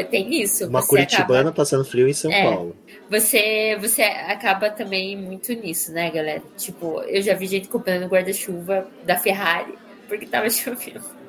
Tem 0.09 0.41
isso. 0.41 0.65
Uma 0.67 0.81
curitibana 0.85 1.41
acaba... 1.41 1.51
passando 1.51 1.83
frio 1.83 2.07
em 2.07 2.13
São 2.13 2.31
é, 2.31 2.43
Paulo. 2.43 2.75
Você, 3.11 3.77
você 3.79 4.01
acaba 4.01 4.69
também 4.69 5.15
muito 5.17 5.53
nisso, 5.53 5.91
né, 5.91 6.09
galera? 6.09 6.41
Tipo, 6.57 7.01
eu 7.01 7.21
já 7.21 7.35
vi 7.35 7.45
gente 7.47 7.67
comprando 7.67 8.07
guarda-chuva 8.07 8.87
da 9.03 9.17
Ferrari 9.17 9.84
porque 10.07 10.25
tava 10.25 10.49
chovendo. 10.51 11.25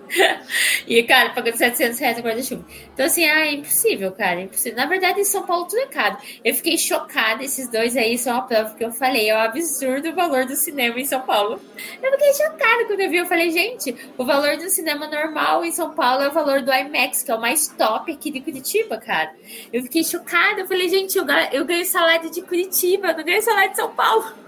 e, 0.87 1.03
cara, 1.03 1.31
pagando 1.31 1.57
700 1.57 1.99
reais 1.99 2.17
no 2.17 2.23
guarda-chuva. 2.23 2.65
Então, 2.93 3.07
assim, 3.07 3.25
ah, 3.25 3.47
é 3.47 3.53
impossível, 3.53 4.13
cara, 4.13 4.41
é 4.41 4.45
impossível. 4.45 4.77
Na 4.77 4.87
verdade, 4.87 5.21
em 5.21 5.25
São 5.25 5.45
Paulo 5.45 5.67
tudo 5.67 5.81
é 5.81 5.87
caro. 5.87 6.17
Eu 6.45 6.55
fiquei 6.55 6.79
chocada, 6.79 7.43
esses 7.45 7.69
dois 7.69 7.97
aí 7.97 8.17
são 8.17 8.37
a 8.37 8.43
prova 8.43 8.75
que 8.75 8.85
eu 8.85 8.93
falei, 8.93 9.29
é 9.31 9.37
um 9.37 9.41
absurdo 9.41 10.11
o 10.11 10.15
valor 10.15 10.47
do 10.47 10.55
cinema 10.55 10.99
em 11.01 11.05
São 11.05 11.21
Paulo. 11.23 11.61
Eu 12.03 12.13
fiquei 12.13 12.33
chocada 12.35 12.85
quando 12.87 13.01
eu 13.01 13.11
vi, 13.11 13.17
eu 13.17 13.27
falei, 13.27 13.51
gente, 13.51 13.97
o 14.17 14.25
valor 14.25 14.57
do 14.57 14.69
cinema 14.69 15.07
normal 15.09 15.65
em 15.65 15.73
São 15.73 15.93
Paulo 15.95 16.23
é 16.23 16.29
o 16.29 16.33
valor 16.33 16.63
do 16.63 16.73
IMAX, 16.73 17.23
que 17.23 17.31
é 17.31 17.35
o 17.35 17.41
mais 17.41 17.69
top 17.69 18.13
aqui 18.13 18.31
de 18.31 18.41
Curitiba, 18.41 18.99
cara. 18.99 19.33
Eu 19.73 19.83
fiquei 19.83 20.05
chocada, 20.05 20.61
eu 20.61 20.69
falei, 20.69 20.89
gente, 20.89 21.19
eu, 21.19 21.27
eu 21.53 21.65
ganho 21.65 21.85
salário 21.85 22.31
de 22.31 22.43
Curitiba, 22.43 23.09
eu 23.09 23.17
não 23.17 23.25
ganho 23.25 23.43
salário 23.43 23.71
de 23.71 23.77
São 23.77 23.91
Paulo 23.95 24.46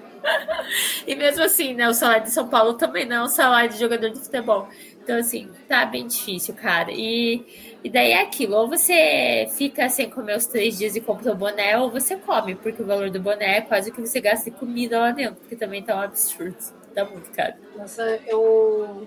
e 1.07 1.14
mesmo 1.14 1.43
assim, 1.43 1.75
né, 1.75 1.89
o 1.89 1.95
salário 1.95 2.25
de 2.25 2.31
São 2.31 2.49
Paulo 2.49 2.75
também 2.75 3.07
não 3.07 3.16
é 3.16 3.23
um 3.23 3.29
salário 3.29 3.71
de 3.71 3.79
jogador 3.79 4.11
de 4.11 4.19
futebol. 4.19 4.69
Então, 5.03 5.16
assim, 5.16 5.49
tá 5.66 5.87
bem 5.87 6.07
difícil, 6.07 6.55
cara. 6.55 6.91
E, 6.93 7.77
e 7.83 7.89
daí 7.89 8.12
é 8.12 8.21
aquilo, 8.21 8.57
ou 8.57 8.69
você 8.69 9.49
fica 9.57 9.89
sem 9.89 10.11
comer 10.11 10.37
os 10.37 10.45
três 10.45 10.77
dias 10.77 10.97
e 10.97 11.01
compra 11.01 11.33
o 11.33 11.35
boné, 11.35 11.79
ou 11.79 11.91
você 11.91 12.16
come, 12.16 12.55
porque 12.55 12.83
o 12.83 12.87
valor 12.87 13.09
do 13.09 13.19
boné 13.19 13.57
é 13.57 13.61
quase 13.62 13.91
que 13.91 14.01
você 14.01 14.21
gasta 14.21 14.51
de 14.51 14.57
comida 14.57 14.99
lá 14.99 15.11
dentro, 15.11 15.37
porque 15.37 15.57
também 15.57 15.83
tá 15.83 15.97
um 15.97 16.03
absurdo. 16.03 16.59
Tá 16.95 17.05
muito 17.07 17.31
caro. 17.31 17.55
Nossa, 17.77 18.21
eu. 18.27 19.07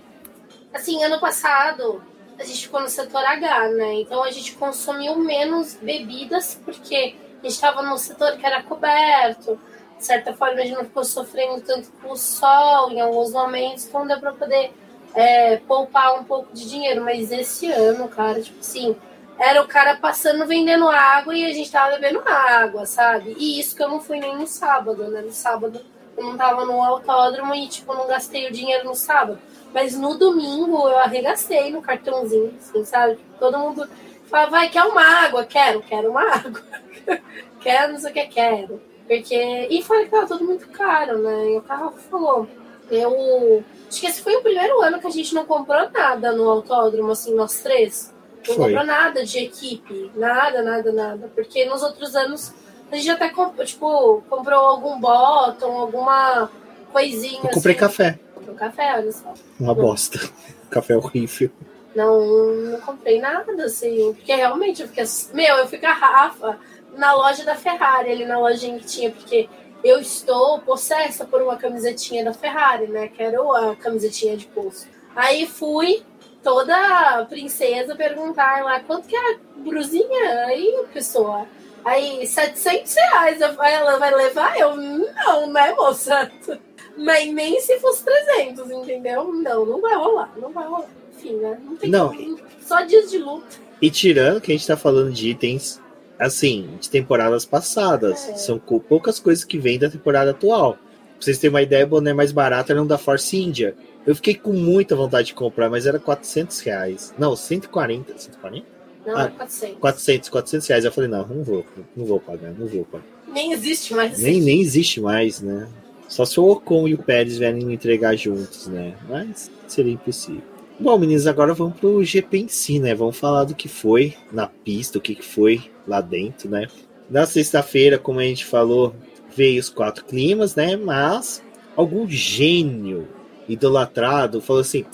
Assim, 0.74 1.04
ano 1.04 1.20
passado, 1.20 2.02
a 2.38 2.44
gente 2.44 2.62
ficou 2.62 2.80
no 2.80 2.88
setor 2.88 3.24
H, 3.24 3.68
né? 3.68 3.94
Então 4.00 4.24
a 4.24 4.30
gente 4.30 4.54
consumiu 4.54 5.16
menos 5.16 5.74
bebidas, 5.74 6.60
porque 6.64 7.14
a 7.42 7.48
gente 7.48 7.60
tava 7.60 7.82
no 7.82 7.96
setor 7.96 8.36
que 8.38 8.44
era 8.44 8.62
coberto 8.62 9.58
de 10.02 10.06
certa 10.06 10.34
forma, 10.34 10.60
a 10.60 10.64
gente 10.64 10.74
não 10.74 10.84
ficou 10.84 11.04
sofrendo 11.04 11.60
tanto 11.60 11.92
com 12.02 12.10
o 12.10 12.16
sol 12.16 12.90
em 12.90 13.00
alguns 13.00 13.30
momentos, 13.32 13.86
então 13.86 14.04
deu 14.04 14.18
para 14.18 14.32
poder 14.32 14.72
é, 15.14 15.58
poupar 15.58 16.18
um 16.18 16.24
pouco 16.24 16.52
de 16.52 16.68
dinheiro. 16.68 17.04
Mas 17.04 17.30
esse 17.30 17.70
ano, 17.70 18.08
cara, 18.08 18.42
tipo 18.42 18.58
assim, 18.58 18.96
era 19.38 19.62
o 19.62 19.68
cara 19.68 19.96
passando 19.96 20.44
vendendo 20.44 20.88
água 20.88 21.36
e 21.36 21.46
a 21.46 21.52
gente 21.52 21.70
tava 21.70 21.92
bebendo 21.92 22.20
água, 22.26 22.84
sabe? 22.84 23.36
E 23.38 23.60
isso 23.60 23.76
que 23.76 23.82
eu 23.82 23.88
não 23.88 24.00
fui 24.00 24.18
nem 24.18 24.36
no 24.36 24.44
sábado, 24.44 25.04
né? 25.08 25.20
No 25.20 25.30
sábado 25.30 25.80
eu 26.16 26.24
não 26.24 26.36
tava 26.36 26.64
no 26.64 26.82
autódromo 26.82 27.54
e, 27.54 27.68
tipo, 27.68 27.94
não 27.94 28.08
gastei 28.08 28.48
o 28.48 28.52
dinheiro 28.52 28.84
no 28.84 28.96
sábado. 28.96 29.38
Mas 29.72 29.96
no 29.96 30.18
domingo 30.18 30.88
eu 30.88 30.98
arregastei 30.98 31.70
no 31.70 31.80
cartãozinho, 31.80 32.56
assim, 32.58 32.84
sabe? 32.84 33.20
Todo 33.38 33.56
mundo 33.56 33.88
fala, 34.26 34.50
vai, 34.50 34.68
quer 34.68 34.82
uma 34.82 35.00
água? 35.00 35.44
Quero, 35.44 35.80
quero 35.80 36.10
uma 36.10 36.22
água. 36.22 36.60
quero, 37.62 37.92
não 37.92 38.00
sei 38.00 38.10
o 38.10 38.14
que, 38.14 38.26
quero. 38.26 38.91
Porque. 39.06 39.66
E 39.70 39.82
foi 39.82 40.04
que 40.04 40.10
tava 40.10 40.26
tudo 40.26 40.44
muito 40.44 40.68
caro, 40.68 41.18
né? 41.18 41.50
E 41.50 41.58
o 41.58 41.62
carro 41.62 41.92
falou. 42.10 42.48
Eu. 42.90 43.64
Acho 43.88 44.00
que 44.00 44.06
esse 44.06 44.22
foi 44.22 44.36
o 44.36 44.42
primeiro 44.42 44.80
ano 44.82 45.00
que 45.00 45.06
a 45.06 45.10
gente 45.10 45.34
não 45.34 45.44
comprou 45.44 45.90
nada 45.90 46.32
no 46.32 46.48
autódromo, 46.48 47.12
assim, 47.12 47.34
nós 47.34 47.62
três. 47.62 48.12
Não 48.48 48.54
foi. 48.54 48.56
comprou 48.56 48.84
nada 48.84 49.24
de 49.24 49.38
equipe. 49.38 50.10
Nada, 50.14 50.62
nada, 50.62 50.92
nada. 50.92 51.30
Porque 51.34 51.64
nos 51.64 51.82
outros 51.82 52.14
anos 52.14 52.52
a 52.90 52.96
gente 52.96 53.10
até 53.10 53.28
comprou, 53.28 53.64
tipo, 53.66 54.22
comprou 54.28 54.60
algum 54.60 55.00
bottom, 55.00 55.72
alguma 55.72 56.50
coisinha. 56.92 57.40
Eu 57.44 57.50
comprei 57.50 57.74
assim. 57.74 57.80
café. 57.80 58.18
Comprei 58.34 58.54
café, 58.54 58.94
olha 58.94 59.12
só. 59.12 59.34
Uma 59.58 59.74
não. 59.74 59.82
bosta. 59.82 60.18
café 60.70 60.96
horrível. 60.96 61.50
Não, 61.94 62.24
não 62.24 62.80
comprei 62.80 63.20
nada, 63.20 63.52
assim. 63.64 64.12
Porque 64.14 64.34
realmente 64.34 64.82
eu 64.82 64.88
fiquei. 64.88 65.04
Meu, 65.32 65.56
eu 65.56 65.66
fico 65.66 65.86
a 65.86 65.92
Rafa 65.92 66.58
na 66.96 67.14
loja 67.14 67.44
da 67.44 67.54
Ferrari, 67.54 68.10
ali 68.10 68.24
na 68.24 68.38
lojinha 68.38 68.78
que 68.78 68.86
tinha, 68.86 69.10
porque 69.10 69.48
eu 69.82 69.98
estou 69.98 70.60
possessa 70.60 71.24
por 71.24 71.42
uma 71.42 71.56
camisetinha 71.56 72.24
da 72.24 72.32
Ferrari, 72.32 72.86
né? 72.86 73.08
Que 73.08 73.22
era 73.22 73.38
a 73.40 73.76
camisetinha 73.76 74.36
de 74.36 74.46
pulso. 74.46 74.86
Aí 75.14 75.46
fui, 75.46 76.02
toda 76.42 77.26
princesa, 77.28 77.96
perguntar 77.96 78.64
lá 78.64 78.80
quanto 78.80 79.08
que 79.08 79.16
é 79.16 79.34
a 79.34 79.38
brusinha 79.56 80.46
aí, 80.46 80.84
pessoa. 80.92 81.46
Aí, 81.84 82.26
700 82.26 82.94
reais. 82.94 83.40
Ela 83.40 83.98
vai 83.98 84.14
levar? 84.14 84.56
Eu, 84.56 84.76
não, 84.76 85.52
né, 85.52 85.72
moça? 85.72 86.30
Mas 86.96 87.32
nem 87.32 87.60
se 87.60 87.78
fosse 87.80 88.04
300, 88.04 88.70
entendeu? 88.70 89.32
Não, 89.32 89.66
não 89.66 89.80
vai 89.80 89.94
rolar, 89.96 90.32
não 90.36 90.52
vai 90.52 90.66
rolar. 90.66 90.88
Enfim, 91.16 91.34
né? 91.36 91.58
Não 91.64 91.76
tem 91.76 91.90
não. 91.90 92.14
Só 92.60 92.82
dias 92.82 93.10
de 93.10 93.18
luta. 93.18 93.46
E 93.80 93.90
tirando 93.90 94.40
que 94.40 94.52
a 94.52 94.54
gente 94.54 94.66
tá 94.66 94.76
falando 94.76 95.10
de 95.10 95.30
itens 95.30 95.81
assim, 96.22 96.68
de 96.80 96.88
temporadas 96.88 97.44
passadas. 97.44 98.28
É. 98.28 98.36
São 98.36 98.58
poucas 98.58 99.18
coisas 99.18 99.44
que 99.44 99.58
vêm 99.58 99.78
da 99.78 99.90
temporada 99.90 100.30
atual. 100.30 100.74
Pra 100.74 100.80
vocês 101.20 101.38
terem 101.38 101.54
uma 101.54 101.62
ideia, 101.62 101.84
o 101.84 101.88
boné 101.88 102.12
mais 102.12 102.32
barato 102.32 102.72
era 102.72 102.82
um 102.82 102.86
da 102.86 102.98
Force 102.98 103.36
India. 103.36 103.74
Eu 104.06 104.14
fiquei 104.14 104.34
com 104.34 104.52
muita 104.52 104.96
vontade 104.96 105.28
de 105.28 105.34
comprar, 105.34 105.70
mas 105.70 105.86
era 105.86 105.98
400 105.98 106.58
reais. 106.60 107.14
Não, 107.18 107.36
140. 107.36 108.18
140? 108.18 108.66
Não, 109.06 109.16
ah, 109.16 109.28
400. 109.28 109.78
400, 109.78 110.28
400 110.28 110.68
reais. 110.68 110.84
Eu 110.84 110.92
falei, 110.92 111.10
não, 111.10 111.26
não 111.26 111.42
vou, 111.42 111.64
não 111.96 112.04
vou 112.04 112.20
pagar, 112.20 112.52
não 112.52 112.66
vou 112.66 112.84
pagar. 112.84 113.04
Nem 113.28 113.52
existe 113.52 113.94
mais. 113.94 114.18
Nem, 114.18 114.40
nem 114.40 114.60
existe 114.60 115.00
mais, 115.00 115.40
né? 115.40 115.68
Só 116.08 116.24
se 116.24 116.38
o 116.38 116.44
Ocon 116.44 116.86
e 116.86 116.94
o 116.94 116.98
Pérez 116.98 117.38
vierem 117.38 117.64
me 117.64 117.74
entregar 117.74 118.14
juntos, 118.16 118.66
né? 118.66 118.94
Mas 119.08 119.50
seria 119.66 119.92
impossível. 119.92 120.51
Bom, 120.82 120.98
meninos, 120.98 121.28
agora 121.28 121.54
vamos 121.54 121.78
pro 121.78 122.02
GP 122.02 122.38
em 122.38 122.48
si, 122.48 122.80
né? 122.80 122.92
Vamos 122.92 123.16
falar 123.16 123.44
do 123.44 123.54
que 123.54 123.68
foi 123.68 124.16
na 124.32 124.48
pista, 124.48 124.98
o 124.98 125.00
que 125.00 125.22
foi 125.22 125.70
lá 125.86 126.00
dentro, 126.00 126.50
né? 126.50 126.66
Na 127.08 127.24
sexta-feira, 127.24 128.00
como 128.00 128.18
a 128.18 128.24
gente 128.24 128.44
falou, 128.44 128.92
veio 129.32 129.60
os 129.60 129.68
quatro 129.68 130.04
climas, 130.04 130.56
né? 130.56 130.74
Mas 130.74 131.40
algum 131.76 132.08
gênio 132.08 133.06
idolatrado 133.48 134.40
falou 134.40 134.60
assim: 134.62 134.84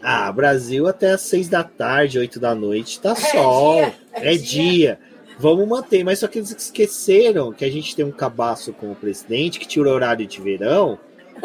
ah, 0.00 0.30
Brasil 0.30 0.86
até 0.86 1.10
às 1.10 1.22
seis 1.22 1.48
da 1.48 1.64
tarde, 1.64 2.20
oito 2.20 2.38
da 2.38 2.54
noite, 2.54 3.00
tá 3.00 3.16
sol, 3.16 3.80
é, 3.80 3.86
dia, 3.86 3.94
é, 4.12 4.34
é 4.34 4.36
dia. 4.36 4.46
dia. 4.46 4.98
Vamos 5.40 5.66
manter, 5.66 6.04
mas 6.04 6.20
só 6.20 6.28
que 6.28 6.38
eles 6.38 6.52
esqueceram 6.52 7.52
que 7.52 7.64
a 7.64 7.70
gente 7.70 7.96
tem 7.96 8.04
um 8.04 8.12
cabaço 8.12 8.72
com 8.72 8.92
o 8.92 8.94
presidente 8.94 9.58
que 9.58 9.66
tira 9.66 9.88
o 9.88 9.92
horário 9.92 10.24
de 10.24 10.40
verão. 10.40 11.00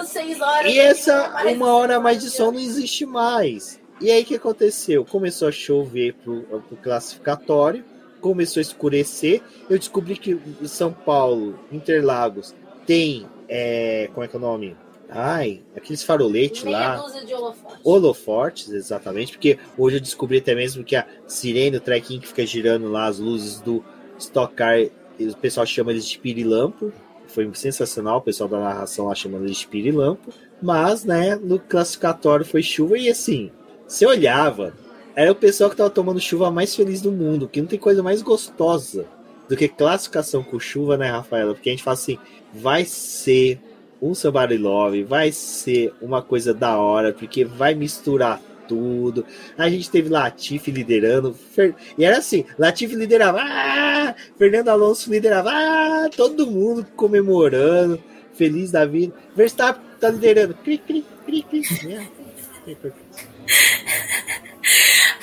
Seis 0.05 0.39
horas. 0.39 0.71
E 0.71 0.77
essa 0.77 1.33
uma 1.47 1.73
hora 1.73 1.95
a 1.95 1.99
mais 1.99 2.21
de 2.21 2.29
sol 2.29 2.51
não 2.51 2.59
existe 2.59 3.03
mais. 3.03 3.86
E 3.99 4.11
aí 4.11 4.21
o 4.21 4.25
que 4.25 4.35
aconteceu? 4.35 5.03
Começou 5.03 5.47
a 5.47 5.51
chover 5.51 6.13
pro, 6.13 6.41
pro 6.43 6.77
classificatório, 6.77 7.83
começou 8.21 8.59
a 8.59 8.61
escurecer. 8.61 9.41
Eu 9.69 9.77
descobri 9.77 10.15
que 10.15 10.39
São 10.65 10.93
Paulo, 10.93 11.59
Interlagos, 11.71 12.53
tem. 12.85 13.25
É, 13.49 14.09
como 14.13 14.23
é 14.23 14.27
que 14.27 14.35
é 14.35 14.39
o 14.39 14.41
nome? 14.41 14.75
Ai, 15.09 15.61
aqueles 15.75 16.03
faroletes 16.03 16.63
lá. 16.63 17.01
Holofortes. 17.01 17.85
holofortes. 17.85 18.69
exatamente, 18.69 19.31
porque 19.31 19.57
hoje 19.77 19.97
eu 19.97 20.01
descobri 20.01 20.37
até 20.37 20.53
mesmo 20.53 20.83
que 20.83 20.95
a 20.95 21.07
sirene, 21.25 21.77
o 21.77 21.81
trequinho 21.81 22.21
que 22.21 22.27
fica 22.27 22.45
girando 22.45 22.91
lá, 22.91 23.05
as 23.05 23.17
luzes 23.17 23.61
do 23.61 23.83
Stock 24.19 24.53
Car, 24.53 24.79
o 25.19 25.37
pessoal 25.37 25.65
chama 25.65 25.91
eles 25.91 26.07
de 26.07 26.19
pirilampo. 26.19 26.91
Foi 27.27 27.49
sensacional, 27.53 28.17
o 28.17 28.21
pessoal 28.21 28.49
da 28.49 28.59
narração 28.59 29.07
lá 29.07 29.15
chamando 29.15 29.45
eles 29.45 29.57
de 29.57 29.67
pirilampo. 29.67 30.33
Mas, 30.61 31.05
né, 31.05 31.35
no 31.35 31.59
classificatório 31.59 32.45
foi 32.45 32.63
chuva 32.63 32.97
e 32.97 33.09
assim, 33.09 33.51
você 33.88 34.05
olhava, 34.05 34.73
era 35.15 35.31
o 35.31 35.35
pessoal 35.35 35.69
que 35.69 35.75
tava 35.75 35.89
tomando 35.89 36.19
chuva 36.19 36.51
mais 36.51 36.75
feliz 36.75 37.01
do 37.01 37.11
mundo, 37.11 37.47
que 37.47 37.61
não 37.61 37.67
tem 37.67 37.79
coisa 37.79 38.03
mais 38.03 38.21
gostosa 38.21 39.05
do 39.47 39.55
que 39.55 39.67
classificação 39.67 40.43
com 40.43 40.59
chuva, 40.59 40.97
né, 40.97 41.09
Rafaela? 41.09 41.53
Porque 41.53 41.69
a 41.69 41.71
gente 41.71 41.83
fala 41.83 41.95
assim, 41.95 42.17
vai 42.53 42.85
ser 42.85 43.59
um 44.01 44.13
Somebody 44.13 44.57
Love, 44.57 45.03
vai 45.03 45.31
ser 45.31 45.93
uma 46.01 46.21
coisa 46.21 46.53
da 46.53 46.77
hora, 46.77 47.13
porque 47.13 47.45
vai 47.45 47.73
misturar 47.73 48.41
tudo. 48.67 49.25
A 49.57 49.69
gente 49.69 49.89
teve 49.89 50.09
Latifi 50.09 50.69
liderando, 50.69 51.33
Fer... 51.33 51.73
e 51.97 52.03
era 52.03 52.17
assim, 52.17 52.45
Latifi 52.59 52.95
liderava, 52.95 53.39
ah! 53.41 54.13
Fernando 54.38 54.69
Alonso 54.69 55.09
liderava, 55.09 55.49
ah! 55.51 56.09
todo 56.15 56.45
mundo 56.45 56.85
comemorando, 56.95 57.99
feliz 58.33 58.69
da 58.69 58.85
vida. 58.85 59.13
Verstappen 59.35 59.81
tá 59.99 60.09
liderando, 60.09 60.53
cri, 60.55 60.77
cri, 60.77 61.05
cri, 61.25 61.43
cri. 61.43 61.67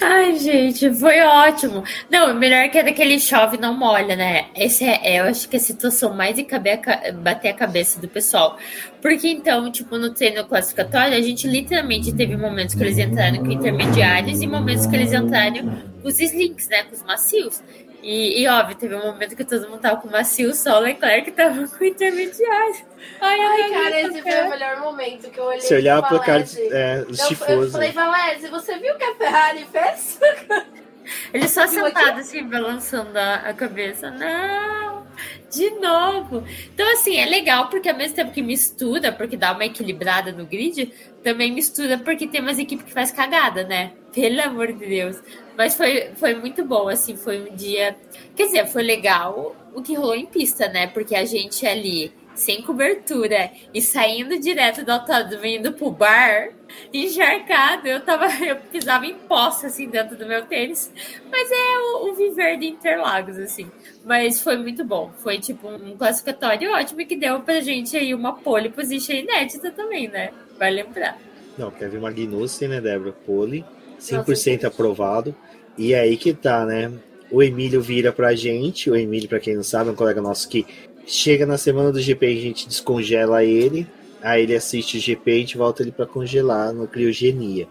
Ai, 0.01 0.39
gente, 0.39 0.93
foi 0.95 1.21
ótimo. 1.21 1.85
Não, 2.11 2.35
melhor 2.35 2.69
que 2.71 2.79
é 2.79 2.83
daquele 2.83 3.19
chove 3.19 3.59
não 3.59 3.77
molha, 3.77 4.17
né? 4.17 4.47
Esse 4.55 4.85
é, 4.85 5.21
eu 5.21 5.25
acho 5.25 5.49
que 5.49 5.57
é 5.57 5.59
a 5.59 5.63
situação 5.63 6.15
mais 6.15 6.37
de 6.37 6.45
caber 6.45 6.81
a, 6.87 7.13
bater 7.13 7.51
a 7.51 7.55
cabeça 7.55 8.01
do 8.01 8.09
pessoal. 8.09 8.59
Porque 9.03 9.29
então, 9.29 9.71
tipo, 9.71 9.99
no 9.99 10.11
treino 10.15 10.45
classificatório, 10.45 11.17
a 11.17 11.21
gente 11.21 11.47
literalmente 11.47 12.13
teve 12.13 12.37
momentos 12.37 12.75
que 12.75 12.83
eles 12.83 12.99
entraram 12.99 13.39
com 13.39 13.51
intermediários 13.51 14.41
e 14.41 14.47
momentos 14.47 14.87
que 14.87 14.97
eles 14.97 15.13
entraram 15.13 15.83
com 16.01 16.09
os 16.09 16.19
slinks, 16.19 16.69
né? 16.69 16.85
Com 16.85 16.95
os 16.95 17.03
macios. 17.03 17.63
E, 18.05 18.43
e, 18.43 18.47
óbvio, 18.47 18.77
teve 18.77 18.95
um 18.95 19.03
momento 19.03 19.35
que 19.35 19.45
todo 19.47 19.67
mundo 19.67 19.81
tava 19.81 19.97
com 19.97 20.11
macio, 20.11 20.55
só 20.55 20.77
o 20.77 20.81
Leclerc 20.81 21.33
tava 21.33 21.67
com 21.67 21.85
intermediário. 21.85 22.85
Ai, 23.19 23.41
ai 23.41 23.71
cara, 23.71 24.01
esse 24.03 24.21
foi 24.21 24.43
o 24.43 24.51
melhor 24.51 24.81
momento 24.81 25.31
que 25.31 25.41
eu 25.41 25.45
olhei. 25.45 25.63
Se 25.63 25.75
olhar 25.75 26.03
pro 26.07 26.21
cara 26.21 26.45
é, 26.71 26.99
eu, 26.99 27.09
eu 27.09 27.71
falei, 27.71 27.93
Valézio, 27.93 28.51
você 28.51 28.79
viu 28.79 28.95
o 28.95 28.99
que 28.99 29.05
a 29.05 29.15
Ferrari 29.15 29.67
fez? 29.73 30.21
Ele 31.33 31.49
só 31.49 31.67
sentado 31.67 32.21
assim, 32.21 32.47
balançando 32.47 33.19
a, 33.19 33.37
a 33.37 33.55
cabeça. 33.55 34.11
Não! 34.11 35.07
De 35.51 35.71
novo! 35.71 36.45
Então, 36.75 36.93
assim, 36.93 37.17
é 37.17 37.25
legal 37.25 37.71
porque 37.71 37.89
ao 37.89 37.97
mesmo 37.97 38.17
tempo 38.17 38.33
que 38.33 38.43
mistura, 38.43 39.13
porque 39.13 39.37
dá 39.37 39.53
uma 39.53 39.65
equilibrada 39.65 40.31
no 40.31 40.45
grid, 40.45 40.93
também 41.23 41.51
mistura 41.51 41.97
porque 41.97 42.27
tem 42.27 42.43
umas 42.43 42.59
equipes 42.59 42.85
que 42.85 42.93
faz 42.93 43.11
cagada, 43.11 43.65
né? 43.65 43.93
Pelo 44.15 44.41
amor 44.43 44.73
de 44.73 44.87
Deus. 44.87 45.21
Mas 45.57 45.77
foi, 45.77 46.11
foi 46.15 46.35
muito 46.35 46.65
bom, 46.65 46.89
assim, 46.89 47.17
foi 47.17 47.41
um 47.41 47.55
dia. 47.55 47.97
Quer 48.37 48.47
dizer, 48.47 48.67
foi 48.67 48.83
legal 48.83 49.57
o 49.75 49.83
que 49.83 49.95
rolou 49.95 50.15
em 50.15 50.27
pista, 50.27 50.69
né? 50.69 50.87
Porque 50.87 51.17
a 51.17 51.25
gente 51.25 51.67
ali, 51.67 52.13
sem 52.35 52.63
cobertura, 52.63 53.51
e 53.73 53.83
saindo 53.83 54.39
direto 54.39 54.85
do 54.85 54.91
autódromo, 54.91 55.45
indo 55.45 55.73
pro 55.73 55.91
bar, 55.91 56.51
encharcado, 56.93 57.89
eu 57.89 58.01
tava. 58.01 58.27
Eu 58.45 58.57
pisava 58.57 59.07
em 59.07 59.15
poça, 59.15 59.67
assim, 59.67 59.89
dentro 59.89 60.17
do 60.17 60.27
meu 60.27 60.45
tênis. 60.47 60.93
Mas 61.31 61.51
é 61.51 61.79
o, 61.79 62.11
o 62.11 62.15
viver 62.15 62.59
de 62.59 62.67
Interlagos, 62.67 63.39
assim. 63.39 63.71
Mas 64.05 64.41
foi 64.41 64.57
muito 64.57 64.85
bom. 64.85 65.11
Foi 65.23 65.39
tipo 65.39 65.69
um 65.69 65.97
classificatório 65.97 66.73
ótimo 66.73 67.05
que 67.07 67.17
deu 67.17 67.41
pra 67.41 67.61
gente 67.61 67.97
aí 67.97 68.15
uma 68.15 68.35
pole 68.35 68.69
position 68.69 69.15
inédita 69.15 69.71
também, 69.73 70.09
né? 70.09 70.31
Vai 70.59 70.71
lembrar. 70.71 71.19
Não, 71.57 71.71
Kevin 71.71 71.99
Magnussen, 71.99 72.69
né, 72.69 72.81
Débora? 72.81 73.13
Pole. 73.13 73.65
100% 74.01 74.55
Nossa, 74.55 74.67
aprovado. 74.69 75.35
E 75.77 75.93
é 75.93 76.01
aí 76.01 76.17
que 76.17 76.33
tá, 76.33 76.65
né? 76.65 76.93
O 77.31 77.43
Emílio 77.43 77.81
vira 77.81 78.13
pra 78.13 78.35
gente. 78.35 78.91
O 78.91 78.97
Emílio, 78.97 79.29
pra 79.29 79.41
quem 79.41 79.57
não 79.57 79.63
sabe, 79.63 79.91
é 79.91 79.93
um 79.93 79.97
colega 79.97 80.21
nosso 80.21 80.49
que 80.49 80.67
chega 81.07 81.45
na 81.45 81.59
semana 81.59 81.91
do 81.91 82.01
GP 82.01 82.27
e 82.27 82.39
a 82.39 82.41
gente 82.41 82.69
descongela 82.69 83.45
ele. 83.45 83.87
Aí 84.23 84.43
ele 84.43 84.57
assiste 84.57 84.97
o 84.97 85.01
GP 85.01 85.31
e 85.31 85.35
a 85.35 85.39
gente 85.41 85.59
volta 85.59 85.83
ele 85.83 85.93
pra 85.93 86.07
congelar 86.07 86.73
no 86.73 86.87
Criogenia. 86.87 87.69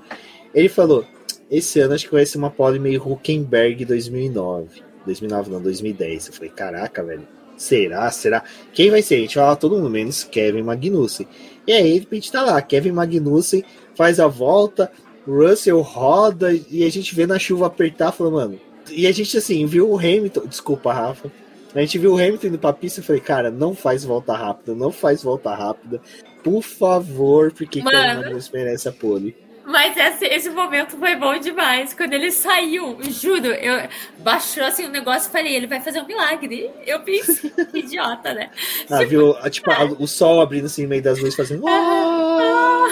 Ele 0.53 0.69
falou: 0.69 1.05
esse 1.49 1.79
ano 1.79 1.93
acho 1.93 2.05
que 2.05 2.13
vai 2.13 2.25
ser 2.25 2.37
uma 2.37 2.51
pole 2.51 2.79
meio 2.79 3.01
Huckenberg 3.01 3.85
2009. 3.85 4.81
2009 5.05 5.51
não, 5.51 5.61
2010. 5.61 6.27
Eu 6.27 6.33
falei: 6.33 6.49
caraca, 6.49 7.03
velho. 7.03 7.27
Será? 7.57 8.09
Será? 8.11 8.43
Quem 8.73 8.89
vai 8.89 9.01
ser? 9.01 9.15
A 9.15 9.19
gente 9.19 9.35
fala 9.35 9.55
todo 9.55 9.77
mundo, 9.77 9.89
menos 9.89 10.23
Kevin 10.23 10.63
Magnussen. 10.63 11.27
E 11.65 11.71
aí, 11.71 12.07
a 12.11 12.15
gente 12.15 12.31
tá 12.31 12.43
lá. 12.43 12.61
Kevin 12.61 12.91
Magnussen 12.91 13.63
faz 13.95 14.19
a 14.19 14.27
volta, 14.27 14.91
Russell 15.27 15.81
roda 15.81 16.53
e 16.69 16.83
a 16.83 16.91
gente 16.91 17.15
vê 17.15 17.25
na 17.25 17.39
chuva 17.39 17.67
apertar, 17.67 18.11
falando, 18.11 18.33
mano. 18.33 18.59
E 18.91 19.07
a 19.07 19.11
gente, 19.11 19.37
assim, 19.37 19.65
viu 19.65 19.89
o 19.89 19.97
Hamilton. 19.97 20.45
Desculpa, 20.45 20.93
Rafa. 20.93 21.31
A 21.73 21.79
gente 21.79 21.97
viu 21.97 22.13
o 22.13 22.17
Hamilton 22.17 22.47
indo 22.47 22.59
pra 22.59 22.73
pista 22.73 22.99
e 22.99 23.03
falei, 23.03 23.21
cara, 23.21 23.49
não 23.49 23.73
faz 23.73 24.03
volta 24.03 24.33
rápida, 24.33 24.75
não 24.75 24.91
faz 24.91 25.23
volta 25.23 25.53
rápida. 25.55 26.01
Por 26.43 26.61
favor, 26.61 27.51
porque 27.51 27.81
Mano, 27.81 28.23
Kevin 28.23 28.39
merece 28.53 28.89
a 28.89 28.91
pole. 28.91 29.35
Mas 29.65 29.95
esse, 29.95 30.25
esse 30.25 30.49
momento 30.49 30.97
foi 30.97 31.15
bom 31.15 31.37
demais. 31.39 31.93
Quando 31.93 32.13
ele 32.13 32.31
saiu, 32.31 32.97
juro, 33.09 33.47
eu 33.47 33.87
baixou 34.19 34.63
assim 34.63 34.85
o 34.85 34.89
um 34.89 34.91
negócio 34.91 35.29
e 35.29 35.31
falei, 35.31 35.55
ele 35.55 35.67
vai 35.67 35.79
fazer 35.79 36.01
um 36.01 36.05
milagre. 36.05 36.69
Eu 36.85 36.99
pensei, 36.99 37.51
idiota, 37.73 38.33
né? 38.33 38.49
Ah, 38.89 38.99
tipo, 38.99 39.09
viu? 39.09 39.35
Tipo, 39.49 39.71
o 39.99 40.07
sol 40.07 40.41
abrindo 40.41 40.65
assim 40.65 40.83
no 40.83 40.89
meio 40.89 41.01
das 41.01 41.17
luzes, 41.17 41.35
fazendo. 41.35 41.65
Ah, 41.65 41.71
ah, 41.71 42.82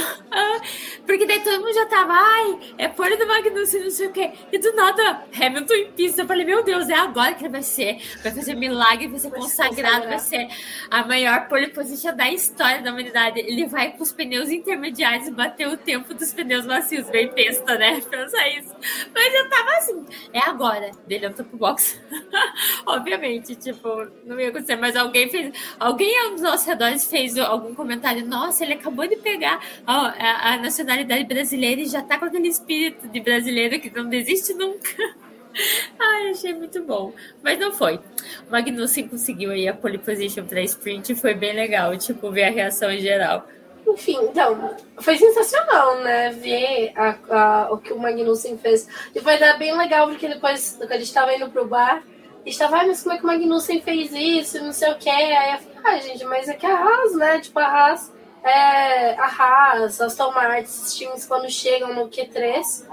todo 1.42 1.62
mundo 1.62 1.74
já 1.74 1.86
tava, 1.86 2.14
ai, 2.14 2.60
é 2.78 2.88
pole 2.88 3.18
do 3.18 3.28
Magnussen, 3.28 3.84
não 3.84 3.92
sei 3.92 4.08
o 4.08 4.12
quê. 4.12 4.32
E 4.52 4.58
do 4.58 4.74
nada, 4.76 5.26
Hamilton 5.40 5.74
em 5.74 5.92
pista. 5.92 6.22
Eu 6.22 6.28
falei, 6.28 6.46
meu 6.46 6.64
Deus, 6.64 6.90
é 6.90 6.96
agora 6.96 7.34
que 7.34 7.44
ele 7.44 7.52
vai 7.52 7.64
ser. 7.64 8.02
Vai 8.24 8.32
fazer 8.32 8.56
milagre, 8.56 9.08
vai 9.08 9.20
ser 9.20 9.30
vai 9.30 9.40
consagrado, 9.40 10.08
vai 10.08 10.20
ser 10.20 10.48
a 10.90 11.06
maior 11.06 11.48
pole 11.48 11.68
position 11.68 12.16
da 12.16 12.32
história 12.32 12.82
da 12.82 12.92
humanidade. 12.92 13.40
Ele 13.40 13.66
vai 13.66 13.92
com 13.92 14.04
os 14.04 14.12
pneus 14.12 14.50
intermediários 14.50 15.30
bater 15.30 15.68
o 15.68 15.78
tempo 15.78 16.14
dos 16.14 16.34
pneus 16.34 16.66
macios, 16.66 17.10
bem 17.10 17.30
testa, 17.30 17.78
né? 17.78 18.02
Pensa 18.10 18.48
isso. 18.50 18.76
Mas 19.14 19.34
eu 19.34 19.50
tava 19.50 19.72
assim, 19.78 20.06
é 20.34 20.40
agora. 20.40 20.92
Dele 21.08 21.28
entrou 21.28 21.48
pro 21.48 21.58
box. 21.58 22.00
Obviamente, 22.86 23.56
tipo, 23.56 24.08
não 24.26 24.40
ia 24.40 24.50
acontecer, 24.50 24.76
mas 24.76 24.96
alguém 24.96 25.30
fez. 25.30 25.52
Alguém 25.80 26.20
aos 26.22 26.42
nossos 26.42 26.66
redores 26.66 27.10
fez 27.10 27.38
algum 27.38 27.74
comentário. 27.74 28.26
Nossa, 28.26 28.64
ele 28.64 28.74
acabou 28.74 29.08
de 29.08 29.16
pegar 29.18 29.60
a, 29.86 30.08
a, 30.08 30.54
a 30.54 30.58
nacionalidade 30.58 31.24
brasileira 31.34 31.82
e 31.82 31.86
já 31.86 32.02
tá 32.02 32.18
com 32.18 32.26
aquele 32.26 32.48
espírito 32.48 33.08
de 33.08 33.20
brasileiro 33.20 33.80
que 33.80 33.90
não 33.90 34.08
desiste 34.10 34.54
nunca. 34.54 34.90
Ai, 36.00 36.30
achei 36.30 36.54
muito 36.54 36.82
bom. 36.84 37.14
Mas 37.44 37.60
não 37.60 37.72
foi. 37.72 38.00
O 38.48 38.52
Magnussen 38.52 39.08
conseguiu 39.08 39.52
aí 39.52 39.68
a 39.68 39.74
pole 39.74 39.98
position 39.98 40.46
pra 40.46 40.62
sprint 40.62 41.16
foi 41.16 41.34
bem 41.34 41.54
legal, 41.54 41.98
tipo, 41.98 42.32
ver 42.32 42.46
a 42.46 42.52
reação 42.52 42.92
em 42.92 43.00
geral. 43.00 43.48
Enfim, 43.88 44.18
então, 44.22 44.76
foi 45.00 45.18
sensacional, 45.18 46.00
né? 46.00 46.30
Ver 46.30 46.94
a, 46.96 47.16
a, 47.30 47.74
o 47.74 47.78
que 47.78 47.92
o 47.92 48.00
Magnussen 48.00 48.58
fez. 48.58 48.88
E 49.14 49.20
foi 49.20 49.38
dar 49.38 49.58
bem 49.58 49.76
legal, 49.76 50.08
porque 50.08 50.28
depois, 50.28 50.76
quando 50.78 50.92
gente 50.94 51.04
estava 51.04 51.34
indo 51.34 51.50
pro 51.50 51.66
bar, 51.66 52.04
estava, 52.46 52.78
ah, 52.78 52.88
mas 52.88 53.04
como 53.04 53.16
é 53.16 53.18
que 53.18 53.24
o 53.24 53.28
Magnussen 53.28 53.82
fez 53.82 54.12
isso? 54.14 54.64
Não 54.64 54.72
sei 54.72 54.92
o 54.92 54.98
que. 54.98 55.10
Aí 55.10 55.54
eu 55.54 55.60
falei, 55.60 55.78
ah, 55.84 56.00
gente, 56.00 56.24
mas 56.26 56.48
é 56.48 56.54
que 56.54 56.66
a 56.66 56.76
Haas, 56.76 57.16
né? 57.16 57.40
Tipo, 57.40 57.60
a 57.60 57.66
Haas, 57.66 58.12
é, 58.44 59.14
a 59.20 59.26
Haas, 59.26 60.02
a 60.02 60.06
Aston 60.06 60.32
Martin, 60.32 60.64
esses 60.64 60.96
times, 60.96 61.26
quando 61.26 61.50
chegam 61.50 61.94
no 61.94 62.10
Q3, 62.10 62.86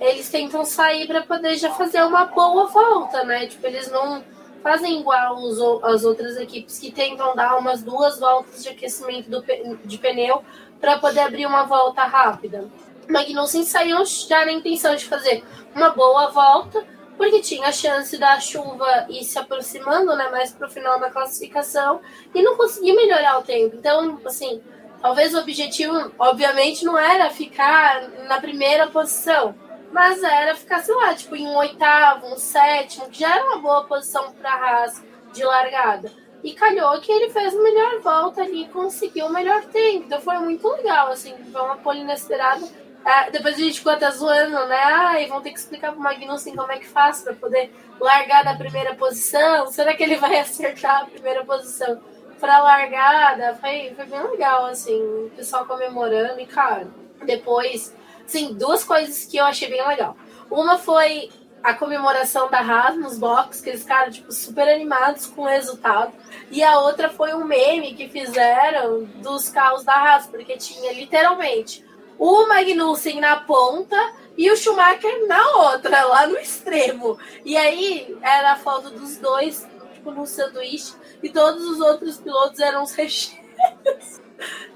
eles 0.00 0.28
tentam 0.28 0.64
sair 0.64 1.06
para 1.06 1.22
poder 1.22 1.56
já 1.56 1.70
fazer 1.70 2.02
uma 2.02 2.26
boa 2.26 2.66
volta, 2.66 3.24
né? 3.24 3.46
Tipo, 3.46 3.66
eles 3.66 3.90
não 3.90 4.24
fazem 4.62 5.00
igual 5.00 5.36
os, 5.36 5.60
as 5.84 6.04
outras 6.04 6.36
equipes 6.38 6.78
que 6.78 6.90
tentam 6.90 7.36
dar 7.36 7.58
umas 7.58 7.82
duas 7.82 8.18
voltas 8.18 8.62
de 8.62 8.70
aquecimento 8.70 9.28
do, 9.28 9.44
de 9.84 9.98
pneu 9.98 10.42
para 10.80 10.98
poder 10.98 11.20
abrir 11.20 11.46
uma 11.46 11.64
volta 11.64 12.02
rápida. 12.04 12.66
Magnussen 13.08 13.64
saiu 13.64 14.02
já 14.06 14.46
na 14.46 14.52
intenção 14.52 14.96
de 14.96 15.04
fazer 15.04 15.44
uma 15.74 15.90
boa 15.90 16.30
volta, 16.30 16.82
porque 17.16 17.40
tinha 17.40 17.68
a 17.68 17.72
chance 17.72 18.16
da 18.16 18.40
chuva 18.40 19.06
ir 19.10 19.22
se 19.22 19.38
aproximando 19.38 20.16
né, 20.16 20.28
mais 20.30 20.52
para 20.52 20.66
o 20.66 20.70
final 20.70 20.98
da 20.98 21.10
classificação 21.10 22.00
e 22.34 22.42
não 22.42 22.56
conseguiu 22.56 22.96
melhorar 22.96 23.38
o 23.38 23.42
tempo. 23.42 23.76
Então, 23.76 24.18
assim, 24.24 24.62
Talvez 25.04 25.34
o 25.34 25.38
objetivo, 25.38 26.12
obviamente, 26.18 26.82
não 26.82 26.98
era 26.98 27.28
ficar 27.28 28.08
na 28.26 28.40
primeira 28.40 28.86
posição, 28.86 29.54
mas 29.92 30.22
era 30.22 30.54
ficar, 30.54 30.78
sei 30.80 30.94
lá, 30.94 31.12
tipo, 31.12 31.36
em 31.36 31.46
um 31.46 31.58
oitavo, 31.58 32.28
um 32.28 32.38
sétimo, 32.38 33.10
que 33.10 33.20
já 33.20 33.36
era 33.36 33.44
uma 33.44 33.58
boa 33.58 33.84
posição 33.84 34.32
para 34.32 34.50
a 34.50 34.54
Haas 34.54 35.04
de 35.34 35.44
largada. 35.44 36.10
E 36.42 36.54
calhou 36.54 36.98
que 37.02 37.12
ele 37.12 37.28
fez 37.28 37.54
a 37.54 37.62
melhor 37.62 38.00
volta 38.00 38.40
ali 38.40 38.62
e 38.62 38.68
conseguiu 38.68 39.26
o 39.26 39.32
melhor 39.32 39.62
tempo. 39.64 40.06
Então 40.06 40.22
foi 40.22 40.38
muito 40.38 40.66
legal, 40.68 41.08
assim, 41.08 41.34
foi 41.52 41.60
uma 41.60 41.76
pole 41.76 42.00
inesperada. 42.00 42.66
Ah, 43.04 43.28
depois 43.28 43.56
a 43.56 43.58
gente 43.58 43.80
ficou 43.80 43.92
até 43.92 44.10
zoando, 44.10 44.66
né? 44.68 44.82
Ah, 44.84 45.20
e 45.20 45.26
vão 45.26 45.42
ter 45.42 45.50
que 45.50 45.58
explicar 45.58 45.92
pro 45.92 46.00
Magnussen 46.00 46.56
como 46.56 46.72
é 46.72 46.78
que 46.78 46.88
faz 46.88 47.20
para 47.20 47.34
poder 47.34 47.70
largar 48.00 48.42
da 48.42 48.54
primeira 48.54 48.94
posição. 48.94 49.66
Será 49.66 49.92
que 49.92 50.02
ele 50.02 50.16
vai 50.16 50.38
acertar 50.40 51.02
a 51.02 51.04
primeira 51.04 51.44
posição 51.44 52.00
pra 52.44 52.62
largada? 52.62 53.54
Foi, 53.54 53.94
foi 53.96 54.04
bem 54.04 54.22
legal, 54.30 54.66
assim, 54.66 55.00
o 55.00 55.32
pessoal 55.34 55.64
comemorando. 55.64 56.38
E, 56.38 56.46
cara, 56.46 56.86
depois, 57.24 57.94
assim, 58.22 58.52
duas 58.52 58.84
coisas 58.84 59.24
que 59.24 59.38
eu 59.38 59.46
achei 59.46 59.66
bem 59.70 59.86
legal. 59.88 60.14
Uma 60.50 60.76
foi 60.76 61.30
a 61.62 61.72
comemoração 61.72 62.50
da 62.50 62.58
Haas 62.58 62.96
nos 62.96 63.16
boxes, 63.16 63.62
que 63.62 63.70
eles 63.70 63.80
ficaram, 63.80 64.12
tipo, 64.12 64.30
super 64.30 64.68
animados 64.68 65.24
com 65.26 65.42
o 65.42 65.46
resultado. 65.46 66.12
E 66.50 66.62
a 66.62 66.78
outra 66.80 67.08
foi 67.08 67.32
um 67.32 67.46
meme 67.46 67.94
que 67.94 68.10
fizeram 68.10 69.04
dos 69.22 69.48
carros 69.48 69.82
da 69.82 69.94
Haas, 69.94 70.26
porque 70.26 70.58
tinha 70.58 70.92
literalmente 70.92 71.82
o 72.18 72.46
Magnussen 72.46 73.20
na 73.20 73.36
ponta 73.36 73.96
e 74.36 74.50
o 74.50 74.56
Schumacher 74.56 75.26
na 75.26 75.48
outra, 75.56 76.04
lá 76.04 76.26
no 76.26 76.36
extremo. 76.36 77.18
E 77.42 77.56
aí 77.56 78.14
era 78.20 78.52
a 78.52 78.56
foto 78.56 78.90
dos 78.90 79.16
dois, 79.16 79.66
tipo, 79.94 80.10
no 80.10 80.26
sanduíche, 80.26 80.92
e 81.24 81.30
todos 81.30 81.64
os 81.66 81.80
outros 81.80 82.18
pilotos 82.18 82.60
eram 82.60 82.82
os 82.82 82.94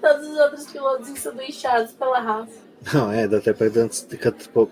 todos 0.01 0.28
os 0.28 0.38
outros 0.38 0.66
pilotos 0.66 1.09
ensanduichados 1.11 1.92
pela 1.92 2.18
Haas. 2.18 2.49
Não, 2.94 3.12
é, 3.12 3.28
dá 3.28 3.38
até 3.38 3.53
pra 3.53 3.66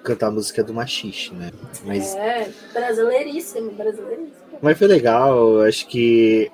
cantar 0.02 0.28
a 0.28 0.30
música 0.30 0.62
do 0.64 0.72
Machixe, 0.72 1.34
né? 1.34 1.52
Mas... 1.84 2.14
É, 2.14 2.50
brasileiríssimo, 2.72 3.72
brasileiríssimo. 3.72 4.32
Mas 4.62 4.78
foi 4.78 4.86
legal, 4.86 5.60
acho 5.62 5.86
que 5.86 6.50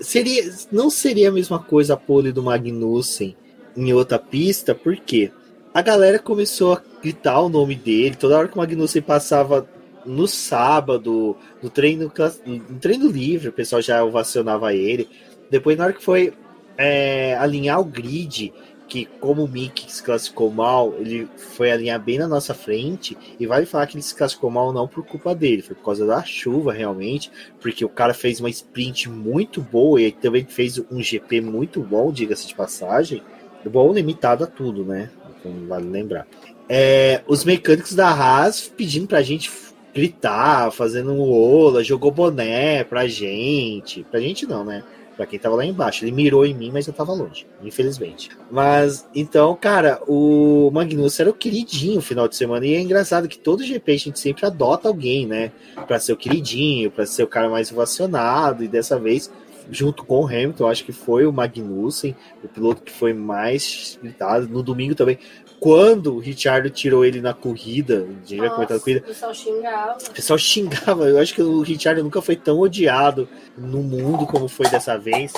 seria, 0.00 0.54
não 0.70 0.90
seria 0.90 1.30
a 1.30 1.32
mesma 1.32 1.58
coisa 1.58 1.94
a 1.94 1.96
pole 1.96 2.30
do 2.30 2.42
Magnussen 2.42 3.36
em 3.76 3.92
outra 3.92 4.18
pista, 4.18 4.74
porque 4.74 5.32
a 5.74 5.82
galera 5.82 6.18
começou 6.18 6.74
a 6.74 6.82
gritar 7.02 7.40
o 7.40 7.48
nome 7.48 7.74
dele, 7.74 8.14
toda 8.14 8.38
hora 8.38 8.48
que 8.48 8.54
o 8.54 8.58
Magnussen 8.58 9.02
passava 9.02 9.66
no 10.06 10.26
sábado, 10.28 11.36
no 11.62 11.68
treino, 11.68 12.12
no 12.46 12.78
treino 12.78 13.08
livre, 13.08 13.48
o 13.48 13.52
pessoal 13.52 13.82
já 13.82 14.04
ovacionava 14.04 14.74
ele. 14.74 15.08
Depois, 15.50 15.76
na 15.76 15.84
hora 15.84 15.92
que 15.92 16.02
foi 16.02 16.32
é, 16.76 17.34
alinhar 17.36 17.80
o 17.80 17.84
grid, 17.84 18.52
que 18.88 19.06
como 19.20 19.44
o 19.44 19.48
Mick 19.48 19.90
se 19.92 20.02
classificou 20.02 20.50
mal, 20.50 20.94
ele 20.98 21.28
foi 21.36 21.70
alinhar 21.70 22.00
bem 22.00 22.18
na 22.18 22.28
nossa 22.28 22.54
frente, 22.54 23.16
e 23.38 23.46
vale 23.46 23.66
falar 23.66 23.86
que 23.86 23.96
ele 23.96 24.02
se 24.02 24.14
classificou 24.14 24.50
mal 24.50 24.72
não 24.72 24.86
por 24.86 25.04
culpa 25.04 25.34
dele, 25.34 25.62
foi 25.62 25.74
por 25.74 25.84
causa 25.84 26.06
da 26.06 26.22
chuva 26.22 26.72
realmente, 26.72 27.30
porque 27.60 27.84
o 27.84 27.88
cara 27.88 28.14
fez 28.14 28.40
uma 28.40 28.50
sprint 28.50 29.08
muito 29.08 29.60
boa 29.60 30.00
e 30.00 30.12
também 30.12 30.44
fez 30.44 30.78
um 30.90 31.02
GP 31.02 31.40
muito 31.40 31.80
bom, 31.80 32.12
diga-se 32.12 32.46
de 32.46 32.54
passagem, 32.54 33.22
bom 33.68 33.92
limitado 33.92 34.44
a 34.44 34.46
tudo, 34.46 34.84
né? 34.84 35.10
Então, 35.38 35.66
vale 35.66 35.88
lembrar. 35.88 36.26
É, 36.68 37.22
os 37.26 37.44
mecânicos 37.44 37.94
da 37.94 38.08
Haas 38.08 38.68
pedindo 38.68 39.06
pra 39.06 39.22
gente 39.22 39.50
gritar, 39.96 40.70
fazendo 40.70 41.10
um 41.10 41.22
ola, 41.22 41.82
jogou 41.82 42.10
boné 42.10 42.84
pra 42.84 43.06
gente. 43.06 44.04
Pra 44.04 44.20
gente 44.20 44.46
não, 44.46 44.62
né? 44.62 44.84
Pra 45.16 45.24
quem 45.24 45.38
tava 45.38 45.56
lá 45.56 45.64
embaixo. 45.64 46.04
Ele 46.04 46.12
mirou 46.12 46.44
em 46.44 46.52
mim, 46.52 46.70
mas 46.70 46.86
eu 46.86 46.92
tava 46.92 47.14
longe, 47.14 47.46
infelizmente. 47.62 48.28
Mas, 48.50 49.08
então, 49.14 49.56
cara, 49.56 50.02
o 50.06 50.70
Magnus 50.70 51.18
era 51.18 51.30
o 51.30 51.32
queridinho 51.32 51.94
no 51.94 52.02
final 52.02 52.28
de 52.28 52.36
semana. 52.36 52.66
E 52.66 52.74
é 52.74 52.80
engraçado 52.80 53.26
que 53.26 53.38
todo 53.38 53.64
GP 53.64 53.92
a 53.92 53.98
gente 53.98 54.20
sempre 54.20 54.44
adota 54.44 54.86
alguém, 54.86 55.26
né? 55.26 55.50
Pra 55.86 55.98
ser 55.98 56.12
o 56.12 56.16
queridinho, 56.16 56.90
pra 56.90 57.06
ser 57.06 57.22
o 57.22 57.28
cara 57.28 57.48
mais 57.48 57.72
ovacionado. 57.72 58.62
E 58.62 58.68
dessa 58.68 58.98
vez 58.98 59.32
junto 59.70 60.04
com 60.04 60.20
o 60.20 60.26
Hamilton, 60.26 60.68
acho 60.68 60.84
que 60.84 60.92
foi 60.92 61.26
o 61.26 61.32
Magnussen, 61.32 62.14
o 62.42 62.48
piloto 62.48 62.82
que 62.82 62.92
foi 62.92 63.12
mais 63.12 63.98
gritado. 64.02 64.48
No 64.48 64.62
domingo 64.62 64.94
também, 64.94 65.18
quando 65.58 66.14
o 66.14 66.18
Richard 66.18 66.68
tirou 66.70 67.04
ele 67.04 67.20
na 67.20 67.32
corrida, 67.32 68.06
a 68.08 68.28
gente 68.28 68.36
vai 68.40 68.50
comentar 68.50 68.78
corrida. 68.78 69.00
O 69.00 69.08
pessoal 69.08 69.34
xingava. 69.34 69.98
O 69.98 70.10
pessoal 70.12 70.38
xingava. 70.38 71.04
Eu 71.04 71.18
acho 71.18 71.34
que 71.34 71.42
o 71.42 71.60
Richard 71.62 72.02
nunca 72.02 72.20
foi 72.20 72.36
tão 72.36 72.58
odiado 72.58 73.28
no 73.56 73.82
mundo 73.82 74.26
como 74.26 74.48
foi 74.48 74.68
dessa 74.68 74.98
vez. 74.98 75.32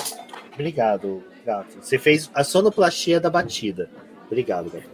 Obrigado, 0.53 1.23
gato. 1.45 1.77
Você 1.81 1.97
fez 1.97 2.29
a 2.33 2.43
sonoplastia 2.43 3.19
da 3.19 3.29
batida. 3.29 3.89
Obrigado, 4.27 4.69
gato. 4.69 4.89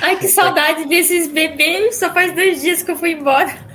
ai, 0.00 0.16
que 0.18 0.28
saudade 0.28 0.86
desses 0.86 1.28
bebês. 1.28 1.96
Só 1.96 2.12
faz 2.12 2.34
dois 2.34 2.62
dias 2.62 2.82
que 2.82 2.90
eu 2.90 2.96
fui 2.96 3.12
embora. 3.12 3.71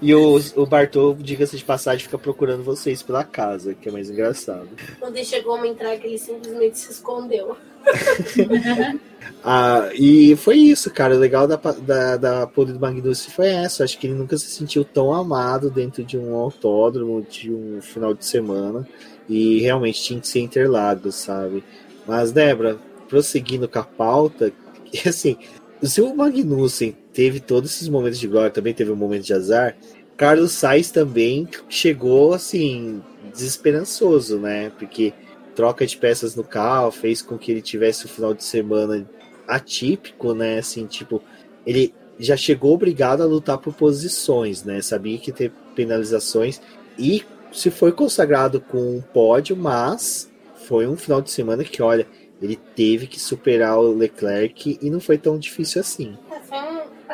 E 0.00 0.14
o, 0.14 0.40
o 0.56 0.66
Bartô, 0.66 1.16
diga-se 1.18 1.56
de 1.56 1.64
passagem, 1.64 2.04
fica 2.04 2.18
procurando 2.18 2.62
vocês 2.62 3.02
pela 3.02 3.24
casa, 3.24 3.74
que 3.74 3.88
é 3.88 3.92
mais 3.92 4.10
engraçado. 4.10 4.68
Quando 4.98 5.16
ele 5.16 5.24
chegou 5.24 5.56
a 5.56 5.66
entrar, 5.66 5.96
que 5.98 6.06
ele 6.06 6.18
simplesmente 6.18 6.78
se 6.78 6.92
escondeu. 6.92 7.56
ah, 9.44 9.90
e 9.94 10.36
foi 10.36 10.56
isso, 10.56 10.90
cara. 10.90 11.14
O 11.14 11.18
legal 11.18 11.46
da, 11.46 11.56
da, 11.56 12.16
da 12.16 12.46
Pole 12.46 12.72
do 12.72 12.80
Magnussen 12.80 13.30
foi 13.30 13.48
essa. 13.48 13.84
Acho 13.84 13.98
que 13.98 14.06
ele 14.06 14.14
nunca 14.14 14.36
se 14.36 14.46
sentiu 14.46 14.84
tão 14.84 15.12
amado 15.12 15.70
dentro 15.70 16.04
de 16.04 16.18
um 16.18 16.34
autódromo, 16.34 17.22
de 17.22 17.52
um 17.52 17.80
final 17.82 18.14
de 18.14 18.24
semana. 18.24 18.86
E 19.28 19.60
realmente 19.60 20.02
tinha 20.02 20.20
que 20.20 20.28
ser 20.28 20.40
Interlagos, 20.40 21.14
sabe? 21.14 21.64
Mas, 22.06 22.32
Débora, 22.32 22.78
prosseguindo 23.08 23.68
com 23.68 23.78
a 23.78 23.84
pauta, 23.84 24.52
assim, 25.06 25.36
se 25.82 26.00
o 26.00 26.14
Magnussen 26.14 26.96
teve 27.14 27.40
todos 27.40 27.72
esses 27.72 27.88
momentos 27.88 28.18
de 28.18 28.26
glória, 28.28 28.50
também 28.50 28.74
teve 28.74 28.90
um 28.90 28.96
momento 28.96 29.22
de 29.22 29.32
azar. 29.32 29.76
Carlos 30.16 30.52
Sainz 30.52 30.90
também 30.90 31.48
chegou 31.68 32.34
assim 32.34 33.02
desesperançoso, 33.32 34.38
né? 34.38 34.70
Porque 34.78 35.14
troca 35.54 35.86
de 35.86 35.96
peças 35.96 36.34
no 36.34 36.44
carro 36.44 36.90
fez 36.90 37.22
com 37.22 37.38
que 37.38 37.50
ele 37.50 37.62
tivesse 37.62 38.04
um 38.04 38.08
final 38.08 38.34
de 38.34 38.44
semana 38.44 39.08
atípico, 39.46 40.34
né? 40.34 40.58
Assim, 40.58 40.86
tipo, 40.86 41.22
ele 41.64 41.94
já 42.18 42.36
chegou 42.36 42.74
obrigado 42.74 43.22
a 43.22 43.26
lutar 43.26 43.58
por 43.58 43.72
posições, 43.74 44.64
né? 44.64 44.82
Sabia 44.82 45.18
que 45.18 45.32
ter 45.32 45.52
penalizações 45.74 46.60
e 46.98 47.24
se 47.52 47.70
foi 47.70 47.92
consagrado 47.92 48.60
com 48.60 48.96
um 48.96 49.00
pódio, 49.00 49.56
mas 49.56 50.30
foi 50.66 50.86
um 50.86 50.96
final 50.96 51.22
de 51.22 51.30
semana 51.30 51.62
que, 51.62 51.82
olha, 51.82 52.06
ele 52.42 52.56
teve 52.56 53.06
que 53.06 53.20
superar 53.20 53.78
o 53.78 53.94
Leclerc 53.94 54.78
e 54.80 54.90
não 54.90 55.00
foi 55.00 55.16
tão 55.16 55.38
difícil 55.38 55.80
assim. 55.80 56.16
É, 56.30 56.42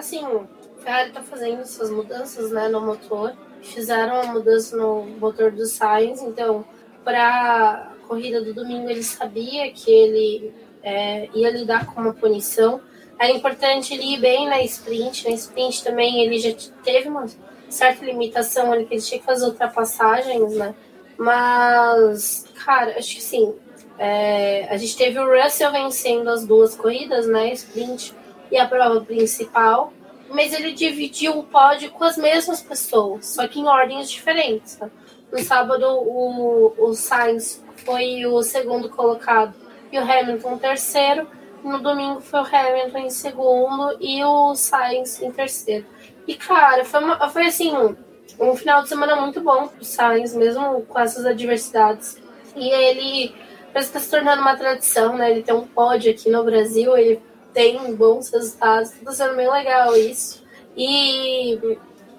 assim, 0.01 0.25
a 0.25 0.83
Ferrari 0.83 1.13
tá 1.13 1.23
fazendo 1.23 1.61
essas 1.61 1.91
mudanças, 1.91 2.51
né, 2.51 2.69
no 2.69 2.81
motor. 2.81 3.35
Fizeram 3.63 4.23
uma 4.23 4.33
mudança 4.33 4.77
no 4.77 5.05
motor 5.05 5.51
do 5.51 5.67
Sainz, 5.67 6.23
então, 6.23 6.65
para 7.05 7.93
a 7.93 8.07
corrida 8.09 8.43
do 8.43 8.53
domingo 8.53 8.91
ele 8.91 9.03
sabia 9.03 9.71
que 9.71 9.91
ele 9.91 10.53
é, 10.83 11.29
ia 11.35 11.51
lidar 11.51 11.87
com 11.87 12.01
uma 12.01 12.15
punição. 12.15 12.81
Era 13.19 13.31
importante 13.33 13.95
ele 13.95 14.15
ir 14.15 14.21
bem 14.21 14.49
na 14.49 14.63
sprint. 14.63 15.29
Na 15.29 15.35
sprint 15.35 15.85
também 15.85 16.23
ele 16.23 16.39
já 16.39 16.55
teve 16.83 17.09
uma 17.09 17.27
certa 17.69 18.05
limitação 18.05 18.73
ali 18.73 18.87
que 18.87 18.95
ele 18.95 19.03
tinha 19.03 19.21
que 19.21 19.27
fazer 19.27 19.45
ultrapassagens, 19.45 20.57
né? 20.57 20.75
Mas, 21.19 22.47
cara, 22.65 22.99
acho 22.99 23.17
que 23.17 23.23
sim. 23.23 23.55
É, 23.99 24.67
a 24.71 24.77
gente 24.79 24.97
teve 24.97 25.19
o 25.19 25.29
Russell 25.31 25.71
vencendo 25.71 26.29
as 26.31 26.47
duas 26.47 26.75
corridas, 26.75 27.27
né? 27.27 27.53
Sprint 27.53 28.15
e 28.51 28.59
a 28.59 28.67
prova 28.67 29.01
principal, 29.01 29.93
mas 30.31 30.53
ele 30.53 30.73
dividiu 30.73 31.39
o 31.39 31.45
pódio 31.45 31.91
com 31.91 32.05
as 32.05 32.17
mesmas 32.17 32.63
pessoas, 32.63 33.27
só 33.27 33.47
que 33.49 33.61
em 33.61 33.67
ordens 33.67 34.11
diferentes. 34.11 34.77
Tá? 34.77 34.89
No 35.31 35.39
sábado, 35.39 35.87
o, 35.87 36.75
o 36.79 36.95
Sainz 36.95 37.65
foi 37.85 38.27
o 38.27 38.43
segundo 38.43 38.89
colocado 38.89 39.55
e 39.93 39.99
o 39.99 40.03
Hamilton 40.03 40.59
terceiro. 40.59 41.27
No 41.63 41.79
domingo 41.79 42.21
foi 42.21 42.41
o 42.41 42.47
Hamilton 42.47 42.99
em 42.99 43.11
segundo 43.11 43.97
e 44.01 44.25
o 44.25 44.55
Sainz 44.55 45.21
em 45.21 45.31
terceiro. 45.31 45.85
E, 46.27 46.35
cara, 46.35 46.85
foi, 46.85 47.03
uma, 47.03 47.29
foi 47.29 47.47
assim, 47.47 47.77
um, 47.77 47.97
um 48.39 48.57
final 48.57 48.83
de 48.83 48.89
semana 48.89 49.17
muito 49.17 49.41
bom 49.41 49.69
pro 49.69 49.85
Sainz, 49.85 50.35
mesmo 50.35 50.83
com 50.83 50.99
essas 50.99 51.27
adversidades. 51.27 52.21
E 52.57 52.71
ele 52.71 53.35
parece 53.73 53.91
que 53.91 53.99
está 53.99 54.01
se 54.01 54.11
tornando 54.11 54.43
uma 54.43 54.57
tradição, 54.57 55.17
né? 55.17 55.31
Ele 55.31 55.43
tem 55.43 55.55
um 55.55 55.67
pódio 55.67 56.11
aqui 56.11 56.31
no 56.31 56.45
Brasil, 56.45 56.97
ele 56.97 57.21
tem 57.53 57.95
bons 57.95 58.31
resultados, 58.31 58.93
está 58.93 59.13
sendo 59.13 59.37
bem 59.37 59.51
legal 59.51 59.97
isso. 59.97 60.43
E 60.77 61.59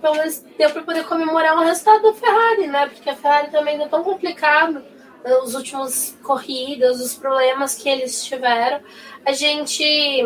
pelo 0.02 0.16
menos 0.16 0.44
deu 0.58 0.70
para 0.72 0.82
poder 0.84 1.06
comemorar 1.06 1.56
o 1.58 1.64
resultado 1.64 2.02
da 2.04 2.14
Ferrari, 2.14 2.68
né? 2.68 2.88
Porque 2.88 3.10
a 3.10 3.16
Ferrari 3.16 3.52
também 3.52 3.76
está 3.76 3.88
tão 3.88 4.04
complicado 4.04 4.84
os 5.44 5.54
últimos 5.54 6.18
corridas, 6.24 7.00
os 7.00 7.14
problemas 7.16 7.76
que 7.76 7.88
eles 7.88 8.24
tiveram. 8.26 8.82
A 9.26 9.32
gente 9.34 10.24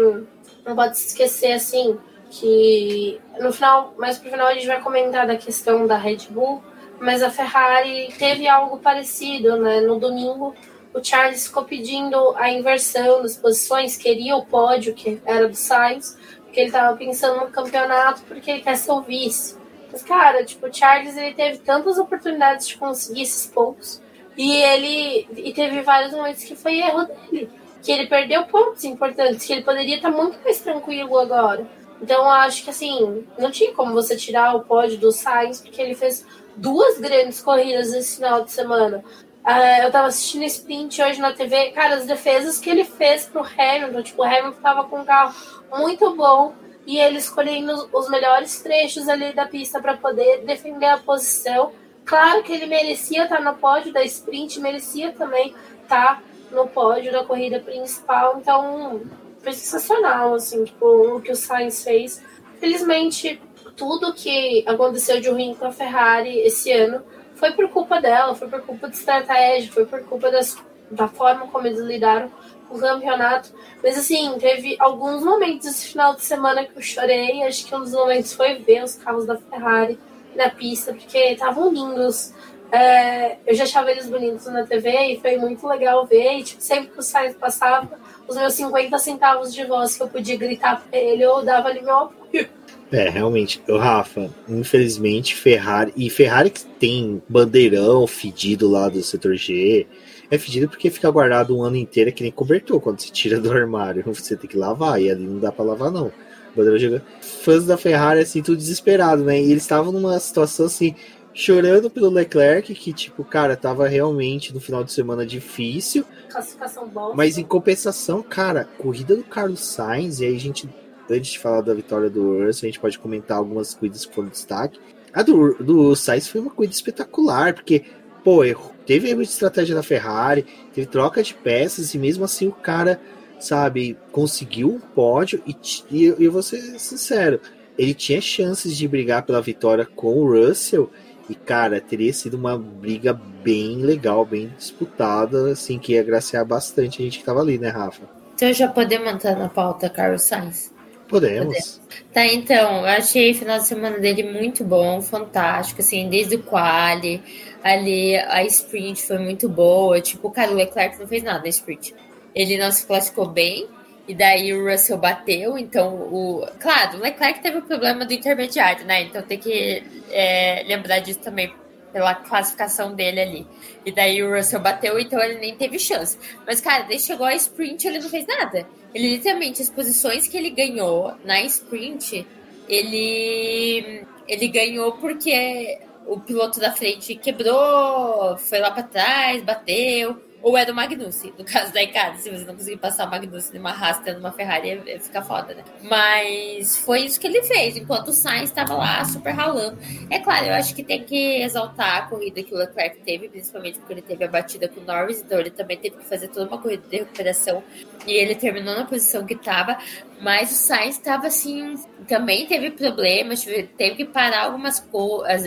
não 0.65 0.75
pode 0.75 0.97
se 0.97 1.07
esquecer 1.07 1.53
assim 1.53 1.99
que 2.29 3.19
no 3.39 3.51
final, 3.53 3.93
mais 3.97 4.17
pro 4.17 4.29
final 4.29 4.47
a 4.47 4.53
gente 4.53 4.67
vai 4.67 4.81
comentar 4.81 5.27
da 5.27 5.37
questão 5.37 5.85
da 5.85 5.97
Red 5.97 6.27
Bull, 6.29 6.63
mas 6.99 7.21
a 7.21 7.29
Ferrari 7.29 8.13
teve 8.17 8.47
algo 8.47 8.79
parecido, 8.79 9.57
né? 9.57 9.81
No 9.81 9.99
domingo 9.99 10.55
o 10.95 11.03
Charles 11.03 11.45
ficou 11.45 11.65
pedindo 11.65 12.33
a 12.37 12.49
inversão 12.49 13.21
das 13.21 13.35
posições, 13.35 13.97
queria 13.97 14.37
o 14.37 14.45
pódio, 14.45 14.93
que 14.93 15.21
era 15.25 15.49
do 15.49 15.55
Sainz, 15.55 16.17
porque 16.43 16.61
ele 16.61 16.67
estava 16.67 16.95
pensando 16.95 17.41
no 17.41 17.51
campeonato, 17.51 18.21
porque 18.23 18.49
ele 18.49 18.61
quer 18.61 18.77
ser 18.77 18.91
o 18.91 19.01
vice. 19.01 19.57
Mas, 19.91 20.01
cara, 20.03 20.45
tipo, 20.45 20.67
o 20.67 20.73
Charles 20.73 21.17
ele 21.17 21.33
teve 21.33 21.57
tantas 21.57 21.97
oportunidades 21.97 22.67
de 22.67 22.77
conseguir 22.77 23.23
esses 23.23 23.45
pontos, 23.45 24.01
e 24.37 24.55
ele 24.55 25.27
e 25.35 25.53
teve 25.53 25.81
vários 25.81 26.13
momentos 26.13 26.45
que 26.45 26.55
foi 26.55 26.79
erro 26.79 27.03
dele, 27.05 27.49
que 27.83 27.91
ele 27.91 28.07
perdeu 28.07 28.45
pontos 28.45 28.85
importantes, 28.85 29.45
que 29.45 29.51
ele 29.51 29.63
poderia 29.63 29.97
estar 29.97 30.09
muito 30.09 30.39
mais 30.43 30.59
tranquilo 30.59 31.19
agora. 31.19 31.67
Então, 32.01 32.29
acho 32.29 32.63
que 32.63 32.69
assim, 32.69 33.25
não 33.37 33.51
tinha 33.51 33.73
como 33.73 33.93
você 33.93 34.15
tirar 34.15 34.55
o 34.55 34.63
pódio 34.63 34.97
do 34.97 35.11
Sainz, 35.11 35.59
porque 35.59 35.81
ele 35.81 35.95
fez 35.95 36.25
duas 36.55 36.99
grandes 36.99 37.41
corridas 37.41 37.93
esse 37.93 38.15
final 38.15 38.45
de 38.45 38.51
semana. 38.51 39.03
Uh, 39.45 39.83
eu 39.83 39.91
tava 39.91 40.07
assistindo 40.07 40.43
sprint 40.45 40.99
hoje 41.03 41.21
na 41.21 41.31
TV, 41.31 41.69
cara, 41.69 41.97
as 41.97 42.07
defesas 42.07 42.57
que 42.57 42.67
ele 42.67 42.83
fez 42.83 43.27
pro 43.27 43.45
Hamilton, 43.45 44.01
tipo, 44.01 44.23
o 44.23 44.25
Hamilton 44.25 44.59
tava 44.59 44.85
com 44.85 45.01
um 45.01 45.05
carro 45.05 45.35
muito 45.69 46.15
bom 46.15 46.55
e 46.83 46.97
ele 46.97 47.19
escolhendo 47.19 47.87
os 47.93 48.09
melhores 48.09 48.59
trechos 48.61 49.07
ali 49.07 49.33
da 49.33 49.45
pista 49.45 49.79
para 49.79 49.95
poder 49.97 50.43
defender 50.45 50.87
a 50.87 50.97
posição. 50.97 51.73
Claro 52.03 52.41
que 52.41 52.53
ele 52.53 52.65
merecia 52.65 53.25
estar 53.25 53.39
no 53.39 53.53
pódio 53.53 53.93
da 53.93 54.03
sprint, 54.03 54.59
merecia 54.59 55.11
também 55.11 55.53
estar 55.83 56.23
no 56.49 56.67
pódio 56.67 57.11
da 57.11 57.23
corrida 57.23 57.59
principal, 57.59 58.39
então 58.39 59.01
foi 59.43 59.53
sensacional, 59.53 60.33
assim, 60.33 60.63
tipo, 60.63 60.87
o 60.87 61.21
que 61.21 61.31
o 61.31 61.35
Sainz 61.35 61.83
fez. 61.83 62.23
Felizmente, 62.59 63.39
tudo 63.75 64.11
que 64.11 64.63
aconteceu 64.65 65.21
de 65.21 65.29
ruim 65.29 65.53
com 65.53 65.67
a 65.67 65.71
Ferrari 65.71 66.39
esse 66.39 66.71
ano 66.71 67.03
foi 67.36 67.51
por 67.51 67.69
culpa 67.69 68.01
dela, 68.01 68.33
foi 68.36 68.47
por 68.47 68.61
culpa 68.61 68.89
de 68.89 68.95
estratégia, 68.95 69.71
foi 69.71 69.86
por 69.86 70.03
culpa 70.03 70.31
das, 70.31 70.57
da 70.89 71.07
forma 71.07 71.47
como 71.47 71.67
eles 71.67 71.79
lidaram 71.79 72.31
com 72.67 72.77
o 72.77 72.79
campeonato. 72.79 73.53
Mas 73.83 73.97
assim, 73.97 74.36
teve 74.39 74.75
alguns 74.79 75.23
momentos 75.23 75.67
esse 75.67 75.88
final 75.88 76.15
de 76.15 76.23
semana 76.23 76.65
que 76.65 76.75
eu 76.75 76.81
chorei. 76.81 77.43
Acho 77.43 77.65
que 77.65 77.75
um 77.75 77.79
dos 77.79 77.91
momentos 77.91 78.33
foi 78.33 78.55
ver 78.55 78.83
os 78.83 78.95
carros 78.95 79.25
da 79.25 79.38
Ferrari 79.38 79.99
na 80.36 80.49
pista, 80.49 80.93
porque 80.93 81.17
estavam 81.17 81.71
lindos. 81.71 82.33
É, 82.71 83.38
eu 83.45 83.53
já 83.53 83.63
achava 83.63 83.91
eles 83.91 84.09
bonitos 84.09 84.47
na 84.47 84.65
TV 84.65 84.89
e 85.13 85.19
foi 85.19 85.38
muito 85.38 85.67
legal 85.67 86.05
ver. 86.05 86.39
E, 86.39 86.43
tipo, 86.43 86.61
sempre 86.61 86.91
que 86.91 86.99
o 86.99 87.03
Sainz 87.03 87.36
passava, 87.36 87.99
os 88.27 88.36
meus 88.36 88.53
50 88.53 88.97
centavos 88.97 89.53
de 89.53 89.63
voz 89.65 89.95
que 89.95 90.03
eu 90.03 90.07
podia 90.07 90.36
gritar 90.36 90.81
pra 90.81 90.97
ele, 90.97 91.23
eu 91.23 91.43
dava 91.43 91.69
ali 91.69 91.81
meu 91.81 91.95
apoio. 91.95 92.49
É, 92.95 93.09
realmente. 93.09 93.61
O 93.67 93.77
Rafa, 93.77 94.29
infelizmente, 94.47 95.35
Ferrari. 95.35 95.91
E 95.97 96.09
Ferrari 96.09 96.49
que 96.49 96.63
tem 96.63 97.21
bandeirão 97.27 98.07
fedido 98.07 98.69
lá 98.69 98.87
do 98.87 99.03
setor 99.03 99.35
G. 99.35 99.85
É 100.31 100.37
fedido 100.37 100.69
porque 100.69 100.89
fica 100.89 101.11
guardado 101.11 101.57
um 101.57 101.61
ano 101.61 101.75
inteiro 101.75 102.13
que 102.13 102.23
nem 102.23 102.31
cobertor. 102.31 102.79
Quando 102.79 103.01
você 103.01 103.11
tira 103.11 103.37
do 103.37 103.51
armário, 103.51 104.01
você 104.07 104.37
tem 104.37 104.49
que 104.49 104.55
lavar. 104.55 105.01
E 105.01 105.11
ali 105.11 105.25
não 105.25 105.39
dá 105.39 105.51
para 105.51 105.65
lavar, 105.65 105.91
não. 105.91 106.09
Bandeirão 106.55 107.01
Fãs 107.19 107.65
da 107.65 107.75
Ferrari, 107.75 108.21
assim, 108.21 108.41
tudo 108.41 108.57
desesperado, 108.57 109.25
né? 109.25 109.41
E 109.41 109.51
eles 109.51 109.63
estavam 109.63 109.91
numa 109.91 110.17
situação 110.17 110.67
assim 110.67 110.95
chorando 111.33 111.89
pelo 111.89 112.09
Leclerc, 112.09 112.73
que, 112.73 112.93
tipo, 112.93 113.25
cara, 113.25 113.57
tava 113.57 113.89
realmente 113.89 114.53
no 114.53 114.61
final 114.61 114.85
de 114.85 114.93
semana 114.93 115.25
difícil. 115.25 116.05
Classificação 116.29 116.87
boa. 116.87 117.13
Mas 117.13 117.37
em 117.37 117.43
compensação, 117.43 118.23
cara, 118.23 118.69
corrida 118.77 119.17
do 119.17 119.23
Carlos 119.23 119.59
Sainz, 119.59 120.21
e 120.21 120.25
aí 120.25 120.33
a 120.33 120.39
gente, 120.39 120.69
antes 121.09 121.31
de 121.31 121.39
falar 121.39 121.61
da 121.61 121.73
vitória 121.73 122.09
do 122.09 122.43
Russell, 122.43 122.67
a 122.67 122.71
gente 122.71 122.79
pode 122.79 122.99
comentar 122.99 123.37
algumas 123.37 123.73
corridas 123.73 124.05
que 124.05 124.13
foram 124.13 124.29
destaque. 124.29 124.79
A 125.13 125.21
do, 125.21 125.55
do 125.55 125.95
Sainz 125.95 126.27
foi 126.27 126.41
uma 126.41 126.51
corrida 126.51 126.73
espetacular, 126.73 127.53
porque, 127.53 127.83
pô, 128.23 128.41
teve 128.85 129.09
erro 129.09 129.23
de 129.23 129.29
estratégia 129.29 129.75
da 129.75 129.83
Ferrari, 129.83 130.45
teve 130.73 130.87
troca 130.87 131.23
de 131.23 131.33
peças, 131.33 131.93
e 131.93 131.97
mesmo 131.97 132.25
assim 132.25 132.47
o 132.47 132.51
cara, 132.51 132.99
sabe, 133.39 133.97
conseguiu 134.11 134.69
um 134.69 134.79
pódio, 134.79 135.41
e, 135.47 135.55
e 135.89 136.05
eu 136.19 136.31
vou 136.31 136.43
ser 136.43 136.61
sincero, 136.79 137.39
ele 137.77 137.93
tinha 137.93 138.19
chances 138.19 138.75
de 138.75 138.87
brigar 138.87 139.23
pela 139.23 139.41
vitória 139.41 139.85
com 139.85 140.13
o 140.21 140.29
Russell, 140.29 140.91
e, 141.29 141.33
cara, 141.33 141.81
teria 141.81 142.13
sido 142.13 142.35
uma 142.35 142.57
briga 142.57 143.13
bem 143.13 143.77
legal, 143.77 144.25
bem 144.25 144.53
disputada, 144.57 145.51
assim, 145.51 145.79
que 145.79 145.93
ia 145.93 146.01
agraciar 146.01 146.45
bastante 146.45 147.01
a 147.01 147.05
gente 147.05 147.19
que 147.19 147.25
tava 147.25 147.39
ali, 147.39 147.57
né, 147.57 147.69
Rafa? 147.69 148.03
Então 148.35 148.51
já 148.51 148.67
podemos 148.67 149.09
entrar 149.09 149.35
na 149.35 149.47
pauta 149.47 149.89
Carlos 149.89 150.23
Sainz? 150.23 150.74
Podemos. 151.07 151.81
Tá, 152.13 152.25
então, 152.25 152.81
eu 152.81 152.87
achei 152.87 153.31
o 153.31 153.35
final 153.35 153.59
de 153.59 153.67
semana 153.67 153.99
dele 153.99 154.23
muito 154.23 154.63
bom, 154.63 155.01
fantástico, 155.01 155.81
assim, 155.81 156.09
desde 156.09 156.35
o 156.35 156.43
quali, 156.43 157.21
ali 157.63 158.15
a 158.15 158.43
sprint 158.43 159.03
foi 159.03 159.19
muito 159.19 159.47
boa, 159.47 160.01
tipo, 160.01 160.31
cara, 160.31 160.51
o 160.51 160.55
Leclerc 160.55 160.99
não 160.99 161.07
fez 161.07 161.23
nada 161.23 161.39
na 161.39 161.49
sprint. 161.49 161.93
Ele 162.33 162.57
não 162.57 162.71
se 162.71 162.85
classificou 162.85 163.27
bem, 163.27 163.67
e 164.07 164.13
daí 164.13 164.53
o 164.53 164.69
Russell 164.69 164.97
bateu, 164.97 165.57
então 165.57 165.95
o. 165.95 166.45
Claro, 166.59 166.97
o 166.97 167.01
Leclerc 167.01 167.41
teve 167.41 167.57
o 167.57 167.61
problema 167.63 168.05
do 168.05 168.13
intermediário, 168.13 168.85
né? 168.85 169.01
Então 169.01 169.21
tem 169.23 169.39
que 169.39 169.83
é, 170.11 170.63
lembrar 170.67 170.99
disso 170.99 171.19
também 171.19 171.51
pela 171.91 172.13
classificação 172.13 172.93
dele 172.93 173.19
ali. 173.19 173.47
E 173.83 173.91
daí 173.91 174.21
o 174.21 174.35
Russell 174.35 174.59
bateu, 174.59 174.99
então 174.99 175.19
ele 175.23 175.39
nem 175.39 175.55
teve 175.55 175.79
chance. 175.79 176.19
Mas, 176.45 176.61
cara, 176.61 176.83
daí 176.83 176.99
chegou 176.99 177.25
a 177.25 177.33
sprint 177.33 177.87
ele 177.87 177.99
não 177.99 178.09
fez 178.09 178.27
nada. 178.27 178.67
Ele 178.95 179.09
literalmente, 179.09 179.61
as 179.61 179.69
posições 179.69 180.25
que 180.25 180.37
ele 180.37 180.49
ganhou 180.49 181.13
na 181.25 181.41
sprint, 181.41 182.25
ele, 182.69 184.05
ele 184.25 184.47
ganhou 184.47 184.93
porque 184.93 185.79
o 186.07 186.17
piloto 186.17 186.61
da 186.61 186.71
frente 186.71 187.13
quebrou, 187.13 188.37
foi 188.37 188.59
lá 188.59 188.71
para 188.71 188.83
trás, 188.83 189.43
bateu 189.43 190.17
ou 190.45 190.55
é 190.55 190.63
do 190.63 190.75
Magnussen, 190.75 191.33
no 191.39 191.43
caso 191.43 191.73
da 191.73 191.81
Icada, 191.81 192.17
se 192.17 192.29
você 192.29 192.45
não 192.45 192.53
conseguir 192.53 192.77
passar 192.77 193.07
o 193.07 193.09
Magnussen 193.09 193.55
numa 193.55 193.71
rasta 193.71 194.13
numa 194.13 194.31
Ferrari, 194.31 194.79
fica 195.01 195.19
foda, 195.23 195.55
né? 195.55 195.63
Mas 195.81 196.77
foi 196.77 196.99
isso 196.99 197.19
que 197.19 197.25
ele 197.25 197.41
fez, 197.41 197.75
enquanto 197.75 198.09
o 198.09 198.13
Sainz 198.13 198.51
estava 198.51 198.75
lá 198.75 199.03
super 199.05 199.31
ralando. 199.31 199.79
É 200.07 200.19
claro, 200.19 200.45
eu 200.45 200.53
acho 200.53 200.75
que 200.75 200.83
tem 200.83 201.03
que 201.03 201.41
exaltar 201.41 201.97
a 201.97 202.01
corrida 202.03 202.43
que 202.43 202.53
o 202.53 202.57
Leclerc 202.59 202.99
teve, 202.99 203.27
principalmente 203.27 203.79
porque 203.79 203.93
ele 203.93 204.03
teve 204.03 204.23
a 204.23 204.27
batida 204.27 204.67
com 204.67 204.81
o 204.81 204.83
Norris, 204.83 205.19
então 205.19 205.39
ele 205.39 205.49
também 205.49 205.77
teve 205.77 205.97
que 205.97 206.05
fazer 206.05 206.27
toda 206.27 206.47
uma 206.47 206.61
corrida 206.61 206.83
de 206.87 206.97
recuperação 206.97 207.63
e 208.05 208.13
ele 208.13 208.35
terminou 208.35 208.75
na 208.75 208.85
posição 208.85 209.25
que 209.25 209.33
estava, 209.33 209.79
mas 210.21 210.51
o 210.51 210.53
Sainz 210.53 210.97
estava 210.97 211.25
assim, 211.25 211.73
também 212.07 212.45
teve 212.45 212.69
problemas, 212.69 213.43
teve 213.43 213.95
que 213.95 214.05
parar 214.05 214.43
algumas, 214.43 214.87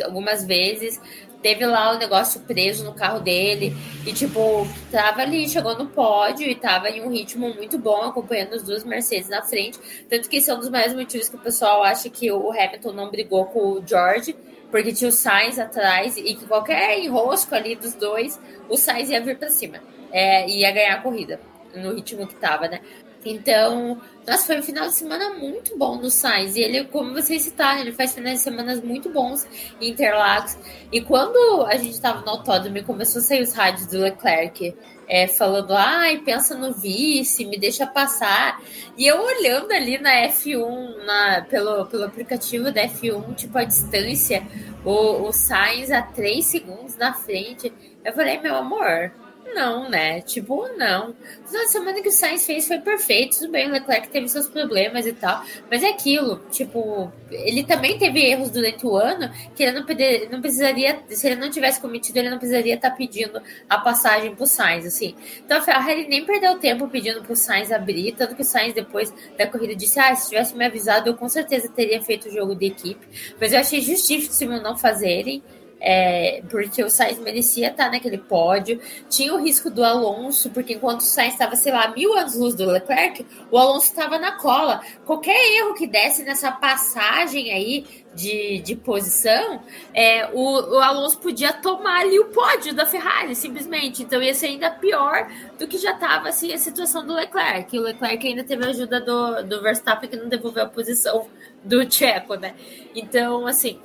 algumas 0.05 0.45
vezes, 0.45 1.01
teve 1.43 1.65
lá 1.67 1.95
o 1.95 1.99
negócio 1.99 2.41
preso 2.41 2.85
no 2.85 2.93
carro 2.93 3.21
dele 3.21 3.77
e, 4.07 4.13
tipo, 4.13 4.67
tava 4.91 5.23
ali, 5.23 5.49
chegou 5.49 5.77
no 5.77 5.87
pódio 5.87 6.47
e 6.47 6.55
tava 6.55 6.89
em 6.89 7.03
um 7.03 7.11
ritmo 7.11 7.53
muito 7.55 7.79
bom, 7.79 8.03
acompanhando 8.03 8.55
as 8.55 8.63
duas 8.63 8.85
Mercedes 8.85 9.29
na 9.29 9.43
frente. 9.43 9.79
Tanto 10.09 10.29
que 10.29 10.39
esse 10.39 10.51
é 10.51 10.55
um 10.55 10.59
dos 10.59 10.69
maiores 10.69 10.95
motivos 10.95 11.29
que 11.29 11.37
o 11.37 11.41
pessoal 11.41 11.83
acha 11.83 12.09
que 12.09 12.31
o 12.31 12.51
Hamilton 12.51 12.93
não 12.93 13.11
brigou 13.11 13.47
com 13.47 13.61
o 13.61 13.83
George, 13.87 14.35
porque 14.71 14.93
tinha 14.93 15.09
o 15.09 15.13
Sainz 15.13 15.59
atrás 15.59 16.17
e 16.17 16.35
que 16.35 16.47
qualquer 16.47 16.99
enrosco 16.99 17.55
ali 17.55 17.75
dos 17.75 17.95
dois, 17.95 18.39
o 18.69 18.77
Sainz 18.77 19.09
ia 19.09 19.21
vir 19.21 19.39
para 19.39 19.51
cima, 19.51 19.79
é, 20.13 20.49
ia 20.49 20.71
ganhar 20.71 20.95
a 20.95 21.03
corrida 21.03 21.41
no 21.75 21.95
ritmo 21.95 22.27
que 22.27 22.35
tava, 22.35 22.69
né? 22.69 22.81
Então, 23.25 24.01
nossa, 24.27 24.47
foi 24.47 24.59
um 24.59 24.63
final 24.63 24.87
de 24.87 24.95
semana 24.95 25.31
muito 25.31 25.77
bom 25.77 25.97
no 25.97 26.11
Sainz. 26.11 26.55
E 26.55 26.61
ele, 26.61 26.85
como 26.85 27.13
vocês 27.13 27.43
citaram, 27.43 27.81
ele 27.81 27.93
faz 27.93 28.15
finais 28.15 28.39
de 28.39 28.45
semana 28.45 28.77
muito 28.77 29.09
bons 29.09 29.47
em 29.81 29.91
Interlagos. 29.91 30.57
E 30.93 31.01
quando 31.01 31.65
a 31.67 31.77
gente 31.77 31.93
estava 31.93 32.21
no 32.21 32.31
autódromo 32.31 32.79
e 32.79 32.83
começou 32.83 33.21
a 33.21 33.25
sair 33.25 33.43
os 33.43 33.53
rádios 33.53 33.87
do 33.87 33.99
Leclerc 33.99 34.75
é, 35.09 35.27
falando, 35.27 35.73
ai, 35.73 36.19
pensa 36.19 36.55
no 36.55 36.75
vice, 36.75 37.47
me 37.47 37.59
deixa 37.59 37.87
passar. 37.87 38.63
E 38.97 39.07
eu 39.07 39.19
olhando 39.21 39.73
ali 39.73 39.99
na 39.99 40.29
F1, 40.29 41.05
na, 41.05 41.47
pelo, 41.49 41.87
pelo 41.87 42.05
aplicativo 42.05 42.71
da 42.71 42.83
F1, 42.87 43.35
tipo, 43.35 43.57
a 43.57 43.65
distância, 43.65 44.47
o, 44.85 45.27
o 45.29 45.33
Sainz 45.33 45.91
a 45.91 46.03
3 46.03 46.45
segundos 46.45 46.97
na 46.97 47.15
frente. 47.15 47.73
Eu 48.05 48.13
falei, 48.13 48.39
meu 48.39 48.55
amor, 48.55 49.11
não, 49.55 49.89
né? 49.89 50.21
Tipo, 50.21 50.69
não. 50.77 51.15
Na 51.51 51.67
semana 51.67 52.03
que 52.03 52.09
o 52.09 52.13
Sainz 52.13 52.47
fez 52.47 52.67
foi 52.67 52.79
perfeito. 52.79 53.39
Tudo 53.39 53.53
bem, 53.53 53.69
o 53.69 53.73
Leclerc 53.73 54.09
teve 54.09 54.29
seus 54.29 54.49
problemas 54.49 55.07
e 55.07 55.13
tal. 55.13 55.43
Mas 55.71 55.83
é 55.83 55.89
aquilo, 55.89 56.41
tipo, 56.51 57.13
ele 57.31 57.65
também 57.65 57.99
teve 57.99 58.21
erros 58.21 58.51
durante 58.51 58.87
o 58.87 58.97
ano 58.97 59.31
que 59.55 59.63
ele 59.63 59.73
não, 59.73 59.87
poder, 59.87 60.29
não 60.31 60.41
precisaria, 60.41 61.01
se 61.09 61.27
ele 61.27 61.37
não 61.37 61.51
tivesse 61.51 61.81
cometido, 61.81 62.19
ele 62.19 62.31
não 62.31 62.39
precisaria 62.39 62.75
estar 62.75 62.91
tá 62.91 62.97
pedindo 62.97 63.41
a 63.69 63.79
passagem 63.79 64.35
pro 64.35 64.47
Sainz, 64.47 64.87
assim. 64.87 65.15
Então 65.45 65.59
a 65.59 65.63
Ferrari 65.63 66.07
nem 66.09 66.25
perdeu 66.25 66.59
tempo 66.59 66.89
pedindo 66.89 67.23
pro 67.23 67.37
Sainz 67.37 67.73
abrir, 67.73 68.13
tanto 68.13 68.35
que 68.35 68.43
o 68.43 68.45
Sainz 68.45 68.75
depois 68.75 69.13
da 69.37 69.47
corrida 69.47 69.75
disse: 69.75 69.99
Ah, 69.99 70.15
se 70.15 70.31
tivesse 70.31 70.57
me 70.57 70.65
avisado, 70.65 71.09
eu 71.09 71.15
com 71.15 71.29
certeza 71.29 71.69
teria 71.69 72.01
feito 72.03 72.29
o 72.29 72.33
jogo 72.33 72.55
de 72.55 72.67
equipe. 72.67 73.07
Mas 73.41 73.53
eu 73.53 73.61
achei 73.61 73.81
justíssimo 73.81 74.61
não 74.61 74.77
fazerem 74.77 75.43
é, 75.81 76.43
porque 76.51 76.83
o 76.83 76.91
Sainz 76.91 77.19
merecia 77.19 77.69
estar 77.69 77.91
naquele 77.91 78.19
pódio. 78.19 78.81
Tinha 79.09 79.35
o 79.35 79.43
risco 79.43 79.71
do 79.71 79.85
Alonso, 79.85 80.51
porque 80.51 80.75
enquanto 80.75 81.01
o 81.01 81.05
Sainz 81.05 81.35
estava, 81.35 81.57
sei 81.57 81.73
lá, 81.73 81.89
mil 81.89 82.17
anos 82.17 82.35
luz 82.35 82.55
do 82.55 82.67
Leclerc, 82.67 83.25
o 83.51 83.59
Alonso 83.59 83.87
estava 83.87 84.19
na 84.19 84.33
cola. 84.33 84.81
Qualquer 85.05 85.37
erro 85.57 85.75
que 85.75 85.87
desse 85.87 86.25
nessa 86.25 86.51
passagem 86.51 87.53
aí 87.53 87.85
de, 88.15 88.59
de 88.61 88.75
posição, 88.75 89.63
é, 89.95 90.29
o, 90.33 90.77
o 90.77 90.81
Alonso 90.81 91.19
podia 91.19 91.53
tomar 91.53 92.01
ali 92.01 92.19
o 92.19 92.27
pódio 92.27 92.75
da 92.75 92.85
Ferrari, 92.85 93.35
simplesmente. 93.37 94.03
Então 94.03 94.21
ia 94.21 94.35
ser 94.35 94.47
ainda 94.47 94.71
pior 94.71 95.31
do 95.59 95.69
que 95.69 95.79
já 95.79 95.93
estava 95.93 96.29
assim, 96.29 96.53
a 96.53 96.59
situação 96.59 97.07
do 97.07 97.15
Leclerc. 97.15 97.79
O 97.79 97.83
Leclerc 97.83 98.27
ainda 98.27 98.43
teve 98.43 98.65
a 98.65 98.71
ajuda 98.71 99.01
do, 99.01 99.43
do 99.45 99.63
Verstappen, 99.63 100.11
que 100.11 100.17
não 100.17 100.29
devolveu 100.29 100.65
a 100.65 100.69
posição 100.69 101.29
do 101.63 101.85
Tcheco, 101.87 102.35
né? 102.35 102.55
Então, 102.95 103.47
assim, 103.47 103.79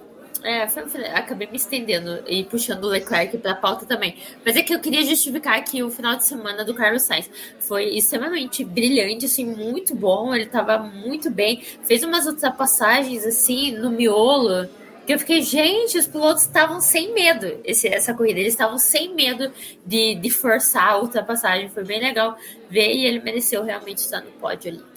é, 0.44 0.64
acabei 1.14 1.48
me 1.48 1.56
estendendo 1.56 2.22
e 2.28 2.44
puxando 2.44 2.84
o 2.84 2.90
Leclerc 2.90 3.38
para 3.38 3.52
a 3.52 3.56
pauta 3.56 3.86
também. 3.86 4.18
Mas 4.46 4.56
é 4.56 4.62
que 4.62 4.74
eu 4.74 4.80
queria 4.80 5.04
justificar 5.04 5.64
que 5.64 5.82
o 5.82 5.90
final 5.90 6.16
de 6.16 6.26
semana 6.26 6.66
do 6.66 6.74
Carlos 6.74 7.04
Sainz 7.04 7.30
foi 7.60 7.86
extremamente 7.96 8.64
brilhante, 8.64 9.26
assim, 9.26 9.46
muito 9.46 9.96
bom. 9.96 10.36
Ele 10.36 10.44
estava 10.44 10.78
muito 10.78 11.30
bem, 11.30 11.62
fez 11.84 12.04
umas 12.04 12.26
ultrapassagens 12.26 13.26
assim 13.26 13.72
no 13.72 13.90
miolo. 13.90 14.70
Que 15.06 15.14
eu 15.14 15.20
fiquei, 15.20 15.42
gente, 15.42 15.98
os 15.98 16.08
pilotos 16.08 16.44
estavam 16.44 16.80
sem 16.80 17.14
medo 17.14 17.60
esse, 17.66 17.88
essa 17.88 18.14
corrida, 18.14 18.40
eles 18.40 18.54
estavam 18.54 18.78
sem 18.78 19.14
medo 19.14 19.52
de, 19.86 20.16
de 20.16 20.30
forçar 20.30 20.92
a 20.92 21.00
ultrapassagem. 21.00 21.70
Foi 21.70 21.84
bem 21.84 22.00
legal 22.00 22.38
ver 22.70 22.94
e 22.94 23.06
ele 23.06 23.20
mereceu 23.20 23.64
realmente 23.64 23.98
estar 23.98 24.22
no 24.22 24.32
pódio 24.32 24.72
ali. 24.72 24.93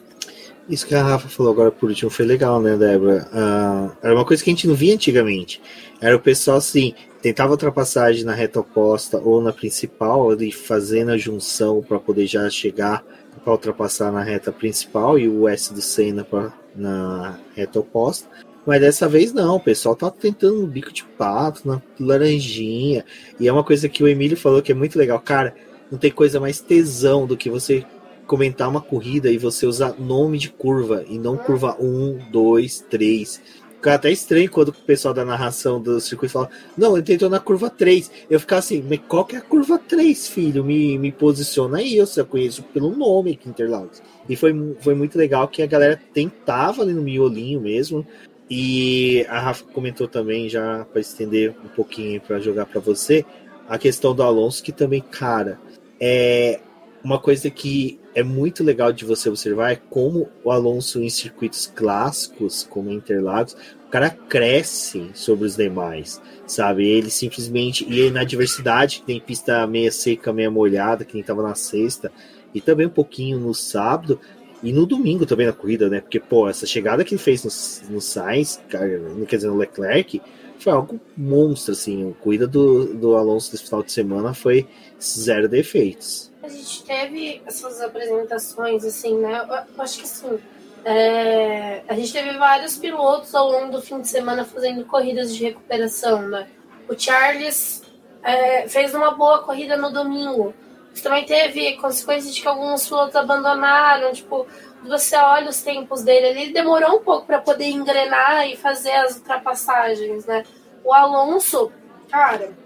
Isso 0.68 0.86
que 0.86 0.94
a 0.96 1.02
Rafa 1.02 1.28
falou 1.28 1.52
agora 1.52 1.70
por 1.70 1.88
último 1.88 2.10
foi 2.10 2.26
legal, 2.26 2.60
né, 2.60 2.76
Débora? 2.76 3.28
Uh, 3.32 3.96
era 4.02 4.14
uma 4.14 4.24
coisa 4.24 4.42
que 4.42 4.50
a 4.50 4.52
gente 4.52 4.66
não 4.66 4.74
via 4.74 4.94
antigamente. 4.94 5.62
Era 6.00 6.16
o 6.16 6.20
pessoal 6.20 6.56
assim, 6.56 6.92
tentava 7.22 7.52
ultrapassagem 7.52 8.24
na 8.24 8.34
reta 8.34 8.58
oposta 8.58 9.18
ou 9.18 9.40
na 9.40 9.52
principal, 9.52 10.28
ali 10.28 10.50
fazendo 10.50 11.12
a 11.12 11.16
junção 11.16 11.82
para 11.82 12.00
poder 12.00 12.26
já 12.26 12.50
chegar 12.50 13.04
para 13.44 13.52
ultrapassar 13.52 14.10
na 14.10 14.24
reta 14.24 14.50
principal 14.50 15.16
e 15.16 15.28
o 15.28 15.46
S 15.46 15.72
do 15.72 15.80
Senna 15.80 16.24
pra, 16.24 16.52
na 16.74 17.38
reta 17.54 17.78
oposta. 17.78 18.28
Mas 18.66 18.80
dessa 18.80 19.08
vez 19.08 19.32
não, 19.32 19.56
o 19.56 19.60
pessoal 19.60 19.94
tá 19.94 20.10
tentando 20.10 20.62
no 20.62 20.66
bico 20.66 20.92
de 20.92 21.04
pato, 21.04 21.66
na 21.66 21.80
laranjinha. 22.00 23.04
E 23.38 23.46
é 23.46 23.52
uma 23.52 23.62
coisa 23.62 23.88
que 23.88 24.02
o 24.02 24.08
Emílio 24.08 24.36
falou 24.36 24.60
que 24.60 24.72
é 24.72 24.74
muito 24.74 24.98
legal. 24.98 25.20
Cara, 25.20 25.54
não 25.90 25.96
tem 25.96 26.10
coisa 26.10 26.40
mais 26.40 26.60
tesão 26.60 27.24
do 27.24 27.36
que 27.36 27.48
você 27.48 27.84
comentar 28.26 28.68
uma 28.68 28.80
corrida 28.80 29.30
e 29.30 29.38
você 29.38 29.66
usar 29.66 29.98
nome 29.98 30.38
de 30.38 30.50
curva 30.50 31.04
e 31.08 31.18
não 31.18 31.36
curva 31.36 31.76
1, 31.80 32.30
2, 32.30 32.86
3. 32.90 33.42
Fica 33.76 33.94
até 33.94 34.10
estranho 34.10 34.50
quando 34.50 34.68
o 34.70 34.72
pessoal 34.72 35.14
da 35.14 35.24
narração 35.24 35.80
do 35.80 36.00
circuito 36.00 36.32
fala: 36.32 36.50
Não, 36.76 36.96
ele 36.96 37.04
tentou 37.04 37.30
na 37.30 37.38
curva 37.38 37.70
3. 37.70 38.10
Eu 38.28 38.40
ficar 38.40 38.58
assim, 38.58 38.84
mas 38.88 39.00
qual 39.06 39.24
que 39.24 39.36
é 39.36 39.38
a 39.38 39.42
curva 39.42 39.78
3, 39.78 40.28
filho? 40.28 40.64
Me, 40.64 40.98
me 40.98 41.12
posiciona 41.12 41.78
aí, 41.78 41.96
eu 41.96 42.06
só 42.06 42.24
conheço 42.24 42.62
pelo 42.64 42.90
nome 42.90 43.32
aqui 43.32 43.48
Interlagos. 43.48 44.02
E 44.28 44.34
foi, 44.34 44.76
foi 44.80 44.94
muito 44.94 45.16
legal 45.16 45.46
que 45.46 45.62
a 45.62 45.66
galera 45.66 46.00
tentava 46.12 46.82
ali 46.82 46.92
no 46.92 47.02
miolinho 47.02 47.60
mesmo. 47.60 48.04
E 48.50 49.26
a 49.28 49.40
Rafa 49.40 49.64
comentou 49.72 50.08
também, 50.08 50.48
já 50.48 50.84
para 50.84 51.00
estender 51.00 51.54
um 51.64 51.68
pouquinho 51.68 52.20
para 52.20 52.38
jogar 52.38 52.66
para 52.66 52.80
você, 52.80 53.24
a 53.68 53.76
questão 53.76 54.14
do 54.14 54.22
Alonso, 54.22 54.62
que 54.62 54.72
também, 54.72 55.00
cara, 55.00 55.60
é 56.00 56.60
uma 57.06 57.20
coisa 57.20 57.48
que 57.48 58.00
é 58.16 58.24
muito 58.24 58.64
legal 58.64 58.92
de 58.92 59.04
você 59.04 59.28
observar 59.28 59.70
é 59.70 59.76
como 59.76 60.28
o 60.42 60.50
Alonso 60.50 61.00
em 61.00 61.08
circuitos 61.08 61.64
clássicos, 61.72 62.66
como 62.68 62.90
Interlagos, 62.90 63.56
o 63.86 63.88
cara 63.88 64.10
cresce 64.10 65.08
sobre 65.14 65.46
os 65.46 65.54
demais, 65.54 66.20
sabe? 66.48 66.84
Ele 66.84 67.08
simplesmente. 67.08 67.86
E 67.88 68.10
na 68.10 68.24
diversidade, 68.24 69.04
tem 69.06 69.20
pista 69.20 69.64
meia 69.68 69.92
seca, 69.92 70.32
meia 70.32 70.50
molhada, 70.50 71.04
que 71.04 71.14
nem 71.14 71.22
tava 71.22 71.44
na 71.44 71.54
sexta, 71.54 72.10
e 72.52 72.60
também 72.60 72.88
um 72.88 72.90
pouquinho 72.90 73.38
no 73.38 73.54
sábado, 73.54 74.18
e 74.60 74.72
no 74.72 74.84
domingo 74.84 75.24
também 75.24 75.46
na 75.46 75.52
corrida, 75.52 75.88
né? 75.88 76.00
Porque, 76.00 76.18
pô, 76.18 76.48
essa 76.48 76.66
chegada 76.66 77.04
que 77.04 77.14
ele 77.14 77.22
fez 77.22 77.44
no, 77.44 77.94
no 77.94 78.00
Sainz, 78.00 78.60
quer 78.68 79.36
dizer, 79.36 79.46
no 79.46 79.56
Leclerc, 79.56 80.20
foi 80.58 80.72
algo 80.72 81.00
monstro, 81.16 81.72
assim. 81.72 82.10
A 82.10 82.22
corrida 82.22 82.46
do, 82.46 82.94
do 82.94 83.16
Alonso 83.16 83.50
desse 83.50 83.64
final 83.64 83.82
de 83.82 83.92
semana 83.92 84.34
foi 84.34 84.66
zero 85.00 85.48
defeitos 85.48 86.30
a 86.46 86.48
gente 86.48 86.84
teve 86.84 87.42
essas 87.44 87.80
apresentações, 87.80 88.84
assim, 88.84 89.18
né? 89.18 89.44
Eu 89.48 89.82
acho 89.82 89.98
que 89.98 90.04
assim, 90.04 90.38
é, 90.84 91.82
a 91.88 91.94
gente 91.94 92.12
teve 92.12 92.38
vários 92.38 92.78
pilotos 92.78 93.34
ao 93.34 93.50
longo 93.50 93.72
do 93.72 93.82
fim 93.82 94.00
de 94.00 94.08
semana 94.08 94.44
fazendo 94.44 94.84
corridas 94.84 95.34
de 95.34 95.42
recuperação, 95.42 96.22
né? 96.28 96.46
O 96.88 96.96
Charles 96.96 97.82
é, 98.22 98.68
fez 98.68 98.94
uma 98.94 99.10
boa 99.10 99.42
corrida 99.42 99.76
no 99.76 99.90
domingo. 99.90 100.54
Também 101.02 101.24
teve 101.24 101.76
consequências 101.76 102.34
de 102.34 102.40
que 102.40 102.48
alguns 102.48 102.86
pilotos 102.88 103.16
abandonaram, 103.16 104.12
tipo, 104.12 104.46
você 104.82 105.16
olha 105.16 105.50
os 105.50 105.60
tempos 105.62 106.02
dele, 106.02 106.40
ele 106.40 106.52
demorou 106.52 106.96
um 106.96 107.02
pouco 107.02 107.26
para 107.26 107.40
poder 107.40 107.66
engrenar 107.66 108.48
e 108.48 108.56
fazer 108.56 108.92
as 108.92 109.16
ultrapassagens, 109.16 110.26
né? 110.26 110.44
O 110.84 110.92
Alonso, 110.92 111.72
cara, 112.10 112.56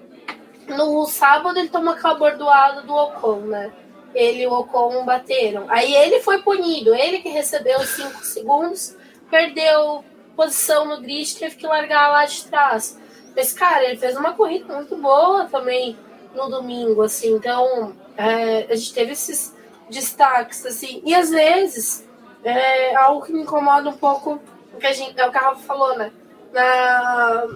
no 0.68 1.06
sábado 1.06 1.58
ele 1.58 1.68
tomou 1.68 1.94
aquela 1.94 2.14
bordoada 2.14 2.82
do 2.82 2.94
Ocon, 2.94 3.40
né? 3.40 3.72
Ele 4.14 4.42
e 4.42 4.46
o 4.46 4.52
Ocon 4.52 5.04
bateram. 5.04 5.66
Aí 5.68 5.94
ele 5.94 6.20
foi 6.20 6.42
punido, 6.42 6.94
ele 6.94 7.20
que 7.20 7.28
recebeu 7.28 7.78
os 7.78 7.88
5 7.90 8.24
segundos, 8.24 8.96
perdeu 9.30 10.04
posição 10.36 10.84
no 10.86 11.00
grid, 11.00 11.36
teve 11.36 11.56
que 11.56 11.66
largar 11.66 12.08
lá 12.08 12.24
de 12.24 12.44
trás. 12.44 12.98
Mas, 13.36 13.52
cara, 13.52 13.84
ele 13.84 13.96
fez 13.96 14.16
uma 14.16 14.32
corrida 14.32 14.74
muito 14.74 14.96
boa 14.96 15.44
também 15.44 15.96
no 16.34 16.48
domingo, 16.48 17.02
assim. 17.02 17.34
Então, 17.34 17.94
é, 18.16 18.66
a 18.70 18.74
gente 18.74 18.92
teve 18.92 19.12
esses 19.12 19.54
destaques, 19.88 20.64
assim. 20.64 21.02
E 21.04 21.14
às 21.14 21.30
vezes, 21.30 22.08
é 22.44 22.94
algo 22.96 23.24
que 23.24 23.32
me 23.32 23.42
incomoda 23.42 23.88
um 23.88 23.96
pouco, 23.96 24.40
que 24.78 24.86
a 24.86 24.92
gente, 24.92 25.18
é 25.18 25.26
o 25.26 25.32
carro 25.32 25.56
falou, 25.60 25.96
né? 25.96 26.12
Na, 26.52 27.46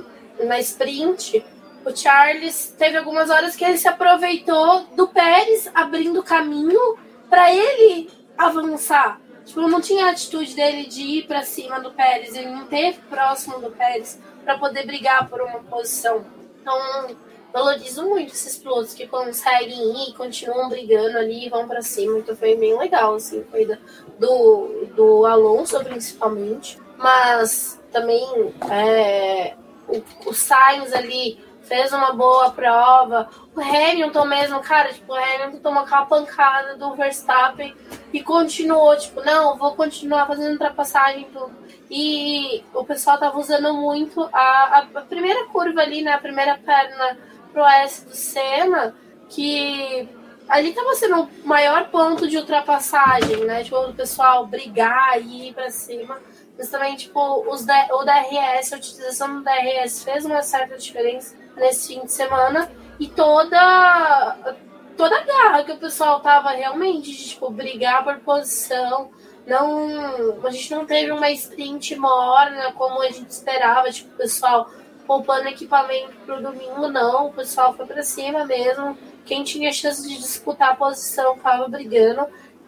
na 0.44 0.60
sprint, 0.60 1.44
o 1.84 1.94
Charles 1.94 2.74
teve 2.78 2.96
algumas 2.96 3.30
horas 3.30 3.56
que 3.56 3.64
ele 3.64 3.78
se 3.78 3.88
aproveitou 3.88 4.84
do 4.94 5.08
Pérez 5.08 5.70
abrindo 5.74 6.22
caminho 6.22 6.96
para 7.28 7.52
ele 7.52 8.10
avançar. 8.36 9.20
Tipo, 9.44 9.68
não 9.68 9.80
tinha 9.80 10.06
a 10.06 10.10
atitude 10.10 10.54
dele 10.54 10.86
de 10.86 11.02
ir 11.02 11.26
para 11.26 11.42
cima 11.42 11.78
do 11.80 11.92
Pérez, 11.92 12.34
ele 12.34 12.50
não 12.50 12.64
teve 12.66 12.98
próximo 13.10 13.58
do 13.58 13.70
Pérez 13.70 14.18
para 14.42 14.58
poder 14.58 14.86
brigar 14.86 15.28
por 15.28 15.42
uma 15.42 15.60
posição. 15.60 16.24
Então, 16.60 17.16
valorizo 17.54 18.04
muito 18.04 18.34
esses 18.34 18.58
pilotos 18.58 18.94
que 18.94 19.06
conseguem 19.06 20.08
ir, 20.08 20.14
continuam 20.14 20.68
brigando 20.68 21.16
ali 21.16 21.46
e 21.46 21.48
vão 21.48 21.68
para 21.68 21.82
cima. 21.82 22.18
Então 22.18 22.34
foi 22.34 22.56
bem 22.56 22.76
legal, 22.76 23.14
assim, 23.14 23.44
corrida 23.44 23.80
do, 24.18 24.88
do 24.96 25.24
Alonso 25.24 25.78
principalmente. 25.84 26.76
Mas 26.98 27.80
também 27.92 28.26
é, 28.68 29.54
o, 29.86 30.02
o 30.28 30.34
Sainz 30.34 30.92
ali 30.92 31.38
fez 31.62 31.92
uma 31.92 32.12
boa 32.12 32.50
prova. 32.50 33.30
O 33.54 33.60
Hamilton 33.60 34.24
mesmo, 34.24 34.58
cara, 34.58 34.92
tipo, 34.92 35.12
o 35.12 35.16
Hamilton 35.16 35.58
tomou 35.58 35.84
aquela 35.84 36.06
pancada 36.06 36.76
do 36.76 36.92
Verstappen 36.96 37.72
e 38.12 38.20
continuou, 38.20 38.96
tipo, 38.96 39.22
não, 39.22 39.56
vou 39.56 39.76
continuar 39.76 40.26
fazendo 40.26 40.54
ultrapassagem 40.54 41.28
tudo. 41.32 41.54
E 41.88 42.64
o 42.74 42.84
pessoal 42.84 43.16
tava 43.16 43.38
usando 43.38 43.72
muito 43.74 44.28
a, 44.32 44.88
a, 44.94 45.00
primeira 45.02 45.46
curva 45.46 45.82
ali, 45.82 46.02
né, 46.02 46.12
a 46.12 46.18
primeira 46.18 46.58
perna 46.58 47.16
pro 47.54 47.64
S 47.64 48.04
do 48.04 48.14
Senna, 48.14 48.94
que 49.30 50.08
ali 50.48 50.74
tava 50.74 50.94
sendo 50.94 51.22
o 51.22 51.48
maior 51.48 51.88
ponto 51.88 52.28
de 52.28 52.36
ultrapassagem, 52.36 53.44
né, 53.44 53.64
tipo, 53.64 53.78
o 53.78 53.94
pessoal 53.94 54.46
brigar 54.46 55.18
e 55.22 55.48
ir 55.48 55.54
pra 55.54 55.70
cima. 55.70 56.18
Mas 56.58 56.68
também, 56.68 56.94
tipo, 56.96 57.20
os, 57.50 57.62
o 57.62 58.04
DRS, 58.04 58.72
a 58.72 58.76
utilização 58.76 59.36
do 59.36 59.44
DRS 59.44 60.04
fez 60.04 60.24
uma 60.24 60.42
certa 60.42 60.76
diferença 60.76 61.34
nesse 61.56 61.94
fim 61.94 62.04
de 62.04 62.12
semana. 62.12 62.70
E 62.98 63.08
toda 63.08 64.56
toda 64.96 65.18
a 65.18 65.24
garra 65.24 65.64
que 65.64 65.72
o 65.72 65.76
pessoal 65.76 66.20
tava 66.20 66.50
realmente 66.50 67.10
de 67.10 67.28
tipo 67.30 67.50
brigar 67.50 68.04
por 68.04 68.20
posição. 68.20 69.10
Não 69.44 70.46
a 70.46 70.50
gente 70.50 70.70
não 70.70 70.86
teve 70.86 71.10
uma 71.10 71.28
sprint 71.30 71.96
morna 71.96 72.72
como 72.72 73.02
a 73.02 73.10
gente 73.10 73.30
esperava 73.30 73.90
tipo 73.90 74.14
o 74.14 74.16
pessoal 74.16 74.70
poupando 75.06 75.48
equipamento 75.48 76.12
pro 76.24 76.42
domingo 76.42 76.88
não 76.88 77.28
o 77.28 77.32
pessoal 77.32 77.74
foi 77.74 77.86
para 77.86 78.02
cima 78.02 78.44
mesmo 78.44 78.96
quem 79.24 79.42
tinha 79.44 79.72
chance 79.72 80.06
de 80.06 80.16
disputar 80.16 80.72
a 80.72 80.76
posição 80.76 81.38
tava 81.38 81.68
brigando 81.68 82.26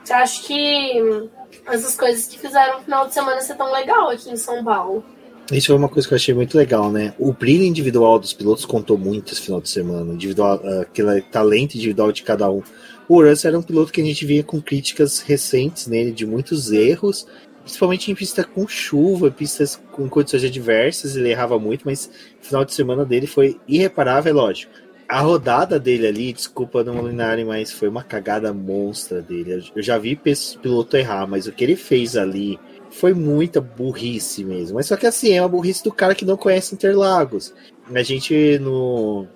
acho 0.09 0.45
que 0.45 1.29
essas 1.67 1.97
coisas 1.97 2.27
que 2.27 2.39
fizeram 2.39 2.79
o 2.79 2.83
final 2.83 3.07
de 3.09 3.15
semana 3.15 3.41
ser 3.41 3.57
tão 3.57 3.73
legal 3.73 4.11
aqui 4.11 4.31
em 4.31 4.37
São 4.37 4.63
Paulo 4.63 5.05
isso 5.53 5.69
foi 5.69 5.77
uma 5.77 5.89
coisa 5.89 6.09
que 6.09 6.13
eu 6.13 6.17
achei 6.17 6.35
muito 6.35 6.59
legal, 6.59 6.91
né? 6.91 7.15
O 7.21 7.33
brilho 7.33 7.63
individual 7.63 8.19
dos 8.19 8.33
pilotos 8.33 8.65
contou 8.65 8.99
muito 8.99 9.33
esse 9.33 9.43
final 9.43 9.61
de 9.61 9.69
semana. 9.69 10.13
Individual, 10.13 10.61
aquele 10.81 11.21
talento 11.23 11.77
individual 11.77 12.11
de 12.11 12.25
cada 12.25 12.51
um. 12.51 12.63
O 13.09 13.23
Russell 13.23 13.51
era 13.51 13.59
um 13.59 13.63
piloto 13.63 13.93
que 13.93 14.01
a 14.01 14.05
gente 14.05 14.27
via 14.27 14.43
com 14.43 14.61
críticas 14.61 15.21
recentes 15.21 15.87
nele, 15.87 16.11
de 16.11 16.27
muitos 16.27 16.73
erros. 16.73 17.29
Principalmente 17.67 18.13
em 18.13 18.15
pista 18.15 18.45
com 18.45 18.69
chuva, 18.69 19.29
pistas 19.29 19.75
com 19.91 20.09
condições 20.09 20.45
adversas, 20.45 21.17
ele 21.17 21.31
errava 21.31 21.59
muito, 21.59 21.83
mas 21.85 22.09
o 22.41 22.47
final 22.47 22.65
de 22.65 22.73
semana 22.73 23.05
dele 23.05 23.27
foi 23.27 23.61
irreparável, 23.67 24.31
é 24.31 24.33
lógico. 24.33 24.73
A 25.09 25.21
rodada 25.21 25.79
dele 25.79 26.07
ali, 26.07 26.33
desculpa 26.33 26.85
não 26.85 27.01
alinharem, 27.01 27.45
mas 27.45 27.73
foi 27.73 27.89
uma 27.89 28.05
cagada 28.05 28.53
monstra 28.53 29.21
dele. 29.21 29.69
Eu 29.75 29.83
já 29.83 29.99
vi 29.99 30.15
piloto 30.15 30.97
errar, 30.97 31.27
mas 31.27 31.49
o 31.49 31.53
que 31.53 31.65
ele 31.65 31.75
fez 31.75 32.17
ali 32.17 32.57
foi 32.89 33.13
muita 33.13 33.61
burrice 33.61 34.45
mesmo. 34.45 34.77
Mas 34.77 34.87
só 34.87 34.97
que 34.97 35.07
assim, 35.07 35.33
é 35.33 35.43
uma 35.43 35.49
burrice 35.49 35.83
do 35.83 35.93
cara 35.93 36.15
que 36.15 36.25
não 36.25 36.37
conhece 36.37 36.73
Interlagos. 36.73 37.53
A 37.93 38.03
gente 38.05 38.61
no, 38.61 39.27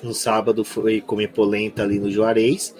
no 0.00 0.14
sábado 0.14 0.64
foi 0.64 1.00
comer 1.00 1.28
polenta 1.28 1.82
ali 1.82 1.98
no 1.98 2.10
Juarez. 2.10 2.72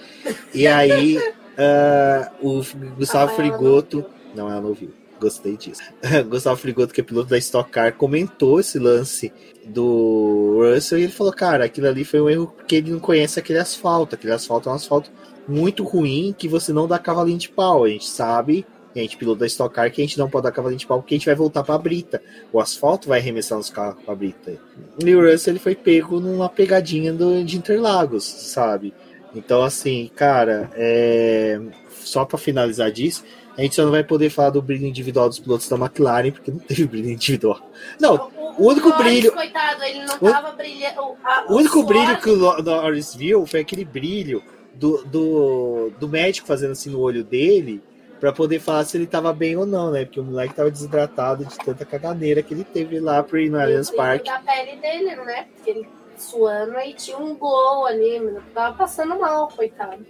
E 0.55 0.69
aí 0.69 1.19
uh, 1.19 2.31
o 2.41 2.63
Gustavo 2.97 3.35
Frigoto. 3.35 4.05
Não, 4.35 4.49
ela 4.49 4.61
não 4.61 4.69
ouviu. 4.69 5.00
Gostei 5.21 5.57
disso. 5.57 5.83
Gustavo 6.29 6.57
Frigoto, 6.57 6.95
que 6.95 7.01
é 7.01 7.05
piloto 7.05 7.29
da 7.29 7.39
Stock 7.39 7.71
Car, 7.71 7.95
comentou 7.95 8.59
esse 8.59 8.79
lance 8.79 9.33
do 9.65 10.59
Russell 10.63 10.99
e 10.99 11.03
ele 11.03 11.13
falou: 11.13 11.33
Cara, 11.33 11.65
aquilo 11.65 11.87
ali 11.87 12.05
foi 12.05 12.21
um 12.21 12.31
erro 12.31 12.47
porque 12.57 12.77
ele 12.77 12.91
não 12.91 12.99
conhece 12.99 13.39
aquele 13.39 13.59
asfalto. 13.59 14.15
Aquele 14.15 14.33
asfalto 14.33 14.69
é 14.69 14.73
um 14.73 14.77
asfalto 14.77 15.11
muito 15.47 15.85
ruim 15.85 16.35
que 16.37 16.49
você 16.49 16.73
não 16.73 16.89
dá 16.89 16.99
cavalinho 16.99 17.39
de 17.39 17.49
pau. 17.49 17.85
A 17.85 17.89
gente 17.89 18.09
sabe 18.09 18.67
a 18.95 18.99
gente 18.99 19.17
piloto 19.17 19.41
da 19.41 19.47
Stock 19.47 19.73
Car 19.73 19.91
que 19.93 20.01
a 20.01 20.05
gente 20.05 20.19
não 20.19 20.29
pode 20.29 20.45
dar 20.45 20.53
cavalinho 20.53 20.79
de 20.79 20.87
pau 20.87 21.01
porque 21.01 21.15
a 21.15 21.19
gente 21.19 21.27
vai 21.27 21.35
voltar 21.35 21.63
para 21.63 21.75
a 21.75 21.79
brita. 21.79 22.21
O 22.53 22.59
asfalto 22.59 23.09
vai 23.09 23.21
arremessar 23.21 23.57
nos 23.57 23.71
carros 23.71 24.03
para 24.03 24.13
a 24.13 24.17
brita. 24.17 24.59
E 25.05 25.15
o 25.15 25.31
Russell 25.31 25.53
ele 25.53 25.61
foi 25.61 25.75
pego 25.75 26.19
numa 26.19 26.49
pegadinha 26.49 27.13
do, 27.13 27.45
de 27.45 27.57
Interlagos, 27.57 28.25
sabe? 28.25 28.93
Então, 29.35 29.63
assim, 29.63 30.11
cara, 30.17 30.71
é... 30.75 31.61
só 32.01 32.25
para 32.25 32.37
finalizar 32.37 32.91
disso, 32.91 33.23
a 33.61 33.63
gente 33.65 33.75
só 33.75 33.85
não 33.85 33.91
vai 33.91 34.03
poder 34.03 34.31
falar 34.31 34.51
do 34.51 34.63
brilho 34.63 34.87
individual 34.87 35.29
dos 35.29 35.39
pilotos 35.39 35.69
da 35.69 35.77
McLaren, 35.77 36.33
porque 36.33 36.51
não 36.51 36.59
teve 36.61 36.87
brilho 36.87 37.11
individual. 37.11 37.61
Não, 38.01 38.15
o, 38.15 38.63
o 38.63 38.69
único 38.69 38.89
o 38.89 38.97
brilho. 38.97 39.33
Coitado, 39.33 39.85
ele 39.85 40.05
não 40.07 40.17
o, 40.19 40.31
tava 40.31 40.53
brilhando. 40.53 41.17
O, 41.49 41.55
único 41.57 41.83
brilho 41.83 42.19
que 42.21 42.31
o 42.31 42.63
Norris 42.63 43.15
viu 43.15 43.45
foi 43.45 43.61
aquele 43.61 43.85
brilho 43.85 44.43
do, 44.75 45.05
do, 45.05 45.93
do 46.01 46.09
médico 46.09 46.47
fazendo 46.47 46.73
assim 46.73 46.89
no 46.89 47.01
olho 47.01 47.23
dele 47.23 47.83
para 48.19 48.33
poder 48.33 48.61
falar 48.61 48.85
se 48.85 48.97
ele 48.97 49.07
tava 49.07 49.31
bem 49.33 49.57
ou 49.57 49.67
não, 49.67 49.91
né? 49.91 50.07
Porque 50.07 50.21
o 50.21 50.25
moleque 50.25 50.55
tava 50.55 50.71
desidratado 50.71 51.45
de 51.45 51.59
tanta 51.59 51.85
caganeira 51.85 52.43
que 52.43 52.55
ele 52.55 52.65
teve 52.65 52.99
lá 52.99 53.23
pro 53.23 53.39
ir 53.39 53.51
no 53.51 53.61
Allianz 53.61 53.91
Parque. 53.91 54.25
da 54.25 54.39
pele 54.39 54.77
dele, 54.77 55.17
né? 55.17 55.47
Porque 55.55 55.71
ele 55.71 55.89
suando 56.17 56.79
e 56.81 56.95
tinha 56.95 57.19
um 57.19 57.35
glow 57.35 57.87
ali, 57.87 58.21
mas 58.21 58.43
tava 58.55 58.77
passando 58.77 59.19
mal, 59.19 59.49
coitado. 59.49 60.05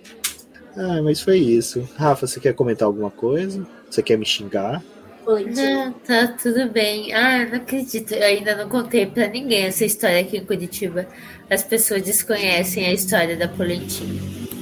Ah, 0.76 1.02
mas 1.02 1.20
foi 1.20 1.38
isso. 1.38 1.88
Rafa, 1.96 2.26
você 2.26 2.40
quer 2.40 2.54
comentar 2.54 2.86
alguma 2.86 3.10
coisa? 3.10 3.66
Você 3.88 4.02
quer 4.02 4.16
me 4.16 4.24
xingar? 4.24 4.82
Não, 5.26 5.92
tá 5.92 6.28
tudo 6.42 6.68
bem. 6.70 7.12
Ah, 7.12 7.46
não 7.46 7.56
acredito. 7.56 8.12
Eu 8.14 8.24
ainda 8.24 8.56
não 8.56 8.68
contei 8.68 9.06
para 9.06 9.28
ninguém 9.28 9.64
essa 9.64 9.84
história 9.84 10.20
aqui 10.20 10.38
em 10.38 10.44
Curitiba. 10.44 11.06
As 11.48 11.62
pessoas 11.62 12.02
desconhecem 12.02 12.86
a 12.86 12.92
história 12.92 13.36
da 13.36 13.46
polentinha. 13.46 14.20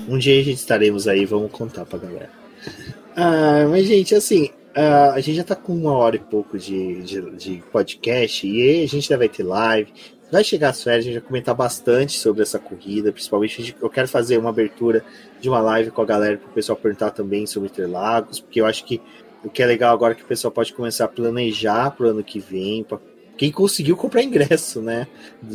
Um 0.09 0.19
dia 0.19 0.41
a 0.41 0.45
gente 0.45 0.59
estaremos 0.59 1.07
aí, 1.07 1.25
vamos 1.25 1.51
contar 1.51 1.85
pra 1.85 1.99
galera. 1.99 2.31
Ah, 3.21 3.67
mas, 3.69 3.85
gente, 3.85 4.15
assim, 4.15 4.49
ah, 4.77 5.11
a 5.15 5.21
gente 5.21 5.35
já 5.39 5.43
tá 5.43 5.57
com 5.57 5.75
uma 5.75 5.91
hora 5.91 6.15
e 6.15 6.21
pouco 6.21 6.57
de, 6.57 7.03
de, 7.03 7.31
de 7.33 7.63
podcast 7.73 8.47
e 8.47 8.85
a 8.85 8.87
gente 8.87 9.09
já 9.09 9.17
vai 9.17 9.29
ter 9.29 9.43
live. 9.43 9.93
Vai 10.31 10.45
chegar 10.45 10.71
as 10.71 10.83
férias, 10.83 11.05
a 11.05 11.09
gente 11.09 11.21
vai 11.21 11.29
comentar 11.29 11.55
bastante 11.55 12.19
sobre 12.19 12.43
essa 12.43 12.59
corrida, 12.59 13.11
principalmente 13.11 13.75
eu 13.81 13.89
quero 13.89 14.09
fazer 14.09 14.37
uma 14.37 14.51
abertura 14.51 15.03
de 15.41 15.49
uma 15.49 15.61
live 15.61 15.91
com 15.91 16.03
a 16.03 16.05
galera 16.05 16.37
para 16.37 16.51
o 16.51 16.53
pessoal 16.53 16.77
perguntar 16.77 17.11
também 17.11 17.47
sobre 17.47 17.71
Interlagos, 17.71 18.39
porque 18.39 18.61
eu 18.61 18.67
acho 18.67 18.85
que 18.85 19.01
o 19.43 19.49
que 19.49 19.63
é 19.63 19.67
legal 19.67 19.95
agora 19.95 20.13
é 20.13 20.17
que 20.17 20.23
o 20.23 20.27
pessoal 20.27 20.51
pode 20.51 20.75
começar 20.75 21.07
a 21.07 21.09
planejar 21.09 21.91
para 21.93 22.07
o 22.07 22.11
ano 22.11 22.23
que 22.23 22.39
vem, 22.41 22.85
para 22.85 22.99
quem 23.39 23.53
conseguiu 23.53 23.97
comprar 23.97 24.23
ingresso, 24.23 24.83
né? 24.83 25.07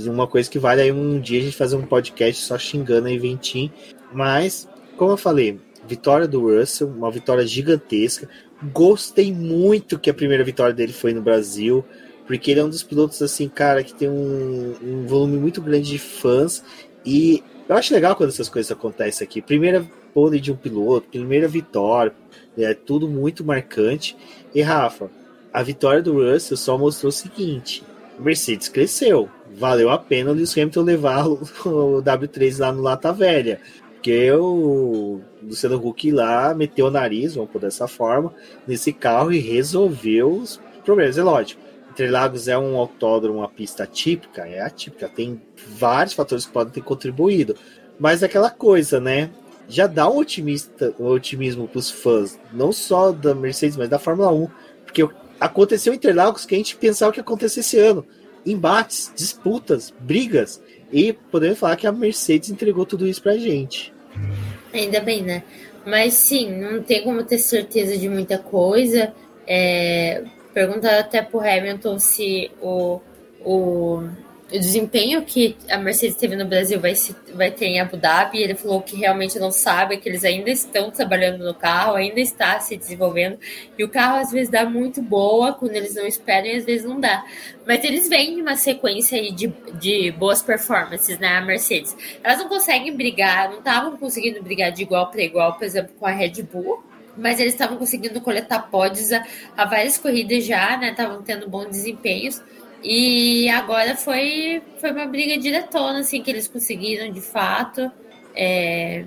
Uma 0.07 0.25
coisa 0.25 0.49
que 0.49 0.57
vale 0.57 0.81
aí 0.81 0.91
um 0.91 1.19
dia 1.19 1.39
a 1.39 1.43
gente 1.43 1.55
fazer 1.55 1.75
um 1.75 1.85
podcast 1.85 2.41
só 2.41 2.57
xingando 2.57 3.07
a 3.07 3.11
Eventim. 3.11 3.69
Mas, 4.13 4.67
como 4.95 5.11
eu 5.11 5.17
falei, 5.17 5.59
vitória 5.85 6.27
do 6.27 6.47
Russell, 6.47 6.87
uma 6.87 7.11
vitória 7.11 7.45
gigantesca. 7.45 8.29
Gostei 8.71 9.33
muito 9.33 9.99
que 9.99 10.09
a 10.09 10.13
primeira 10.13 10.43
vitória 10.43 10.73
dele 10.73 10.93
foi 10.93 11.13
no 11.13 11.21
Brasil, 11.21 11.83
porque 12.25 12.51
ele 12.51 12.59
é 12.59 12.63
um 12.63 12.69
dos 12.69 12.83
pilotos, 12.83 13.21
assim, 13.21 13.49
cara, 13.49 13.83
que 13.83 13.93
tem 13.93 14.09
um, 14.09 14.75
um 14.81 15.05
volume 15.05 15.37
muito 15.37 15.61
grande 15.61 15.89
de 15.89 15.99
fãs. 15.99 16.63
E 17.05 17.43
eu 17.67 17.75
acho 17.75 17.93
legal 17.93 18.15
quando 18.15 18.29
essas 18.29 18.49
coisas 18.49 18.71
acontecem 18.71 19.25
aqui. 19.25 19.41
Primeira 19.41 19.85
pole 20.13 20.39
de 20.39 20.51
um 20.51 20.55
piloto, 20.55 21.09
primeira 21.09 21.47
vitória, 21.47 22.13
é 22.57 22.73
tudo 22.73 23.07
muito 23.07 23.43
marcante. 23.43 24.15
E 24.53 24.61
Rafa, 24.61 25.09
a 25.51 25.61
vitória 25.63 26.01
do 26.01 26.13
Russell 26.13 26.57
só 26.57 26.77
mostrou 26.77 27.09
o 27.09 27.13
seguinte: 27.13 27.83
Mercedes 28.19 28.69
cresceu. 28.69 29.29
Valeu 29.55 29.89
a 29.89 29.97
pena 29.97 30.31
o 30.31 30.33
Lewis 30.33 30.57
Hamilton 30.57 30.81
levar 30.81 31.27
o 31.27 32.01
W3 32.01 32.59
lá 32.59 32.71
no 32.71 32.81
Lata 32.81 33.13
Velha. 33.13 33.59
Porque 33.93 34.31
o 34.31 35.21
Luciano 35.41 35.77
Huck 35.77 36.11
lá 36.11 36.53
meteu 36.53 36.87
o 36.87 36.91
nariz, 36.91 37.35
vamos 37.35 37.51
por 37.51 37.61
dessa 37.61 37.87
forma, 37.87 38.33
nesse 38.67 38.91
carro 38.91 39.31
e 39.31 39.39
resolveu 39.39 40.29
os 40.29 40.59
problemas. 40.83 41.17
É 41.17 41.23
lógico, 41.23 41.61
Interlagos 41.93 42.47
é 42.47 42.57
um 42.57 42.75
autódromo, 42.75 43.39
uma 43.39 43.47
pista 43.47 43.85
típica, 43.85 44.47
é 44.47 44.61
atípica, 44.61 45.07
tem 45.07 45.39
vários 45.77 46.15
fatores 46.15 46.43
que 46.43 46.51
podem 46.51 46.73
ter 46.73 46.81
contribuído. 46.81 47.55
Mas 47.99 48.23
é 48.23 48.25
aquela 48.25 48.49
coisa, 48.49 48.99
né? 48.99 49.29
Já 49.69 49.85
dá 49.85 50.09
um, 50.09 50.17
otimista, 50.17 50.93
um 50.99 51.05
otimismo 51.05 51.67
para 51.67 51.77
os 51.77 51.91
fãs, 51.91 52.39
não 52.51 52.71
só 52.71 53.11
da 53.11 53.35
Mercedes, 53.35 53.77
mas 53.77 53.87
da 53.89 53.99
Fórmula 53.99 54.31
1. 54.31 54.49
Porque 54.83 55.07
aconteceu 55.39 55.93
Interlagos 55.93 56.47
que 56.47 56.55
a 56.55 56.57
gente 56.57 56.75
pensava 56.75 57.11
que 57.11 57.19
ia 57.19 57.23
acontecer 57.23 57.59
esse 57.59 57.77
ano. 57.77 58.03
Embates, 58.43 59.11
disputas, 59.15 59.93
brigas. 59.99 60.59
E 60.91 61.13
podemos 61.13 61.59
falar 61.59 61.75
que 61.75 61.85
a 61.85 61.91
Mercedes 61.91 62.49
entregou 62.49 62.87
tudo 62.87 63.07
isso 63.07 63.21
pra 63.21 63.37
gente. 63.37 63.93
Ainda 64.73 64.99
bem, 64.99 65.21
né? 65.21 65.43
Mas 65.85 66.15
sim, 66.15 66.51
não 66.59 66.81
tem 66.81 67.03
como 67.03 67.23
ter 67.23 67.37
certeza 67.37 67.95
de 67.97 68.09
muita 68.09 68.39
coisa. 68.39 69.13
É, 69.47 70.23
perguntar 70.53 70.99
até 70.99 71.21
pro 71.21 71.39
Hamilton 71.39 71.99
se 71.99 72.51
o, 72.61 73.01
o 73.43 74.09
o 74.53 74.59
desempenho 74.59 75.23
que 75.23 75.57
a 75.67 75.79
Mercedes 75.79 76.15
teve 76.15 76.35
no 76.35 76.45
Brasil 76.45 76.79
vai, 76.79 76.93
se, 76.93 77.15
vai 77.33 77.49
ter 77.49 77.65
em 77.65 77.79
Abu 77.79 77.97
Dhabi. 77.97 78.37
Ele 78.37 78.53
falou 78.53 78.81
que 78.83 78.95
realmente 78.95 79.39
não 79.39 79.51
sabe, 79.51 79.97
que 79.97 80.07
eles 80.07 80.23
ainda 80.23 80.51
estão 80.51 80.91
trabalhando 80.91 81.43
no 81.43 81.55
carro, 81.55 81.95
ainda 81.95 82.19
está 82.19 82.59
se 82.59 82.77
desenvolvendo. 82.77 83.39
E 83.75 83.83
o 83.83 83.89
carro 83.89 84.17
às 84.17 84.31
vezes 84.31 84.49
dá 84.49 84.63
muito 84.63 85.01
boa 85.01 85.53
quando 85.53 85.75
eles 85.75 85.95
não 85.95 86.05
esperam 86.05 86.49
e 86.49 86.57
às 86.57 86.65
vezes 86.65 86.85
não 86.85 86.99
dá. 86.99 87.25
Mas 87.65 87.83
eles 87.83 88.07
vêm 88.07 88.35
de 88.35 88.41
uma 88.41 88.55
sequência 88.55 89.19
de, 89.31 89.47
de 89.73 90.11
boas 90.11 90.43
performances, 90.43 91.17
né? 91.17 91.29
A 91.29 91.41
Mercedes. 91.41 91.97
Elas 92.23 92.37
não 92.37 92.47
conseguem 92.47 92.95
brigar, 92.95 93.49
não 93.49 93.57
estavam 93.57 93.97
conseguindo 93.97 94.43
brigar 94.43 94.71
de 94.71 94.83
igual 94.83 95.09
para 95.09 95.23
igual, 95.23 95.53
por 95.53 95.63
exemplo, 95.63 95.95
com 95.99 96.05
a 96.05 96.11
Red 96.11 96.43
Bull 96.43 96.92
mas 97.17 97.39
eles 97.39 97.53
estavam 97.53 97.77
conseguindo 97.77 98.19
coletar 98.21 98.59
pódios 98.69 99.11
a, 99.11 99.23
a, 99.55 99.65
várias 99.65 99.97
corridas 99.97 100.45
já, 100.45 100.77
né? 100.77 100.91
Estavam 100.91 101.21
tendo 101.21 101.49
bons 101.49 101.69
desempenhos. 101.69 102.41
E 102.83 103.47
agora 103.49 103.95
foi, 103.95 104.61
foi 104.79 104.91
uma 104.91 105.05
briga 105.05 105.37
diretona, 105.37 105.99
assim, 105.99 106.21
que 106.21 106.29
eles 106.29 106.47
conseguiram 106.47 107.11
de 107.11 107.21
fato. 107.21 107.91
É, 108.35 109.05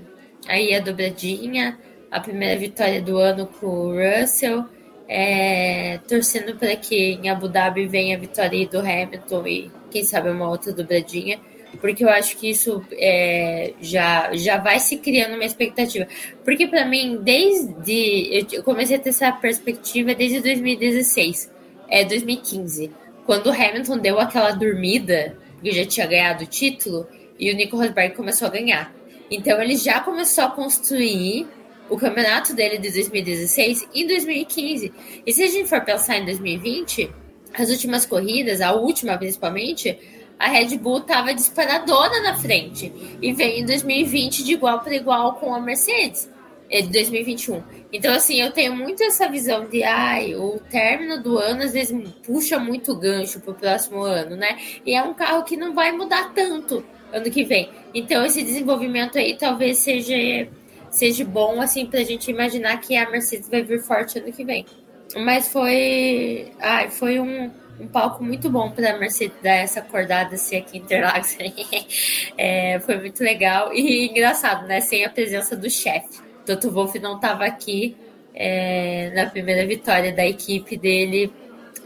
aí 0.49 0.75
a 0.75 0.81
dobradinha, 0.81 1.79
a 2.11 2.21
primeira 2.21 2.59
vitória 2.59 3.03
do 3.03 3.19
ano 3.19 3.47
com 3.47 3.67
o 3.67 3.95
Russell. 3.95 4.65
É, 5.09 5.99
torcendo 6.09 6.57
para 6.57 6.75
que 6.75 7.13
em 7.13 7.29
Abu 7.29 7.49
Dhabi 7.49 7.87
venha 7.87 8.17
a 8.17 8.21
vitória 8.21 8.67
do 8.67 8.81
Hamilton 8.81 9.47
e 9.47 9.71
quem 9.89 10.03
sabe 10.03 10.31
uma 10.31 10.49
outra 10.49 10.73
dobradinha, 10.73 11.39
porque 11.81 12.05
eu 12.05 12.09
acho 12.09 12.37
que 12.37 12.51
isso 12.51 12.85
é, 12.93 13.73
já, 13.81 14.35
já 14.35 14.59
vai 14.59 14.79
se 14.79 14.97
criando 14.99 15.35
uma 15.35 15.45
expectativa. 15.45 16.07
Porque 16.45 16.67
para 16.67 16.85
mim, 16.85 17.19
desde. 17.23 18.47
Eu 18.53 18.63
comecei 18.63 18.97
a 18.97 18.99
ter 18.99 19.11
essa 19.11 19.33
perspectiva 19.33 20.15
desde 20.15 20.41
2016, 20.41 21.53
é 21.89 22.05
2015 22.05 22.91
quando 23.27 23.49
o 23.49 23.53
Hamilton 23.53 23.99
deu 23.99 24.21
aquela 24.21 24.53
dormida, 24.53 25.37
porque 25.55 25.73
já 25.73 25.85
tinha 25.85 26.07
ganhado 26.07 26.45
o 26.45 26.47
título, 26.47 27.07
e 27.39 27.53
o 27.53 27.57
Nico 27.57 27.77
Rosberg 27.77 28.15
começou 28.15 28.47
a 28.47 28.51
ganhar. 28.51 28.95
Então 29.31 29.61
ele 29.61 29.77
já 29.77 30.01
começou 30.01 30.45
a 30.45 30.51
construir 30.51 31.47
o 31.91 31.97
campeonato 31.97 32.55
dele 32.55 32.79
de 32.79 32.91
2016 32.93 33.89
em 33.93 34.07
2015. 34.07 34.93
E 35.27 35.33
se 35.33 35.43
a 35.43 35.49
gente 35.49 35.69
for 35.69 35.81
pensar 35.85 36.19
em 36.19 36.25
2020, 36.25 37.11
as 37.53 37.69
últimas 37.69 38.07
corridas, 38.07 38.61
a 38.61 38.73
última 38.73 39.19
principalmente, 39.19 39.99
a 40.39 40.49
Red 40.49 40.77
Bull 40.79 40.99
estava 40.99 41.35
disparadona 41.35 42.21
na 42.21 42.37
frente 42.37 42.93
e 43.21 43.33
veio 43.33 43.63
em 43.63 43.67
2020 43.67 44.45
de 44.45 44.53
igual 44.53 44.81
para 44.81 44.95
igual 44.95 45.35
com 45.35 45.55
a 45.55 45.61
Mercedes. 45.61 46.31
É 46.69 46.83
de 46.83 46.89
2021. 46.89 47.63
Então, 47.93 48.13
assim, 48.13 48.41
eu 48.41 48.51
tenho 48.51 48.75
muito 48.75 49.01
essa 49.05 49.29
visão 49.29 49.67
de, 49.69 49.85
ai, 49.85 50.35
o 50.35 50.59
término 50.69 51.23
do 51.23 51.39
ano 51.39 51.63
às 51.63 51.73
vezes 51.73 51.97
puxa 52.25 52.59
muito 52.59 52.95
gancho 52.97 53.41
pro 53.41 53.55
próximo 53.55 54.03
ano, 54.03 54.35
né? 54.35 54.59
E 54.85 54.93
é 54.93 55.03
um 55.03 55.15
carro 55.15 55.45
que 55.45 55.57
não 55.57 55.73
vai 55.73 55.93
mudar 55.93 56.33
tanto 56.35 56.85
ano 57.13 57.31
que 57.31 57.45
vem. 57.45 57.71
Então, 57.95 58.25
esse 58.27 58.43
desenvolvimento 58.43 59.17
aí 59.17 59.37
talvez 59.39 59.79
seja, 59.79 60.49
seja 60.91 61.25
bom, 61.25 61.61
assim, 61.61 61.87
pra 61.87 62.03
gente 62.03 62.33
imaginar 62.33 62.81
que 62.81 62.97
a 62.97 63.09
Mercedes 63.09 63.49
vai 63.49 63.63
vir 63.63 63.81
forte 63.81 64.19
ano 64.19 64.33
que 64.33 64.45
vem. 64.45 64.67
mas 65.19 65.49
foi, 65.49 66.51
ai, 66.59 66.91
foi 66.91 67.21
um, 67.21 67.49
um 67.79 67.87
palco 67.87 68.23
muito 68.23 68.49
bom 68.51 68.71
para 68.71 68.95
a 68.95 68.99
Mercedes 68.99 69.37
dar 69.43 69.55
essa 69.55 69.81
acordada 69.81 70.35
assim 70.35 70.57
aqui 70.57 70.79
em 70.79 70.81
Interlagos. 70.81 71.37
é, 72.37 72.81
foi 72.81 72.97
muito 72.99 73.23
legal 73.23 73.73
e 73.73 74.09
engraçado, 74.09 74.67
né? 74.67 74.81
Sem 74.81 75.05
a 75.05 75.11
presença 75.11 75.57
do 75.57 75.69
chefe. 75.69 76.21
Toto 76.45 76.71
Wolff 76.71 76.99
não 76.99 77.17
estava 77.17 77.45
aqui 77.45 77.97
é, 78.35 79.11
na 79.15 79.29
primeira 79.29 79.67
vitória 79.67 80.13
da 80.13 80.27
equipe 80.27 80.77
dele 80.77 81.33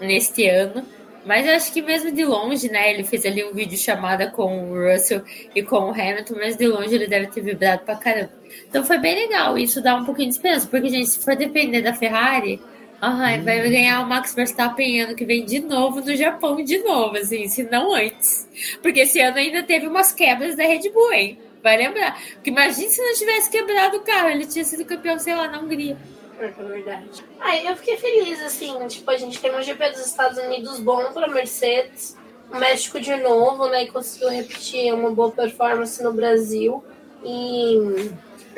neste 0.01 0.47
ano. 0.49 0.85
Mas 1.25 1.47
eu 1.47 1.55
acho 1.55 1.73
que 1.73 1.83
mesmo 1.83 2.11
de 2.13 2.25
longe, 2.25 2.71
né? 2.71 2.93
Ele 2.93 3.05
fez 3.05 3.27
ali 3.27 3.45
um 3.45 3.53
vídeo 3.53 3.77
chamada 3.77 4.31
com 4.31 4.71
o 4.71 4.91
Russell 4.91 5.23
e 5.55 5.63
com 5.63 5.77
o 5.77 5.91
Hamilton, 5.91 6.35
mas 6.37 6.57
de 6.57 6.67
longe 6.67 6.95
ele 6.95 7.07
deve 7.07 7.27
ter 7.27 7.43
vibrado 7.43 7.85
pra 7.85 7.97
caramba. 7.97 8.33
Então 8.69 8.85
foi 8.85 8.99
bem 8.99 9.15
legal. 9.15 9.59
Isso 9.59 9.83
dá 9.83 9.97
um 9.97 10.05
pouquinho 10.05 10.29
de 10.29 10.37
esperança, 10.37 10.67
porque, 10.67 10.89
gente, 10.89 11.09
se 11.09 11.23
for 11.23 11.37
depender 11.37 11.83
da 11.83 11.93
Ferrari, 11.93 12.61
Ai, 13.01 13.41
hum. 13.41 13.45
vai 13.45 13.71
ganhar 13.71 14.03
o 14.03 14.07
Max 14.07 14.35
Verstappen 14.35 15.01
ano 15.01 15.15
que 15.15 15.25
vem 15.25 15.45
de 15.45 15.61
novo 15.61 16.01
no 16.01 16.15
Japão, 16.15 16.63
de 16.63 16.79
novo, 16.79 17.17
assim, 17.17 17.49
se 17.49 17.63
não 17.63 17.95
antes. 17.95 18.49
Porque 18.83 19.01
esse 19.01 19.21
ano 19.21 19.39
ainda 19.39 19.63
teve 19.63 19.87
umas 19.87 20.13
quebras 20.13 20.57
da 20.57 20.65
Red 20.65 20.91
Bull, 20.91 21.13
hein? 21.13 21.39
Vai 21.63 21.77
lembrar. 21.77 22.21
Porque 22.35 22.51
imagine 22.51 22.89
se 22.89 23.03
não 23.03 23.15
tivesse 23.15 23.51
quebrado 23.51 23.99
o 23.99 24.01
carro, 24.01 24.29
ele 24.29 24.47
tinha 24.47 24.65
sido 24.65 24.85
campeão, 24.85 25.19
sei 25.19 25.35
lá, 25.35 25.49
na 25.49 25.61
Hungria. 25.61 25.97
É 26.39 26.49
verdade. 26.49 27.25
Ai, 27.39 27.67
eu 27.69 27.77
fiquei 27.77 27.97
feliz, 27.97 28.41
assim, 28.43 28.75
tipo, 28.87 29.11
a 29.11 29.17
gente 29.17 29.39
tem 29.39 29.55
um 29.55 29.63
GP 29.63 29.91
dos 29.91 30.07
Estados 30.07 30.39
Unidos 30.39 30.81
bom 30.81 31.13
pra 31.13 31.29
Mercedes, 31.29 32.17
o 32.51 32.57
México 32.57 32.99
de 32.99 33.15
novo, 33.17 33.69
né, 33.69 33.85
e 33.85 33.89
conseguiu 33.89 34.31
repetir 34.31 34.93
uma 34.93 35.11
boa 35.11 35.31
performance 35.31 36.03
no 36.03 36.13
Brasil. 36.13 36.83
E 37.23 38.11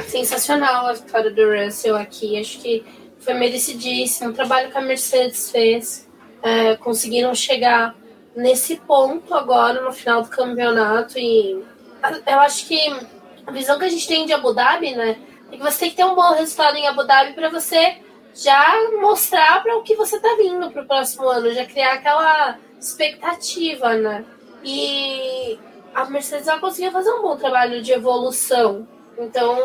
sensacional 0.06 0.86
a 0.86 0.92
vitória 0.92 1.30
do 1.30 1.42
Russell 1.52 1.96
aqui. 1.96 2.38
Acho 2.38 2.60
que 2.60 2.84
foi 3.22 3.34
merecidíssimo. 3.34 4.30
O 4.30 4.34
trabalho 4.34 4.70
que 4.70 4.78
a 4.78 4.80
Mercedes 4.80 5.50
fez, 5.50 6.08
é, 6.42 6.76
conseguiram 6.76 7.34
chegar 7.34 7.94
nesse 8.34 8.76
ponto 8.76 9.34
agora 9.34 9.80
no 9.80 9.92
final 9.92 10.22
do 10.22 10.28
campeonato. 10.28 11.18
E 11.18 11.62
eu 12.26 12.40
acho 12.40 12.66
que 12.66 12.78
a 13.46 13.52
visão 13.52 13.78
que 13.78 13.84
a 13.84 13.88
gente 13.88 14.06
tem 14.06 14.26
de 14.26 14.32
Abu 14.32 14.52
Dhabi, 14.52 14.94
né, 14.94 15.16
é 15.50 15.56
que 15.56 15.62
você 15.62 15.80
tem 15.80 15.90
que 15.90 15.96
ter 15.96 16.04
um 16.04 16.14
bom 16.14 16.32
resultado 16.32 16.76
em 16.76 16.86
Abu 16.86 17.04
Dhabi 17.04 17.32
para 17.32 17.48
você 17.48 17.98
já 18.34 18.90
mostrar 19.00 19.62
para 19.62 19.76
o 19.76 19.82
que 19.82 19.94
você 19.94 20.18
tá 20.18 20.34
vindo 20.36 20.70
para 20.70 20.82
o 20.82 20.86
próximo 20.86 21.28
ano, 21.28 21.52
já 21.52 21.66
criar 21.66 21.94
aquela 21.94 22.58
expectativa, 22.80 23.94
né? 23.94 24.24
E 24.64 25.58
a 25.94 26.06
Mercedes 26.06 26.46
vai 26.46 26.58
conseguir 26.58 26.90
fazer 26.90 27.10
um 27.12 27.20
bom 27.20 27.36
trabalho 27.36 27.82
de 27.82 27.92
evolução. 27.92 28.88
Então, 29.18 29.58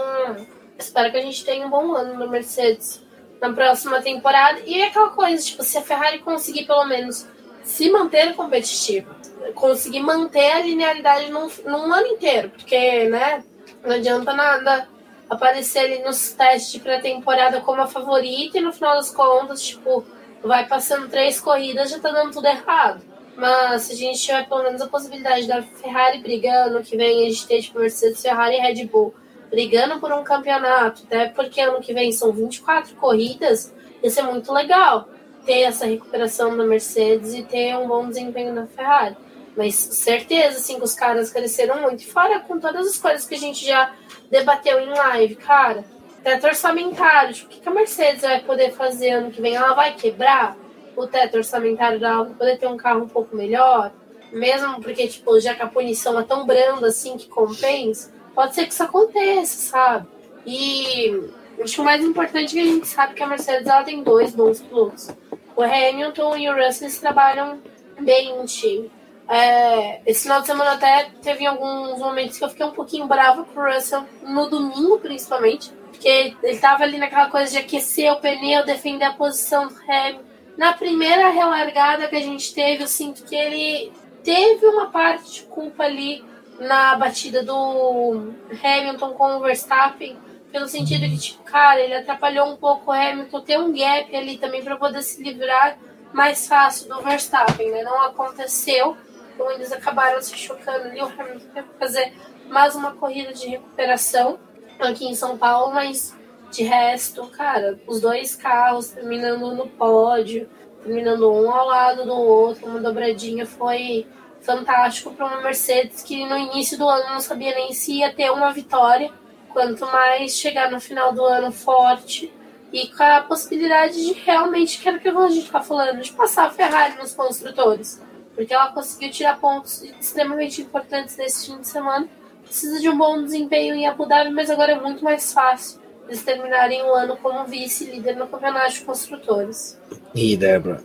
espero 0.77 1.11
que 1.11 1.17
a 1.17 1.21
gente 1.21 1.45
tenha 1.45 1.65
um 1.65 1.69
bom 1.69 1.93
ano 1.93 2.19
na 2.19 2.27
Mercedes 2.27 3.01
na 3.41 3.53
próxima 3.53 4.01
temporada. 4.01 4.61
E 4.65 4.81
é 4.81 4.87
aquela 4.87 5.09
coisa, 5.09 5.43
tipo, 5.43 5.63
se 5.63 5.77
a 5.77 5.81
Ferrari 5.81 6.19
conseguir 6.19 6.65
pelo 6.65 6.85
menos 6.85 7.27
se 7.63 7.89
manter 7.89 8.33
competitiva, 8.33 9.15
conseguir 9.53 9.99
manter 9.99 10.51
a 10.51 10.59
linearidade 10.59 11.29
num, 11.29 11.49
num 11.65 11.93
ano 11.93 12.07
inteiro, 12.07 12.49
porque, 12.49 13.05
né, 13.09 13.43
não 13.83 13.95
adianta 13.95 14.33
nada 14.33 14.87
aparecer 15.29 15.79
ali 15.79 16.03
nos 16.03 16.31
testes 16.31 16.71
de 16.71 16.79
pré-temporada 16.79 17.59
como 17.61 17.81
a 17.81 17.87
favorita 17.87 18.57
e 18.57 18.61
no 18.61 18.71
final 18.71 18.95
das 18.95 19.11
contas, 19.11 19.61
tipo, 19.61 20.05
vai 20.41 20.65
passando 20.65 21.09
três 21.09 21.39
corridas 21.39 21.89
já 21.89 21.99
tá 21.99 22.11
dando 22.11 22.31
tudo 22.31 22.47
errado. 22.47 23.03
Mas 23.35 23.83
se 23.83 23.93
a 23.93 23.95
gente 23.95 24.19
tiver 24.19 24.47
pelo 24.47 24.63
menos 24.63 24.81
a 24.81 24.87
possibilidade 24.87 25.47
da 25.47 25.61
Ferrari 25.61 26.19
brigando, 26.19 26.81
que 26.81 26.97
vem 26.97 27.27
a 27.27 27.29
gente 27.29 27.45
ter 27.45 27.61
tipo 27.61 27.79
Mercedes, 27.79 28.21
Ferrari 28.21 28.55
e 28.55 28.59
Red 28.59 28.85
Bull 28.85 29.13
brigando 29.49 29.99
por 29.99 30.11
um 30.11 30.23
campeonato, 30.23 31.03
até 31.05 31.29
porque 31.29 31.61
ano 31.61 31.79
que 31.79 31.93
vem 31.93 32.11
são 32.11 32.31
24 32.31 32.95
corridas, 32.95 33.73
ia 34.03 34.09
ser 34.09 34.23
muito 34.23 34.51
legal 34.53 35.07
ter 35.45 35.61
essa 35.61 35.85
recuperação 35.85 36.55
da 36.57 36.65
Mercedes 36.65 37.33
e 37.33 37.41
ter 37.41 37.75
um 37.77 37.87
bom 37.87 38.07
desempenho 38.07 38.53
na 38.53 38.67
Ferrari. 38.67 39.15
Mas 39.55 39.75
certeza, 39.75 40.57
assim, 40.57 40.75
que 40.75 40.83
os 40.83 40.93
caras 40.93 41.31
cresceram 41.31 41.81
muito. 41.81 42.05
Fora 42.05 42.41
com 42.41 42.59
todas 42.59 42.85
as 42.85 42.97
coisas 42.97 43.25
que 43.25 43.33
a 43.33 43.39
gente 43.39 43.65
já 43.65 43.91
debateu 44.29 44.79
em 44.79 44.89
live, 44.89 45.35
cara. 45.37 45.83
Teto 46.21 46.45
orçamentário, 46.45 47.33
tipo, 47.33 47.55
o 47.55 47.59
que 47.59 47.67
a 47.67 47.71
Mercedes 47.71 48.21
vai 48.21 48.41
poder 48.41 48.73
fazer 48.73 49.11
ano 49.11 49.31
que 49.31 49.41
vem? 49.41 49.55
Ela 49.55 49.73
vai 49.73 49.95
quebrar 49.95 50.57
o 50.95 51.07
teto 51.07 51.37
orçamentário 51.37 51.99
dela 51.99 52.25
para 52.25 52.35
poder 52.35 52.57
ter 52.57 52.67
um 52.67 52.77
carro 52.77 53.05
um 53.05 53.07
pouco 53.07 53.35
melhor? 53.35 53.91
Mesmo 54.31 54.81
porque, 54.81 55.07
tipo, 55.07 55.39
já 55.39 55.55
que 55.55 55.61
a 55.63 55.67
punição 55.67 56.19
é 56.19 56.23
tão 56.23 56.45
branda 56.45 56.87
assim 56.87 57.17
que 57.17 57.29
compensa, 57.29 58.11
pode 58.37 58.53
ser 58.53 58.67
que 58.67 58.73
isso 58.73 58.83
aconteça, 58.83 59.71
sabe? 59.71 60.07
E 60.45 61.27
acho 61.59 61.73
que 61.73 61.81
o 61.81 61.83
mais 61.83 62.05
importante 62.05 62.55
é 62.55 62.61
que 62.61 62.69
a 62.69 62.71
gente 62.71 62.87
sabe 62.87 63.15
que 63.15 63.23
a 63.23 63.25
Mercedes 63.25 63.65
ela 63.65 63.83
tem 63.83 64.03
dois 64.03 64.35
bons 64.35 64.61
pilotos. 64.61 65.09
O 65.55 65.63
Hamilton 65.63 66.37
e 66.37 66.47
o 66.47 66.55
Russell 66.55 66.99
trabalham 66.99 67.59
bem 67.99 68.37
no 68.37 68.45
time. 68.45 68.91
É, 69.27 70.01
esse 70.05 70.21
final 70.21 70.41
de 70.41 70.45
semana 70.45 70.73
até 70.73 71.09
teve 71.19 71.47
alguns 71.47 71.97
momentos 71.97 72.37
que 72.37 72.43
eu 72.43 72.49
fiquei 72.49 72.63
um 72.63 72.73
pouquinho 72.73 73.07
brava 73.07 73.43
com 73.43 73.59
o 73.59 73.73
Russell, 73.73 74.05
no 74.21 74.47
domingo 74.47 74.99
principalmente, 74.99 75.71
porque 75.89 76.35
ele 76.43 76.59
tava 76.59 76.83
ali 76.83 76.99
naquela 76.99 77.31
coisa 77.31 77.51
de 77.51 77.57
aquecer 77.57 78.13
o 78.13 78.17
pneu, 78.17 78.63
defender 78.63 79.05
a 79.05 79.13
posição 79.13 79.67
do 79.67 79.75
Hamilton. 79.89 80.21
Na 80.55 80.73
primeira 80.73 81.29
relargada 81.29 82.07
que 82.07 82.15
a 82.15 82.21
gente 82.21 82.53
teve, 82.53 82.83
eu 82.83 82.87
sinto 82.87 83.23
que 83.23 83.35
ele 83.35 83.91
teve 84.23 84.63
uma 84.67 84.91
parte 84.91 85.33
de 85.33 85.41
culpa 85.47 85.85
ali 85.85 86.23
na 86.59 86.95
batida 86.95 87.43
do 87.43 88.33
Hamilton 88.63 89.13
com 89.13 89.35
o 89.35 89.39
Verstappen, 89.41 90.17
pelo 90.51 90.67
sentido 90.67 91.01
que, 91.01 91.17
tipo, 91.17 91.43
cara, 91.43 91.79
ele 91.79 91.93
atrapalhou 91.93 92.47
um 92.47 92.55
pouco 92.55 92.89
o 92.89 92.93
Hamilton 92.93 93.41
ter 93.41 93.59
um 93.59 93.71
gap 93.71 94.15
ali 94.15 94.37
também 94.37 94.63
para 94.63 94.77
poder 94.77 95.01
se 95.01 95.21
livrar 95.21 95.77
mais 96.13 96.47
fácil 96.47 96.87
do 96.89 97.01
Verstappen, 97.01 97.69
né? 97.69 97.83
Não 97.83 98.01
aconteceu, 98.01 98.97
então 99.33 99.51
eles 99.51 99.71
acabaram 99.71 100.21
se 100.21 100.35
chocando 100.35 100.87
ali, 100.87 101.01
o 101.01 101.05
Hamilton 101.05 101.47
teve 101.53 101.67
que 101.67 101.79
fazer 101.79 102.13
mais 102.49 102.75
uma 102.75 102.93
corrida 102.93 103.33
de 103.33 103.47
recuperação 103.47 104.39
aqui 104.79 105.05
em 105.05 105.15
São 105.15 105.37
Paulo, 105.37 105.73
mas 105.73 106.15
de 106.51 106.63
resto, 106.63 107.27
cara, 107.27 107.79
os 107.85 107.99
dois 107.99 108.35
carros 108.35 108.89
terminando 108.89 109.53
no 109.53 109.67
pódio, 109.67 110.49
terminando 110.81 111.31
um 111.31 111.51
ao 111.51 111.67
lado 111.67 112.05
do 112.05 112.13
outro, 112.13 112.67
uma 112.67 112.79
dobradinha 112.79 113.45
foi 113.45 114.07
fantástico 114.47 115.11
para 115.11 115.25
uma 115.25 115.41
Mercedes 115.41 116.01
que 116.01 116.25
no 116.25 116.37
início 116.37 116.77
do 116.77 116.87
ano 116.87 117.09
não 117.09 117.19
sabia 117.19 117.53
nem 117.53 117.73
se 117.73 117.99
ia 117.99 118.13
ter 118.13 118.31
uma 118.31 118.53
vitória, 118.53 119.11
quanto 119.49 119.85
mais 119.87 120.37
chegar 120.37 120.71
no 120.71 120.79
final 120.79 121.11
do 121.11 121.25
ano 121.25 121.51
forte 121.51 122.33
e 122.71 122.87
com 122.87 123.03
a 123.03 123.21
possibilidade 123.21 123.93
de 123.93 124.13
realmente, 124.13 124.79
que 124.79 124.87
era 124.87 124.97
o 124.97 125.01
que 125.01 125.09
a 125.09 125.27
gente 125.27 125.45
está 125.45 125.61
falando, 125.61 126.01
de 126.01 126.13
passar 126.13 126.47
a 126.47 126.49
Ferrari 126.49 126.97
nos 126.97 127.13
construtores. 127.13 128.01
Porque 128.33 128.53
ela 128.53 128.71
conseguiu 128.71 129.11
tirar 129.11 129.39
pontos 129.39 129.83
extremamente 129.83 130.61
importantes 130.61 131.17
nesse 131.17 131.47
fim 131.47 131.59
de 131.59 131.67
semana. 131.67 132.07
Precisa 132.43 132.79
de 132.79 132.87
um 132.87 132.97
bom 132.97 133.21
desempenho 133.21 133.75
em 133.75 133.87
Abu 133.87 134.05
Dhabi, 134.05 134.29
mas 134.31 134.49
agora 134.49 134.73
é 134.73 134.79
muito 134.79 135.03
mais 135.03 135.33
fácil 135.33 135.81
eles 136.07 136.23
terminarem 136.23 136.83
o 136.83 136.93
ano 136.93 137.17
como 137.17 137.45
vice-líder 137.45 138.15
no 138.15 138.27
campeonato 138.27 138.73
de 138.73 138.81
construtores. 138.81 139.77
E, 140.15 140.37
Débora, 140.37 140.81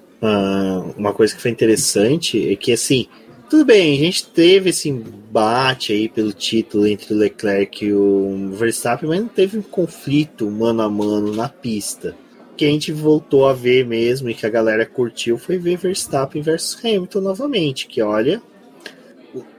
uma 0.97 1.13
coisa 1.13 1.35
que 1.37 1.43
foi 1.43 1.51
interessante 1.51 2.53
é 2.53 2.57
que, 2.57 2.73
assim, 2.73 3.07
tudo 3.53 3.67
bem, 3.67 3.95
a 3.95 3.99
gente 3.99 4.29
teve 4.29 4.71
esse 4.71 4.89
embate 4.89 5.93
aí 5.93 6.09
pelo 6.09 6.33
título 6.33 6.87
entre 6.87 7.13
o 7.13 7.17
Leclerc 7.19 7.85
e 7.85 7.93
o 7.93 8.49
Verstappen, 8.55 9.07
mas 9.07 9.21
não 9.21 9.29
teve 9.29 9.59
um 9.59 9.63
conflito 9.63 10.51
mano 10.51 10.81
a 10.81 10.89
mano 10.89 11.35
na 11.35 11.51
pista. 11.51 12.17
O 12.51 12.55
que 12.55 12.65
a 12.65 12.69
gente 12.69 12.91
voltou 12.93 13.47
a 13.47 13.53
ver 13.53 13.87
mesmo 13.87 14.31
e 14.31 14.35
que 14.35 14.47
a 14.47 14.49
galera 14.49 14.87
curtiu 14.87 15.37
foi 15.37 15.59
ver 15.59 15.77
Verstappen 15.77 16.41
versus 16.41 16.83
Hamilton 16.83 17.21
novamente. 17.21 17.87
Que 17.87 18.01
olha, 18.01 18.41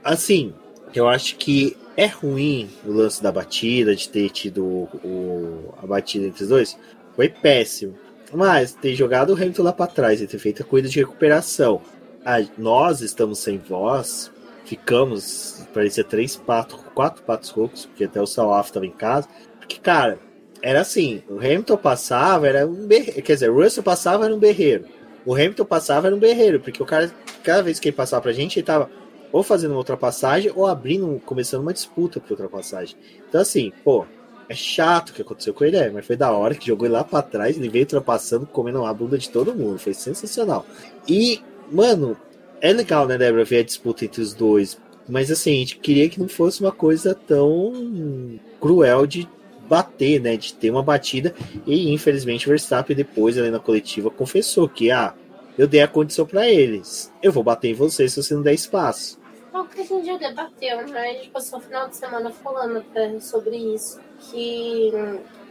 assim, 0.02 0.52
eu 0.92 1.06
acho 1.06 1.36
que 1.36 1.76
é 1.96 2.06
ruim 2.06 2.68
o 2.84 2.90
lance 2.90 3.22
da 3.22 3.30
batida, 3.30 3.94
de 3.94 4.08
ter 4.08 4.28
tido 4.30 4.64
o, 5.04 5.72
a 5.80 5.86
batida 5.86 6.26
entre 6.26 6.42
os 6.42 6.48
dois. 6.48 6.76
Foi 7.14 7.28
péssimo. 7.28 7.94
Mas 8.32 8.72
ter 8.72 8.96
jogado 8.96 9.30
o 9.30 9.34
Hamilton 9.34 9.62
lá 9.62 9.72
para 9.72 9.86
trás 9.86 10.20
e 10.20 10.26
ter 10.26 10.40
feito 10.40 10.62
a 10.62 10.66
corrida 10.66 10.88
de 10.88 10.98
recuperação 10.98 11.80
ah, 12.24 12.42
nós 12.56 13.00
estamos 13.00 13.38
sem 13.38 13.58
voz, 13.58 14.30
ficamos, 14.64 15.66
parecia 15.74 16.02
três 16.02 16.36
patos, 16.36 16.80
quatro 16.94 17.22
patos 17.22 17.50
roucos, 17.50 17.86
porque 17.86 18.04
até 18.04 18.20
o 18.20 18.26
Salaf 18.26 18.68
estava 18.68 18.86
em 18.86 18.90
casa. 18.90 19.28
Porque, 19.58 19.78
cara, 19.78 20.18
era 20.62 20.80
assim, 20.80 21.22
o 21.28 21.36
Hamilton 21.36 21.76
passava, 21.76 22.48
era 22.48 22.66
um 22.66 22.86
berreiro, 22.86 23.22
quer 23.22 23.34
dizer, 23.34 23.50
o 23.50 23.62
Russell 23.62 23.82
passava, 23.82 24.24
era 24.24 24.34
um 24.34 24.38
berreiro. 24.38 24.86
O 25.26 25.34
Hamilton 25.34 25.64
passava, 25.64 26.06
era 26.06 26.16
um 26.16 26.18
berreiro, 26.18 26.60
porque 26.60 26.82
o 26.82 26.86
cara, 26.86 27.12
cada 27.42 27.62
vez 27.62 27.78
que 27.78 27.88
ele 27.88 27.96
passava 27.96 28.22
pra 28.22 28.32
gente, 28.32 28.58
ele 28.58 28.66
tava 28.66 28.90
ou 29.30 29.42
fazendo 29.42 29.72
uma 29.72 29.78
ultrapassagem 29.78 30.52
ou 30.54 30.66
abrindo, 30.66 31.20
começando 31.26 31.60
uma 31.60 31.72
disputa 31.72 32.20
por 32.20 32.30
ultrapassagem. 32.30 32.96
Então, 33.28 33.40
assim, 33.40 33.72
pô, 33.82 34.06
é 34.48 34.54
chato 34.54 35.10
o 35.10 35.12
que 35.12 35.22
aconteceu 35.22 35.52
com 35.52 35.64
ele, 35.64 35.76
é, 35.76 35.90
mas 35.90 36.06
foi 36.06 36.16
da 36.16 36.30
hora 36.30 36.54
que 36.54 36.66
jogou 36.66 36.86
ele 36.86 36.94
lá 36.94 37.02
para 37.02 37.20
trás, 37.20 37.56
ele 37.56 37.68
veio 37.68 37.84
ultrapassando, 37.84 38.46
comendo 38.46 38.84
a 38.84 38.94
bunda 38.94 39.18
de 39.18 39.28
todo 39.28 39.54
mundo, 39.54 39.78
foi 39.78 39.92
sensacional. 39.92 40.64
E 41.08 41.42
Mano, 41.70 42.16
é 42.60 42.72
legal, 42.72 43.06
né, 43.06 43.18
Débora, 43.18 43.44
ver 43.44 43.58
a 43.58 43.64
disputa 43.64 44.04
entre 44.04 44.20
os 44.20 44.34
dois. 44.34 44.78
Mas 45.08 45.30
assim, 45.30 45.52
a 45.52 45.58
gente 45.58 45.78
queria 45.78 46.08
que 46.08 46.18
não 46.18 46.28
fosse 46.28 46.60
uma 46.60 46.72
coisa 46.72 47.14
tão 47.14 48.38
cruel 48.60 49.06
de 49.06 49.28
bater, 49.68 50.20
né? 50.20 50.36
De 50.36 50.54
ter 50.54 50.70
uma 50.70 50.82
batida. 50.82 51.34
E 51.66 51.92
infelizmente 51.92 52.46
o 52.46 52.50
Verstappen 52.50 52.96
depois 52.96 53.36
ali 53.36 53.50
na 53.50 53.58
coletiva 53.58 54.10
confessou 54.10 54.68
que 54.68 54.90
ah, 54.90 55.14
eu 55.58 55.66
dei 55.66 55.82
a 55.82 55.88
condição 55.88 56.26
para 56.26 56.48
eles. 56.48 57.12
Eu 57.22 57.32
vou 57.32 57.42
bater 57.42 57.68
em 57.68 57.74
você 57.74 58.08
se 58.08 58.22
você 58.22 58.34
não 58.34 58.42
der 58.42 58.54
espaço. 58.54 59.18
Bom, 59.52 59.64
que 59.66 59.80
a 59.80 59.84
gente 59.84 60.06
já 60.06 60.16
debateu, 60.16 60.86
né? 60.88 61.10
A 61.10 61.12
gente 61.14 61.30
passou 61.30 61.58
o 61.58 61.62
final 61.62 61.88
de 61.88 61.96
semana 61.96 62.30
falando 62.30 62.78
até 62.78 63.20
sobre 63.20 63.56
isso. 63.56 64.00
Que 64.30 64.90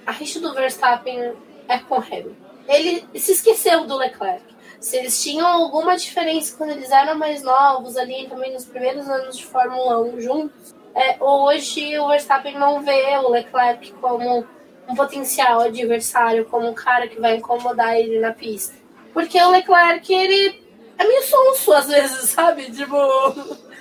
a 0.06 0.12
rixa 0.12 0.40
do 0.40 0.54
Verstappen 0.54 1.34
é 1.70 1.78
com 1.80 1.96
o 1.96 2.00
Hamilton. 2.00 2.32
Ele 2.68 3.06
se 3.16 3.32
esqueceu 3.34 3.86
do 3.86 3.98
Leclerc. 3.98 4.53
Se 4.84 4.98
eles 4.98 5.24
tinham 5.24 5.48
alguma 5.48 5.96
diferença 5.96 6.58
quando 6.58 6.72
eles 6.72 6.92
eram 6.92 7.18
mais 7.18 7.42
novos 7.42 7.96
ali, 7.96 8.28
também 8.28 8.52
nos 8.52 8.66
primeiros 8.66 9.08
anos 9.08 9.38
de 9.38 9.46
Fórmula 9.46 10.02
1 10.02 10.20
juntos, 10.20 10.76
é, 10.94 11.16
hoje 11.24 11.98
o 11.98 12.10
Verstappen 12.10 12.60
não 12.60 12.82
vê 12.82 13.18
o 13.20 13.30
Leclerc 13.30 13.94
como 13.94 14.46
um 14.86 14.94
potencial 14.94 15.62
adversário, 15.62 16.44
como 16.44 16.68
um 16.68 16.74
cara 16.74 17.08
que 17.08 17.18
vai 17.18 17.38
incomodar 17.38 17.98
ele 17.98 18.20
na 18.20 18.34
pista. 18.34 18.76
Porque 19.14 19.42
o 19.42 19.52
Leclerc, 19.52 20.14
ele 20.14 20.62
é 20.98 21.08
meio 21.08 21.24
sonso 21.24 21.72
às 21.72 21.88
vezes, 21.88 22.32
sabe? 22.36 22.70
Tipo, 22.70 22.98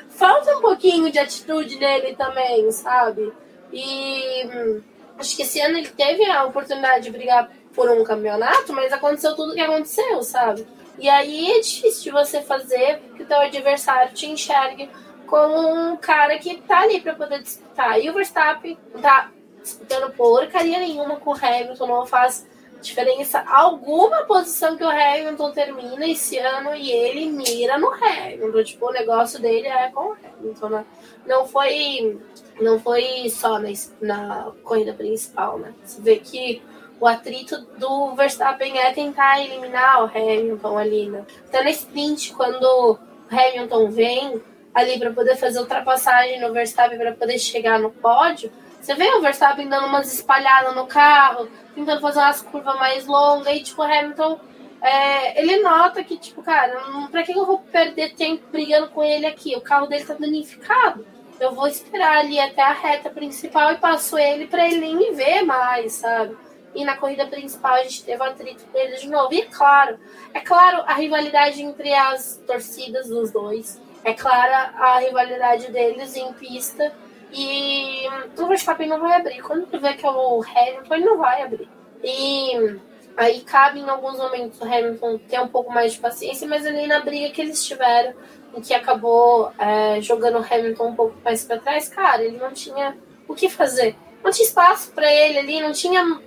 falta 0.08 0.56
um 0.56 0.60
pouquinho 0.60 1.10
de 1.10 1.18
atitude 1.18 1.80
nele 1.80 2.14
também, 2.14 2.70
sabe? 2.70 3.32
E 3.72 4.46
hum, 4.46 4.80
acho 5.18 5.34
que 5.34 5.42
esse 5.42 5.60
ano 5.60 5.78
ele 5.78 5.88
teve 5.88 6.24
a 6.30 6.44
oportunidade 6.44 7.02
de 7.02 7.10
brigar 7.10 7.50
por 7.74 7.90
um 7.90 8.04
campeonato, 8.04 8.72
mas 8.72 8.92
aconteceu 8.92 9.34
tudo 9.34 9.50
o 9.50 9.54
que 9.56 9.60
aconteceu, 9.60 10.22
sabe? 10.22 10.64
E 11.02 11.08
aí 11.08 11.50
é 11.50 11.60
difícil 11.60 12.04
de 12.04 12.10
você 12.12 12.40
fazer 12.40 13.00
que 13.16 13.24
o 13.24 13.26
teu 13.26 13.38
adversário 13.38 14.14
te 14.14 14.24
enxergue 14.26 14.88
como 15.26 15.58
um 15.58 15.96
cara 15.96 16.38
que 16.38 16.58
tá 16.58 16.82
ali 16.82 17.00
para 17.00 17.12
poder 17.12 17.42
disputar. 17.42 18.00
E 18.00 18.08
o 18.08 18.14
Verstappen 18.14 18.78
tá 19.00 19.32
disputando 19.60 20.12
porcaria 20.12 20.78
nenhuma 20.78 21.16
com 21.16 21.32
o 21.32 21.34
Hamilton, 21.34 21.86
não 21.88 22.06
faz 22.06 22.46
diferença 22.80 23.44
alguma 23.48 24.22
posição 24.26 24.76
que 24.76 24.84
o 24.84 24.88
Hamilton 24.88 25.50
termina 25.50 26.06
esse 26.06 26.38
ano 26.38 26.72
e 26.76 26.92
ele 26.92 27.26
mira 27.32 27.78
no 27.78 27.88
Hamilton. 27.88 28.62
Tipo, 28.62 28.86
o 28.86 28.92
negócio 28.92 29.40
dele 29.40 29.66
é 29.66 29.90
com 29.90 30.10
o 30.10 30.12
Hamilton. 30.12 30.68
Né? 30.68 30.84
Não 31.26 31.48
foi 31.48 32.16
não 32.60 32.78
foi 32.78 33.28
só 33.28 33.58
na, 33.58 33.70
na 34.00 34.52
corrida 34.62 34.92
principal, 34.92 35.58
né? 35.58 35.74
Você 35.84 36.00
vê 36.00 36.16
que 36.20 36.62
o 37.02 37.06
atrito 37.08 37.58
do 37.78 38.14
Verstappen 38.14 38.78
é 38.78 38.92
tentar 38.92 39.40
eliminar 39.40 40.04
o 40.04 40.06
Hamilton 40.06 40.78
ali, 40.78 41.10
né? 41.10 41.26
Até 41.48 41.60
na 41.60 41.70
sprint, 41.70 42.32
quando 42.32 42.62
o 42.62 42.98
Hamilton 43.28 43.90
vem 43.90 44.40
ali 44.72 45.00
para 45.00 45.12
poder 45.12 45.34
fazer 45.34 45.58
ultrapassagem 45.58 46.40
no 46.40 46.52
Verstappen 46.52 46.96
para 46.96 47.10
poder 47.10 47.40
chegar 47.40 47.80
no 47.80 47.90
pódio, 47.90 48.52
você 48.80 48.94
vê 48.94 49.12
o 49.14 49.20
Verstappen 49.20 49.68
dando 49.68 49.88
umas 49.88 50.14
espalhadas 50.14 50.76
no 50.76 50.86
carro, 50.86 51.48
tentando 51.74 52.00
fazer 52.00 52.20
umas 52.20 52.40
curvas 52.40 52.76
mais 52.76 53.04
longas, 53.04 53.52
e 53.52 53.64
tipo, 53.64 53.82
o 53.82 53.84
Hamilton, 53.84 54.38
é, 54.80 55.42
ele 55.42 55.56
nota 55.60 56.04
que, 56.04 56.16
tipo, 56.16 56.40
cara, 56.40 56.84
pra 57.10 57.24
que 57.24 57.32
eu 57.32 57.44
vou 57.44 57.58
perder 57.58 58.14
tempo 58.14 58.44
brigando 58.52 58.90
com 58.90 59.02
ele 59.02 59.26
aqui? 59.26 59.56
O 59.56 59.60
carro 59.60 59.88
dele 59.88 60.04
tá 60.04 60.14
danificado. 60.14 61.04
Eu 61.40 61.52
vou 61.52 61.66
esperar 61.66 62.18
ali 62.18 62.38
até 62.38 62.62
a 62.62 62.72
reta 62.72 63.10
principal 63.10 63.72
e 63.72 63.78
passo 63.78 64.16
ele 64.16 64.46
para 64.46 64.64
ele 64.68 64.78
nem 64.78 64.96
me 64.96 65.10
ver 65.10 65.42
mais, 65.42 65.94
sabe? 65.94 66.36
E 66.74 66.84
na 66.84 66.96
corrida 66.96 67.26
principal 67.26 67.74
a 67.74 67.82
gente 67.82 68.04
teve 68.04 68.22
atrito 68.22 68.64
deles 68.72 69.00
de 69.00 69.08
novo. 69.08 69.32
E 69.32 69.40
é 69.40 69.46
claro, 69.46 69.98
é 70.32 70.40
claro 70.40 70.82
a 70.86 70.94
rivalidade 70.94 71.62
entre 71.62 71.92
as 71.92 72.42
torcidas 72.46 73.08
dos 73.08 73.30
dois. 73.30 73.80
É 74.04 74.14
clara 74.14 74.72
a 74.76 74.98
rivalidade 74.98 75.70
deles 75.70 76.16
em 76.16 76.32
pista. 76.32 76.92
E 77.32 78.06
o 78.36 78.46
Verstappen 78.46 78.88
não 78.88 79.00
vai 79.00 79.16
abrir. 79.16 79.40
Quando 79.42 79.66
tu 79.66 79.78
vê 79.80 79.94
que 79.94 80.04
é 80.04 80.10
o 80.10 80.42
Hamilton, 80.42 80.94
ele 80.94 81.04
não 81.04 81.18
vai 81.18 81.42
abrir. 81.42 81.68
E 82.02 82.78
aí 83.16 83.40
cabe 83.42 83.80
em 83.80 83.88
alguns 83.88 84.18
momentos 84.18 84.60
o 84.60 84.64
Hamilton 84.64 85.18
ter 85.18 85.40
um 85.40 85.48
pouco 85.48 85.72
mais 85.72 85.92
de 85.92 86.00
paciência, 86.00 86.48
mas 86.48 86.66
ali 86.66 86.86
na 86.86 87.00
briga 87.00 87.32
que 87.32 87.40
eles 87.40 87.64
tiveram, 87.64 88.14
em 88.54 88.60
que 88.60 88.74
acabou 88.74 89.52
é, 89.58 90.00
jogando 90.00 90.38
o 90.38 90.44
Hamilton 90.44 90.88
um 90.88 90.96
pouco 90.96 91.14
mais 91.24 91.44
para 91.44 91.58
trás, 91.58 91.88
cara, 91.88 92.22
ele 92.22 92.38
não 92.38 92.52
tinha 92.52 92.96
o 93.28 93.34
que 93.34 93.48
fazer 93.48 93.96
não 94.22 94.30
tinha 94.30 94.46
espaço 94.46 94.92
para 94.92 95.12
ele 95.12 95.38
ali, 95.38 95.60
não 95.60 95.72
tinha. 95.72 96.20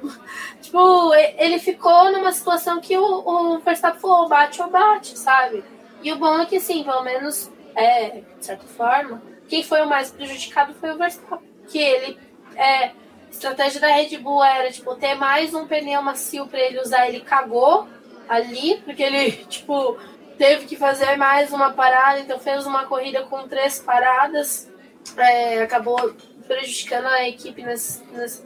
Tipo, 0.61 1.13
ele 1.13 1.59
ficou 1.59 2.11
numa 2.11 2.31
situação 2.31 2.81
que 2.81 2.97
o, 2.97 3.03
o 3.03 3.59
Verstappen 3.59 3.99
falou: 3.99 4.27
bate 4.27 4.61
ou 4.61 4.69
bate, 4.69 5.17
sabe? 5.17 5.63
E 6.03 6.11
o 6.11 6.17
bom 6.17 6.39
é 6.39 6.45
que, 6.45 6.57
assim, 6.57 6.83
pelo 6.83 7.03
menos, 7.03 7.51
é, 7.75 8.21
de 8.37 8.45
certa 8.45 8.65
forma, 8.65 9.21
quem 9.47 9.63
foi 9.63 9.81
o 9.81 9.89
mais 9.89 10.11
prejudicado 10.11 10.73
foi 10.75 10.91
o 10.91 10.97
Verstappen. 10.97 11.49
Que 11.67 11.79
ele. 11.79 12.19
É, 12.55 12.91
estratégia 13.31 13.81
da 13.81 13.87
Red 13.87 14.17
Bull 14.17 14.43
era, 14.43 14.71
tipo, 14.71 14.95
ter 14.95 15.15
mais 15.15 15.53
um 15.53 15.67
pneu 15.67 16.01
macio 16.01 16.47
para 16.47 16.59
ele 16.59 16.79
usar. 16.79 17.07
Ele 17.07 17.21
cagou 17.21 17.87
ali, 18.27 18.81
porque 18.83 19.03
ele, 19.03 19.31
tipo, 19.47 19.97
teve 20.37 20.65
que 20.65 20.75
fazer 20.75 21.15
mais 21.15 21.51
uma 21.51 21.71
parada, 21.71 22.19
então 22.19 22.39
fez 22.39 22.65
uma 22.65 22.85
corrida 22.85 23.23
com 23.23 23.47
três 23.47 23.79
paradas. 23.79 24.69
É, 25.17 25.61
acabou 25.61 26.13
prejudicando 26.47 27.05
a 27.07 27.27
equipe 27.27 27.63
nessa, 27.63 28.03
nessa 28.11 28.43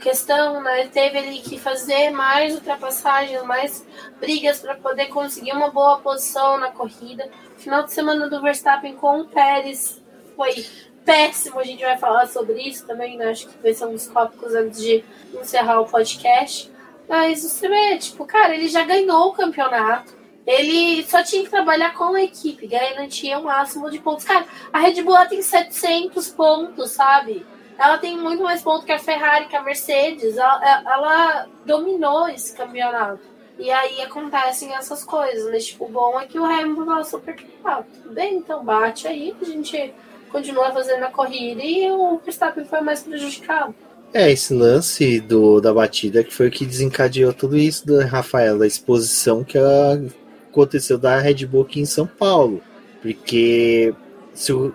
questão, 0.00 0.62
né? 0.62 0.88
Teve 0.88 1.18
ele 1.18 1.40
que 1.40 1.58
fazer 1.58 2.10
mais 2.10 2.54
ultrapassagens, 2.54 3.42
mais 3.42 3.86
brigas 4.18 4.60
para 4.60 4.74
poder 4.74 5.06
conseguir 5.06 5.52
uma 5.52 5.70
boa 5.70 5.98
posição 5.98 6.58
na 6.58 6.70
corrida. 6.70 7.28
Final 7.58 7.84
de 7.84 7.92
semana 7.92 8.28
do 8.28 8.40
Verstappen 8.40 8.96
com 8.96 9.20
o 9.20 9.28
Pérez 9.28 10.02
foi 10.34 10.66
péssimo. 11.04 11.60
A 11.60 11.64
gente 11.64 11.84
vai 11.84 11.98
falar 11.98 12.26
sobre 12.26 12.60
isso 12.62 12.86
também, 12.86 13.16
né? 13.16 13.30
Acho 13.30 13.48
que 13.48 13.62
vai 13.62 13.74
ser 13.74 13.86
um 13.86 13.92
dos 13.92 14.06
tópicos 14.06 14.54
antes 14.54 14.80
de 14.80 15.04
encerrar 15.34 15.80
o 15.80 15.86
podcast. 15.86 16.70
Mas 17.08 17.42
você 17.42 17.68
vê, 17.68 17.98
tipo, 17.98 18.24
cara, 18.24 18.54
ele 18.54 18.68
já 18.68 18.84
ganhou 18.84 19.28
o 19.28 19.32
campeonato. 19.32 20.19
Ele 20.46 21.04
só 21.04 21.22
tinha 21.22 21.44
que 21.44 21.50
trabalhar 21.50 21.94
com 21.94 22.14
a 22.14 22.22
equipe, 22.22 22.66
garantia 22.66 23.38
o 23.38 23.44
máximo 23.44 23.90
de 23.90 23.98
pontos. 23.98 24.24
Cara, 24.24 24.46
a 24.72 24.78
Red 24.78 25.02
Bull 25.02 25.26
tem 25.26 25.42
700 25.42 26.28
pontos, 26.30 26.90
sabe? 26.90 27.46
Ela 27.78 27.98
tem 27.98 28.16
muito 28.18 28.42
mais 28.42 28.62
pontos 28.62 28.84
que 28.84 28.92
a 28.92 28.98
Ferrari, 28.98 29.46
que 29.46 29.56
a 29.56 29.62
Mercedes. 29.62 30.36
Ela, 30.36 30.82
ela 30.86 31.46
dominou 31.64 32.28
esse 32.28 32.54
campeonato. 32.56 33.20
E 33.58 33.70
aí 33.70 34.00
acontecem 34.02 34.74
essas 34.74 35.04
coisas. 35.04 35.50
Mas, 35.50 35.66
tipo, 35.66 35.84
o 35.84 35.88
bom 35.88 36.18
é 36.20 36.26
que 36.26 36.38
o 36.38 36.44
Hamilton 36.44 36.84
fala 36.84 37.04
super 37.04 37.36
ah, 37.64 37.82
tudo 37.82 38.14
bem, 38.14 38.36
então 38.36 38.64
bate 38.64 39.06
aí, 39.06 39.34
a 39.40 39.44
gente 39.44 39.92
continua 40.30 40.72
fazendo 40.72 41.04
a 41.04 41.10
corrida 41.10 41.62
e 41.62 41.90
o 41.90 42.18
Verstappen 42.18 42.64
foi 42.64 42.80
mais 42.80 43.02
prejudicado. 43.02 43.74
É, 44.12 44.30
esse 44.30 44.52
lance 44.52 45.20
do, 45.20 45.60
da 45.60 45.72
batida 45.72 46.24
que 46.24 46.34
foi 46.34 46.48
o 46.48 46.50
que 46.50 46.66
desencadeou 46.66 47.32
tudo 47.32 47.56
isso 47.56 47.86
da 47.86 48.04
Rafael, 48.04 48.58
da 48.58 48.66
exposição 48.66 49.44
que 49.44 49.56
ela 49.56 50.02
aconteceu 50.50 50.98
da 50.98 51.18
Red 51.18 51.46
Bull 51.46 51.62
aqui 51.62 51.80
em 51.80 51.86
São 51.86 52.06
Paulo. 52.06 52.60
Porque 53.00 53.94
se 54.34 54.52
o 54.52 54.72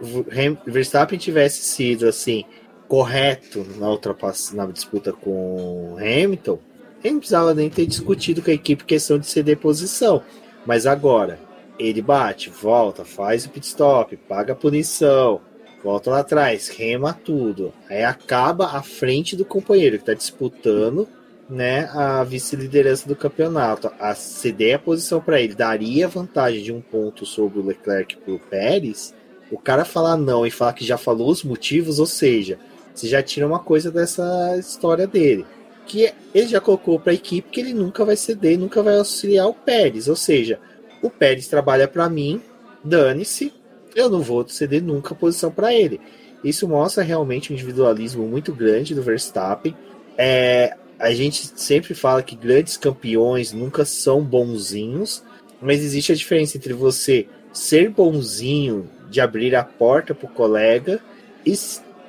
Verstappen 0.66 1.18
tivesse 1.20 1.64
sido 1.64 2.08
assim 2.08 2.44
correto 2.88 3.66
na 3.78 3.90
ultrapassagem 3.90 4.58
na 4.58 4.66
disputa 4.68 5.12
com 5.12 5.94
o 5.94 5.98
Hamilton, 5.98 6.60
ele 7.04 7.14
não 7.14 7.20
precisava 7.20 7.54
nem 7.54 7.70
ter 7.70 7.86
discutido 7.86 8.42
com 8.42 8.50
a 8.50 8.54
equipe 8.54 8.84
questão 8.84 9.20
de 9.20 9.28
ceder 9.28 9.58
posição. 9.58 10.24
Mas 10.66 10.88
agora, 10.88 11.40
ele 11.78 12.02
bate, 12.02 12.50
volta, 12.50 13.06
faz 13.06 13.46
o 13.46 13.50
pit 13.50 13.68
stop, 13.68 14.18
paga 14.18 14.54
a 14.54 14.56
punição, 14.56 15.42
volta 15.84 16.10
lá 16.10 16.20
atrás, 16.20 16.70
rema 16.70 17.14
tudo. 17.14 17.72
Aí 17.90 18.04
acaba 18.04 18.68
à 18.68 18.82
frente 18.82 19.36
do 19.36 19.46
companheiro 19.46 19.98
que 19.98 20.04
está 20.04 20.14
disputando 20.14 21.08
né, 21.50 21.90
a 21.94 22.24
vice-liderança 22.24 23.08
do 23.08 23.16
campeonato. 23.16 23.92
A 24.00 24.16
ceder 24.16 24.76
a 24.76 24.80
posição 24.80 25.22
para 25.22 25.40
ele 25.40 25.56
daria 25.56 26.08
vantagem 26.08 26.64
de 26.64 26.72
um 26.72 26.82
ponto 26.82 27.26
sobre 27.26 27.60
o 27.60 27.66
Leclerc 27.66 28.18
para 28.18 28.34
o 28.34 28.40
Pérez. 28.40 29.14
O 29.52 29.60
cara 29.60 29.86
falar 29.86 30.18
não 30.18 30.46
e 30.46 30.52
falar 30.52 30.74
que 30.74 30.86
já 30.86 30.98
falou 30.98 31.30
os 31.30 31.44
motivos, 31.44 32.00
ou 32.00 32.06
seja, 32.06 32.58
você 32.94 33.08
já 33.08 33.22
tira 33.22 33.46
uma 33.46 33.60
coisa 33.60 33.92
dessa 33.92 34.58
história 34.58 35.06
dele. 35.06 35.46
Que 35.86 36.12
ele 36.34 36.48
já 36.48 36.60
colocou 36.60 37.00
para 37.00 37.12
a 37.12 37.16
equipe 37.16 37.50
que 37.50 37.60
ele 37.60 37.74
nunca 37.74 38.04
vai 38.04 38.16
ceder, 38.16 38.58
nunca 38.58 38.82
vai 38.82 38.98
auxiliar 38.98 39.48
o 39.48 39.54
Pérez. 39.54 40.08
Ou 40.08 40.16
seja, 40.16 40.60
o 41.02 41.10
Pérez 41.10 41.48
trabalha 41.48 41.88
para 41.88 42.10
mim, 42.10 42.42
dane-se, 42.84 43.54
eu 43.96 44.10
não 44.10 44.22
vou 44.22 44.48
ceder 44.48 44.82
nunca 44.82 45.14
a 45.14 45.18
posição 45.18 45.52
para 45.52 45.74
ele. 45.74 46.02
Isso 46.44 46.68
mostra 46.68 47.04
realmente 47.04 47.52
um 47.52 47.56
individualismo 47.56 48.28
muito 48.28 48.54
grande 48.54 48.96
do 48.96 49.02
Verstappen. 49.02 49.76
É, 50.18 50.76
a 51.00 51.12
gente 51.12 51.52
sempre 51.56 51.94
fala 51.94 52.24
que 52.24 52.36
grandes 52.36 52.78
campeões 52.78 53.52
nunca 53.52 53.86
são 53.86 54.22
bonzinhos, 54.22 55.24
mas 55.62 55.84
existe 55.84 56.12
a 56.12 56.16
diferença 56.16 56.58
entre 56.58 56.74
você 56.74 57.28
ser 57.52 57.90
bonzinho 57.90 58.90
de 59.10 59.22
abrir 59.22 59.56
a 59.56 59.64
porta 59.64 60.14
pro 60.14 60.28
colega 60.28 61.00
e 61.46 61.56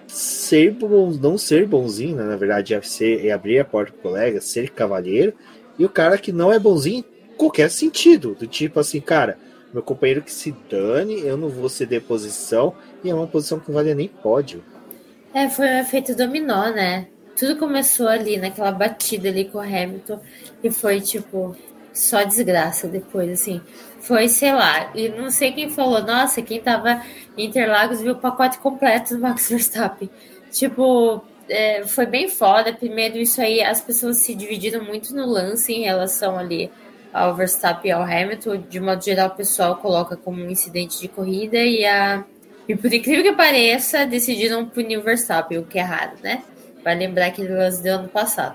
ser 0.07 0.73
bom, 0.73 1.11
não 1.11 1.37
ser 1.37 1.67
bonzinho, 1.67 2.17
né? 2.17 2.25
na 2.25 2.37
verdade, 2.37 2.75
é, 2.75 2.83
ser, 2.83 3.27
é 3.27 3.33
abrir 3.33 3.59
a 3.59 3.65
porta 3.65 3.93
pro 3.93 4.03
colega, 4.03 4.41
ser 4.41 4.71
cavalheiro, 4.71 5.35
e 5.79 5.85
o 5.85 5.89
cara 5.89 6.17
que 6.17 6.33
não 6.33 6.53
é 6.53 6.59
bonzinho 6.59 7.01
em 7.01 7.37
qualquer 7.37 7.71
sentido, 7.71 8.35
do 8.35 8.47
tipo 8.47 8.81
assim, 8.81 9.01
cara, 9.01 9.39
meu 9.73 9.83
companheiro 9.83 10.23
que 10.23 10.33
se 10.33 10.55
dane, 10.71 11.21
eu 11.21 11.37
não 11.37 11.49
vou 11.49 11.69
ceder 11.69 12.03
posição, 12.03 12.75
e 13.05 13.11
é 13.11 13.15
uma 13.15 13.27
posição 13.27 13.59
que 13.59 13.69
não 13.69 13.75
vale 13.75 13.95
nem 13.95 14.09
pódio. 14.09 14.65
É, 15.35 15.49
foi 15.51 15.67
um 15.67 15.79
efeito 15.79 16.17
dominó, 16.17 16.71
né? 16.71 17.09
Tudo 17.37 17.57
começou 17.57 18.09
ali, 18.09 18.39
naquela 18.39 18.73
batida 18.73 19.29
ali 19.29 19.45
com 19.45 19.59
o 19.59 19.61
Hamilton, 19.61 20.21
e 20.63 20.71
foi 20.71 21.01
tipo 21.01 21.57
só 21.93 22.23
desgraça 22.23 22.87
depois, 22.87 23.31
assim. 23.31 23.61
Foi, 24.01 24.29
sei 24.29 24.53
lá, 24.53 24.93
e 24.95 25.09
não 25.09 25.31
sei 25.31 25.53
quem 25.53 25.71
falou, 25.71 26.03
nossa, 26.03 26.43
quem 26.43 26.61
tava 26.61 27.03
em 27.37 27.47
Interlagos 27.47 28.01
viu 28.01 28.13
o 28.13 28.21
pacote 28.21 28.59
completo 28.59 29.15
do 29.15 29.21
Max 29.21 29.49
Verstappen. 29.49 30.09
Tipo, 30.51 31.25
é, 31.49 31.85
foi 31.85 32.07
bem 32.07 32.29
foda. 32.29 32.73
Primeiro, 32.73 33.19
isso 33.19 33.41
aí, 33.41 33.63
as 33.63 33.81
pessoas 33.81 34.19
se 34.19 34.35
dividiram 34.35 34.85
muito 34.85 35.15
no 35.15 35.27
lance 35.27 35.73
em 35.73 35.85
relação 35.85 36.39
ali 36.39 36.71
ao 37.13 37.35
Verstappen 37.35 37.91
e 37.91 37.93
ao 37.93 38.03
Hamilton. 38.03 38.63
De 38.69 38.79
modo 38.79 39.03
geral, 39.03 39.29
o 39.29 39.37
pessoal 39.37 39.77
coloca 39.77 40.17
como 40.17 40.43
um 40.43 40.51
incidente 40.51 41.01
de 41.01 41.09
corrida 41.09 41.59
e 41.59 41.85
a. 41.85 42.25
E 42.69 42.75
por 42.75 42.93
incrível 42.93 43.23
que 43.23 43.33
pareça, 43.33 44.05
decidiram 44.07 44.67
punir 44.67 44.99
o 44.99 45.03
Verstappen, 45.03 45.59
o 45.59 45.65
que 45.65 45.79
é 45.79 45.83
raro, 45.83 46.13
né? 46.23 46.43
Vai 46.87 46.95
lembrar 46.95 47.27
aquele 47.27 47.53
lance 47.53 47.83
do 47.83 47.89
ano 47.89 48.09
passado. 48.09 48.55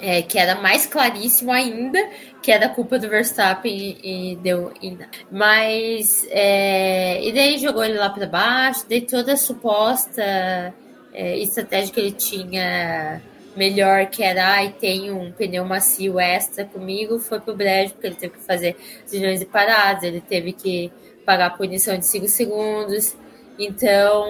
É, 0.00 0.22
que 0.22 0.38
era 0.38 0.54
mais 0.54 0.86
claríssimo 0.86 1.50
ainda, 1.50 1.98
que 2.40 2.52
era 2.52 2.68
culpa 2.68 2.96
do 2.96 3.08
Verstappen 3.08 3.98
e, 4.00 4.32
e 4.32 4.36
deu. 4.36 4.72
E, 4.80 4.96
mas. 5.28 6.24
É, 6.30 7.20
e 7.24 7.32
daí 7.32 7.58
jogou 7.58 7.84
ele 7.84 7.98
lá 7.98 8.08
para 8.08 8.24
baixo, 8.24 8.86
daí 8.88 9.00
toda 9.00 9.32
a 9.32 9.36
suposta 9.36 10.72
é, 11.12 11.36
estratégia 11.38 11.92
que 11.92 11.98
ele 11.98 12.12
tinha 12.12 13.20
melhor, 13.56 14.06
que 14.06 14.22
era, 14.22 14.62
e 14.62 14.70
tem 14.70 15.10
um 15.10 15.32
pneu 15.32 15.64
macio 15.64 16.20
extra 16.20 16.64
comigo, 16.64 17.18
foi 17.18 17.40
pro 17.40 17.56
brejo, 17.56 17.94
porque 17.94 18.06
ele 18.06 18.16
teve 18.16 18.34
que 18.34 18.44
fazer 18.44 18.76
milhões 19.12 19.40
de 19.40 19.46
paradas, 19.46 20.04
ele 20.04 20.20
teve 20.20 20.52
que 20.52 20.92
pagar 21.26 21.46
a 21.46 21.50
punição 21.50 21.98
de 21.98 22.06
5 22.06 22.28
segundos. 22.28 23.16
Então, 23.58 24.24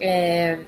é, 0.00 0.60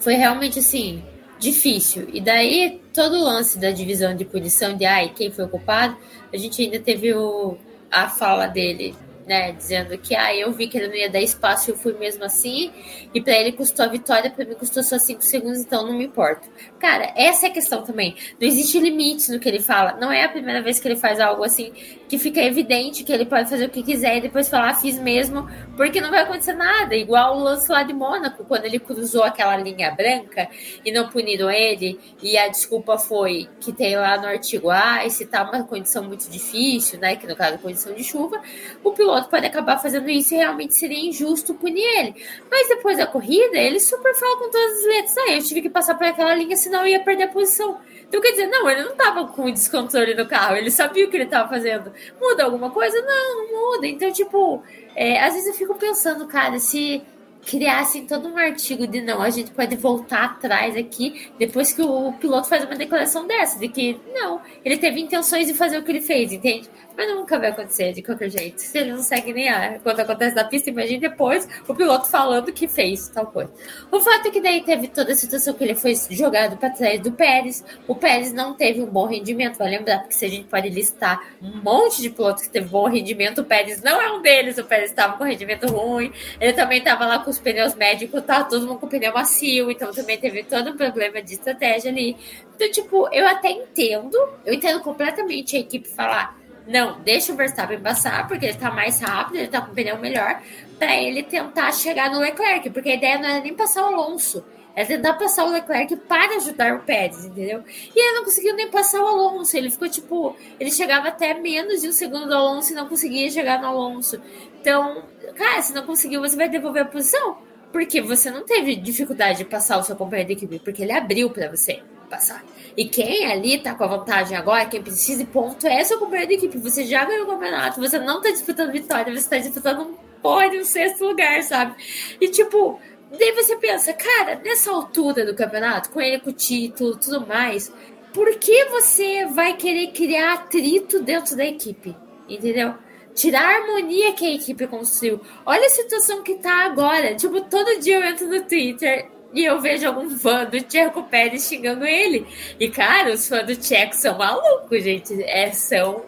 foi 0.00 0.14
realmente 0.14 0.58
assim, 0.58 1.04
difícil. 1.42 2.08
E 2.12 2.20
daí, 2.20 2.80
todo 2.94 3.16
o 3.16 3.24
lance 3.24 3.58
da 3.58 3.70
divisão 3.70 4.14
de 4.14 4.24
punição 4.24 4.76
de 4.76 4.84
ai, 4.84 5.12
quem 5.14 5.30
foi 5.30 5.44
o 5.44 5.48
culpado, 5.48 5.96
a 6.32 6.36
gente 6.36 6.62
ainda 6.62 6.78
teve 6.78 7.12
o, 7.12 7.56
a 7.90 8.08
fala 8.08 8.46
dele 8.46 8.94
né? 9.26 9.52
Dizendo 9.52 9.96
que 9.98 10.14
ah, 10.14 10.34
eu 10.34 10.52
vi 10.52 10.68
que 10.68 10.76
ele 10.76 10.88
não 10.88 10.94
ia 10.94 11.10
dar 11.10 11.20
espaço 11.20 11.70
e 11.70 11.72
eu 11.72 11.76
fui 11.76 11.92
mesmo 11.94 12.24
assim. 12.24 12.70
E 13.14 13.20
para 13.20 13.34
ele 13.34 13.52
custou 13.52 13.84
a 13.84 13.88
vitória, 13.88 14.30
para 14.30 14.44
mim 14.44 14.54
custou 14.54 14.82
só 14.82 14.98
5 14.98 15.22
segundos, 15.22 15.60
então 15.60 15.86
não 15.86 15.96
me 15.96 16.04
importo. 16.04 16.48
Cara, 16.78 17.12
essa 17.16 17.46
é 17.46 17.50
a 17.50 17.52
questão 17.52 17.82
também. 17.82 18.16
Não 18.40 18.46
existe 18.46 18.78
limite 18.78 19.30
no 19.30 19.38
que 19.38 19.48
ele 19.48 19.60
fala. 19.60 19.94
Não 19.94 20.10
é 20.12 20.24
a 20.24 20.28
primeira 20.28 20.62
vez 20.62 20.80
que 20.80 20.88
ele 20.88 20.96
faz 20.96 21.20
algo 21.20 21.44
assim 21.44 21.72
que 22.12 22.18
fica 22.18 22.42
evidente 22.42 23.04
que 23.04 23.10
ele 23.10 23.24
pode 23.24 23.48
fazer 23.48 23.64
o 23.64 23.70
que 23.70 23.82
quiser 23.82 24.18
e 24.18 24.20
depois 24.20 24.46
falar, 24.46 24.74
fiz 24.74 24.98
mesmo, 24.98 25.48
porque 25.78 25.98
não 25.98 26.10
vai 26.10 26.20
acontecer 26.20 26.52
nada. 26.52 26.94
Igual 26.94 27.38
o 27.38 27.42
lance 27.42 27.72
lá 27.72 27.82
de 27.82 27.94
Mônaco, 27.94 28.44
quando 28.44 28.66
ele 28.66 28.78
cruzou 28.78 29.22
aquela 29.22 29.56
linha 29.56 29.90
branca 29.92 30.46
e 30.84 30.92
não 30.92 31.08
puniram 31.08 31.50
ele, 31.50 31.98
e 32.22 32.36
a 32.36 32.48
desculpa 32.48 32.98
foi 32.98 33.48
que 33.58 33.72
tem 33.72 33.96
lá 33.96 34.18
no 34.18 34.26
artigo, 34.26 34.68
ah, 34.68 35.08
se 35.08 35.24
tá 35.24 35.42
uma 35.42 35.64
condição 35.64 36.04
muito 36.04 36.28
difícil, 36.28 37.00
né? 37.00 37.16
Que 37.16 37.26
no 37.26 37.34
caso, 37.34 37.56
condição 37.56 37.94
de 37.94 38.04
chuva, 38.04 38.42
o 38.84 38.92
piloto 38.92 39.30
pode 39.30 39.46
acabar 39.46 39.78
fazendo 39.78 40.10
isso 40.10 40.34
e 40.34 40.36
realmente 40.36 40.74
seria 40.74 41.00
injusto 41.00 41.54
punir 41.54 41.82
ele. 41.96 42.14
Mas 42.50 42.68
depois 42.68 42.98
da 42.98 43.06
corrida, 43.06 43.56
ele 43.56 43.80
super 43.80 44.14
fala 44.14 44.36
com 44.36 44.50
todas 44.50 44.80
as 44.80 44.84
letras: 44.84 45.16
ah, 45.16 45.30
eu 45.30 45.42
tive 45.42 45.62
que 45.62 45.70
passar 45.70 45.94
por 45.94 46.06
aquela 46.06 46.34
linha, 46.34 46.58
senão 46.58 46.80
eu 46.80 46.88
ia 46.88 47.00
perder 47.00 47.22
a 47.22 47.28
posição. 47.28 47.80
Então 48.12 48.20
quer 48.20 48.32
dizer, 48.32 48.48
não, 48.48 48.68
ele 48.68 48.82
não 48.82 48.92
estava 48.92 49.26
com 49.28 49.50
descontrole 49.50 50.14
no 50.14 50.26
carro, 50.26 50.54
ele 50.54 50.70
sabia 50.70 51.06
o 51.06 51.08
que 51.08 51.16
ele 51.16 51.24
estava 51.24 51.48
fazendo. 51.48 51.90
Muda 52.20 52.44
alguma 52.44 52.70
coisa? 52.70 53.00
Não, 53.00 53.36
não 53.36 53.72
muda. 53.72 53.86
Então, 53.86 54.12
tipo, 54.12 54.62
é, 54.94 55.20
às 55.20 55.34
vezes 55.34 55.48
eu 55.48 55.54
fico 55.54 55.74
pensando, 55.74 56.26
cara, 56.26 56.58
se 56.58 57.02
criassem 57.44 58.06
todo 58.06 58.28
um 58.28 58.38
artigo 58.38 58.86
de 58.86 59.00
não, 59.00 59.20
a 59.20 59.30
gente 59.30 59.50
pode 59.50 59.74
voltar 59.76 60.24
atrás 60.24 60.76
aqui 60.76 61.30
depois 61.38 61.72
que 61.72 61.82
o 61.82 62.12
piloto 62.14 62.48
faz 62.48 62.64
uma 62.64 62.76
declaração 62.76 63.26
dessa, 63.26 63.58
de 63.58 63.68
que 63.68 64.00
não, 64.14 64.40
ele 64.64 64.78
teve 64.78 65.00
intenções 65.00 65.46
de 65.46 65.54
fazer 65.54 65.78
o 65.78 65.82
que 65.82 65.90
ele 65.90 66.00
fez, 66.00 66.32
entende? 66.32 66.70
Mas 66.96 67.08
nunca 67.14 67.38
vai 67.38 67.50
acontecer 67.50 67.92
de 67.92 68.02
qualquer 68.02 68.30
jeito. 68.30 68.60
Se 68.60 68.78
ele 68.78 68.92
não 68.92 69.02
segue 69.02 69.32
nem 69.32 69.48
a. 69.48 69.78
Quando 69.78 70.00
acontece 70.00 70.36
na 70.36 70.44
pista, 70.44 70.70
imagine 70.70 71.00
depois 71.00 71.48
o 71.66 71.74
piloto 71.74 72.08
falando 72.08 72.52
que 72.52 72.68
fez 72.68 73.08
tal 73.08 73.26
coisa. 73.26 73.50
O 73.90 74.00
fato 74.00 74.28
é 74.28 74.30
que 74.30 74.40
daí 74.40 74.62
teve 74.62 74.88
toda 74.88 75.12
a 75.12 75.14
situação 75.14 75.54
que 75.54 75.64
ele 75.64 75.74
foi 75.74 75.94
jogado 76.10 76.56
para 76.56 76.70
trás 76.70 77.00
do 77.00 77.12
Pérez. 77.12 77.64
O 77.88 77.94
Pérez 77.94 78.32
não 78.32 78.54
teve 78.54 78.82
um 78.82 78.86
bom 78.86 79.06
rendimento. 79.06 79.56
Vai 79.58 79.70
lembrar, 79.70 80.00
porque 80.00 80.14
se 80.14 80.24
a 80.24 80.28
gente 80.28 80.48
pode 80.48 80.68
listar 80.68 81.20
um 81.40 81.62
monte 81.62 82.02
de 82.02 82.10
pilotos 82.10 82.44
que 82.44 82.50
teve 82.50 82.68
bom 82.68 82.86
rendimento, 82.88 83.40
o 83.40 83.44
Pérez 83.44 83.82
não 83.82 84.00
é 84.00 84.12
um 84.12 84.20
deles. 84.20 84.58
O 84.58 84.64
Pérez 84.64 84.90
estava 84.90 85.16
com 85.16 85.24
rendimento 85.24 85.66
ruim. 85.66 86.12
Ele 86.40 86.52
também 86.52 86.78
estava 86.78 87.06
lá 87.06 87.18
com 87.18 87.30
os 87.30 87.38
pneus 87.38 87.74
médicos, 87.74 88.22
tá 88.22 88.44
todo 88.44 88.66
mundo 88.66 88.80
com 88.80 88.88
pneu 88.88 89.14
macio. 89.14 89.70
Então 89.70 89.90
também 89.92 90.18
teve 90.18 90.42
todo 90.44 90.70
um 90.70 90.76
problema 90.76 91.22
de 91.22 91.34
estratégia 91.34 91.90
ali. 91.90 92.16
Então, 92.54 92.70
tipo, 92.70 93.08
eu 93.12 93.26
até 93.26 93.50
entendo, 93.50 94.16
eu 94.44 94.54
entendo 94.54 94.80
completamente 94.80 95.56
a 95.56 95.60
equipe 95.60 95.88
falar 95.88 96.41
não, 96.66 97.00
deixa 97.00 97.32
o 97.32 97.36
Verstappen 97.36 97.80
passar, 97.80 98.26
porque 98.28 98.46
ele 98.46 98.58
tá 98.58 98.70
mais 98.70 99.00
rápido, 99.00 99.36
ele 99.36 99.48
tá 99.48 99.60
com 99.60 99.72
o 99.72 99.74
pneu 99.74 99.98
melhor, 99.98 100.40
para 100.78 100.96
ele 100.96 101.22
tentar 101.22 101.72
chegar 101.72 102.10
no 102.10 102.20
Leclerc, 102.20 102.70
porque 102.70 102.90
a 102.90 102.94
ideia 102.94 103.18
não 103.18 103.28
era 103.28 103.40
nem 103.40 103.54
passar 103.54 103.82
o 103.82 103.94
Alonso, 103.94 104.44
era 104.74 104.86
tentar 104.86 105.14
passar 105.14 105.44
o 105.44 105.50
Leclerc 105.50 105.96
para 105.96 106.36
ajudar 106.36 106.74
o 106.74 106.80
Pérez, 106.80 107.24
entendeu? 107.24 107.62
E 107.94 107.98
ele 107.98 108.16
não 108.16 108.24
conseguiu 108.24 108.54
nem 108.54 108.70
passar 108.70 109.02
o 109.02 109.06
Alonso, 109.06 109.56
ele 109.56 109.70
ficou 109.70 109.88
tipo, 109.88 110.36
ele 110.58 110.70
chegava 110.70 111.08
até 111.08 111.34
menos 111.34 111.82
de 111.82 111.88
um 111.88 111.92
segundo 111.92 112.26
do 112.26 112.34
Alonso 112.34 112.72
e 112.72 112.76
não 112.76 112.88
conseguia 112.88 113.30
chegar 113.30 113.60
no 113.60 113.66
Alonso. 113.66 114.20
Então, 114.60 115.02
cara, 115.34 115.60
se 115.62 115.74
não 115.74 115.84
conseguiu, 115.84 116.20
você 116.20 116.36
vai 116.36 116.48
devolver 116.48 116.82
a 116.82 116.86
posição, 116.86 117.38
porque 117.72 118.00
você 118.00 118.30
não 118.30 118.44
teve 118.44 118.76
dificuldade 118.76 119.38
de 119.38 119.44
passar 119.44 119.78
o 119.78 119.82
seu 119.82 119.96
companheiro 119.96 120.28
de 120.28 120.34
equipe, 120.34 120.58
porque 120.60 120.82
ele 120.82 120.92
abriu 120.92 121.28
para 121.30 121.50
você 121.50 121.82
passar. 122.12 122.44
E 122.76 122.84
quem 122.84 123.24
ali 123.32 123.58
tá 123.58 123.74
com 123.74 123.84
a 123.84 123.86
vantagem 123.86 124.36
agora, 124.36 124.66
quem 124.66 124.82
precisa 124.82 125.24
de 125.24 125.30
ponto, 125.30 125.66
é 125.66 125.82
seu 125.82 125.98
companheiro 125.98 126.28
de 126.28 126.34
equipe. 126.34 126.58
Você 126.58 126.84
já 126.84 127.06
ganhou 127.06 127.24
o 127.24 127.30
campeonato, 127.30 127.80
você 127.80 127.98
não 127.98 128.20
tá 128.20 128.30
disputando 128.30 128.70
vitória, 128.70 129.18
você 129.18 129.28
tá 129.28 129.38
disputando 129.38 129.80
um 129.80 129.94
pódio, 130.20 130.60
um 130.60 130.64
sexto 130.64 131.06
lugar, 131.06 131.42
sabe? 131.42 131.74
E 132.20 132.28
tipo, 132.28 132.78
daí 133.18 133.32
você 133.32 133.56
pensa, 133.56 133.94
cara, 133.94 134.38
nessa 134.44 134.70
altura 134.70 135.24
do 135.24 135.34
campeonato, 135.34 135.90
com 135.90 136.02
ele 136.02 136.20
com 136.20 136.28
o 136.28 136.34
título 136.34 136.96
tudo 136.96 137.26
mais, 137.26 137.72
por 138.12 138.30
que 138.38 138.66
você 138.66 139.24
vai 139.26 139.56
querer 139.56 139.92
criar 139.92 140.34
atrito 140.34 141.00
dentro 141.00 141.34
da 141.34 141.46
equipe? 141.46 141.96
Entendeu? 142.28 142.74
Tirar 143.14 143.42
a 143.42 143.56
harmonia 143.56 144.12
que 144.12 144.26
a 144.26 144.34
equipe 144.34 144.66
construiu. 144.66 145.20
Olha 145.46 145.66
a 145.66 145.70
situação 145.70 146.22
que 146.22 146.34
tá 146.34 146.66
agora. 146.66 147.14
Tipo, 147.14 147.40
todo 147.42 147.80
dia 147.80 147.96
eu 147.96 148.04
entro 148.04 148.26
no 148.26 148.42
Twitter 148.42 149.10
e 149.34 149.44
eu 149.44 149.60
vejo 149.60 149.86
algum 149.86 150.10
fã 150.10 150.44
do 150.44 150.60
Tcheco 150.60 151.02
Pérez 151.04 151.46
xingando 151.48 151.84
ele. 151.84 152.26
E, 152.60 152.68
cara, 152.68 153.12
os 153.12 153.26
fãs 153.26 153.46
do 153.46 153.56
Tcheco 153.56 153.94
são 153.94 154.18
malucos, 154.18 154.82
gente. 154.82 155.22
É, 155.24 155.50
são 155.52 156.04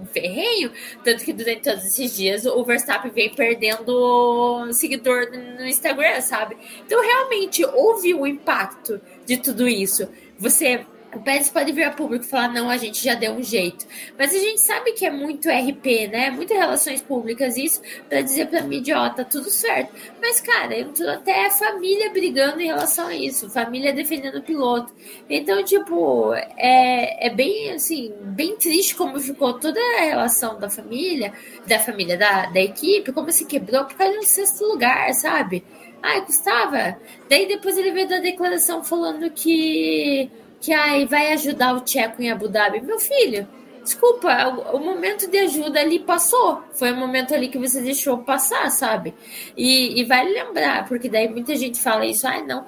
um 0.00 0.06
ferrenho. 0.06 0.70
Tanto 1.04 1.24
que 1.24 1.32
durante 1.32 1.62
todos 1.62 1.84
esses 1.84 2.16
dias 2.16 2.46
o 2.46 2.64
Verstappen 2.64 3.10
vem 3.10 3.34
perdendo 3.34 4.72
seguidor 4.72 5.30
no 5.32 5.66
Instagram, 5.66 6.20
sabe? 6.20 6.56
Então, 6.86 7.02
realmente, 7.02 7.64
houve 7.64 8.14
o 8.14 8.22
um 8.22 8.26
impacto 8.26 9.00
de 9.26 9.36
tudo 9.36 9.68
isso. 9.68 10.08
Você 10.38 10.86
o 11.14 11.20
Pérez 11.20 11.48
pode 11.48 11.72
vir 11.72 11.84
a 11.84 11.90
público 11.90 12.24
e 12.24 12.28
falar, 12.28 12.48
não, 12.48 12.70
a 12.70 12.76
gente 12.76 13.02
já 13.02 13.14
deu 13.14 13.32
um 13.32 13.42
jeito. 13.42 13.86
Mas 14.16 14.34
a 14.34 14.38
gente 14.38 14.60
sabe 14.60 14.92
que 14.92 15.04
é 15.04 15.10
muito 15.10 15.48
RP, 15.48 16.08
né? 16.08 16.30
Muitas 16.30 16.56
relações 16.56 17.02
públicas, 17.02 17.56
isso, 17.56 17.80
para 18.08 18.20
dizer 18.20 18.46
pra 18.48 18.62
mídia, 18.62 18.98
ó, 18.98 19.08
tudo 19.24 19.50
certo. 19.50 19.92
Mas, 20.20 20.40
cara, 20.40 20.84
tô 20.96 21.08
até 21.08 21.46
a 21.46 21.50
família 21.50 22.10
brigando 22.10 22.60
em 22.60 22.66
relação 22.66 23.08
a 23.08 23.14
isso, 23.14 23.50
família 23.50 23.92
defendendo 23.92 24.36
o 24.36 24.42
piloto. 24.42 24.92
Então, 25.28 25.64
tipo, 25.64 26.32
é, 26.56 27.26
é 27.26 27.30
bem, 27.30 27.72
assim, 27.72 28.12
bem 28.20 28.56
triste 28.56 28.94
como 28.94 29.18
ficou 29.18 29.54
toda 29.54 29.80
a 29.98 30.02
relação 30.02 30.58
da 30.60 30.70
família, 30.70 31.32
da 31.66 31.78
família, 31.78 32.16
da, 32.16 32.46
da 32.46 32.60
equipe, 32.60 33.12
como 33.12 33.32
se 33.32 33.44
quebrou 33.46 33.84
por 33.84 33.96
causa 33.96 34.12
de 34.12 34.18
um 34.20 34.22
sexto 34.22 34.64
lugar, 34.64 35.12
sabe? 35.14 35.64
Ai, 36.02 36.24
custava. 36.24 36.96
Daí 37.28 37.46
depois 37.46 37.76
ele 37.76 37.90
veio 37.92 38.08
da 38.08 38.18
declaração 38.18 38.82
falando 38.82 39.30
que 39.30 40.30
que 40.60 40.72
ai, 40.72 41.06
vai 41.06 41.32
ajudar 41.32 41.74
o 41.74 41.80
Tcheco 41.80 42.22
em 42.22 42.30
Abu 42.30 42.48
Dhabi. 42.48 42.80
Meu 42.80 42.98
filho, 42.98 43.48
desculpa, 43.82 44.48
o, 44.72 44.78
momento 44.78 45.28
de 45.28 45.38
ajuda 45.38 45.80
ali 45.80 45.98
passou. 45.98 46.62
Foi 46.74 46.92
o 46.92 46.96
momento 46.96 47.34
ali 47.34 47.48
que 47.48 47.58
você 47.58 47.80
deixou 47.80 48.18
passar, 48.18 48.70
sabe? 48.70 49.14
E, 49.56 50.00
e 50.00 50.04
vale 50.04 50.32
lembrar, 50.32 50.86
porque 50.86 51.08
daí 51.08 51.28
muita 51.28 51.56
gente 51.56 51.80
fala 51.80 52.04
isso, 52.04 52.26
ai, 52.26 52.44
não, 52.44 52.64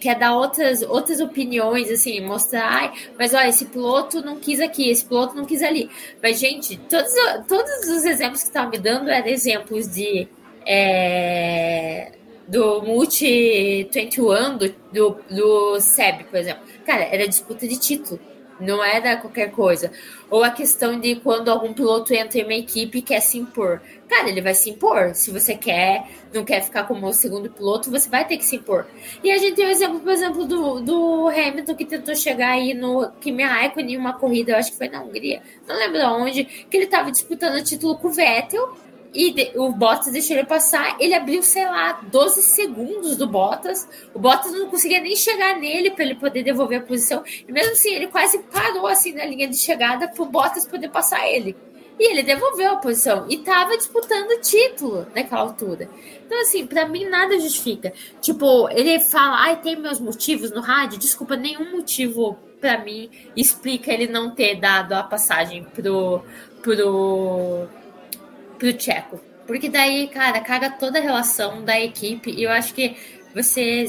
quer 0.00 0.16
dar 0.16 0.36
outras, 0.36 0.82
outras 0.82 1.20
opiniões, 1.20 1.90
assim, 1.90 2.20
mostrar, 2.20 2.66
ai, 2.66 2.92
mas 3.18 3.34
olha, 3.34 3.48
esse 3.48 3.64
piloto 3.66 4.24
não 4.24 4.36
quis 4.36 4.60
aqui, 4.60 4.90
esse 4.90 5.04
piloto 5.04 5.34
não 5.34 5.44
quis 5.44 5.62
ali. 5.62 5.90
Mas, 6.22 6.38
gente, 6.38 6.76
todos, 6.88 7.12
todos 7.48 7.88
os 7.88 8.04
exemplos 8.04 8.42
que 8.42 8.48
estavam 8.48 8.70
me 8.70 8.78
dando 8.78 9.10
eram 9.10 9.28
exemplos 9.28 9.88
de. 9.88 10.28
É, 10.64 12.12
do 12.46 12.82
Multi 12.82 13.88
21, 13.92 14.58
do, 14.58 14.74
do, 14.92 15.16
do 15.30 15.80
SEB, 15.80 16.24
por 16.24 16.38
exemplo 16.38 16.62
Cara, 16.84 17.02
era 17.04 17.26
disputa 17.26 17.66
de 17.66 17.78
título. 17.78 18.20
Não 18.60 18.82
era 18.84 19.16
qualquer 19.16 19.50
coisa. 19.50 19.90
Ou 20.30 20.44
a 20.44 20.50
questão 20.50 21.00
de 21.00 21.16
quando 21.16 21.48
algum 21.48 21.72
piloto 21.72 22.14
entra 22.14 22.38
em 22.38 22.44
uma 22.44 22.54
equipe 22.54 22.98
e 22.98 23.02
quer 23.02 23.20
se 23.20 23.38
impor. 23.38 23.80
Cara, 24.08 24.28
ele 24.28 24.40
vai 24.40 24.54
se 24.54 24.70
impor. 24.70 25.14
Se 25.14 25.30
você 25.30 25.56
quer, 25.56 26.06
não 26.32 26.44
quer 26.44 26.62
ficar 26.62 26.84
como 26.84 27.06
o 27.06 27.12
segundo 27.12 27.50
piloto, 27.50 27.90
você 27.90 28.08
vai 28.08 28.24
ter 28.24 28.36
que 28.36 28.44
se 28.44 28.56
impor. 28.56 28.86
E 29.24 29.32
a 29.32 29.38
gente 29.38 29.56
tem 29.56 29.66
o 29.66 29.70
exemplo, 29.70 29.98
por 30.00 30.12
exemplo, 30.12 30.44
do, 30.44 30.80
do 30.80 31.28
Hamilton 31.28 31.74
que 31.74 31.84
tentou 31.84 32.14
chegar 32.14 32.50
aí 32.50 32.72
no 32.72 33.10
Kimi 33.20 33.42
Raikkonen 33.42 33.94
em 33.94 33.98
uma 33.98 34.12
corrida, 34.12 34.52
eu 34.52 34.56
acho 34.56 34.72
que 34.72 34.78
foi 34.78 34.88
na 34.88 35.02
Hungria, 35.02 35.42
não 35.66 35.76
lembro 35.76 36.00
onde, 36.22 36.44
que 36.44 36.76
ele 36.76 36.84
estava 36.84 37.10
disputando 37.10 37.56
o 37.56 37.64
título 37.64 37.96
com 37.96 38.08
o 38.08 38.12
Vettel 38.12 38.76
e 39.14 39.32
de, 39.32 39.52
o 39.56 39.70
Bottas 39.72 40.12
deixou 40.12 40.36
ele 40.36 40.46
passar. 40.46 40.96
Ele 40.98 41.14
abriu, 41.14 41.42
sei 41.42 41.64
lá, 41.64 42.00
12 42.10 42.42
segundos 42.42 43.16
do 43.16 43.26
Bottas. 43.26 43.86
O 44.14 44.18
Bottas 44.18 44.52
não 44.52 44.68
conseguia 44.68 45.00
nem 45.00 45.14
chegar 45.14 45.58
nele 45.58 45.90
para 45.90 46.04
ele 46.04 46.14
poder 46.14 46.42
devolver 46.42 46.80
a 46.80 46.82
posição. 46.82 47.22
E 47.46 47.52
mesmo 47.52 47.72
assim, 47.72 47.90
ele 47.90 48.06
quase 48.06 48.38
parou 48.38 48.86
assim 48.86 49.12
na 49.12 49.24
linha 49.24 49.48
de 49.48 49.56
chegada 49.56 50.08
para 50.08 50.22
o 50.22 50.26
Bottas 50.26 50.66
poder 50.66 50.88
passar 50.88 51.28
ele. 51.28 51.54
E 51.98 52.10
ele 52.10 52.22
devolveu 52.22 52.72
a 52.72 52.76
posição 52.76 53.26
e 53.28 53.38
tava 53.38 53.76
disputando 53.76 54.30
o 54.30 54.40
título 54.40 55.06
naquela 55.14 55.42
altura. 55.42 55.88
Então, 56.24 56.40
assim, 56.40 56.66
para 56.66 56.88
mim 56.88 57.04
nada 57.04 57.38
justifica. 57.38 57.92
Tipo, 58.20 58.68
ele 58.70 58.98
fala, 58.98 59.42
ai, 59.42 59.60
tem 59.60 59.76
meus 59.76 60.00
motivos 60.00 60.50
no 60.50 60.62
rádio. 60.62 60.98
Desculpa, 60.98 61.36
nenhum 61.36 61.70
motivo 61.70 62.38
para 62.60 62.78
mim 62.78 63.10
explica 63.36 63.92
ele 63.92 64.06
não 64.06 64.30
ter 64.34 64.54
dado 64.54 64.94
a 64.94 65.02
passagem 65.02 65.64
pro, 65.64 66.24
pro 66.62 67.68
pro 68.62 68.72
Tcheco. 68.72 69.20
Porque 69.44 69.68
daí, 69.68 70.06
cara, 70.06 70.40
caga 70.40 70.70
toda 70.70 71.00
a 71.00 71.02
relação 71.02 71.64
da 71.64 71.80
equipe. 71.80 72.30
E 72.30 72.44
eu 72.44 72.50
acho 72.50 72.72
que 72.72 72.96
você 73.34 73.86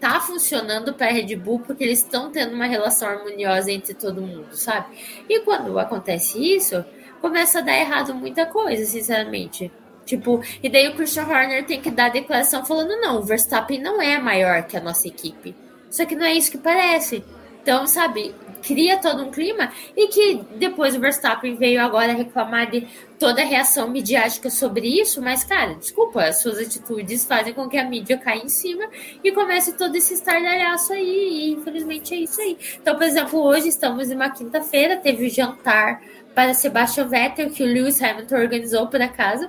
tá 0.00 0.20
funcionando 0.20 0.92
para 0.92 1.12
Red 1.12 1.36
Bull 1.36 1.60
porque 1.60 1.84
eles 1.84 2.00
estão 2.00 2.32
tendo 2.32 2.54
uma 2.54 2.66
relação 2.66 3.08
harmoniosa 3.08 3.70
entre 3.70 3.94
todo 3.94 4.20
mundo, 4.20 4.48
sabe? 4.56 4.96
E 5.28 5.40
quando 5.40 5.78
acontece 5.78 6.38
isso, 6.38 6.84
começa 7.20 7.60
a 7.60 7.62
dar 7.62 7.78
errado 7.78 8.12
muita 8.12 8.46
coisa, 8.46 8.84
sinceramente. 8.84 9.70
Tipo, 10.04 10.42
e 10.60 10.68
daí 10.68 10.88
o 10.88 10.96
Christian 10.96 11.26
Horner 11.26 11.64
tem 11.64 11.80
que 11.80 11.90
dar 11.90 12.06
a 12.06 12.08
declaração 12.08 12.66
falando: 12.66 13.00
não, 13.00 13.18
o 13.18 13.22
Verstappen 13.22 13.80
não 13.80 14.02
é 14.02 14.18
maior 14.18 14.64
que 14.64 14.76
a 14.76 14.80
nossa 14.80 15.06
equipe. 15.06 15.54
Só 15.88 16.04
que 16.04 16.16
não 16.16 16.26
é 16.26 16.34
isso 16.34 16.50
que 16.50 16.58
parece. 16.58 17.22
Então, 17.62 17.86
sabe, 17.86 18.34
cria 18.62 18.98
todo 18.98 19.22
um 19.22 19.30
clima 19.30 19.72
e 19.96 20.08
que 20.08 20.40
depois 20.56 20.94
o 20.94 21.00
Verstappen 21.00 21.54
veio 21.56 21.80
agora 21.80 22.12
reclamar 22.12 22.70
de 22.70 22.86
toda 23.18 23.42
a 23.42 23.44
reação 23.44 23.90
midiática 23.90 24.48
sobre 24.48 24.88
isso, 25.00 25.20
mas, 25.20 25.44
cara, 25.44 25.74
desculpa, 25.74 26.24
as 26.24 26.40
suas 26.40 26.58
atitudes 26.58 27.24
fazem 27.24 27.52
com 27.52 27.68
que 27.68 27.76
a 27.76 27.84
mídia 27.84 28.16
caia 28.16 28.42
em 28.42 28.48
cima 28.48 28.84
e 29.22 29.30
comece 29.30 29.76
todo 29.76 29.94
esse 29.94 30.14
estardalhaço 30.14 30.94
aí, 30.94 31.04
e 31.04 31.52
infelizmente 31.52 32.14
é 32.14 32.18
isso 32.18 32.40
aí. 32.40 32.56
Então, 32.80 32.96
por 32.96 33.04
exemplo, 33.04 33.38
hoje 33.40 33.68
estamos 33.68 34.10
em 34.10 34.14
uma 34.14 34.30
quinta-feira, 34.30 34.96
teve 34.96 35.26
o 35.26 35.30
jantar 35.30 36.00
para 36.34 36.54
Sebastian 36.54 37.08
Vettel, 37.08 37.50
que 37.50 37.62
o 37.62 37.66
Lewis 37.66 38.00
Hamilton 38.00 38.36
organizou 38.36 38.86
por 38.86 39.00
acaso. 39.00 39.48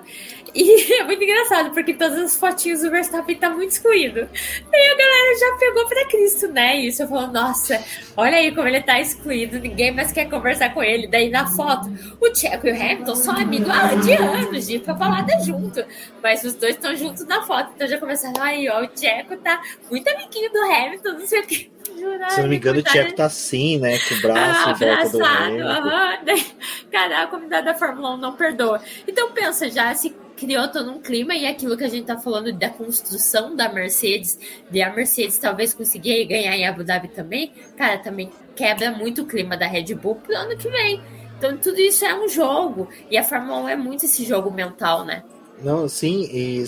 E 0.53 0.93
é 0.99 1.03
muito 1.03 1.23
engraçado, 1.23 1.71
porque 1.71 1.93
todas 1.93 2.19
as 2.19 2.35
fotinhos 2.35 2.81
do 2.81 2.91
Verstappen 2.91 3.35
tá 3.37 3.49
muito 3.49 3.71
excluído. 3.71 4.27
E 4.71 4.91
a 4.91 4.95
galera 4.95 5.39
já 5.39 5.57
pegou 5.57 5.87
pra 5.87 6.05
Cristo, 6.07 6.47
né? 6.49 6.79
E 6.79 6.87
isso 6.87 7.03
eu 7.03 7.07
falo, 7.07 7.27
nossa, 7.27 7.81
olha 8.17 8.37
aí 8.37 8.53
como 8.53 8.67
ele 8.67 8.81
tá 8.81 8.99
excluído, 8.99 9.59
ninguém 9.59 9.91
mais 9.91 10.11
quer 10.11 10.29
conversar 10.29 10.73
com 10.73 10.83
ele. 10.83 11.07
Daí 11.07 11.29
na 11.29 11.47
foto, 11.47 11.89
o 12.19 12.35
Checo 12.35 12.67
e 12.67 12.71
o 12.71 12.75
Hamilton 12.75 13.15
são 13.15 13.35
amigos 13.35 13.69
há 13.69 13.95
de 13.95 14.13
anos, 14.13 14.67
de 14.67 14.75
ir 14.75 14.79
pra 14.81 14.95
junto. 15.45 15.83
Mas 16.21 16.43
os 16.43 16.53
dois 16.55 16.75
estão 16.75 16.95
juntos 16.95 17.25
na 17.25 17.43
foto, 17.43 17.71
então 17.75 17.87
já 17.87 17.97
começaram, 17.97 18.41
aí, 18.41 18.67
ó, 18.69 18.83
o 18.83 18.89
Checo 18.93 19.37
tá 19.37 19.61
muito 19.89 20.07
amiguinho 20.09 20.51
do 20.51 20.59
Hamilton, 20.59 21.13
não 21.13 21.27
sei 21.27 21.39
o 21.39 21.47
que. 21.47 21.71
Se 22.29 22.41
não 22.41 22.49
me 22.49 22.57
engano, 22.57 22.79
o 22.79 22.83
Tcheco 22.83 23.15
tá 23.15 23.25
assim, 23.25 23.77
né? 23.77 23.97
Com 23.99 24.15
o 24.15 24.21
braço 24.21 24.69
ah, 24.69 24.71
em 24.71 24.75
volta 24.75 25.09
do 25.09 25.17
Uhum. 25.21 26.45
Cara, 26.91 27.23
a 27.23 27.27
comunidade 27.27 27.65
da 27.65 27.73
Fórmula 27.73 28.15
1 28.15 28.17
não 28.17 28.35
perdoa. 28.35 28.81
Então 29.07 29.31
pensa, 29.31 29.69
já 29.69 29.93
se 29.93 30.15
criou 30.41 30.67
todo 30.69 30.89
um 30.91 30.99
clima 30.99 31.35
e 31.35 31.45
aquilo 31.45 31.77
que 31.77 31.83
a 31.83 31.87
gente 31.87 32.05
tá 32.05 32.17
falando 32.17 32.51
da 32.51 32.69
construção 32.69 33.55
da 33.55 33.71
Mercedes, 33.71 34.39
de 34.69 34.81
a 34.81 34.91
Mercedes 34.91 35.37
talvez 35.37 35.73
conseguir 35.73 36.25
ganhar 36.25 36.55
em 36.55 36.65
Abu 36.65 36.83
Dhabi 36.83 37.09
também, 37.09 37.53
cara, 37.77 37.99
também 37.99 38.31
quebra 38.55 38.91
muito 38.91 39.21
o 39.21 39.25
clima 39.25 39.55
da 39.55 39.67
Red 39.67 39.93
Bull 39.93 40.15
pro 40.15 40.35
ano 40.35 40.57
que 40.57 40.67
vem. 40.67 40.99
Então 41.37 41.55
tudo 41.57 41.79
isso 41.79 42.05
é 42.05 42.15
um 42.15 42.27
jogo 42.27 42.89
e 43.09 43.17
a 43.17 43.23
Fórmula 43.23 43.61
1 43.61 43.69
é 43.69 43.75
muito 43.75 44.05
esse 44.05 44.25
jogo 44.25 44.49
mental, 44.49 45.05
né? 45.05 45.23
Não, 45.61 45.87
sim, 45.87 46.27
e 46.31 46.65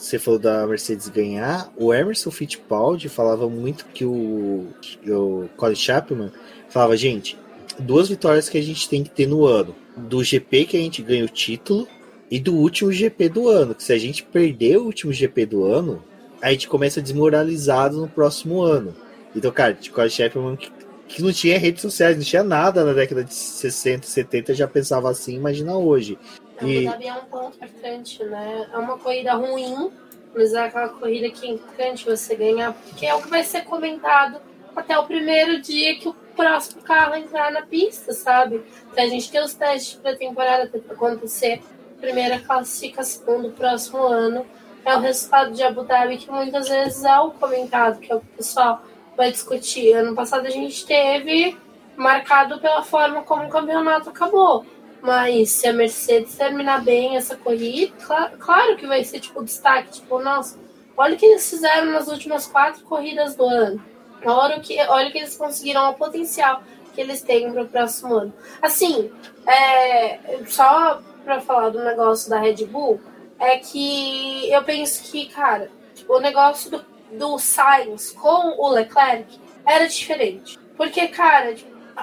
você 0.00 0.18
falou 0.18 0.38
da 0.38 0.66
Mercedes 0.66 1.08
ganhar, 1.08 1.72
o 1.76 1.94
Emerson 1.94 2.30
Fittipaldi 2.30 3.08
falava 3.08 3.48
muito 3.48 3.86
que 3.86 4.04
o, 4.04 4.66
o 5.06 5.48
Colin 5.56 5.74
Chapman 5.74 6.32
falava, 6.68 6.96
gente, 6.96 7.38
duas 7.78 8.08
vitórias 8.08 8.48
que 8.48 8.58
a 8.58 8.62
gente 8.62 8.88
tem 8.88 9.02
que 9.02 9.10
ter 9.10 9.26
no 9.26 9.46
ano. 9.46 9.74
Do 9.96 10.22
GP 10.22 10.66
que 10.66 10.76
a 10.76 10.80
gente 10.80 11.02
ganha 11.02 11.24
o 11.24 11.28
título 11.28 11.86
e 12.30 12.38
do 12.38 12.54
último 12.54 12.92
GP 12.92 13.28
do 13.28 13.48
ano. 13.48 13.74
Que 13.74 13.82
se 13.82 13.92
a 13.92 13.98
gente 13.98 14.24
perder 14.24 14.78
o 14.78 14.84
último 14.84 15.12
GP 15.12 15.46
do 15.46 15.64
ano, 15.64 16.02
a 16.42 16.50
gente 16.50 16.68
começa 16.68 17.00
desmoralizado 17.00 18.00
no 18.00 18.08
próximo 18.08 18.60
ano. 18.60 18.94
Então, 19.34 19.50
cara, 19.50 19.76
o 19.80 19.90
Colin 19.90 20.10
Chapman 20.10 20.56
que, 20.56 20.70
que 21.08 21.22
não 21.22 21.32
tinha 21.32 21.58
redes 21.58 21.82
sociais, 21.82 22.16
não 22.16 22.24
tinha 22.24 22.42
nada 22.42 22.84
na 22.84 22.92
década 22.92 23.24
de 23.24 23.34
60, 23.34 24.06
70, 24.06 24.54
já 24.54 24.66
pensava 24.66 25.10
assim, 25.10 25.34
imagina 25.34 25.76
hoje. 25.76 26.18
Abu 26.58 26.68
e... 26.68 26.84
Dhabi 26.84 27.06
é 27.06 27.14
um 27.14 27.24
ponto 27.24 27.56
importante, 27.56 28.22
né? 28.24 28.68
É 28.72 28.78
uma 28.78 28.98
corrida 28.98 29.34
ruim, 29.34 29.90
mas 30.34 30.52
é 30.52 30.64
aquela 30.64 30.88
corrida 30.88 31.30
que 31.30 31.46
é 31.46 31.50
importante 31.50 32.04
você 32.04 32.34
ganhar, 32.34 32.72
porque 32.72 33.06
é 33.06 33.14
o 33.14 33.22
que 33.22 33.28
vai 33.28 33.42
ser 33.42 33.62
comentado 33.62 34.40
até 34.74 34.98
o 34.98 35.04
primeiro 35.04 35.60
dia 35.60 35.96
que 35.98 36.08
o 36.08 36.14
próximo 36.34 36.82
carro 36.82 37.14
entrar 37.14 37.52
na 37.52 37.62
pista, 37.62 38.12
sabe? 38.12 38.62
Então 38.90 39.04
a 39.04 39.08
gente 39.08 39.30
tem 39.30 39.42
os 39.42 39.54
testes 39.54 39.94
para 39.94 40.16
temporada 40.16 40.70
acontecer, 40.90 41.62
primeira 42.00 42.40
classificação 42.40 43.42
do 43.42 43.50
próximo 43.50 43.98
ano. 44.02 44.44
É 44.84 44.94
o 44.96 45.00
resultado 45.00 45.52
de 45.52 45.62
Abu 45.62 45.84
Dhabi 45.84 46.18
que 46.18 46.30
muitas 46.30 46.68
vezes 46.68 47.04
é 47.04 47.18
o 47.18 47.30
comentado, 47.30 48.00
que 48.00 48.12
é 48.12 48.16
o 48.16 48.20
que 48.20 48.26
o 48.26 48.36
pessoal 48.36 48.82
vai 49.16 49.30
discutir. 49.30 49.94
Ano 49.94 50.14
passado 50.14 50.46
a 50.46 50.50
gente 50.50 50.84
teve 50.84 51.56
marcado 51.96 52.60
pela 52.60 52.82
forma 52.82 53.22
como 53.22 53.44
o 53.44 53.48
campeonato 53.48 54.10
acabou. 54.10 54.66
Mas 55.04 55.50
se 55.50 55.68
a 55.68 55.72
Mercedes 55.74 56.34
terminar 56.34 56.82
bem 56.82 57.14
essa 57.14 57.36
corrida, 57.36 57.92
claro, 58.06 58.38
claro 58.38 58.76
que 58.78 58.86
vai 58.86 59.04
ser 59.04 59.20
tipo 59.20 59.44
destaque. 59.44 60.00
Tipo, 60.00 60.18
nossa, 60.18 60.58
olha 60.96 61.14
o 61.14 61.18
que 61.18 61.26
eles 61.26 61.48
fizeram 61.50 61.92
nas 61.92 62.08
últimas 62.08 62.46
quatro 62.46 62.82
corridas 62.84 63.36
do 63.36 63.44
ano. 63.44 63.84
Olha 64.24 64.56
o 64.56 64.62
que, 64.62 64.80
olha 64.80 65.10
o 65.10 65.12
que 65.12 65.18
eles 65.18 65.36
conseguiram, 65.36 65.90
o 65.90 65.94
potencial 65.94 66.62
que 66.94 67.02
eles 67.02 67.20
têm 67.20 67.52
para 67.52 67.64
o 67.64 67.68
próximo 67.68 68.14
ano. 68.14 68.32
Assim, 68.62 69.12
é, 69.46 70.40
só 70.46 71.02
para 71.22 71.38
falar 71.38 71.68
do 71.68 71.84
negócio 71.84 72.30
da 72.30 72.38
Red 72.38 72.64
Bull, 72.64 72.98
é 73.38 73.58
que 73.58 74.50
eu 74.50 74.64
penso 74.64 75.02
que, 75.02 75.26
cara, 75.26 75.70
tipo, 75.94 76.14
o 76.14 76.20
negócio 76.20 76.70
do, 76.70 76.84
do 77.12 77.38
Sainz 77.38 78.12
com 78.12 78.58
o 78.58 78.70
Leclerc 78.70 79.38
era 79.66 79.86
diferente. 79.86 80.58
Porque, 80.78 81.08
cara, 81.08 81.54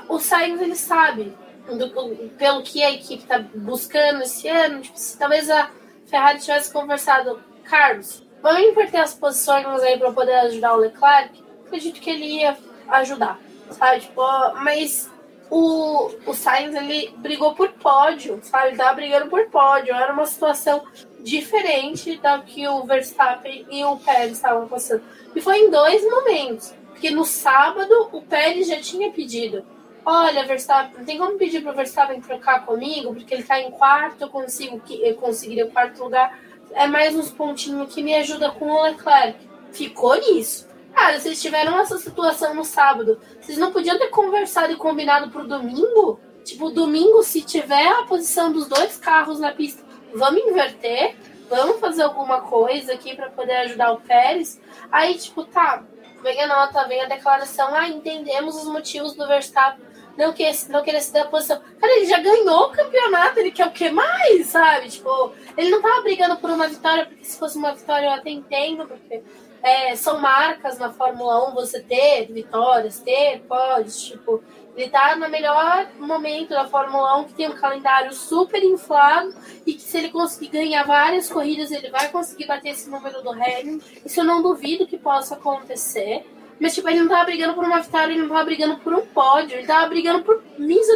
o 0.07 0.19
Sainz 0.19 0.61
ele 0.61 0.75
sabe 0.75 1.33
do, 1.77 1.89
pelo 2.37 2.61
que 2.61 2.83
a 2.83 2.91
equipe 2.91 3.23
está 3.23 3.39
buscando 3.39 4.23
esse 4.23 4.47
ano, 4.47 4.81
tipo, 4.81 4.97
se 4.97 5.17
talvez 5.17 5.49
a 5.49 5.69
Ferrari 6.05 6.39
tivesse 6.39 6.71
conversado, 6.71 7.41
Carlos, 7.63 8.23
vamos 8.41 8.61
inverter 8.61 9.01
as 9.01 9.13
posições 9.13 9.81
aí 9.81 9.97
para 9.97 10.11
poder 10.11 10.35
ajudar 10.35 10.73
o 10.73 10.77
Leclerc, 10.77 11.43
acredito 11.65 12.01
que 12.01 12.09
ele 12.09 12.25
ia 12.25 12.57
ajudar, 12.89 13.39
sabe? 13.71 14.01
Tipo, 14.01 14.21
mas 14.55 15.09
o, 15.49 16.09
o 16.25 16.33
Sainz 16.33 16.73
ele 16.75 17.13
brigou 17.17 17.53
por 17.53 17.69
pódio, 17.73 18.39
sabe? 18.41 18.69
Ele 18.69 18.77
tava 18.77 18.93
brigando 18.93 19.29
por 19.29 19.49
pódio, 19.49 19.93
era 19.93 20.13
uma 20.13 20.25
situação 20.25 20.83
diferente 21.19 22.17
da 22.17 22.39
que 22.39 22.67
o 22.67 22.83
Verstappen 22.83 23.65
e 23.69 23.83
o 23.83 23.97
Pérez 23.97 24.31
estavam 24.33 24.67
passando. 24.67 25.03
E 25.35 25.41
foi 25.41 25.59
em 25.59 25.69
dois 25.69 26.03
momentos. 26.09 26.73
Porque 27.01 27.09
no 27.09 27.25
sábado 27.25 28.09
o 28.11 28.21
Pérez 28.21 28.67
já 28.67 28.79
tinha 28.79 29.11
pedido 29.11 29.65
olha, 30.05 30.45
Verstappen, 30.45 31.05
tem 31.05 31.17
como 31.17 31.37
pedir 31.37 31.61
para 31.61 31.71
o 31.71 31.75
Verstappen 31.75 32.21
trocar 32.21 32.65
comigo, 32.65 33.13
porque 33.13 33.33
ele 33.33 33.41
está 33.41 33.59
em 33.59 33.71
quarto, 33.71 34.21
eu 34.21 34.29
consigo 34.29 34.81
eu 34.89 35.15
conseguiria 35.15 35.65
o 35.65 35.71
quarto 35.71 36.03
lugar. 36.03 36.39
É 36.73 36.87
mais 36.87 37.15
uns 37.15 37.29
pontinhos 37.29 37.93
que 37.93 38.01
me 38.01 38.15
ajuda 38.15 38.51
com 38.51 38.71
o 38.71 38.83
Leclerc. 38.83 39.37
Ficou 39.71 40.15
nisso. 40.15 40.67
Cara, 40.93 41.19
vocês 41.19 41.41
tiveram 41.41 41.77
essa 41.79 41.97
situação 41.97 42.53
no 42.53 42.63
sábado. 42.63 43.19
Vocês 43.39 43.57
não 43.57 43.71
podiam 43.71 43.97
ter 43.97 44.07
conversado 44.07 44.73
e 44.73 44.75
combinado 44.75 45.29
pro 45.29 45.47
domingo? 45.47 46.19
Tipo, 46.43 46.69
domingo, 46.69 47.23
se 47.23 47.41
tiver 47.41 47.87
a 47.87 48.03
posição 48.03 48.51
dos 48.51 48.67
dois 48.67 48.97
carros 48.97 49.39
na 49.39 49.51
pista, 49.51 49.83
vamos 50.13 50.41
inverter, 50.41 51.15
vamos 51.49 51.79
fazer 51.79 52.03
alguma 52.03 52.41
coisa 52.41 52.93
aqui 52.93 53.15
para 53.15 53.29
poder 53.29 53.57
ajudar 53.57 53.91
o 53.91 54.01
Pérez. 54.01 54.59
Aí, 54.91 55.15
tipo, 55.15 55.43
tá, 55.45 55.83
vem 56.23 56.41
a 56.41 56.47
nota, 56.47 56.87
vem 56.87 57.01
a 57.01 57.05
declaração, 57.05 57.73
ah, 57.75 57.87
entendemos 57.87 58.55
os 58.55 58.65
motivos 58.65 59.13
do 59.13 59.27
Verstappen 59.27 59.90
não, 60.17 60.33
quer, 60.33 60.53
não 60.69 60.83
querer 60.83 61.01
se 61.01 61.13
dar 61.13 61.29
posição. 61.29 61.61
Cara, 61.79 61.93
ele 61.97 62.05
já 62.05 62.19
ganhou 62.19 62.65
o 62.65 62.71
campeonato, 62.71 63.39
ele 63.39 63.51
quer 63.51 63.67
o 63.67 63.71
que 63.71 63.89
mais, 63.89 64.47
sabe? 64.47 64.89
Tipo, 64.89 65.31
ele 65.57 65.69
não 65.69 65.81
tava 65.81 66.01
brigando 66.01 66.37
por 66.37 66.49
uma 66.49 66.67
vitória, 66.67 67.05
porque 67.05 67.23
se 67.23 67.37
fosse 67.37 67.57
uma 67.57 67.73
vitória 67.73 68.07
eu 68.07 68.11
até 68.11 68.29
entendo, 68.29 68.87
porque 68.87 69.23
é, 69.63 69.95
são 69.95 70.19
marcas 70.19 70.77
na 70.77 70.91
Fórmula 70.91 71.49
1 71.49 71.53
você 71.53 71.79
ter 71.81 72.31
vitórias, 72.31 72.99
ter 72.99 73.41
pódios, 73.47 74.03
tipo, 74.03 74.43
ele 74.75 74.89
tá 74.89 75.15
no 75.15 75.29
melhor 75.29 75.87
momento 75.99 76.49
da 76.49 76.67
Fórmula 76.67 77.17
1, 77.19 77.23
que 77.25 77.33
tem 77.33 77.49
um 77.49 77.55
calendário 77.55 78.13
super 78.13 78.63
inflado 78.63 79.33
e 79.65 79.73
que 79.73 79.81
se 79.81 79.97
ele 79.97 80.09
conseguir 80.09 80.47
ganhar 80.47 80.83
várias 80.83 81.29
corridas, 81.29 81.71
ele 81.71 81.89
vai 81.89 82.09
conseguir 82.09 82.47
bater 82.47 82.69
esse 82.69 82.89
número 82.89 83.21
do 83.21 83.31
Hamilton. 83.31 83.79
Isso 84.05 84.21
eu 84.21 84.23
não 84.23 84.41
duvido 84.41 84.87
que 84.87 84.97
possa 84.97 85.35
acontecer. 85.35 86.25
Mas, 86.61 86.75
tipo, 86.75 86.87
ele 86.87 86.99
não 86.99 87.07
tava 87.07 87.25
brigando 87.25 87.55
por 87.55 87.65
uma 87.65 87.79
vitória, 87.79 88.13
ele 88.13 88.21
não 88.21 88.29
tava 88.29 88.43
brigando 88.43 88.77
por 88.77 88.93
um 88.93 89.03
pódio, 89.07 89.57
ele 89.57 89.65
tava 89.65 89.89
brigando 89.89 90.23
por 90.23 90.43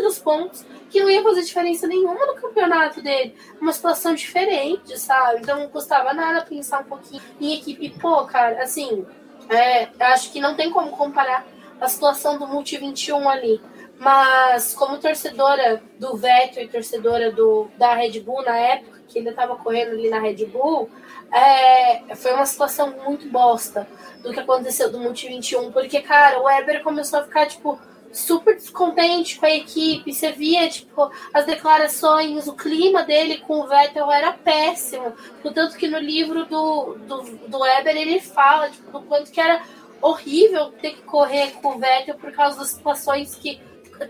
dos 0.04 0.20
pontos, 0.20 0.64
que 0.92 1.02
não 1.02 1.10
ia 1.10 1.24
fazer 1.24 1.42
diferença 1.42 1.88
nenhuma 1.88 2.24
no 2.28 2.36
campeonato 2.36 3.02
dele. 3.02 3.36
Uma 3.60 3.74
situação 3.74 4.14
diferente, 4.14 4.96
sabe? 5.00 5.40
Então 5.42 5.60
não 5.60 5.68
custava 5.68 6.14
nada 6.14 6.46
pensar 6.46 6.82
um 6.82 6.84
pouquinho 6.84 7.20
em 7.42 7.56
equipe. 7.56 7.90
Pô, 8.00 8.26
cara, 8.26 8.62
assim, 8.62 9.08
é, 9.50 9.90
acho 10.00 10.32
que 10.32 10.40
não 10.40 10.54
tem 10.54 10.70
como 10.70 10.92
comparar 10.92 11.48
a 11.82 11.88
situação 11.88 12.38
do 12.38 12.46
Multi 12.46 12.78
21 12.78 13.28
ali. 13.28 13.60
Mas 13.98 14.76
como 14.76 15.00
torcedora 15.00 15.82
do 15.98 16.16
Vettel 16.16 16.66
e 16.66 16.68
torcedora 16.68 17.32
do, 17.32 17.70
da 17.76 17.96
Red 17.96 18.20
Bull 18.20 18.44
na 18.44 18.56
época, 18.56 19.02
que 19.08 19.18
ainda 19.18 19.32
estava 19.32 19.56
correndo 19.56 19.92
ali 19.92 20.10
na 20.12 20.20
Red 20.20 20.46
Bull, 20.46 20.92
é, 21.36 22.16
foi 22.16 22.34
uma 22.34 22.46
situação 22.46 22.96
muito 23.04 23.28
bosta 23.30 23.86
do 24.24 24.32
que 24.32 24.40
aconteceu 24.40 24.90
do 24.90 25.00
Multi 25.00 25.28
21, 25.28 25.70
porque, 25.74 26.02
cara, 26.02 26.40
o 26.40 26.46
Weber 26.46 26.82
começou 26.82 27.20
a 27.20 27.24
ficar, 27.24 27.46
tipo, 27.46 27.78
super 28.14 28.56
descontente 28.56 29.38
com 29.38 29.46
a 29.46 29.52
equipe. 29.52 30.14
Você 30.14 30.32
via, 30.32 30.70
tipo, 30.70 31.12
as 31.34 31.46
declarações, 31.46 32.48
o 32.48 32.54
clima 32.54 33.04
dele 33.04 33.40
com 33.40 33.60
o 33.60 33.68
Vettel 33.68 34.10
era 34.10 34.32
péssimo. 34.32 35.14
Tanto 35.54 35.76
que 35.76 35.90
no 35.90 36.00
livro 36.00 36.46
do, 36.46 36.96
do, 37.06 37.22
do 37.50 37.60
Weber 37.60 37.98
ele 37.98 38.22
fala, 38.22 38.70
tipo, 38.70 38.90
do 38.90 39.02
quanto 39.02 39.30
que 39.30 39.42
era 39.42 39.62
horrível 40.02 40.72
ter 40.82 40.92
que 40.92 41.02
correr 41.02 41.52
com 41.62 41.76
o 41.76 41.80
Vettel 41.80 42.16
por 42.16 42.32
causa 42.32 42.60
das 42.60 42.70
situações 42.70 43.36
que 43.36 43.60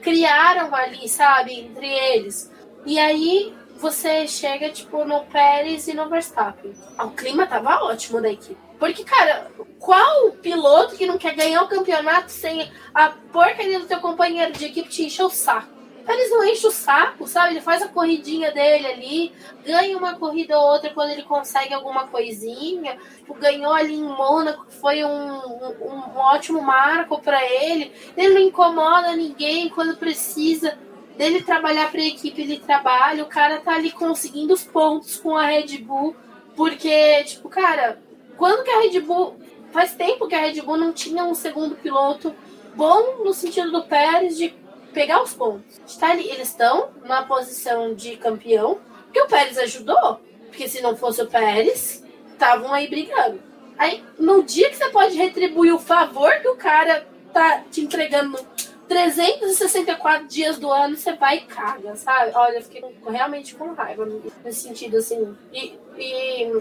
criaram 0.03 0.73
ali, 0.75 1.09
sabe, 1.09 1.59
entre 1.59 1.87
eles. 1.87 2.51
E 2.85 2.99
aí 2.99 3.51
você 3.75 4.27
chega, 4.27 4.69
tipo, 4.69 5.03
no 5.05 5.21
Pérez 5.25 5.87
e 5.87 5.93
no 5.93 6.09
Verstappen. 6.09 6.73
O 6.99 7.09
clima 7.11 7.45
tava 7.45 7.83
ótimo 7.83 8.21
da 8.21 8.29
equipe. 8.29 8.57
Porque, 8.79 9.03
cara, 9.03 9.51
qual 9.79 10.31
piloto 10.31 10.95
que 10.95 11.05
não 11.05 11.17
quer 11.17 11.35
ganhar 11.35 11.61
o 11.61 11.67
campeonato 11.67 12.31
sem 12.31 12.69
a 12.93 13.09
porcaria 13.09 13.79
do 13.79 13.87
teu 13.87 13.99
companheiro 13.99 14.53
de 14.53 14.65
equipe 14.65 14.89
te 14.89 15.03
encher 15.05 15.23
o 15.23 15.29
saco? 15.29 15.75
Eles 16.07 16.29
não 16.29 16.43
enchem 16.43 16.69
o 16.69 16.71
saco, 16.71 17.27
sabe? 17.27 17.53
Ele 17.53 17.61
faz 17.61 17.81
a 17.81 17.87
corridinha 17.87 18.51
dele 18.51 18.85
ali, 18.85 19.33
ganha 19.65 19.97
uma 19.97 20.13
corrida 20.15 20.57
ou 20.57 20.73
outra 20.73 20.91
quando 20.93 21.09
ele 21.09 21.23
consegue 21.23 21.73
alguma 21.73 22.07
coisinha. 22.07 22.97
Tipo, 23.17 23.33
ganhou 23.33 23.73
ali 23.73 23.95
em 23.95 24.03
Mônaco, 24.03 24.67
foi 24.69 25.03
um, 25.03 25.09
um, 25.09 25.75
um 25.81 26.17
ótimo 26.17 26.61
marco 26.61 27.19
para 27.19 27.43
ele. 27.43 27.91
Ele 28.15 28.35
não 28.35 28.41
incomoda 28.41 29.15
ninguém 29.15 29.67
quando 29.69 29.97
precisa 29.97 30.77
dele 31.17 31.41
trabalhar 31.43 31.91
para 31.91 32.01
a 32.01 32.05
equipe, 32.05 32.41
ele 32.41 32.59
trabalha. 32.59 33.23
O 33.23 33.27
cara 33.27 33.59
tá 33.59 33.73
ali 33.73 33.91
conseguindo 33.91 34.53
os 34.53 34.63
pontos 34.63 35.17
com 35.17 35.35
a 35.35 35.45
Red 35.45 35.77
Bull, 35.79 36.15
porque, 36.55 37.23
tipo, 37.23 37.49
cara, 37.49 37.99
quando 38.37 38.63
que 38.63 38.71
a 38.71 38.79
Red 38.81 38.99
Bull. 39.01 39.37
Faz 39.71 39.93
tempo 39.93 40.25
que 40.29 40.33
a 40.33 40.39
Red 40.39 40.61
Bull 40.61 40.77
não 40.77 40.93
tinha 40.93 41.25
um 41.25 41.35
segundo 41.35 41.75
piloto 41.75 42.33
bom 42.75 43.25
no 43.25 43.33
sentido 43.33 43.73
do 43.73 43.83
Pérez 43.83 44.37
de 44.37 44.55
pegar 44.93 45.21
os 45.21 45.33
pontos. 45.33 45.81
Está 45.85 46.11
ali, 46.11 46.29
eles 46.29 46.47
estão 46.47 46.91
na 47.03 47.23
posição 47.23 47.93
de 47.93 48.15
campeão, 48.15 48.79
porque 49.03 49.21
o 49.21 49.27
Pérez 49.27 49.57
ajudou. 49.57 50.21
Porque 50.47 50.69
se 50.69 50.81
não 50.81 50.95
fosse 50.95 51.21
o 51.21 51.27
Pérez, 51.27 52.01
estavam 52.31 52.73
aí 52.73 52.87
brigando. 52.87 53.41
Aí, 53.77 54.01
no 54.17 54.41
dia 54.43 54.69
que 54.69 54.77
você 54.77 54.89
pode 54.89 55.17
retribuir 55.17 55.73
o 55.75 55.79
favor 55.79 56.31
que 56.39 56.47
o 56.47 56.55
cara 56.55 57.05
tá 57.33 57.61
te 57.69 57.81
entregando 57.81 58.39
364 58.87 60.27
dias 60.27 60.57
do 60.57 60.71
ano, 60.71 60.95
você 60.95 61.13
vai 61.13 61.37
e 61.37 61.41
caga, 61.41 61.95
sabe? 61.95 62.31
Olha, 62.35 62.57
eu 62.57 62.61
fiquei 62.61 62.83
realmente 63.09 63.55
com 63.55 63.73
raiva 63.73 64.07
nesse 64.43 64.61
sentido, 64.61 64.97
assim. 64.97 65.35
E, 65.51 65.77
e 65.97 66.51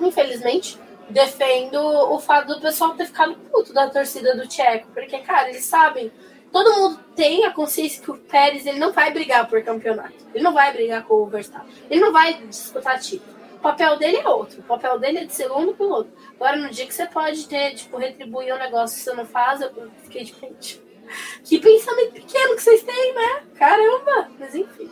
infelizmente, 0.00 0.78
defendo 1.08 1.76
o 1.76 2.18
fato 2.18 2.54
do 2.54 2.60
pessoal 2.60 2.94
ter 2.94 3.06
ficado 3.06 3.34
puto 3.50 3.72
da 3.72 3.88
torcida 3.88 4.34
do 4.36 4.46
Tcheco, 4.46 4.88
porque, 4.92 5.18
cara, 5.18 5.50
eles 5.50 5.64
sabem 5.64 6.10
todo 6.52 6.74
mundo 6.74 7.00
tem 7.16 7.44
a 7.46 7.50
consciência 7.50 8.02
que 8.02 8.10
o 8.10 8.18
Pérez 8.18 8.66
ele 8.66 8.78
não 8.78 8.92
vai 8.92 9.10
brigar 9.10 9.48
por 9.48 9.62
campeonato. 9.64 10.14
Ele 10.34 10.44
não 10.44 10.52
vai 10.52 10.72
brigar 10.72 11.04
com 11.04 11.14
o 11.14 11.26
Verstappen. 11.26 11.72
Ele 11.90 12.00
não 12.00 12.12
vai 12.12 12.34
disputar 12.44 13.00
título. 13.00 13.32
O 13.56 13.58
papel 13.62 13.96
dele 13.96 14.18
é 14.18 14.28
outro. 14.28 14.60
O 14.60 14.64
papel 14.64 14.98
dele 14.98 15.18
é 15.20 15.24
de 15.24 15.32
segundo 15.32 15.72
piloto. 15.72 16.10
Agora, 16.34 16.56
no 16.56 16.68
dia 16.68 16.86
que 16.86 16.94
você 16.94 17.06
pode 17.06 17.46
ter, 17.48 17.74
tipo, 17.74 17.96
retribuir 17.96 18.54
um 18.54 18.58
negócio 18.58 18.98
que 18.98 19.04
você 19.04 19.14
não 19.14 19.24
faz, 19.24 19.60
eu 19.60 19.90
fiquei 20.02 20.24
tipo, 20.24 20.46
que 21.44 21.58
pensamento 21.58 22.12
pequeno 22.12 22.56
que 22.56 22.62
vocês 22.62 22.82
têm, 22.82 23.14
né? 23.14 23.42
Caramba! 23.54 24.28
Mas 24.38 24.54
enfim. 24.54 24.90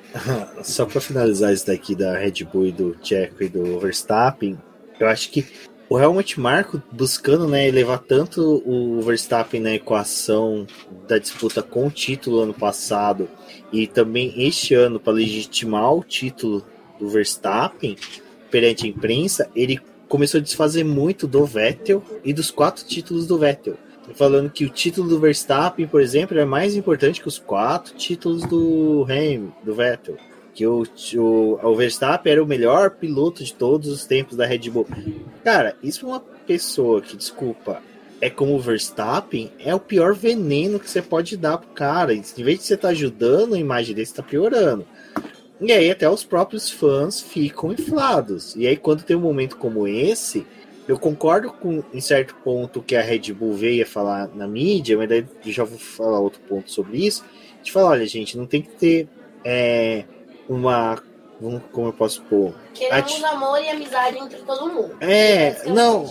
Só 0.62 0.86
para 0.86 1.00
finalizar 1.00 1.52
isso 1.52 1.66
daqui 1.66 1.94
da 1.94 2.16
Red 2.16 2.44
Bull 2.44 2.66
e 2.66 2.72
do 2.72 2.96
Checo 3.02 3.42
e 3.42 3.48
do 3.48 3.78
Verstappen, 3.78 4.58
eu 4.98 5.08
acho 5.08 5.30
que 5.30 5.46
o 5.88 5.98
Helmut 5.98 6.40
Marko 6.40 6.82
buscando 6.90 7.46
né, 7.46 7.68
elevar 7.68 8.00
tanto 8.00 8.62
o 8.66 9.00
Verstappen 9.02 9.60
na 9.60 9.74
equação 9.74 10.66
da 11.06 11.16
disputa 11.18 11.62
com 11.62 11.86
o 11.86 11.90
título 11.90 12.40
ano 12.40 12.54
passado 12.54 13.28
e 13.72 13.86
também 13.86 14.34
este 14.36 14.74
ano 14.74 14.98
para 14.98 15.12
legitimar 15.12 15.92
o 15.94 16.02
título 16.02 16.64
do 16.98 17.08
Verstappen 17.08 17.96
perante 18.50 18.86
a 18.86 18.88
imprensa, 18.88 19.48
ele 19.54 19.80
começou 20.08 20.38
a 20.38 20.42
desfazer 20.42 20.84
muito 20.84 21.26
do 21.26 21.44
Vettel 21.44 22.02
e 22.24 22.32
dos 22.32 22.50
quatro 22.50 22.84
títulos 22.84 23.26
do 23.26 23.38
Vettel. 23.38 23.76
Falando 24.14 24.50
que 24.50 24.64
o 24.64 24.70
título 24.70 25.08
do 25.08 25.18
Verstappen, 25.18 25.86
por 25.86 26.00
exemplo, 26.00 26.38
é 26.38 26.44
mais 26.44 26.74
importante 26.74 27.20
que 27.20 27.28
os 27.28 27.38
quatro 27.38 27.94
títulos 27.94 28.44
do 28.44 29.04
Hamilton, 29.08 29.52
do 29.64 29.74
Vettel 29.74 30.16
que 30.56 30.66
o, 30.66 30.84
o, 31.16 31.58
o 31.62 31.76
Verstappen 31.76 32.32
era 32.32 32.42
o 32.42 32.46
melhor 32.46 32.92
piloto 32.92 33.44
de 33.44 33.52
todos 33.52 33.90
os 33.90 34.06
tempos 34.06 34.38
da 34.38 34.46
Red 34.46 34.70
Bull. 34.70 34.88
Cara, 35.44 35.76
isso 35.82 36.06
é 36.06 36.08
uma 36.08 36.20
pessoa 36.46 37.02
que, 37.02 37.14
desculpa, 37.14 37.82
é 38.22 38.30
como 38.30 38.54
o 38.54 38.58
Verstappen, 38.58 39.52
é 39.58 39.74
o 39.74 39.80
pior 39.80 40.14
veneno 40.14 40.80
que 40.80 40.88
você 40.88 41.02
pode 41.02 41.36
dar 41.36 41.58
pro 41.58 41.68
cara. 41.68 42.14
Em 42.14 42.22
vez 42.42 42.60
de 42.60 42.64
você 42.64 42.74
estar 42.74 42.88
tá 42.88 42.92
ajudando, 42.92 43.54
a 43.54 43.58
imagem 43.58 43.94
dele 43.94 44.06
está 44.06 44.22
piorando. 44.22 44.86
E 45.60 45.70
aí 45.70 45.90
até 45.90 46.08
os 46.08 46.24
próprios 46.24 46.70
fãs 46.70 47.20
ficam 47.20 47.70
inflados. 47.70 48.56
E 48.56 48.66
aí 48.66 48.78
quando 48.78 49.02
tem 49.02 49.14
um 49.14 49.20
momento 49.20 49.58
como 49.58 49.86
esse, 49.86 50.46
eu 50.88 50.98
concordo 50.98 51.52
com 51.52 51.82
em 51.92 52.00
certo 52.00 52.34
ponto 52.36 52.82
que 52.82 52.94
a 52.94 53.02
Red 53.02 53.32
Bull 53.32 53.54
veio 53.54 53.86
falar 53.86 54.28
na 54.34 54.46
mídia, 54.46 54.96
mas 54.96 55.08
daí 55.08 55.26
já 55.46 55.64
vou 55.64 55.78
falar 55.78 56.20
outro 56.20 56.40
ponto 56.48 56.70
sobre 56.70 57.04
isso. 57.04 57.24
De 57.62 57.72
falar, 57.72 57.90
olha, 57.90 58.06
gente, 58.06 58.38
não 58.38 58.46
tem 58.46 58.62
que 58.62 58.70
ter 58.70 59.08
é, 59.44 60.04
uma. 60.48 61.02
Como 61.70 61.88
eu 61.88 61.92
posso 61.92 62.22
pôr? 62.22 62.54
Queremos 62.72 63.12
Ati... 63.12 63.24
amor 63.26 63.62
e 63.62 63.68
amizade 63.68 64.16
entre 64.16 64.38
todo 64.38 64.72
mundo. 64.72 64.96
É, 65.00 65.68
não. 65.68 66.06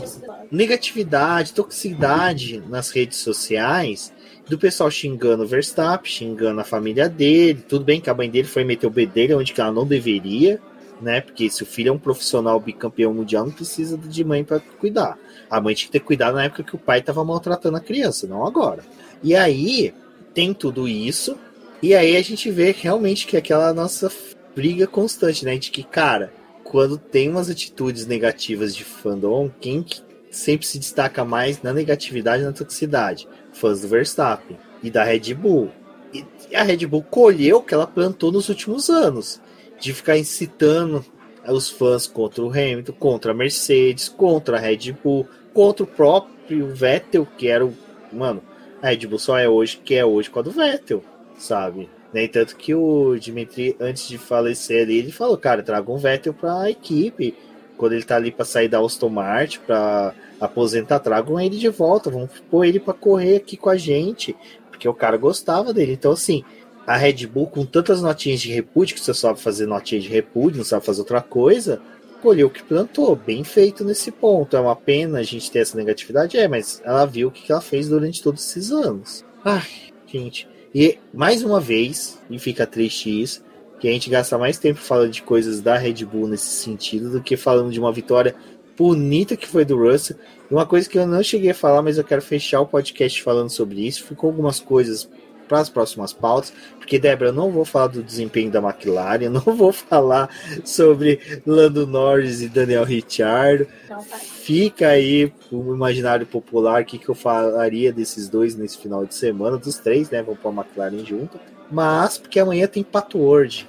Negatividade, 0.52 1.54
toxicidade 1.54 2.62
nas 2.70 2.92
redes 2.92 3.18
sociais 3.18 4.14
do 4.48 4.58
pessoal 4.58 4.92
xingando 4.92 5.44
o 5.44 5.48
Verstappen, 5.48 6.12
xingando 6.12 6.62
a 6.62 6.64
família 6.64 7.10
dele. 7.10 7.64
Tudo 7.68 7.86
bem 7.86 8.00
que 8.00 8.10
a 8.10 8.14
mãe 8.14 8.30
dele 8.30 8.48
foi 8.48 8.64
meter 8.64 8.86
o 8.86 8.92
bedelho 8.92 9.40
onde 9.40 9.54
ela 9.58 9.72
não 9.72 9.86
deveria, 9.86 10.62
né? 11.02 11.22
Porque 11.22 11.50
se 11.50 11.64
o 11.64 11.66
filho 11.66 11.90
é 11.90 11.92
um 11.92 12.00
profissional 12.00 12.60
bicampeão 12.60 13.14
mundial, 13.14 13.46
não 13.46 13.52
precisa 13.52 13.98
de 13.98 14.24
mãe 14.24 14.44
para 14.44 14.60
cuidar. 14.60 15.18
A 15.50 15.60
mãe 15.60 15.76
tinha 15.76 15.88
que 15.88 15.94
ter 15.94 16.00
cuidado 16.00 16.36
na 16.36 16.46
época 16.46 16.64
que 16.64 16.76
o 16.76 16.80
pai 16.80 17.00
estava 17.00 17.24
maltratando 17.24 17.78
a 17.78 17.82
criança, 17.82 18.28
não 18.28 18.46
agora. 18.46 18.84
E 19.24 19.36
aí 19.36 19.94
tem 20.34 20.54
tudo 20.54 20.88
isso. 20.88 21.38
E 21.82 21.94
aí 21.94 22.16
a 22.16 22.22
gente 22.22 22.50
vê 22.50 22.76
realmente 22.78 23.28
que 23.28 23.38
aquela 23.38 23.74
nossa 23.74 24.12
briga 24.56 24.88
constante, 24.88 25.46
né? 25.46 25.58
De 25.58 25.70
que, 25.70 25.84
cara, 25.84 26.32
quando 26.64 26.98
tem 26.98 27.30
umas 27.30 27.50
atitudes 27.50 28.08
negativas 28.08 28.76
de 28.76 28.84
fandom, 28.84 29.52
quem 29.60 29.84
que 29.84 30.02
sempre 30.32 30.66
se 30.66 30.80
destaca 30.80 31.24
mais 31.24 31.62
na 31.62 31.74
negatividade 31.74 32.44
e 32.44 32.46
na 32.46 32.52
toxicidade? 32.52 33.28
Fãs 33.54 33.82
do 33.82 33.88
Verstappen 33.88 34.58
e 34.82 34.90
da 34.90 35.04
Red 35.04 35.34
Bull. 35.34 35.72
E 36.14 36.56
a 36.56 36.64
Red 36.64 36.86
Bull 36.86 37.04
colheu 37.04 37.58
o 37.58 37.62
que 37.62 37.74
ela 37.74 37.88
plantou 37.88 38.32
nos 38.32 38.50
últimos 38.50 38.90
anos, 38.90 39.42
de 39.80 39.94
ficar 39.94 40.18
incitando 40.18 41.04
os 41.48 41.70
fãs 41.70 42.08
contra 42.08 42.44
o 42.44 42.50
Hamilton, 42.50 42.94
contra 42.94 43.32
a 43.32 43.36
Mercedes, 43.36 44.10
contra 44.10 44.58
a 44.58 44.60
Red 44.60 44.94
Bull, 45.04 45.28
contra 45.54 45.84
o 45.84 45.88
próprio 45.88 46.74
Vettel, 46.74 47.28
que 47.38 47.48
era 47.48 47.66
o. 47.66 47.74
Mano, 48.12 48.42
a 48.82 48.90
Red 48.90 49.08
Bull 49.08 49.20
só 49.20 49.38
é 49.38 49.48
hoje 49.48 49.78
que 49.84 49.96
é 49.96 50.06
hoje 50.06 50.30
com 50.30 50.40
a 50.40 50.42
do 50.42 50.52
Vettel, 50.52 51.04
sabe? 51.38 51.90
Nem 52.14 52.28
tanto 52.28 52.56
que 52.56 52.74
o 52.74 53.18
Dimitri, 53.18 53.76
antes 53.80 54.08
de 54.08 54.18
falecer 54.18 54.84
ali, 54.84 54.98
ele 55.00 55.12
falou, 55.12 55.38
cara, 55.38 55.62
traga 55.62 55.92
um 55.92 55.98
Vettel 55.98 56.34
para 56.34 56.62
a 56.62 56.70
equipe. 56.70 57.36
Quando 57.78 57.92
ele 57.92 58.04
tá 58.04 58.16
ali 58.16 58.32
para 58.32 58.46
sair 58.46 58.70
da 58.70 58.80
Aston 58.80 59.10
Martin, 59.10 59.60
para 59.68 60.14
aposentar, 60.40 61.00
tragam 61.00 61.38
ele 61.38 61.58
de 61.58 61.68
volta, 61.68 62.10
vamos 62.10 62.30
pôr 62.50 62.64
ele 62.64 62.80
para 62.80 62.94
correr 62.94 63.36
aqui 63.36 63.58
com 63.58 63.70
a 63.70 63.76
gente, 63.76 64.34
porque 64.70 64.88
o 64.88 64.94
cara 64.94 65.18
gostava 65.18 65.74
dele. 65.74 65.92
Então, 65.92 66.14
assim, 66.14 66.42
a 66.86 66.96
Red 66.96 67.26
Bull, 67.28 67.48
com 67.48 67.66
tantas 67.66 68.02
notinhas 68.02 68.42
de 68.42 68.52
repúdio, 68.52 68.96
que 68.96 69.02
você 69.02 69.14
sabe 69.14 69.40
fazer 69.40 69.66
notinha 69.66 70.00
de 70.00 70.08
repúdio, 70.08 70.58
não 70.58 70.66
sabe 70.66 70.86
fazer 70.86 71.02
outra 71.02 71.22
coisa, 71.22 71.82
colheu 72.22 72.48
o 72.48 72.50
que 72.50 72.64
plantou, 72.64 73.16
bem 73.16 73.44
feito 73.44 73.84
nesse 73.84 74.12
ponto. 74.12 74.56
É 74.56 74.60
uma 74.60 74.76
pena 74.76 75.20
a 75.20 75.24
gente 75.24 75.50
ter 75.50 75.60
essa 75.60 75.78
negatividade, 75.78 76.38
é, 76.38 76.48
mas 76.48 76.82
ela 76.84 77.06
viu 77.06 77.30
o 77.30 77.32
que 77.32 77.52
ela 77.52 77.62
fez 77.62 77.90
durante 77.90 78.22
todos 78.22 78.44
esses 78.44 78.72
anos. 78.72 79.26
Ai, 79.44 79.68
gente. 80.08 80.48
E 80.74 80.98
mais 81.14 81.44
uma 81.44 81.60
vez, 81.60 82.20
e 82.30 82.38
fica 82.38 82.68
triste 82.68 83.22
isso, 83.22 83.44
que 83.80 83.88
a 83.88 83.92
gente 83.92 84.10
gasta 84.10 84.38
mais 84.38 84.58
tempo 84.58 84.80
falando 84.80 85.12
de 85.12 85.22
coisas 85.22 85.62
da 85.62 85.78
Red 85.78 86.06
Bull 86.06 86.28
nesse 86.28 86.50
sentido 86.50 87.10
do 87.12 87.22
que 87.22 87.38
falando 87.38 87.72
de 87.72 87.80
uma 87.80 87.92
vitória 87.92 88.36
bonita 88.78 89.38
que 89.38 89.48
foi 89.48 89.64
do 89.64 89.78
Russell. 89.78 90.18
E 90.50 90.54
uma 90.54 90.66
coisa 90.66 90.90
que 90.90 90.98
eu 90.98 91.08
não 91.08 91.24
cheguei 91.24 91.52
a 91.52 91.56
falar, 91.56 91.82
mas 91.82 91.98
eu 91.98 92.04
quero 92.04 92.22
fechar 92.22 92.62
o 92.62 92.68
podcast 92.68 93.22
falando 93.22 93.50
sobre 93.50 93.86
isso. 93.86 94.04
Ficou 94.04 94.30
algumas 94.30 94.60
coisas 94.60 95.10
para 95.48 95.60
as 95.60 95.70
próximas 95.70 96.14
pautas, 96.14 96.54
porque, 96.78 97.00
Débora, 97.00 97.30
eu 97.30 97.34
não 97.34 97.50
vou 97.50 97.66
falar 97.66 97.88
do 97.88 98.04
desempenho 98.04 98.52
da 98.52 98.60
McLaren, 98.60 99.30
não 99.30 99.42
vou 99.42 99.72
falar 99.72 100.30
sobre 100.64 101.42
Lando 101.46 101.88
Norris 101.88 102.42
e 102.42 102.48
Daniel 102.48 102.84
Ricciardo. 102.84 103.68
Tá. 103.88 103.98
Fica 104.00 104.90
aí 104.90 105.34
o 105.52 105.74
imaginário 105.74 106.26
popular 106.26 106.84
o 106.84 106.86
que, 106.86 107.00
que 107.00 107.10
eu 107.10 107.16
falaria 107.16 107.92
desses 107.92 108.30
dois 108.30 108.56
nesse 108.56 108.78
final 108.78 109.06
de 109.06 109.16
semana, 109.16 109.58
dos 109.58 109.78
três, 109.78 110.10
né? 110.10 110.22
Vão 110.22 110.36
para 110.36 110.52
a 110.52 110.54
McLaren 110.54 111.04
junto. 111.04 111.40
Mas, 111.72 112.18
porque 112.18 112.40
amanhã 112.40 112.68
tem 112.68 112.84
Pato 112.84 113.18
Word 113.18 113.68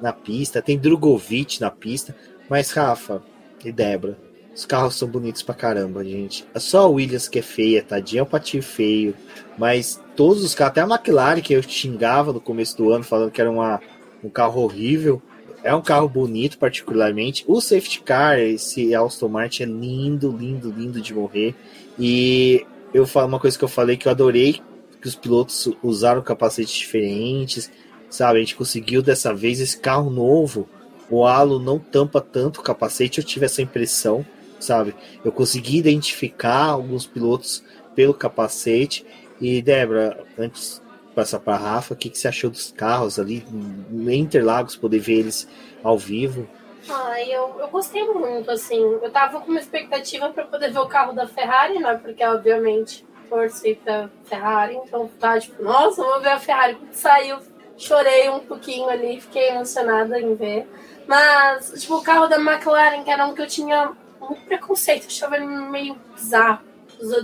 na 0.00 0.12
pista, 0.12 0.62
tem 0.62 0.78
Drogovic 0.78 1.60
na 1.60 1.70
pista. 1.70 2.14
Mas, 2.48 2.70
Rafa 2.70 3.22
e 3.64 3.72
Débora, 3.72 4.16
os 4.54 4.66
carros 4.66 4.96
são 4.96 5.08
bonitos 5.08 5.42
pra 5.42 5.54
caramba, 5.54 6.04
gente. 6.04 6.44
É 6.54 6.58
só 6.58 6.82
a 6.82 6.88
Williams 6.88 7.28
que 7.28 7.38
é 7.38 7.42
feia, 7.42 7.82
tadinha 7.82 8.20
é 8.20 8.22
um 8.22 8.26
patinho 8.26 8.62
feio. 8.62 9.14
Mas 9.56 10.00
todos 10.16 10.42
os 10.42 10.54
carros, 10.54 10.72
até 10.72 10.80
a 10.80 10.86
McLaren, 10.86 11.40
que 11.40 11.52
eu 11.52 11.62
xingava 11.62 12.32
no 12.32 12.40
começo 12.40 12.76
do 12.76 12.90
ano, 12.90 13.04
falando 13.04 13.30
que 13.30 13.40
era 13.40 13.50
uma, 13.50 13.80
um 14.22 14.28
carro 14.28 14.62
horrível. 14.62 15.22
É 15.64 15.74
um 15.74 15.82
carro 15.82 16.08
bonito, 16.08 16.58
particularmente. 16.58 17.44
O 17.46 17.60
safety 17.60 18.00
car, 18.02 18.38
esse 18.38 18.94
Aston 18.94 19.28
Martin, 19.28 19.62
é 19.62 19.66
lindo, 19.66 20.36
lindo, 20.36 20.70
lindo 20.70 21.00
de 21.00 21.14
morrer. 21.14 21.54
E 21.98 22.66
eu 22.92 23.06
falo 23.06 23.28
uma 23.28 23.38
coisa 23.38 23.56
que 23.56 23.64
eu 23.64 23.68
falei 23.68 23.96
que 23.96 24.08
eu 24.08 24.12
adorei 24.12 24.60
que 25.00 25.08
os 25.08 25.16
pilotos 25.16 25.68
usaram 25.82 26.22
capacetes 26.22 26.74
diferentes, 26.74 27.70
sabe? 28.08 28.38
A 28.38 28.40
gente 28.40 28.54
conseguiu 28.54 29.02
dessa 29.02 29.34
vez 29.34 29.60
esse 29.60 29.76
carro 29.76 30.10
novo. 30.10 30.68
O 31.10 31.26
halo 31.26 31.58
não 31.58 31.78
tampa 31.78 32.20
tanto 32.20 32.60
o 32.60 32.62
capacete, 32.62 33.18
eu 33.18 33.24
tive 33.24 33.46
essa 33.46 33.60
impressão 33.60 34.24
sabe? 34.62 34.94
Eu 35.24 35.32
consegui 35.32 35.76
identificar 35.76 36.66
alguns 36.66 37.06
pilotos 37.06 37.62
pelo 37.94 38.14
capacete. 38.14 39.04
E, 39.42 39.60
Débora, 39.60 40.24
antes 40.38 40.80
de 41.08 41.14
passar 41.16 41.40
para 41.40 41.54
a 41.54 41.58
Rafa, 41.58 41.94
o 41.94 41.96
que, 41.96 42.08
que 42.08 42.16
você 42.16 42.28
achou 42.28 42.48
dos 42.48 42.70
carros 42.70 43.18
ali 43.18 43.44
em 43.90 44.20
Interlagos, 44.20 44.76
poder 44.76 45.00
ver 45.00 45.18
eles 45.18 45.48
ao 45.82 45.98
vivo? 45.98 46.48
Ah, 46.88 47.20
eu, 47.20 47.56
eu 47.58 47.66
gostei 47.66 48.04
muito, 48.04 48.48
assim. 48.52 48.80
Eu 48.80 49.10
tava 49.10 49.40
com 49.40 49.50
uma 49.50 49.58
expectativa 49.58 50.28
para 50.28 50.44
poder 50.44 50.70
ver 50.70 50.78
o 50.78 50.86
carro 50.86 51.12
da 51.12 51.26
Ferrari, 51.26 51.80
né? 51.80 51.98
Porque, 52.00 52.24
obviamente, 52.24 53.04
torci 53.28 53.74
pra 53.82 54.08
Ferrari, 54.26 54.76
então 54.76 55.10
tá 55.18 55.40
tipo, 55.40 55.60
nossa, 55.60 56.00
vamos 56.00 56.22
ver 56.22 56.30
a 56.30 56.38
Ferrari. 56.38 56.76
Quando 56.76 56.92
saiu, 56.92 57.38
chorei 57.76 58.28
um 58.28 58.38
pouquinho 58.38 58.88
ali, 58.88 59.20
fiquei 59.20 59.48
emocionada 59.48 60.20
em 60.20 60.36
ver. 60.36 60.68
Mas, 61.08 61.72
tipo, 61.80 61.96
o 61.96 62.02
carro 62.02 62.28
da 62.28 62.36
McLaren, 62.36 63.02
que 63.02 63.10
era 63.10 63.26
um 63.26 63.34
que 63.34 63.42
eu 63.42 63.48
tinha 63.48 63.90
muito 64.20 64.44
preconceito, 64.44 65.08
achava 65.08 65.34
ele 65.34 65.46
meio 65.46 65.96
bizarro 66.14 66.60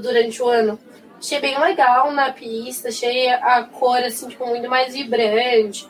durante 0.03 0.43
o 0.43 0.49
ano. 0.49 0.78
Achei 1.19 1.40
bem 1.40 1.59
legal 1.59 2.12
na 2.12 2.32
pista, 2.32 2.89
achei 2.89 3.28
a 3.28 3.65
cor 3.65 3.99
assim, 3.99 4.28
tipo, 4.28 4.47
muito 4.47 4.69
mais 4.69 4.95
vibrante, 4.95 5.89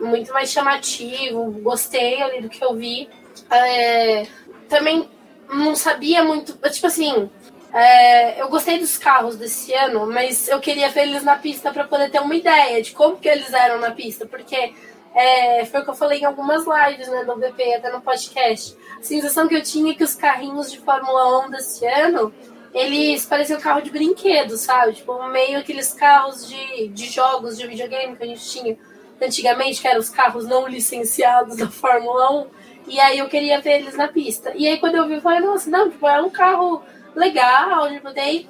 muito 0.00 0.32
mais 0.32 0.50
chamativo, 0.50 1.50
gostei 1.60 2.22
ali 2.22 2.40
do 2.40 2.48
que 2.48 2.64
eu 2.64 2.74
vi. 2.74 3.08
É, 3.50 4.26
também 4.68 5.08
não 5.52 5.76
sabia 5.76 6.24
muito, 6.24 6.54
tipo 6.70 6.86
assim, 6.86 7.30
é, 7.72 8.40
eu 8.40 8.48
gostei 8.48 8.78
dos 8.78 8.96
carros 8.96 9.36
desse 9.36 9.74
ano, 9.74 10.06
mas 10.06 10.48
eu 10.48 10.58
queria 10.60 10.88
ver 10.88 11.02
eles 11.02 11.22
na 11.22 11.36
pista 11.36 11.70
para 11.70 11.84
poder 11.84 12.10
ter 12.10 12.20
uma 12.20 12.34
ideia 12.34 12.82
de 12.82 12.92
como 12.92 13.18
que 13.18 13.28
eles 13.28 13.52
eram 13.52 13.78
na 13.78 13.90
pista, 13.90 14.24
porque 14.24 14.72
é, 15.14 15.64
foi 15.66 15.80
o 15.80 15.84
que 15.84 15.90
eu 15.90 15.94
falei 15.94 16.20
em 16.20 16.24
algumas 16.24 16.64
lives 16.64 17.08
né, 17.08 17.24
do 17.24 17.36
BP, 17.36 17.74
até 17.74 17.90
no 17.90 18.00
podcast. 18.00 18.76
A 18.98 19.02
sensação 19.02 19.46
que 19.46 19.54
eu 19.54 19.62
tinha 19.62 19.92
é 19.92 19.94
que 19.94 20.04
os 20.04 20.14
carrinhos 20.14 20.70
de 20.70 20.78
Fórmula 20.80 21.46
1 21.46 21.50
desse 21.50 21.86
ano, 21.86 22.32
eles 22.76 23.24
pareciam 23.24 23.58
carro 23.58 23.80
de 23.80 23.90
brinquedo, 23.90 24.54
sabe? 24.58 24.92
Tipo, 24.92 25.26
meio 25.28 25.58
aqueles 25.58 25.94
carros 25.94 26.46
de, 26.46 26.88
de 26.88 27.06
jogos 27.06 27.56
de 27.56 27.66
videogame 27.66 28.14
que 28.14 28.22
a 28.22 28.26
gente 28.26 28.50
tinha 28.50 28.76
antigamente, 29.20 29.80
que 29.80 29.88
eram 29.88 29.98
os 29.98 30.10
carros 30.10 30.44
não 30.44 30.68
licenciados 30.68 31.56
da 31.56 31.68
Fórmula 31.72 32.30
1. 32.42 32.46
E 32.88 33.00
aí 33.00 33.18
eu 33.18 33.28
queria 33.30 33.62
ver 33.62 33.80
eles 33.80 33.96
na 33.96 34.08
pista. 34.08 34.52
E 34.54 34.68
aí 34.68 34.78
quando 34.78 34.96
eu 34.96 35.08
vi, 35.08 35.14
eu 35.14 35.22
falei, 35.22 35.40
nossa, 35.40 35.70
não, 35.70 35.90
tipo, 35.90 36.06
é 36.06 36.20
um 36.20 36.28
carro 36.28 36.82
legal, 37.14 37.88
tipo, 37.88 38.12
daí 38.12 38.46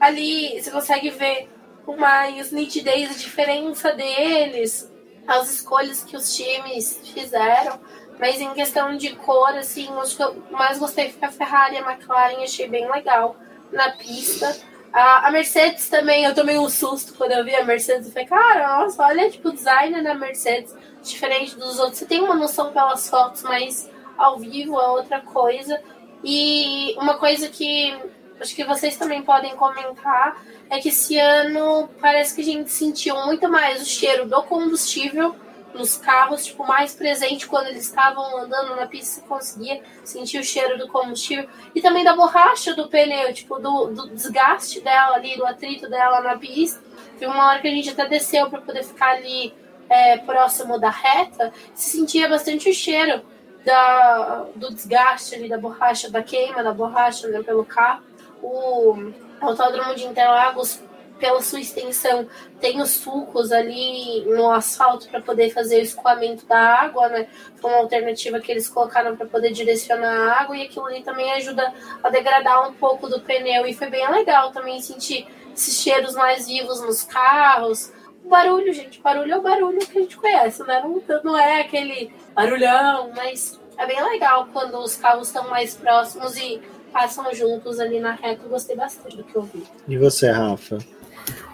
ali 0.00 0.60
você 0.60 0.72
consegue 0.72 1.10
ver 1.10 1.48
com 1.86 1.96
mais 1.96 2.50
nitidez 2.50 3.12
a 3.12 3.14
diferença 3.14 3.92
deles 3.92 4.92
as 5.24 5.50
escolhas 5.50 6.02
que 6.02 6.16
os 6.16 6.34
times 6.34 7.00
fizeram. 7.14 7.78
Mas 8.18 8.40
em 8.40 8.52
questão 8.54 8.96
de 8.96 9.14
cor, 9.14 9.50
assim, 9.50 9.88
acho 10.00 10.16
que 10.16 10.22
eu 10.24 10.42
mais 10.50 10.80
gostei 10.80 11.10
foi 11.10 11.28
a 11.28 11.30
Ferrari 11.30 11.76
e 11.76 11.78
a 11.78 11.92
McLaren, 11.92 12.42
achei 12.42 12.68
bem 12.68 12.90
legal 12.90 13.36
na 13.72 13.90
pista. 13.92 14.56
A, 14.92 15.28
a, 15.28 15.30
Mercedes 15.30 15.88
também, 15.88 16.24
eu 16.24 16.34
tomei 16.34 16.58
um 16.58 16.68
susto 16.68 17.14
quando 17.14 17.32
eu 17.32 17.44
vi 17.44 17.54
a 17.54 17.64
Mercedes. 17.64 18.06
Eu 18.06 18.12
falei, 18.12 18.28
cara, 18.28 18.78
nossa, 18.78 19.04
olha, 19.04 19.30
tipo, 19.30 19.48
o 19.48 19.52
design 19.52 20.02
da 20.02 20.14
Mercedes, 20.14 20.74
diferente 21.02 21.56
dos 21.56 21.78
outros. 21.78 21.98
Você 21.98 22.06
tem 22.06 22.22
uma 22.22 22.34
noção 22.34 22.72
pelas 22.72 23.08
fotos, 23.08 23.42
mas 23.42 23.90
ao 24.16 24.38
vivo 24.38 24.80
é 24.80 24.88
outra 24.88 25.20
coisa. 25.20 25.80
E 26.24 26.96
uma 26.98 27.14
coisa 27.18 27.48
que 27.48 27.96
acho 28.40 28.54
que 28.54 28.64
vocês 28.64 28.96
também 28.96 29.22
podem 29.22 29.54
comentar 29.56 30.42
é 30.70 30.78
que 30.78 30.88
esse 30.88 31.18
ano 31.18 31.88
parece 32.00 32.34
que 32.34 32.40
a 32.40 32.44
gente 32.44 32.70
sentiu 32.70 33.16
muito 33.24 33.48
mais 33.48 33.82
o 33.82 33.84
cheiro 33.84 34.28
do 34.28 34.42
combustível 34.44 35.34
nos 35.74 35.96
carros, 35.96 36.46
tipo, 36.46 36.66
mais 36.66 36.94
presente 36.94 37.46
quando 37.46 37.68
eles 37.68 37.84
estavam 37.84 38.38
andando 38.38 38.74
na 38.76 38.86
pista, 38.86 39.20
você 39.20 39.26
conseguia 39.26 39.82
sentir 40.04 40.38
o 40.38 40.44
cheiro 40.44 40.78
do 40.78 40.88
combustível 40.88 41.48
e 41.74 41.80
também 41.80 42.04
da 42.04 42.16
borracha 42.16 42.74
do 42.74 42.88
pneu, 42.88 43.32
tipo, 43.32 43.58
do, 43.58 43.86
do 43.86 44.08
desgaste 44.10 44.80
dela 44.80 45.16
ali, 45.16 45.36
do 45.36 45.46
atrito 45.46 45.88
dela 45.88 46.20
na 46.20 46.36
pista. 46.36 46.80
Teve 47.18 47.30
uma 47.32 47.48
hora 47.48 47.60
que 47.60 47.68
a 47.68 47.70
gente 47.70 47.90
até 47.90 48.06
desceu 48.06 48.48
para 48.48 48.60
poder 48.60 48.84
ficar 48.84 49.16
ali 49.16 49.54
é, 49.88 50.18
próximo 50.18 50.78
da 50.78 50.90
reta, 50.90 51.52
se 51.74 51.96
sentia 51.96 52.28
bastante 52.28 52.68
o 52.68 52.74
cheiro 52.74 53.22
da, 53.64 54.46
do 54.54 54.72
desgaste 54.72 55.34
ali 55.34 55.48
da 55.48 55.58
borracha, 55.58 56.10
da 56.10 56.22
queima 56.22 56.62
da 56.62 56.72
borracha 56.72 57.28
né, 57.28 57.42
pelo 57.42 57.64
carro. 57.64 58.02
O 58.42 59.12
Autódromo 59.40 59.94
de 59.94 60.04
Interlagos, 60.04 60.80
pela 61.18 61.42
sua 61.42 61.60
extensão, 61.60 62.26
tem 62.60 62.80
os 62.80 62.90
sulcos 62.90 63.52
ali 63.52 64.24
no 64.24 64.50
asfalto 64.50 65.08
para 65.08 65.20
poder 65.20 65.50
fazer 65.50 65.78
o 65.78 65.82
escoamento 65.82 66.46
da 66.46 66.58
água, 66.58 67.08
né? 67.08 67.28
Foi 67.60 67.70
uma 67.70 67.80
alternativa 67.80 68.40
que 68.40 68.50
eles 68.50 68.68
colocaram 68.68 69.16
para 69.16 69.26
poder 69.26 69.52
direcionar 69.52 70.08
a 70.08 70.40
água 70.40 70.56
e 70.56 70.62
aquilo 70.62 70.86
ali 70.86 71.02
também 71.02 71.32
ajuda 71.32 71.72
a 72.02 72.08
degradar 72.08 72.68
um 72.68 72.74
pouco 72.74 73.08
do 73.08 73.20
pneu. 73.20 73.66
E 73.66 73.74
foi 73.74 73.90
bem 73.90 74.08
legal 74.10 74.52
também 74.52 74.80
sentir 74.80 75.26
esses 75.54 75.80
cheiros 75.80 76.14
mais 76.14 76.46
vivos 76.46 76.80
nos 76.80 77.02
carros. 77.02 77.92
O 78.24 78.28
barulho, 78.28 78.72
gente, 78.72 79.00
barulho 79.00 79.32
é 79.32 79.36
o 79.36 79.42
barulho 79.42 79.78
que 79.78 79.98
a 79.98 80.00
gente 80.00 80.16
conhece, 80.16 80.62
né? 80.64 80.80
Não, 80.82 81.02
não 81.22 81.38
é 81.38 81.60
aquele 81.60 82.12
barulhão, 82.34 83.10
mas 83.14 83.58
é 83.76 83.86
bem 83.86 84.02
legal 84.04 84.48
quando 84.52 84.78
os 84.78 84.96
carros 84.96 85.28
estão 85.28 85.48
mais 85.48 85.74
próximos 85.74 86.36
e 86.36 86.60
passam 86.92 87.32
juntos 87.32 87.80
ali 87.80 88.00
na 88.00 88.12
reta. 88.12 88.46
Gostei 88.48 88.76
bastante 88.76 89.16
do 89.16 89.24
que 89.24 89.36
eu 89.36 89.42
vi. 89.42 89.64
E 89.86 89.96
você, 89.96 90.30
Rafa? 90.30 90.78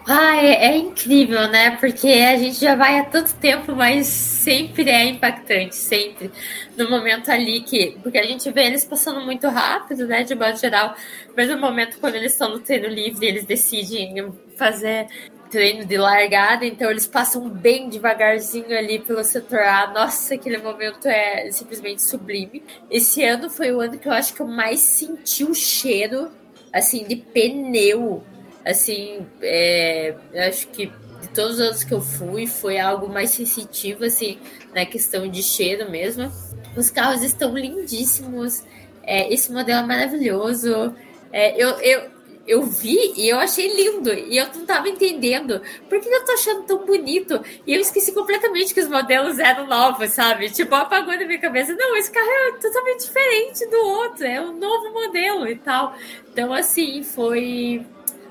Ah, 0.07 0.37
é, 0.37 0.65
é, 0.67 0.77
incrível, 0.77 1.47
né? 1.49 1.77
Porque 1.77 2.07
a 2.07 2.37
gente 2.37 2.59
já 2.59 2.75
vai 2.75 2.99
há 2.99 3.05
tanto 3.05 3.33
tempo, 3.37 3.75
mas 3.75 4.05
sempre 4.05 4.87
é 4.87 5.05
impactante, 5.05 5.75
sempre. 5.75 6.31
No 6.77 6.87
momento 6.89 7.31
ali 7.31 7.61
que. 7.61 7.97
Porque 8.03 8.19
a 8.19 8.23
gente 8.23 8.51
vê 8.51 8.65
eles 8.65 8.85
passando 8.85 9.21
muito 9.21 9.47
rápido, 9.47 10.05
né? 10.05 10.23
De 10.23 10.35
modo 10.35 10.57
geral. 10.57 10.95
Mas 11.35 11.49
no 11.49 11.57
momento 11.57 11.97
quando 11.99 12.15
eles 12.15 12.33
estão 12.33 12.49
no 12.51 12.59
treino 12.59 12.87
livre, 12.87 13.25
eles 13.25 13.45
decidem 13.45 14.31
fazer 14.55 15.07
treino 15.49 15.85
de 15.85 15.97
largada, 15.97 16.65
então 16.65 16.89
eles 16.91 17.07
passam 17.07 17.47
bem 17.49 17.87
devagarzinho 17.89 18.77
ali 18.77 18.99
pelo 18.99 19.23
setor 19.23 19.59
A. 19.59 19.87
Nossa, 19.91 20.35
aquele 20.35 20.59
momento 20.59 21.07
é 21.07 21.49
simplesmente 21.51 22.03
sublime. 22.03 22.63
Esse 22.91 23.23
ano 23.23 23.49
foi 23.49 23.71
o 23.71 23.81
ano 23.81 23.97
que 23.97 24.07
eu 24.07 24.11
acho 24.11 24.35
que 24.35 24.41
eu 24.41 24.47
mais 24.47 24.81
senti 24.81 25.43
o 25.43 25.55
cheiro, 25.55 26.29
assim, 26.71 27.05
de 27.07 27.15
pneu. 27.15 28.23
Assim, 28.65 29.25
é, 29.41 30.15
acho 30.47 30.67
que 30.69 30.91
de 31.21 31.27
todos 31.29 31.55
os 31.55 31.59
anos 31.59 31.83
que 31.83 31.93
eu 31.93 32.01
fui, 32.01 32.47
foi 32.47 32.79
algo 32.79 33.07
mais 33.07 33.31
sensitivo, 33.31 34.05
assim, 34.05 34.37
na 34.73 34.85
questão 34.85 35.27
de 35.27 35.41
cheiro 35.41 35.89
mesmo. 35.89 36.31
Os 36.75 36.89
carros 36.89 37.23
estão 37.23 37.57
lindíssimos. 37.57 38.63
É, 39.03 39.31
esse 39.33 39.51
modelo 39.51 39.81
é 39.81 39.85
maravilhoso. 39.85 40.95
É, 41.31 41.61
eu, 41.61 41.69
eu, 41.79 42.11
eu 42.47 42.63
vi 42.63 43.13
e 43.15 43.29
eu 43.29 43.39
achei 43.39 43.73
lindo. 43.75 44.13
E 44.13 44.37
eu 44.37 44.47
não 44.53 44.65
tava 44.65 44.89
entendendo 44.89 45.61
por 45.89 45.99
que 45.99 46.07
eu 46.07 46.25
tô 46.25 46.31
achando 46.33 46.63
tão 46.63 46.85
bonito. 46.85 47.41
E 47.65 47.73
eu 47.73 47.81
esqueci 47.81 48.11
completamente 48.11 48.73
que 48.73 48.81
os 48.81 48.89
modelos 48.89 49.39
eram 49.39 49.67
novos, 49.67 50.11
sabe? 50.11 50.49
Tipo, 50.49 50.75
apagou 50.75 51.17
na 51.17 51.25
minha 51.25 51.39
cabeça. 51.39 51.73
Não, 51.73 51.95
esse 51.95 52.11
carro 52.11 52.27
é 52.27 52.51
totalmente 52.59 53.05
diferente 53.05 53.65
do 53.67 53.77
outro. 53.77 54.25
É 54.25 54.41
um 54.41 54.57
novo 54.57 54.91
modelo 54.93 55.47
e 55.47 55.55
tal. 55.55 55.95
Então, 56.31 56.53
assim, 56.53 57.03
foi. 57.03 57.85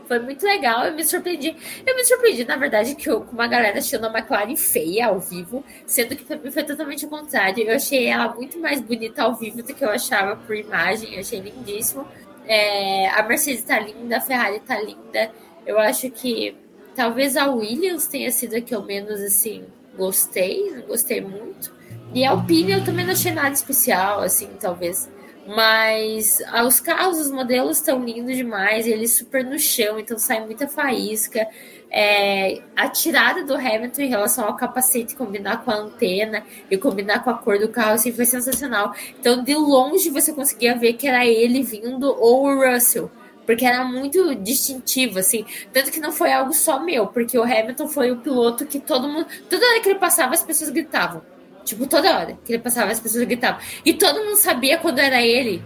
Foi 0.07 0.19
muito 0.19 0.45
legal, 0.45 0.87
eu 0.87 0.95
me 0.95 1.05
surpreendi. 1.05 1.57
Eu 1.87 1.97
me 1.97 2.05
surpreendi, 2.05 2.45
na 2.45 2.57
verdade, 2.57 2.95
que 2.95 3.09
eu, 3.09 3.23
com 3.23 3.33
uma 3.33 3.47
galera 3.47 3.79
achando 3.79 4.07
a 4.07 4.19
McLaren 4.19 4.57
feia 4.57 5.07
ao 5.07 5.19
vivo, 5.19 5.65
sendo 5.87 6.15
que 6.15 6.37
mim 6.37 6.51
foi 6.51 6.65
totalmente 6.65 7.07
o 7.07 7.09
contrário. 7.09 7.65
Eu 7.65 7.77
achei 7.77 8.07
ela 8.07 8.35
muito 8.35 8.59
mais 8.59 8.81
bonita 8.81 9.23
ao 9.23 9.35
vivo 9.35 9.63
do 9.63 9.75
que 9.75 9.85
eu 9.85 9.91
achava 9.91 10.37
por 10.37 10.55
imagem, 10.55 11.15
eu 11.15 11.21
achei 11.21 11.41
lindíssimo. 11.41 12.07
É, 12.47 13.09
a 13.09 13.23
Mercedes 13.23 13.63
tá 13.63 13.79
linda, 13.79 14.19
a 14.19 14.21
Ferrari 14.21 14.61
tá 14.61 14.81
linda. 14.81 15.31
Eu 15.67 15.79
acho 15.79 16.11
que 16.11 16.57
talvez 16.95 17.37
a 17.37 17.47
Williams 17.51 18.07
tenha 18.07 18.31
sido 18.31 18.57
a 18.57 18.61
que 18.61 18.75
eu 18.75 18.83
menos 18.83 19.21
assim 19.21 19.65
gostei, 19.97 20.71
não 20.71 20.83
gostei 20.83 21.21
muito. 21.21 21.73
E 22.13 22.25
a 22.25 22.31
Alpine 22.31 22.73
eu 22.73 22.85
também 22.85 23.05
não 23.05 23.13
achei 23.13 23.33
nada 23.33 23.51
especial, 23.51 24.21
assim, 24.21 24.49
talvez. 24.61 25.11
Mas 25.47 26.41
ah, 26.47 26.65
os 26.65 26.81
carros, 26.81 27.19
os 27.19 27.31
modelos 27.31 27.79
estão 27.79 28.03
lindos 28.03 28.37
demais, 28.37 28.87
eles 28.87 29.13
super 29.13 29.45
no 29.45 29.59
chão, 29.59 29.99
então 29.99 30.19
sai 30.19 30.45
muita 30.45 30.67
faísca. 30.67 31.47
É, 31.91 32.61
a 32.75 32.89
tirada 32.89 33.45
do 33.45 33.55
Hamilton 33.55 34.03
em 34.03 34.09
relação 34.09 34.47
ao 34.47 34.57
capacete 34.57 35.15
combinar 35.15 35.65
com 35.65 35.71
a 35.71 35.77
antena 35.77 36.43
e 36.69 36.77
combinar 36.77 37.23
com 37.23 37.31
a 37.31 37.35
cor 37.35 37.59
do 37.59 37.69
carro 37.69 37.93
assim, 37.93 38.11
foi 38.11 38.25
sensacional. 38.25 38.95
Então, 39.21 39.45
de 39.45 39.55
longe 39.55 40.11
você 40.11 40.33
conseguia 40.33 40.77
ver 40.77 40.95
que 40.95 41.07
era 41.07 41.25
ele 41.27 41.63
vindo 41.63 42.07
ou 42.07 42.47
o 42.47 42.73
Russell 42.73 43.11
porque 43.47 43.65
era 43.65 43.85
muito 43.85 44.35
distintivo, 44.37 45.19
assim. 45.19 45.45
Tanto 45.73 45.91
que 45.91 46.01
não 46.01 46.11
foi 46.11 46.33
algo 46.33 46.55
só 46.55 46.83
meu, 46.83 47.07
porque 47.07 47.39
o 47.39 47.43
Hamilton 47.43 47.89
foi 47.89 48.11
o 48.11 48.17
piloto 48.17 48.65
que 48.67 48.81
todo 48.81 49.07
mundo. 49.07 49.27
Toda 49.49 49.67
hora 49.67 49.81
que 49.81 49.89
ele 49.91 49.99
passava, 49.99 50.33
as 50.33 50.43
pessoas 50.43 50.71
gritavam. 50.71 51.23
Tipo, 51.65 51.87
toda 51.87 52.19
hora 52.19 52.39
que 52.45 52.53
ele 52.53 52.63
passava, 52.63 52.93
as 52.93 53.01
pessoas 53.01 53.25
gritavam. 53.25 53.61
E 53.85 53.95
todo 53.95 54.25
mundo 54.25 54.37
sabia 54.37 54.79
quando 54.79 54.99
era 54.99 55.23
ele. 55.23 55.63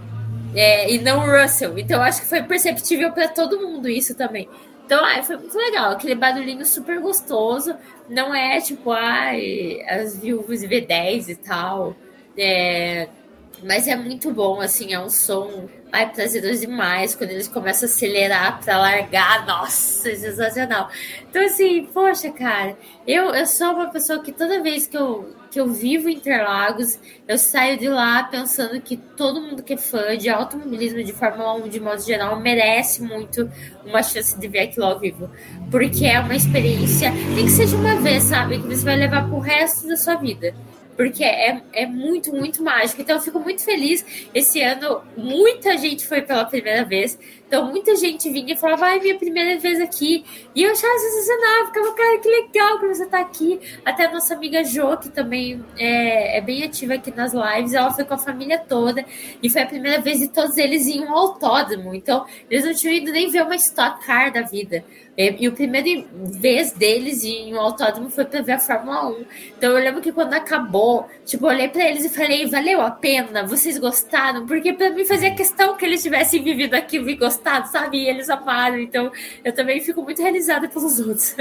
É, 0.54 0.90
e 0.90 0.98
não 0.98 1.20
o 1.20 1.42
Russell. 1.42 1.78
Então, 1.78 2.00
acho 2.02 2.22
que 2.22 2.26
foi 2.26 2.42
perceptível 2.42 3.12
para 3.12 3.28
todo 3.28 3.60
mundo 3.60 3.88
isso 3.88 4.14
também. 4.14 4.48
Então, 4.86 5.04
ai, 5.04 5.22
foi 5.22 5.36
muito 5.36 5.56
legal. 5.56 5.92
Aquele 5.92 6.14
barulhinho 6.14 6.64
super 6.64 7.00
gostoso. 7.00 7.74
Não 8.08 8.34
é 8.34 8.60
tipo, 8.60 8.90
ai, 8.90 9.82
as 9.88 10.16
viúvas 10.18 10.62
V10 10.62 11.28
e 11.28 11.34
tal. 11.34 11.94
É, 12.36 13.08
mas 13.62 13.88
é 13.88 13.96
muito 13.96 14.32
bom, 14.32 14.60
assim, 14.60 14.94
é 14.94 15.00
um 15.00 15.10
som 15.10 15.68
ai, 15.92 16.10
prazeroso 16.10 16.60
demais. 16.60 17.14
Quando 17.14 17.30
eles 17.30 17.48
começam 17.48 17.88
a 17.88 17.90
acelerar 17.90 18.60
para 18.62 18.78
largar, 18.78 19.46
nossa, 19.46 20.10
é 20.10 20.16
sensacional. 20.16 20.90
Então, 21.28 21.44
assim, 21.44 21.84
poxa, 21.92 22.30
cara, 22.30 22.76
eu, 23.06 23.34
eu 23.34 23.46
sou 23.46 23.72
uma 23.72 23.90
pessoa 23.90 24.22
que 24.22 24.32
toda 24.32 24.62
vez 24.62 24.86
que 24.86 24.96
eu, 24.96 25.34
que 25.50 25.60
eu 25.60 25.68
vivo 25.68 26.08
Interlagos, 26.08 26.98
eu 27.26 27.38
saio 27.38 27.78
de 27.78 27.88
lá 27.88 28.24
pensando 28.24 28.80
que 28.80 28.96
todo 28.96 29.40
mundo 29.40 29.62
que 29.62 29.74
é 29.74 29.76
fã 29.76 30.16
de 30.16 30.28
automobilismo, 30.28 31.02
de 31.02 31.12
Fórmula 31.12 31.54
1, 31.54 31.68
de 31.68 31.80
modo 31.80 32.02
geral, 32.02 32.38
merece 32.38 33.02
muito 33.02 33.50
uma 33.84 34.02
chance 34.02 34.38
de 34.38 34.48
ver 34.48 34.60
aquilo 34.60 34.86
ao 34.86 34.98
vivo. 34.98 35.30
Porque 35.70 36.06
é 36.06 36.20
uma 36.20 36.34
experiência, 36.34 37.10
nem 37.10 37.46
que 37.46 37.50
seja 37.50 37.76
uma 37.76 37.96
vez, 37.96 38.24
sabe? 38.24 38.58
Que 38.58 38.66
você 38.66 38.84
vai 38.84 38.96
levar 38.96 39.28
pro 39.28 39.38
resto 39.38 39.88
da 39.88 39.96
sua 39.96 40.14
vida 40.16 40.54
porque 40.98 41.22
é, 41.22 41.62
é 41.72 41.86
muito, 41.86 42.34
muito 42.34 42.60
mágico. 42.60 43.00
Então 43.00 43.14
eu 43.14 43.22
fico 43.22 43.38
muito 43.38 43.62
feliz. 43.62 44.04
Esse 44.34 44.60
ano, 44.60 45.00
muita 45.16 45.78
gente 45.78 46.04
foi 46.04 46.22
pela 46.22 46.44
primeira 46.44 46.84
vez. 46.84 47.16
Então, 47.46 47.70
muita 47.70 47.96
gente 47.96 48.28
vinha 48.28 48.52
e 48.52 48.56
falava, 48.56 48.80
vai, 48.80 49.00
minha 49.00 49.16
primeira 49.16 49.58
vez 49.58 49.80
aqui. 49.80 50.22
E 50.54 50.64
eu 50.64 50.72
achava 50.72 50.98
sensacional, 50.98 51.66
ficava, 51.68 51.94
cara, 51.94 52.18
que 52.18 52.28
legal 52.28 52.78
que 52.78 52.86
você 52.88 53.06
tá 53.06 53.20
aqui. 53.20 53.58
Até 53.84 54.04
a 54.04 54.12
nossa 54.12 54.34
amiga 54.34 54.62
Jo, 54.64 54.98
que 54.98 55.08
também 55.08 55.64
é, 55.78 56.36
é, 56.36 56.40
bem 56.42 56.64
ativa 56.64 56.94
aqui 56.94 57.10
nas 57.14 57.32
lives, 57.32 57.72
ela 57.72 57.90
foi 57.90 58.04
com 58.04 58.14
a 58.14 58.18
família 58.18 58.58
toda. 58.58 59.02
E 59.42 59.48
foi 59.48 59.62
a 59.62 59.66
primeira 59.66 60.00
vez 60.02 60.18
de 60.18 60.28
todos 60.28 60.58
eles 60.58 60.86
em 60.88 61.00
um 61.00 61.12
autódromo. 61.12 61.94
Então, 61.94 62.26
eles 62.50 62.66
não 62.66 62.74
tinham 62.74 62.92
ido 62.92 63.12
nem 63.12 63.30
ver 63.30 63.44
uma 63.44 63.54
Stock 63.54 64.04
Car 64.04 64.30
da 64.30 64.42
vida. 64.42 64.84
E 65.18 65.48
o 65.48 65.52
primeiro 65.52 66.06
vez 66.12 66.70
deles 66.70 67.24
em 67.24 67.52
um 67.52 67.60
autódromo 67.60 68.08
foi 68.08 68.24
para 68.24 68.40
ver 68.40 68.52
a 68.52 68.58
Fórmula 68.60 69.08
1. 69.08 69.24
Então 69.56 69.76
eu 69.76 69.82
lembro 69.82 70.00
que 70.00 70.12
quando 70.12 70.32
acabou, 70.32 71.08
tipo, 71.24 71.44
olhei 71.44 71.68
para 71.68 71.88
eles 71.88 72.04
e 72.04 72.08
falei, 72.08 72.46
valeu 72.46 72.80
a 72.80 72.92
pena? 72.92 73.44
Vocês 73.44 73.76
gostaram? 73.78 74.46
Porque 74.46 74.72
para 74.72 74.90
mim 74.90 75.04
fazia 75.04 75.34
questão 75.34 75.76
que 75.76 75.84
eles 75.84 76.04
tivessem 76.04 76.40
vivido 76.40 76.74
aquilo 76.74 77.10
e 77.10 77.16
gostado, 77.16 77.66
sabe? 77.66 77.98
E 77.98 78.08
eles 78.08 78.30
amaram. 78.30 78.78
Então 78.78 79.10
eu 79.42 79.52
também 79.52 79.80
fico 79.80 80.02
muito 80.02 80.22
realizada 80.22 80.68
pelos 80.68 81.00
outros. 81.04 81.34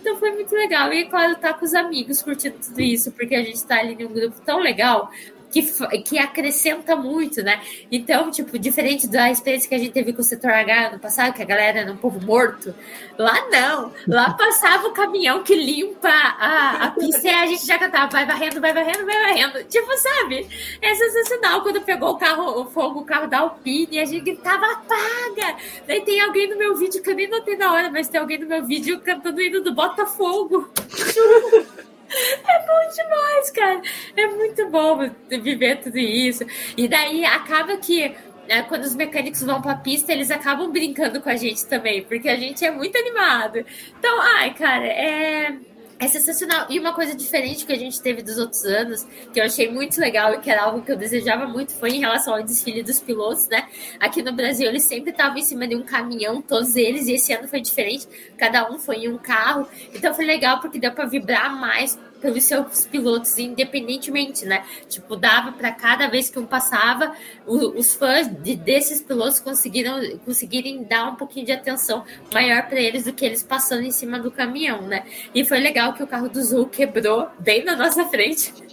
então 0.00 0.16
foi 0.16 0.32
muito 0.32 0.52
legal. 0.52 0.92
E 0.92 1.04
claro, 1.04 1.36
tá 1.36 1.54
com 1.54 1.64
os 1.64 1.72
amigos 1.72 2.20
curtindo 2.20 2.56
tudo 2.58 2.80
isso, 2.80 3.12
porque 3.12 3.36
a 3.36 3.44
gente 3.44 3.64
tá 3.64 3.78
ali 3.78 3.96
em 3.96 4.06
um 4.06 4.12
grupo 4.12 4.40
tão 4.44 4.58
legal 4.58 5.08
que, 5.54 6.02
que 6.02 6.18
acrescenta 6.18 6.96
muito, 6.96 7.42
né? 7.42 7.60
Então, 7.90 8.28
tipo, 8.30 8.58
diferente 8.58 9.06
da 9.06 9.30
experiência 9.30 9.68
que 9.68 9.74
a 9.74 9.78
gente 9.78 9.92
teve 9.92 10.12
com 10.12 10.20
o 10.20 10.24
setor 10.24 10.50
H 10.50 10.90
no 10.90 10.98
passado, 10.98 11.32
que 11.32 11.42
a 11.42 11.44
galera 11.44 11.80
era 11.80 11.92
um 11.92 11.96
povo 11.96 12.20
morto, 12.20 12.74
lá 13.16 13.48
não. 13.48 13.92
Lá 14.08 14.34
passava 14.34 14.88
o 14.88 14.92
caminhão 14.92 15.44
que 15.44 15.54
limpa 15.54 16.08
a, 16.08 16.86
a 16.86 16.90
pista 16.98 17.28
e 17.28 17.30
a 17.30 17.46
gente 17.46 17.64
já 17.64 17.78
cantava, 17.78 18.10
vai 18.10 18.26
varrendo, 18.26 18.60
vai 18.60 18.72
varrendo, 18.72 19.06
vai 19.06 19.22
varrendo. 19.22 19.64
Tipo, 19.64 19.96
sabe? 19.96 20.48
É 20.82 20.94
sensacional 20.94 21.62
quando 21.62 21.80
pegou 21.82 22.10
o 22.10 22.18
carro, 22.18 22.62
o 22.62 22.66
fogo, 22.66 23.00
o 23.00 23.04
carro 23.04 23.28
da 23.28 23.38
Alpine, 23.38 24.00
a 24.00 24.04
gente 24.04 24.24
gritava, 24.24 24.66
apaga! 24.66 25.56
Daí 25.86 26.00
tem 26.00 26.20
alguém 26.20 26.50
no 26.50 26.58
meu 26.58 26.74
vídeo 26.74 27.00
que 27.00 27.10
eu 27.10 27.14
nem 27.14 27.28
notei 27.28 27.56
na 27.56 27.72
hora, 27.72 27.90
mas 27.90 28.08
tem 28.08 28.20
alguém 28.20 28.38
no 28.38 28.46
meu 28.46 28.64
vídeo 28.64 29.00
cantando 29.00 29.38
o 29.38 29.40
hino 29.40 29.60
do 29.62 29.72
Botafogo. 29.72 30.68
É 32.08 32.58
bom 32.66 32.94
demais, 32.94 33.50
cara. 33.50 33.82
É 34.16 34.26
muito 34.28 34.68
bom 34.70 34.98
viver 35.28 35.80
tudo 35.80 35.98
isso. 35.98 36.44
E 36.76 36.86
daí 36.86 37.24
acaba 37.24 37.76
que 37.78 38.14
né, 38.48 38.62
quando 38.62 38.84
os 38.84 38.94
mecânicos 38.94 39.42
vão 39.42 39.60
para 39.60 39.72
a 39.72 39.76
pista, 39.76 40.12
eles 40.12 40.30
acabam 40.30 40.70
brincando 40.70 41.20
com 41.20 41.28
a 41.28 41.36
gente 41.36 41.66
também, 41.66 42.02
porque 42.04 42.28
a 42.28 42.36
gente 42.36 42.64
é 42.64 42.70
muito 42.70 42.96
animado. 42.96 43.64
Então, 43.98 44.20
ai, 44.20 44.54
cara, 44.54 44.86
é 44.86 45.56
é 45.98 46.08
sensacional. 46.08 46.66
E 46.68 46.78
uma 46.78 46.92
coisa 46.92 47.14
diferente 47.14 47.64
que 47.64 47.72
a 47.72 47.78
gente 47.78 48.00
teve 48.00 48.22
dos 48.22 48.38
outros 48.38 48.64
anos, 48.64 49.06
que 49.32 49.40
eu 49.40 49.44
achei 49.44 49.70
muito 49.70 50.00
legal 50.00 50.34
e 50.34 50.38
que 50.38 50.50
era 50.50 50.62
algo 50.62 50.82
que 50.82 50.90
eu 50.90 50.96
desejava 50.96 51.46
muito, 51.46 51.72
foi 51.72 51.90
em 51.90 52.00
relação 52.00 52.34
ao 52.34 52.42
desfile 52.42 52.82
dos 52.82 53.00
pilotos, 53.00 53.48
né? 53.48 53.68
Aqui 54.00 54.22
no 54.22 54.32
Brasil, 54.32 54.68
eles 54.68 54.84
sempre 54.84 55.10
estavam 55.10 55.38
em 55.38 55.42
cima 55.42 55.66
de 55.66 55.76
um 55.76 55.82
caminhão, 55.82 56.42
todos 56.42 56.76
eles, 56.76 57.06
e 57.06 57.14
esse 57.14 57.32
ano 57.32 57.48
foi 57.48 57.60
diferente, 57.60 58.06
cada 58.36 58.70
um 58.70 58.78
foi 58.78 59.04
em 59.04 59.08
um 59.08 59.18
carro. 59.18 59.68
Então 59.94 60.14
foi 60.14 60.24
legal 60.24 60.60
porque 60.60 60.78
deu 60.78 60.92
para 60.92 61.06
vibrar 61.06 61.54
mais 61.54 61.98
pelos 62.24 62.44
seus 62.44 62.86
pilotos 62.86 63.36
independentemente, 63.38 64.46
né? 64.46 64.64
Tipo, 64.88 65.14
dava 65.14 65.52
para 65.52 65.70
cada 65.70 66.08
vez 66.08 66.30
que 66.30 66.38
um 66.38 66.46
passava, 66.46 67.14
o, 67.46 67.78
os 67.78 67.94
fãs 67.94 68.26
de, 68.26 68.56
desses 68.56 69.02
pilotos 69.02 69.40
conseguiram 69.40 70.00
conseguirem 70.24 70.84
dar 70.84 71.12
um 71.12 71.16
pouquinho 71.16 71.44
de 71.44 71.52
atenção 71.52 72.02
maior 72.32 72.66
para 72.66 72.80
eles 72.80 73.04
do 73.04 73.12
que 73.12 73.26
eles 73.26 73.42
passando 73.42 73.82
em 73.82 73.90
cima 73.90 74.18
do 74.18 74.30
caminhão, 74.30 74.80
né? 74.80 75.04
E 75.34 75.44
foi 75.44 75.60
legal 75.60 75.92
que 75.92 76.02
o 76.02 76.06
carro 76.06 76.30
do 76.30 76.42
Zul 76.42 76.66
quebrou 76.66 77.28
bem 77.38 77.62
na 77.62 77.76
nossa 77.76 78.06
frente. 78.06 78.54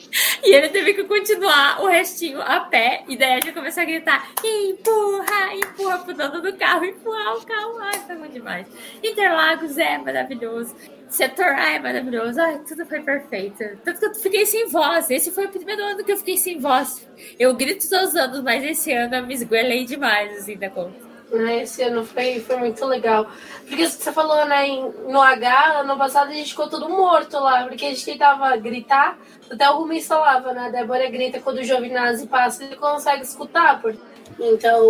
E 0.44 0.54
ele 0.54 0.68
teve 0.68 0.94
que 0.94 1.06
continuar 1.06 1.82
o 1.82 1.88
restinho 1.88 2.42
a 2.42 2.60
pé. 2.60 3.06
E 3.08 3.16
daí 3.16 3.32
a 3.32 3.36
gente 3.36 3.54
começou 3.54 3.82
a 3.82 3.86
gritar: 3.86 4.30
empurra, 4.44 5.56
empurra 5.56 6.00
pro 6.00 6.14
dono 6.14 6.42
do 6.42 6.54
carro, 6.58 6.84
empurrar 6.84 7.38
o 7.38 7.46
carro. 7.46 7.78
Ai, 7.80 7.98
foi 8.06 8.16
muito 8.16 8.34
demais. 8.34 8.68
Interlagos 9.02 9.78
é 9.78 9.98
maravilhoso. 10.00 10.76
Setor 11.12 11.48
é 11.48 11.78
maravilhoso. 11.78 12.40
Ai, 12.40 12.60
tudo 12.66 12.86
foi 12.86 13.02
perfeito. 13.02 13.58
Tanto 13.84 14.00
que 14.00 14.06
eu 14.06 14.16
fiquei 14.16 14.46
sem 14.46 14.70
voz. 14.70 15.10
Esse 15.12 15.30
foi 15.30 15.46
o 15.46 15.50
primeiro 15.50 15.84
ano 15.84 16.06
que 16.06 16.12
eu 16.14 16.18
fiquei 16.18 16.38
sem 16.38 16.58
voz. 16.58 17.06
Eu 17.38 17.54
grito 17.54 17.88
todos 17.90 18.12
os 18.12 18.16
anos, 18.16 18.42
mas 18.42 18.64
esse 18.64 18.94
ano 18.94 19.16
eu 19.16 19.28
me 19.28 19.34
esguelei 19.34 19.84
demais, 19.84 20.40
assim, 20.40 20.56
da 20.56 20.70
conta. 20.70 20.96
Esse 21.62 21.84
ano 21.84 22.06
foi, 22.06 22.40
foi 22.40 22.56
muito 22.56 22.86
legal. 22.86 23.30
Porque 23.68 23.90
você 23.90 24.10
falou, 24.14 24.46
né, 24.46 24.68
no 25.06 25.22
H, 25.22 25.82
ano 25.82 25.98
passado 25.98 26.30
a 26.30 26.34
gente 26.34 26.52
ficou 26.52 26.70
todo 26.70 26.88
morto 26.88 27.38
lá, 27.40 27.66
porque 27.66 27.86
a 27.86 27.90
gente 27.90 28.06
tentava 28.06 28.56
gritar, 28.56 29.18
até 29.52 29.70
o 29.70 29.80
Rumi 29.80 30.02
falava, 30.02 30.54
né? 30.54 30.68
A 30.68 30.70
Débora 30.70 31.10
grita 31.10 31.42
quando 31.42 31.58
o 31.58 31.64
Giovinazzi 31.64 32.26
passa, 32.26 32.64
ele 32.64 32.78
consegue 32.78 33.24
escutar. 33.24 33.82
Então, 34.40 34.82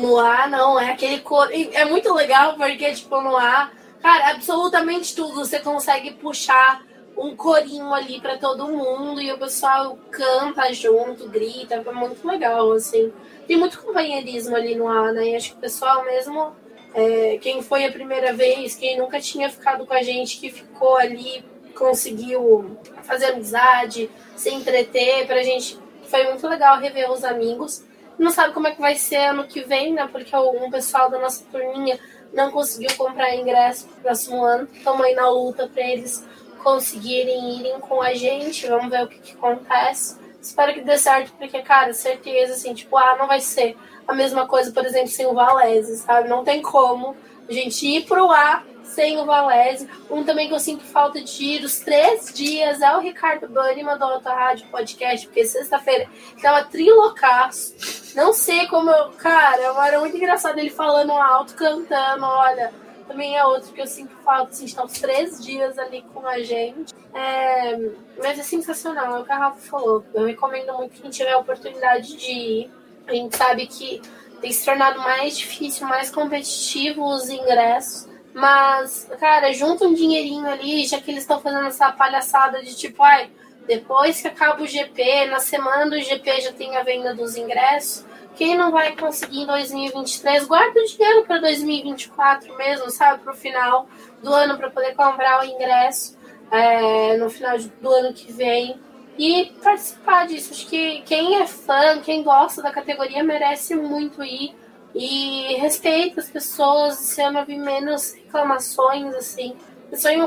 no 0.00 0.18
A, 0.18 0.46
não, 0.46 0.80
é 0.80 0.92
aquele 0.92 1.20
cor. 1.20 1.50
É 1.52 1.84
muito 1.84 2.14
legal, 2.14 2.54
porque, 2.54 2.94
tipo, 2.94 3.20
no 3.20 3.36
A 3.36 3.70
Cara, 4.06 4.30
absolutamente 4.30 5.16
tudo. 5.16 5.34
Você 5.34 5.58
consegue 5.58 6.12
puxar 6.12 6.80
um 7.18 7.34
corinho 7.34 7.92
ali 7.92 8.20
para 8.20 8.38
todo 8.38 8.68
mundo 8.68 9.20
e 9.20 9.32
o 9.32 9.36
pessoal 9.36 9.98
canta 10.12 10.72
junto, 10.72 11.28
grita, 11.28 11.74
é 11.74 11.92
muito 11.92 12.24
legal, 12.24 12.70
assim. 12.70 13.12
Tem 13.48 13.56
muito 13.56 13.82
companheirismo 13.82 14.54
ali 14.54 14.76
no 14.76 14.86
ar, 14.86 15.12
né? 15.12 15.30
E 15.30 15.34
acho 15.34 15.50
que 15.50 15.56
o 15.56 15.60
pessoal 15.60 16.04
mesmo, 16.04 16.54
é, 16.94 17.36
quem 17.38 17.60
foi 17.62 17.84
a 17.84 17.90
primeira 17.90 18.32
vez, 18.32 18.76
quem 18.76 18.96
nunca 18.96 19.20
tinha 19.20 19.50
ficado 19.50 19.84
com 19.84 19.94
a 19.94 20.02
gente, 20.02 20.38
que 20.38 20.50
ficou 20.50 20.96
ali, 20.96 21.44
conseguiu 21.76 22.78
fazer 23.02 23.32
amizade, 23.32 24.08
se 24.36 24.50
entreter, 24.50 25.26
pra 25.26 25.42
gente 25.42 25.80
foi 26.04 26.22
muito 26.28 26.46
legal 26.46 26.78
rever 26.78 27.10
os 27.10 27.24
amigos. 27.24 27.84
Não 28.16 28.30
sabe 28.30 28.54
como 28.54 28.68
é 28.68 28.70
que 28.70 28.80
vai 28.80 28.94
ser 28.94 29.16
ano 29.16 29.48
que 29.48 29.62
vem, 29.62 29.92
né? 29.92 30.08
Porque 30.12 30.34
um 30.36 30.70
pessoal 30.70 31.10
da 31.10 31.18
nossa 31.18 31.44
turminha 31.50 31.98
não 32.32 32.50
conseguiu 32.50 32.90
comprar 32.96 33.34
ingresso 33.34 33.86
pro 33.86 34.02
próximo 34.02 34.44
ano. 34.44 34.68
Estamos 34.72 35.02
aí 35.02 35.14
na 35.14 35.28
luta 35.28 35.68
para 35.68 35.82
eles 35.82 36.24
conseguirem 36.62 37.58
irem 37.58 37.80
com 37.80 38.02
a 38.02 38.14
gente. 38.14 38.66
Vamos 38.66 38.90
ver 38.90 39.04
o 39.04 39.08
que, 39.08 39.18
que 39.18 39.32
acontece. 39.32 40.18
Espero 40.40 40.74
que 40.74 40.82
dê 40.82 40.96
certo, 40.96 41.32
porque, 41.38 41.60
cara, 41.62 41.92
certeza, 41.92 42.54
assim, 42.54 42.72
tipo, 42.72 42.96
ah, 42.96 43.16
não 43.18 43.26
vai 43.26 43.40
ser 43.40 43.76
a 44.06 44.14
mesma 44.14 44.46
coisa, 44.46 44.70
por 44.70 44.84
exemplo, 44.84 45.08
sem 45.08 45.26
o 45.26 45.34
Valese, 45.34 45.96
sabe? 45.96 46.28
Não 46.28 46.44
tem 46.44 46.62
como 46.62 47.16
a 47.48 47.52
gente 47.52 47.84
ir 47.86 48.04
pro 48.04 48.30
ar 48.30 48.64
sem 48.96 49.18
o 49.18 49.26
Valese. 49.26 49.88
Um 50.10 50.24
também 50.24 50.48
que 50.48 50.54
eu 50.54 50.58
sinto 50.58 50.82
falta 50.82 51.20
de 51.20 51.44
ir 51.44 51.62
os 51.62 51.80
três 51.80 52.32
dias 52.32 52.80
é 52.80 52.96
o 52.96 53.00
Ricardo 53.00 53.46
Banima 53.46 53.96
do 53.98 54.04
Alta 54.04 54.32
Rádio 54.32 54.66
Podcast, 54.68 55.26
porque 55.26 55.44
sexta-feira 55.44 56.08
tava 56.40 56.64
trilocaço. 56.64 57.74
Não 58.16 58.32
sei 58.32 58.66
como 58.66 58.90
eu. 58.90 59.10
Cara, 59.12 59.62
era 59.86 60.00
muito 60.00 60.16
engraçado 60.16 60.58
ele 60.58 60.70
falando 60.70 61.12
alto, 61.12 61.54
cantando, 61.54 62.24
olha. 62.24 62.72
Também 63.06 63.36
é 63.36 63.44
outro 63.44 63.72
que 63.72 63.80
eu 63.80 63.86
sinto 63.86 64.16
falta, 64.24 64.50
assim, 64.50 64.64
estar 64.64 64.84
os 64.84 64.94
três 64.94 65.44
dias 65.44 65.78
ali 65.78 66.02
com 66.12 66.26
a 66.26 66.40
gente. 66.40 66.92
É, 67.14 67.78
mas 68.20 68.38
é 68.38 68.42
sensacional, 68.42 69.16
é 69.16 69.20
o 69.20 69.24
que 69.24 69.30
a 69.30 69.38
Rafa 69.38 69.60
falou. 69.60 70.04
Eu 70.12 70.24
recomendo 70.24 70.72
muito 70.72 71.00
quem 71.00 71.10
tiver 71.10 71.32
a 71.32 71.38
oportunidade 71.38 72.16
de 72.16 72.32
ir. 72.32 72.70
A 73.06 73.14
gente 73.14 73.36
sabe 73.36 73.66
que 73.66 74.00
tem 74.40 74.50
se 74.50 74.64
tornado 74.64 74.98
mais 74.98 75.38
difícil, 75.38 75.86
mais 75.86 76.10
competitivo 76.10 77.04
os 77.04 77.28
ingressos. 77.28 78.05
Mas, 78.36 79.10
cara, 79.18 79.50
junta 79.54 79.86
um 79.86 79.94
dinheirinho 79.94 80.46
ali, 80.46 80.84
já 80.84 81.00
que 81.00 81.10
eles 81.10 81.22
estão 81.22 81.40
fazendo 81.40 81.68
essa 81.68 81.90
palhaçada 81.90 82.62
de 82.62 82.76
tipo, 82.76 83.02
ai, 83.02 83.30
depois 83.66 84.20
que 84.20 84.28
acaba 84.28 84.62
o 84.62 84.66
GP, 84.66 85.24
na 85.30 85.40
semana 85.40 85.88
do 85.88 85.98
GP 85.98 86.42
já 86.42 86.52
tem 86.52 86.76
a 86.76 86.82
venda 86.82 87.14
dos 87.14 87.34
ingressos. 87.34 88.04
Quem 88.34 88.54
não 88.54 88.70
vai 88.70 88.94
conseguir 88.94 89.40
em 89.40 89.46
2023, 89.46 90.44
guarda 90.44 90.78
o 90.78 90.84
dinheiro 90.84 91.24
para 91.24 91.38
2024 91.38 92.54
mesmo, 92.58 92.90
sabe? 92.90 93.22
Para 93.22 93.32
o 93.32 93.36
final 93.36 93.88
do 94.22 94.34
ano, 94.34 94.58
para 94.58 94.68
poder 94.68 94.94
comprar 94.94 95.40
o 95.40 95.46
ingresso 95.46 96.18
é, 96.50 97.16
no 97.16 97.30
final 97.30 97.56
do 97.58 97.90
ano 97.90 98.12
que 98.12 98.30
vem 98.30 98.78
e 99.16 99.46
participar 99.62 100.26
disso. 100.26 100.52
Acho 100.52 100.66
que 100.66 101.00
quem 101.06 101.40
é 101.40 101.46
fã, 101.46 102.02
quem 102.02 102.22
gosta 102.22 102.60
da 102.60 102.70
categoria, 102.70 103.24
merece 103.24 103.74
muito 103.74 104.22
ir 104.22 104.54
e 104.96 105.56
respeita 105.56 106.20
as 106.20 106.30
pessoas. 106.30 106.98
Esse 107.00 107.20
ano 107.20 107.40
eu 107.40 107.44
vi 107.44 107.58
menos 107.58 108.14
reclamações, 108.14 109.14
assim. 109.14 109.54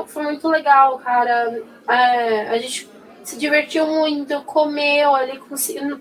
Foi 0.06 0.22
muito 0.22 0.48
legal, 0.48 0.98
cara. 1.00 1.60
É, 1.88 2.48
a 2.48 2.58
gente 2.58 2.88
se 3.24 3.36
divertiu 3.36 3.86
muito, 3.86 4.40
comeu 4.42 5.14
ali, 5.14 5.38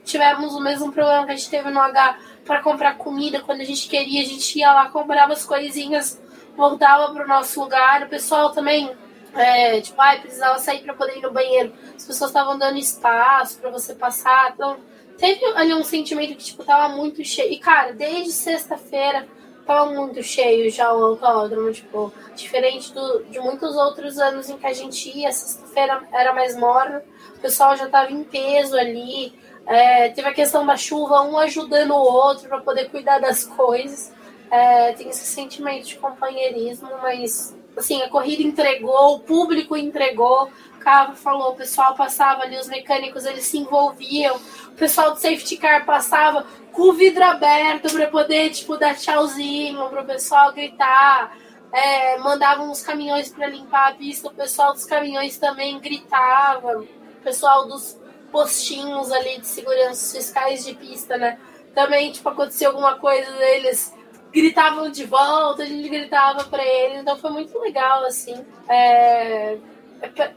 tivemos 0.05 0.55
o 0.55 0.61
mesmo 0.61 0.91
problema 0.91 1.25
que 1.25 1.31
a 1.31 1.35
gente 1.35 1.49
teve 1.49 1.69
no 1.69 1.79
H 1.79 2.17
para 2.45 2.61
comprar 2.61 2.97
comida 2.97 3.41
quando 3.41 3.61
a 3.61 3.65
gente 3.65 3.89
queria, 3.89 4.21
a 4.21 4.25
gente 4.25 4.57
ia 4.57 4.71
lá, 4.71 4.89
comprava 4.89 5.33
as 5.33 5.43
coisinhas, 5.43 6.21
voltava 6.55 7.11
para 7.13 7.25
o 7.25 7.27
nosso 7.27 7.59
lugar. 7.59 8.03
O 8.03 8.09
pessoal 8.09 8.51
também, 8.51 8.91
é, 9.33 9.81
tipo, 9.81 9.99
ai, 9.99 10.21
precisava 10.21 10.59
sair 10.59 10.81
para 10.83 10.93
poder 10.93 11.17
ir 11.17 11.21
no 11.21 11.31
banheiro. 11.31 11.73
As 11.95 12.05
pessoas 12.05 12.29
estavam 12.29 12.57
dando 12.57 12.77
espaço 12.77 13.59
para 13.59 13.71
você 13.71 13.95
passar. 13.95 14.51
Então, 14.53 14.77
teve 15.19 15.45
ali 15.55 15.73
um 15.73 15.83
sentimento 15.83 16.35
que, 16.35 16.43
tipo, 16.43 16.63
tava 16.63 16.95
muito 16.95 17.23
cheio. 17.23 17.51
E, 17.51 17.59
cara, 17.59 17.91
desde 17.91 18.31
sexta-feira 18.31 19.27
tava 19.65 19.91
muito 19.91 20.23
cheio 20.23 20.71
já 20.71 20.91
o 20.91 21.03
autódromo, 21.03 21.71
tipo, 21.71 22.11
diferente 22.35 22.91
do, 22.91 23.23
de 23.25 23.39
muitos 23.39 23.75
outros 23.75 24.17
anos 24.17 24.49
em 24.49 24.57
que 24.57 24.65
a 24.65 24.73
gente 24.73 25.15
ia, 25.15 25.31
sexta-feira 25.31 26.01
era 26.11 26.33
mais 26.33 26.57
morna, 26.57 27.03
o 27.35 27.39
pessoal 27.39 27.75
já 27.75 27.87
tava 27.87 28.11
em 28.11 28.23
peso 28.23 28.75
ali. 28.75 29.37
É, 29.67 30.09
teve 30.09 30.27
a 30.27 30.33
questão 30.33 30.65
da 30.65 30.75
chuva, 30.75 31.21
um 31.21 31.37
ajudando 31.37 31.91
o 31.91 32.01
outro 32.01 32.47
para 32.49 32.61
poder 32.61 32.89
cuidar 32.89 33.19
das 33.19 33.43
coisas. 33.43 34.11
É, 34.49 34.93
tem 34.93 35.09
esse 35.09 35.25
sentimento 35.25 35.85
de 35.85 35.97
companheirismo, 35.97 36.89
mas 37.03 37.55
assim, 37.77 38.01
a 38.01 38.09
corrida 38.09 38.41
entregou, 38.41 39.15
o 39.15 39.19
público 39.19 39.77
entregou, 39.77 40.49
o 40.79 40.81
carro 40.81 41.15
falou, 41.15 41.51
o 41.51 41.55
pessoal 41.55 41.93
passava 41.93 42.43
ali, 42.43 42.57
os 42.57 42.69
mecânicos 42.69 43.25
eles 43.25 43.43
se 43.43 43.57
envolviam, 43.57 44.37
o 44.67 44.71
pessoal 44.71 45.11
do 45.11 45.19
safety 45.19 45.57
car 45.57 45.85
passava 45.85 46.45
com 46.71 46.83
o 46.83 46.93
vidro 46.93 47.21
aberto 47.23 47.91
para 47.91 48.07
poder, 48.07 48.49
tipo, 48.51 48.77
dar 48.77 48.95
tchauzinho 48.95 49.89
pro 49.89 50.05
pessoal 50.05 50.53
gritar. 50.53 51.37
É, 51.71 52.17
mandavam 52.17 52.71
os 52.71 52.81
caminhões 52.81 53.29
para 53.29 53.45
limpar 53.45 53.91
a 53.91 53.93
pista, 53.93 54.29
o 54.29 54.33
pessoal 54.33 54.73
dos 54.73 54.85
caminhões 54.85 55.37
também 55.37 55.77
gritava, 55.79 56.79
o 56.79 56.87
pessoal 57.23 57.67
dos 57.67 57.99
postinhos 58.31 59.11
ali 59.11 59.39
de 59.39 59.45
segurança 59.45 60.17
fiscais 60.17 60.65
de 60.65 60.73
pista, 60.73 61.15
né? 61.15 61.37
Também, 61.75 62.11
tipo, 62.11 62.27
aconteceu 62.27 62.71
alguma 62.71 62.95
coisa, 62.95 63.29
eles 63.45 63.93
gritavam 64.31 64.89
de 64.89 65.05
volta, 65.05 65.61
a 65.61 65.65
gente 65.65 65.87
gritava 65.89 66.45
para 66.45 66.63
eles, 66.63 67.01
então 67.01 67.17
foi 67.17 67.29
muito 67.31 67.57
legal, 67.59 68.03
assim. 68.05 68.43
É... 68.67 69.57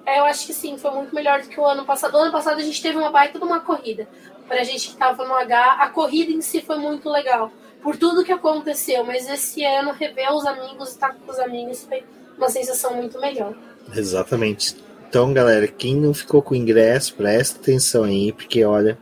Eu 0.06 0.24
acho 0.24 0.46
que 0.46 0.52
sim, 0.52 0.76
foi 0.76 0.90
muito 0.90 1.14
melhor 1.14 1.40
do 1.40 1.48
que 1.48 1.58
o 1.58 1.64
ano 1.64 1.84
passado. 1.84 2.14
O 2.14 2.18
ano 2.18 2.32
passado 2.32 2.58
a 2.58 2.62
gente 2.62 2.82
teve 2.82 2.98
uma 2.98 3.10
baita 3.10 3.38
de 3.38 3.44
uma 3.44 3.60
corrida. 3.60 4.08
Pra 4.48 4.64
gente 4.64 4.90
que 4.90 4.96
tava 4.96 5.24
no 5.26 5.34
H, 5.34 5.76
a 5.80 5.88
corrida 5.88 6.32
em 6.32 6.40
si 6.40 6.60
foi 6.60 6.76
muito 6.78 7.08
legal. 7.08 7.50
Por 7.82 7.96
tudo 7.96 8.24
que 8.24 8.32
aconteceu, 8.32 9.04
mas 9.04 9.28
esse 9.28 9.64
ano 9.64 9.92
rever 9.92 10.32
os 10.32 10.44
amigos 10.44 10.88
e 10.88 10.92
estar 10.92 11.14
com 11.14 11.30
os 11.30 11.38
amigos 11.38 11.84
foi 11.84 12.04
uma 12.36 12.48
sensação 12.48 12.94
muito 12.94 13.20
melhor. 13.20 13.54
Exatamente. 13.94 14.76
Então, 15.08 15.32
galera, 15.32 15.66
quem 15.66 15.96
não 15.96 16.14
ficou 16.14 16.40
com 16.42 16.54
ingresso, 16.54 17.14
presta 17.14 17.58
atenção 17.60 18.04
aí, 18.04 18.32
porque 18.32 18.64
olha, 18.64 18.98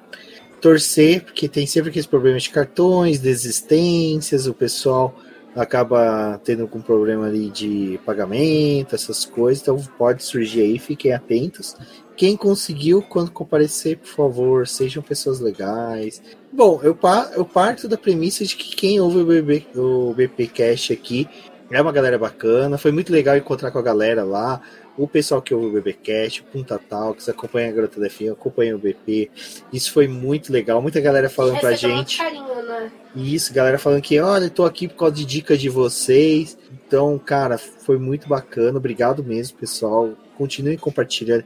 torcer, 0.61 1.25
porque 1.25 1.49
tem 1.49 1.67
sempre 1.67 1.91
aqueles 1.91 2.07
problemas 2.07 2.43
de 2.43 2.51
cartões, 2.51 3.19
desistências, 3.19 4.47
o 4.47 4.55
pessoal 4.55 5.15
acaba 5.55 6.41
tendo 6.45 6.63
algum 6.63 6.81
problema 6.81 7.27
ali 7.27 7.51
de 7.51 7.99
pagamento, 8.05 8.95
essas 8.95 9.25
coisas, 9.25 9.63
então 9.63 9.77
pode 9.99 10.23
surgir 10.23 10.63
aí, 10.63 10.79
fiquem 10.79 11.13
atentos. 11.13 11.77
Quem 12.17 12.37
conseguiu, 12.37 13.03
quando 13.03 13.31
comparecer, 13.31 13.99
por 13.99 14.09
favor, 14.09 14.69
sejam 14.69 15.03
pessoas 15.03 15.41
legais. 15.41 16.23
Bom, 16.53 16.81
eu, 16.83 16.97
eu 17.35 17.45
parto 17.45 17.89
da 17.89 17.97
premissa 17.97 18.45
de 18.45 18.57
que 18.57 18.77
quem 18.77 19.01
ouve 19.01 19.19
o, 19.19 19.27
BB, 19.27 19.67
o 19.75 20.13
BP 20.15 20.47
Cash 20.49 20.91
aqui 20.91 21.29
é 21.71 21.81
uma 21.81 21.93
galera 21.93 22.19
bacana, 22.19 22.77
foi 22.77 22.91
muito 22.91 23.13
legal 23.13 23.37
encontrar 23.37 23.71
com 23.71 23.79
a 23.79 23.83
galera 23.83 24.25
lá 24.25 24.61
o 25.03 25.09
pessoal 25.09 25.41
que 25.41 25.55
ouve 25.55 25.67
o 25.67 25.73
BBcast, 25.73 26.43
o 26.43 26.45
Punta 26.45 26.79
Talks, 26.79 27.27
acompanha 27.29 27.71
a 27.71 27.73
Garota 27.73 27.99
da 27.99 28.11
FM, 28.11 28.33
acompanha 28.33 28.77
o 28.77 28.79
BP. 28.79 29.31
Isso 29.73 29.93
foi 29.93 30.07
muito 30.07 30.53
legal. 30.53 30.83
Muita 30.83 31.01
galera 31.01 31.31
falando 31.31 31.59
pra 31.59 31.73
gente. 31.73 32.19
Carinho, 32.19 32.63
né? 32.63 32.93
Isso, 33.17 33.55
galera 33.55 33.79
falando 33.79 34.03
que, 34.03 34.21
olha, 34.21 34.51
tô 34.51 34.65
aqui 34.65 34.87
por 34.87 34.97
causa 34.97 35.15
de 35.15 35.25
dicas 35.25 35.59
de 35.59 35.71
vocês. 35.71 36.59
Então, 36.87 37.19
cara, 37.19 37.57
foi 37.57 37.99
muito 37.99 38.29
bacana. 38.29 38.77
Obrigado 38.77 39.25
mesmo, 39.25 39.57
pessoal. 39.57 40.11
Continuem 40.37 40.77
compartilhando. 40.77 41.45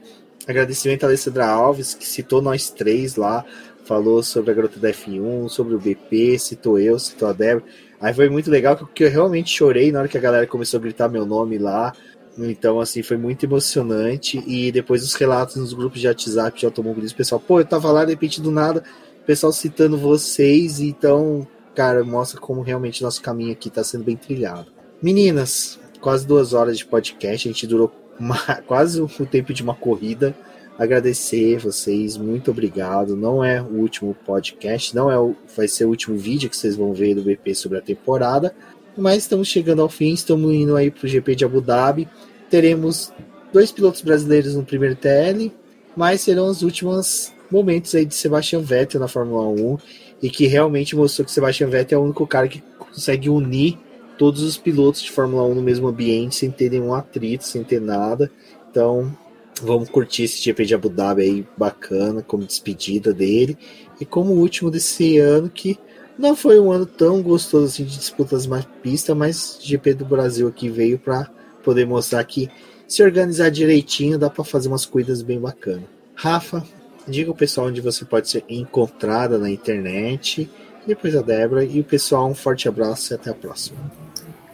Agradecimento 0.49 1.05
a 1.05 1.07
Alessandra 1.07 1.47
Alves, 1.47 1.95
que 1.95 2.07
citou 2.07 2.43
nós 2.43 2.71
três 2.71 3.15
lá, 3.15 3.45
falou 3.85 4.23
sobre 4.23 4.51
a 4.51 4.55
Garota 4.55 4.81
da 4.81 4.91
F1, 4.91 5.49
sobre 5.49 5.75
o 5.75 5.79
BP, 5.79 6.39
citou 6.39 6.79
eu, 6.79 6.99
citou 6.99 7.29
a 7.29 7.33
Débora. 7.33 7.65
Aí 8.01 8.13
foi 8.13 8.29
muito 8.29 8.51
legal, 8.51 8.77
porque 8.77 9.05
eu 9.05 9.11
realmente 9.11 9.51
chorei 9.51 9.91
na 9.91 10.01
hora 10.01 10.09
que 10.09 10.19
a 10.19 10.21
galera 10.21 10.47
começou 10.47 10.79
a 10.79 10.83
gritar 10.83 11.09
meu 11.09 11.25
nome 11.25 11.57
lá. 11.57 11.95
Então, 12.39 12.81
assim, 12.81 13.03
foi 13.03 13.17
muito 13.17 13.45
emocionante. 13.45 14.43
E 14.47 14.73
depois 14.73 15.05
os 15.05 15.15
relatos 15.15 15.57
nos 15.57 15.73
grupos 15.73 16.01
de 16.01 16.09
WhatsApp 16.09 16.59
de 16.59 16.67
automobilismo, 16.67 17.17
pessoal, 17.17 17.41
pô, 17.41 17.61
eu 17.61 17.65
tava 17.65 17.91
lá, 17.93 18.05
de 18.05 18.11
repente, 18.11 18.41
do 18.41 18.51
nada, 18.51 18.83
o 19.23 19.25
pessoal 19.25 19.53
citando 19.53 19.97
vocês. 19.97 20.81
Então, 20.81 21.47
cara, 21.75 22.05
mostra 22.05 22.41
como 22.41 22.63
realmente 22.63 23.03
nosso 23.03 23.23
caminho 23.23 23.53
aqui 23.53 23.71
tá 23.71 23.85
sendo 23.85 24.05
bem 24.05 24.17
trilhado. 24.17 24.67
Meninas, 25.01 25.79
quase 26.01 26.27
duas 26.27 26.53
horas 26.53 26.79
de 26.79 26.87
podcast, 26.87 27.49
a 27.49 27.53
gente 27.53 27.67
durou 27.67 27.93
uma, 28.19 28.39
quase 28.67 29.01
o 29.01 29.09
tempo 29.27 29.53
de 29.53 29.63
uma 29.63 29.75
corrida. 29.75 30.35
Agradecer 30.77 31.59
vocês, 31.59 32.17
muito 32.17 32.51
obrigado. 32.51 33.15
Não 33.15 33.45
é 33.45 33.63
o 33.63 33.77
último 33.77 34.13
podcast, 34.27 34.93
não 34.93 35.09
é 35.09 35.17
o, 35.17 35.37
vai 35.57 35.69
ser 35.69 35.85
o 35.85 35.89
último 35.89 36.17
vídeo 36.17 36.51
que 36.51 36.57
vocês 36.57 36.75
vão 36.75 36.93
ver 36.93 37.15
do 37.15 37.23
BP 37.23 37.55
sobre 37.55 37.79
a 37.79 37.81
temporada 37.81 38.53
mas 38.97 39.19
estamos 39.19 39.49
chegando 39.49 39.83
ao 39.83 39.89
fim, 39.89 40.13
estamos 40.13 40.53
indo 40.53 40.77
aí 40.77 40.91
para 40.91 41.07
o 41.07 41.09
GP 41.09 41.35
de 41.35 41.45
Abu 41.45 41.61
Dhabi. 41.61 42.09
Teremos 42.51 43.13
dois 43.53 43.73
pilotos 43.73 44.01
brasileiros 44.03 44.55
no 44.55 44.65
primeiro 44.65 44.97
TL, 44.97 45.51
mas 45.97 46.21
serão 46.21 46.47
os 46.47 46.63
últimos 46.63 47.33
momentos 47.51 47.95
aí 47.95 48.05
de 48.05 48.15
Sebastian 48.15 48.61
Vettel 48.61 49.01
na 49.01 49.09
Fórmula 49.09 49.49
1 49.49 49.79
e 50.23 50.31
que 50.31 50.47
realmente 50.47 50.97
mostrou 50.97 51.25
que 51.25 51.33
Sebastian 51.33 51.69
Vettel 51.69 51.99
é 51.99 52.03
o 52.03 52.05
único 52.05 52.27
cara 52.27 52.49
que 52.49 52.63
consegue 52.79 53.29
unir 53.29 53.79
todos 54.19 54.43
os 54.43 54.57
pilotos 54.57 55.03
de 55.03 55.11
Fórmula 55.11 55.45
1 55.45 55.55
no 55.55 55.63
mesmo 55.63 55.89
ambiente 55.89 56.37
sem 56.37 56.51
ter 56.51 56.71
nenhum 56.71 56.95
atrito, 56.95 57.45
sem 57.45 57.63
ter 57.63 57.81
nada. 57.81 58.31
Então, 58.71 59.17
vamos 59.63 59.89
curtir 59.89 60.25
esse 60.25 60.43
GP 60.43 60.65
de 60.65 60.75
Abu 60.75 60.89
Dhabi 60.89 61.23
aí 61.23 61.47
bacana 61.57 62.23
como 62.23 62.45
despedida 62.45 63.13
dele 63.13 63.57
e 64.01 64.05
como 64.05 64.33
último 64.33 64.71
desse 64.71 65.19
ano 65.19 65.49
que 65.49 65.79
não 66.19 66.37
foi 66.37 66.59
um 66.61 66.71
ano 66.71 66.87
tão 66.87 67.23
gostoso 67.23 67.67
assim 67.67 67.85
de 67.85 67.97
disputas 67.97 68.47
mais 68.47 68.65
pista, 68.83 69.15
mas 69.15 69.59
GP 69.61 69.95
do 69.95 70.05
Brasil 70.05 70.49
aqui 70.49 70.69
veio 70.69 70.99
para 70.99 71.29
poder 71.63 71.87
mostrar 71.87 72.23
que 72.25 72.49
se 72.87 73.03
organizar 73.03 73.51
direitinho 73.51 74.19
dá 74.19 74.31
para 74.31 74.45
fazer 74.45 74.69
umas 74.69 74.87
corridas 74.87 75.23
bem 75.23 75.41
bacanas. 75.41 75.85
Rafa, 76.15 76.65
diga 77.09 77.31
o 77.31 77.35
pessoal 77.35 77.69
onde 77.69 77.81
você 77.81 78.05
pode 78.05 78.29
ser 78.29 78.45
encontrada 78.49 79.39
na 79.39 79.51
internet. 79.51 80.49
Depois 80.87 81.17
a 81.17 81.23
Débora 81.23 81.65
e 81.65 81.81
o 81.81 81.85
pessoal, 81.85 82.29
um 82.29 82.35
forte 82.35 82.69
abraço 82.69 83.13
e 83.13 83.15
até 83.15 83.31
a 83.31 83.35
próxima. 83.35 83.79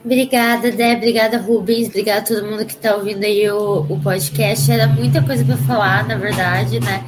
Obrigada, 0.04 0.70
Dé. 0.70 0.96
Obrigada, 0.96 1.36
Rubens. 1.36 1.88
Obrigada 1.88 2.20
a 2.20 2.24
todo 2.24 2.46
mundo 2.46 2.64
que 2.64 2.72
está 2.72 2.96
ouvindo 2.96 3.22
aí 3.24 3.50
o, 3.50 3.80
o 3.80 4.00
podcast. 4.00 4.70
Era 4.70 4.86
muita 4.86 5.22
coisa 5.22 5.44
para 5.44 5.56
falar, 5.58 6.08
na 6.08 6.16
verdade, 6.16 6.80
né? 6.80 7.04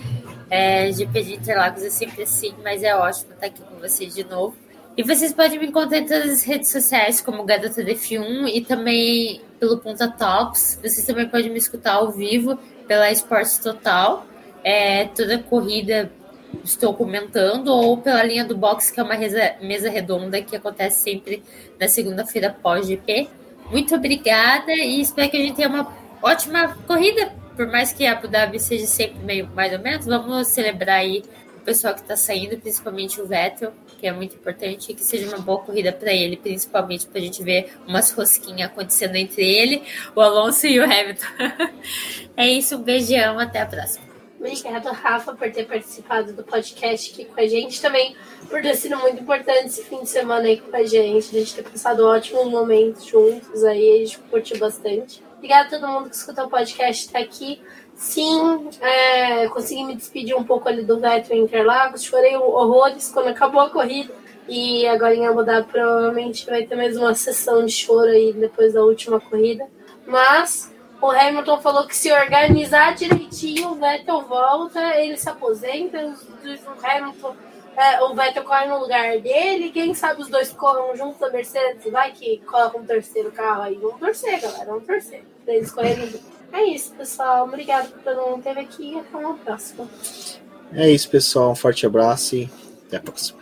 É, 0.55 0.93
GP 0.93 1.37
Interlagos 1.37 1.83
é 1.83 1.89
sempre 1.89 2.25
assim, 2.25 2.53
mas 2.63 2.83
é 2.83 2.95
ótimo 2.95 3.33
estar 3.33 3.47
aqui 3.47 3.63
com 3.63 3.77
vocês 3.77 4.15
de 4.15 4.23
novo. 4.23 4.55
E 4.95 5.03
vocês 5.03 5.33
podem 5.33 5.59
me 5.59 5.69
encontrar 5.69 5.97
em 5.97 6.07
todas 6.07 6.31
as 6.31 6.43
redes 6.43 6.71
sociais, 6.71 7.23
como 7.23 7.43
Garota 7.43 7.83
DF1 7.83 8.51
e 8.53 8.61
também 8.61 9.41
pelo 9.59 9.79
Ponta 9.79 10.07
Talks. 10.09 10.79
Vocês 10.83 11.07
também 11.07 11.27
podem 11.27 11.51
me 11.51 11.57
escutar 11.57 11.95
ao 11.95 12.11
vivo 12.11 12.59
pela 12.87 13.11
Esportes 13.11 13.57
Total. 13.57 14.27
É, 14.63 15.07
toda 15.07 15.39
corrida 15.39 16.13
estou 16.63 16.93
comentando, 16.93 17.69
ou 17.69 17.97
pela 17.97 18.23
linha 18.23 18.45
do 18.45 18.55
box, 18.55 18.91
que 18.91 19.01
é 19.01 19.03
uma 19.03 19.17
mesa, 19.17 19.55
mesa 19.63 19.89
redonda 19.89 20.43
que 20.43 20.55
acontece 20.55 21.03
sempre 21.03 21.43
na 21.81 21.89
segunda-feira 21.89 22.55
pós-GP. 22.63 23.27
Muito 23.71 23.95
obrigada 23.95 24.71
e 24.71 25.01
espero 25.01 25.31
que 25.31 25.37
a 25.39 25.41
gente 25.41 25.57
tenha 25.57 25.71
uma 25.71 25.91
ótima 26.23 26.77
corrida. 26.87 27.41
Por 27.57 27.67
mais 27.67 27.93
que 27.93 28.07
a 28.07 28.13
Abu 28.13 28.29
Dhabi 28.29 28.59
seja 28.59 28.87
sempre 28.87 29.19
meio 29.21 29.49
mais 29.55 29.73
ou 29.73 29.79
menos, 29.79 30.07
vamos 30.07 30.49
celebrar 30.49 31.01
aí 31.01 31.23
o 31.57 31.65
pessoal 31.65 31.95
que 31.95 32.01
está 32.01 32.17
saindo, 32.17 32.59
principalmente 32.59 33.21
o 33.21 33.27
Vettel, 33.27 33.73
que 33.99 34.07
é 34.07 34.13
muito 34.13 34.35
importante, 34.35 34.91
e 34.91 34.95
que 34.95 35.05
seja 35.05 35.29
uma 35.29 35.39
boa 35.39 35.61
corrida 35.61 35.93
para 35.93 36.13
ele, 36.13 36.37
principalmente 36.37 37.07
para 37.07 37.21
a 37.21 37.23
gente 37.23 37.43
ver 37.43 37.73
umas 37.87 38.11
rosquinhas 38.11 38.69
acontecendo 38.69 39.15
entre 39.15 39.49
ele, 39.49 39.83
o 40.15 40.21
Alonso 40.21 40.67
e 40.67 40.81
o 40.81 40.85
Hamilton. 40.85 41.27
é 42.37 42.49
isso, 42.49 42.77
um 42.77 42.83
beijão, 42.83 43.39
até 43.39 43.61
a 43.61 43.67
próxima. 43.67 44.13
Obrigada, 44.41 44.91
Rafa, 44.91 45.37
por 45.37 45.53
ter 45.53 45.69
participado 45.69 46.33
do 46.33 46.43
podcast 46.43 47.13
aqui 47.13 47.27
com 47.27 47.41
a 47.41 47.47
gente. 47.47 47.81
Também 47.81 48.17
por 48.51 48.61
ter 48.61 48.75
sido 48.75 48.97
muito 48.97 49.23
importante 49.23 49.67
esse 49.67 49.85
fim 49.85 50.01
de 50.01 50.09
semana 50.09 50.49
aí 50.49 50.61
com 50.61 50.77
a 50.77 50.83
gente. 50.83 51.37
A 51.37 51.39
gente 51.39 51.55
ter 51.55 51.63
passado 51.63 52.05
ótimos 52.05 52.51
momentos 52.51 53.05
juntos 53.05 53.63
aí, 53.63 53.89
a 53.89 53.99
gente 53.99 54.19
curtiu 54.19 54.59
bastante. 54.59 55.23
Obrigada 55.43 55.77
a 55.77 55.81
todo 55.81 55.91
mundo 55.91 56.09
que 56.09 56.15
escutou 56.15 56.45
o 56.45 56.49
podcast 56.49 57.09
até 57.09 57.19
aqui. 57.25 57.61
Sim, 57.97 58.71
é, 58.81 59.49
consegui 59.49 59.83
me 59.83 59.97
despedir 59.97 60.37
um 60.37 60.45
pouco 60.45 60.69
ali 60.69 60.85
do 60.85 61.01
Vettel 61.01 61.37
Interlagos. 61.37 62.05
Chorei 62.05 62.37
horrores 62.37 63.11
quando 63.13 63.27
acabou 63.27 63.61
a 63.61 63.69
corrida. 63.69 64.15
E 64.49 64.87
agora 64.87 65.17
em 65.17 65.27
Abu 65.27 65.43
Dhabi 65.43 65.67
provavelmente 65.67 66.47
vai 66.47 66.65
ter 66.65 66.77
mais 66.77 66.97
uma 66.97 67.13
sessão 67.17 67.67
de 67.67 67.73
choro 67.73 68.09
aí 68.09 68.33
depois 68.33 68.75
da 68.75 68.85
última 68.85 69.19
corrida. 69.19 69.67
Mas 70.07 70.73
o 71.01 71.11
Hamilton 71.11 71.61
falou 71.61 71.89
que 71.89 71.97
se 71.97 72.13
organizar 72.13 72.95
direitinho, 72.95 73.71
o 73.71 73.75
Vettel 73.75 74.21
volta, 74.21 74.97
ele 74.97 75.17
se 75.17 75.29
aposenta, 75.29 75.99
o 76.07 76.87
Hamilton, 76.87 77.35
é, 77.77 78.01
o 78.05 78.15
Vettel 78.15 78.45
corre 78.45 78.67
no 78.67 78.79
lugar 78.79 79.19
dele, 79.19 79.73
quem 79.73 79.93
sabe 79.93 80.23
os 80.23 80.29
dois 80.29 80.53
corram 80.53 80.95
juntos 80.95 81.19
da 81.19 81.31
Mercedes, 81.31 81.91
vai 81.91 82.13
que 82.13 82.39
coloca 82.47 82.79
um 82.79 82.87
terceiro 82.87 83.33
carro 83.33 83.63
aí. 83.63 83.75
Vamos 83.75 83.99
torcer, 83.99 84.41
galera, 84.41 84.67
vamos 84.67 84.87
torcer. 84.87 85.32
Pra 85.45 85.55
eles 85.55 85.71
correrem 85.71 86.07
juntos. 86.07 86.21
É 86.53 86.65
isso, 86.65 86.93
pessoal. 86.93 87.45
Obrigado 87.45 87.91
por 87.91 88.03
todo 88.03 88.17
mundo 88.21 88.43
que 88.43 88.49
esteve 88.49 88.61
aqui 88.61 88.93
e 88.93 88.99
até 88.99 89.17
uma 89.17 89.35
próxima. 89.35 89.89
É 90.73 90.91
isso, 90.91 91.09
pessoal. 91.09 91.53
Um 91.53 91.55
forte 91.55 91.87
abraço 91.87 92.37
e 92.37 92.51
até 92.87 92.99
a 92.99 93.01
próxima. 93.01 93.42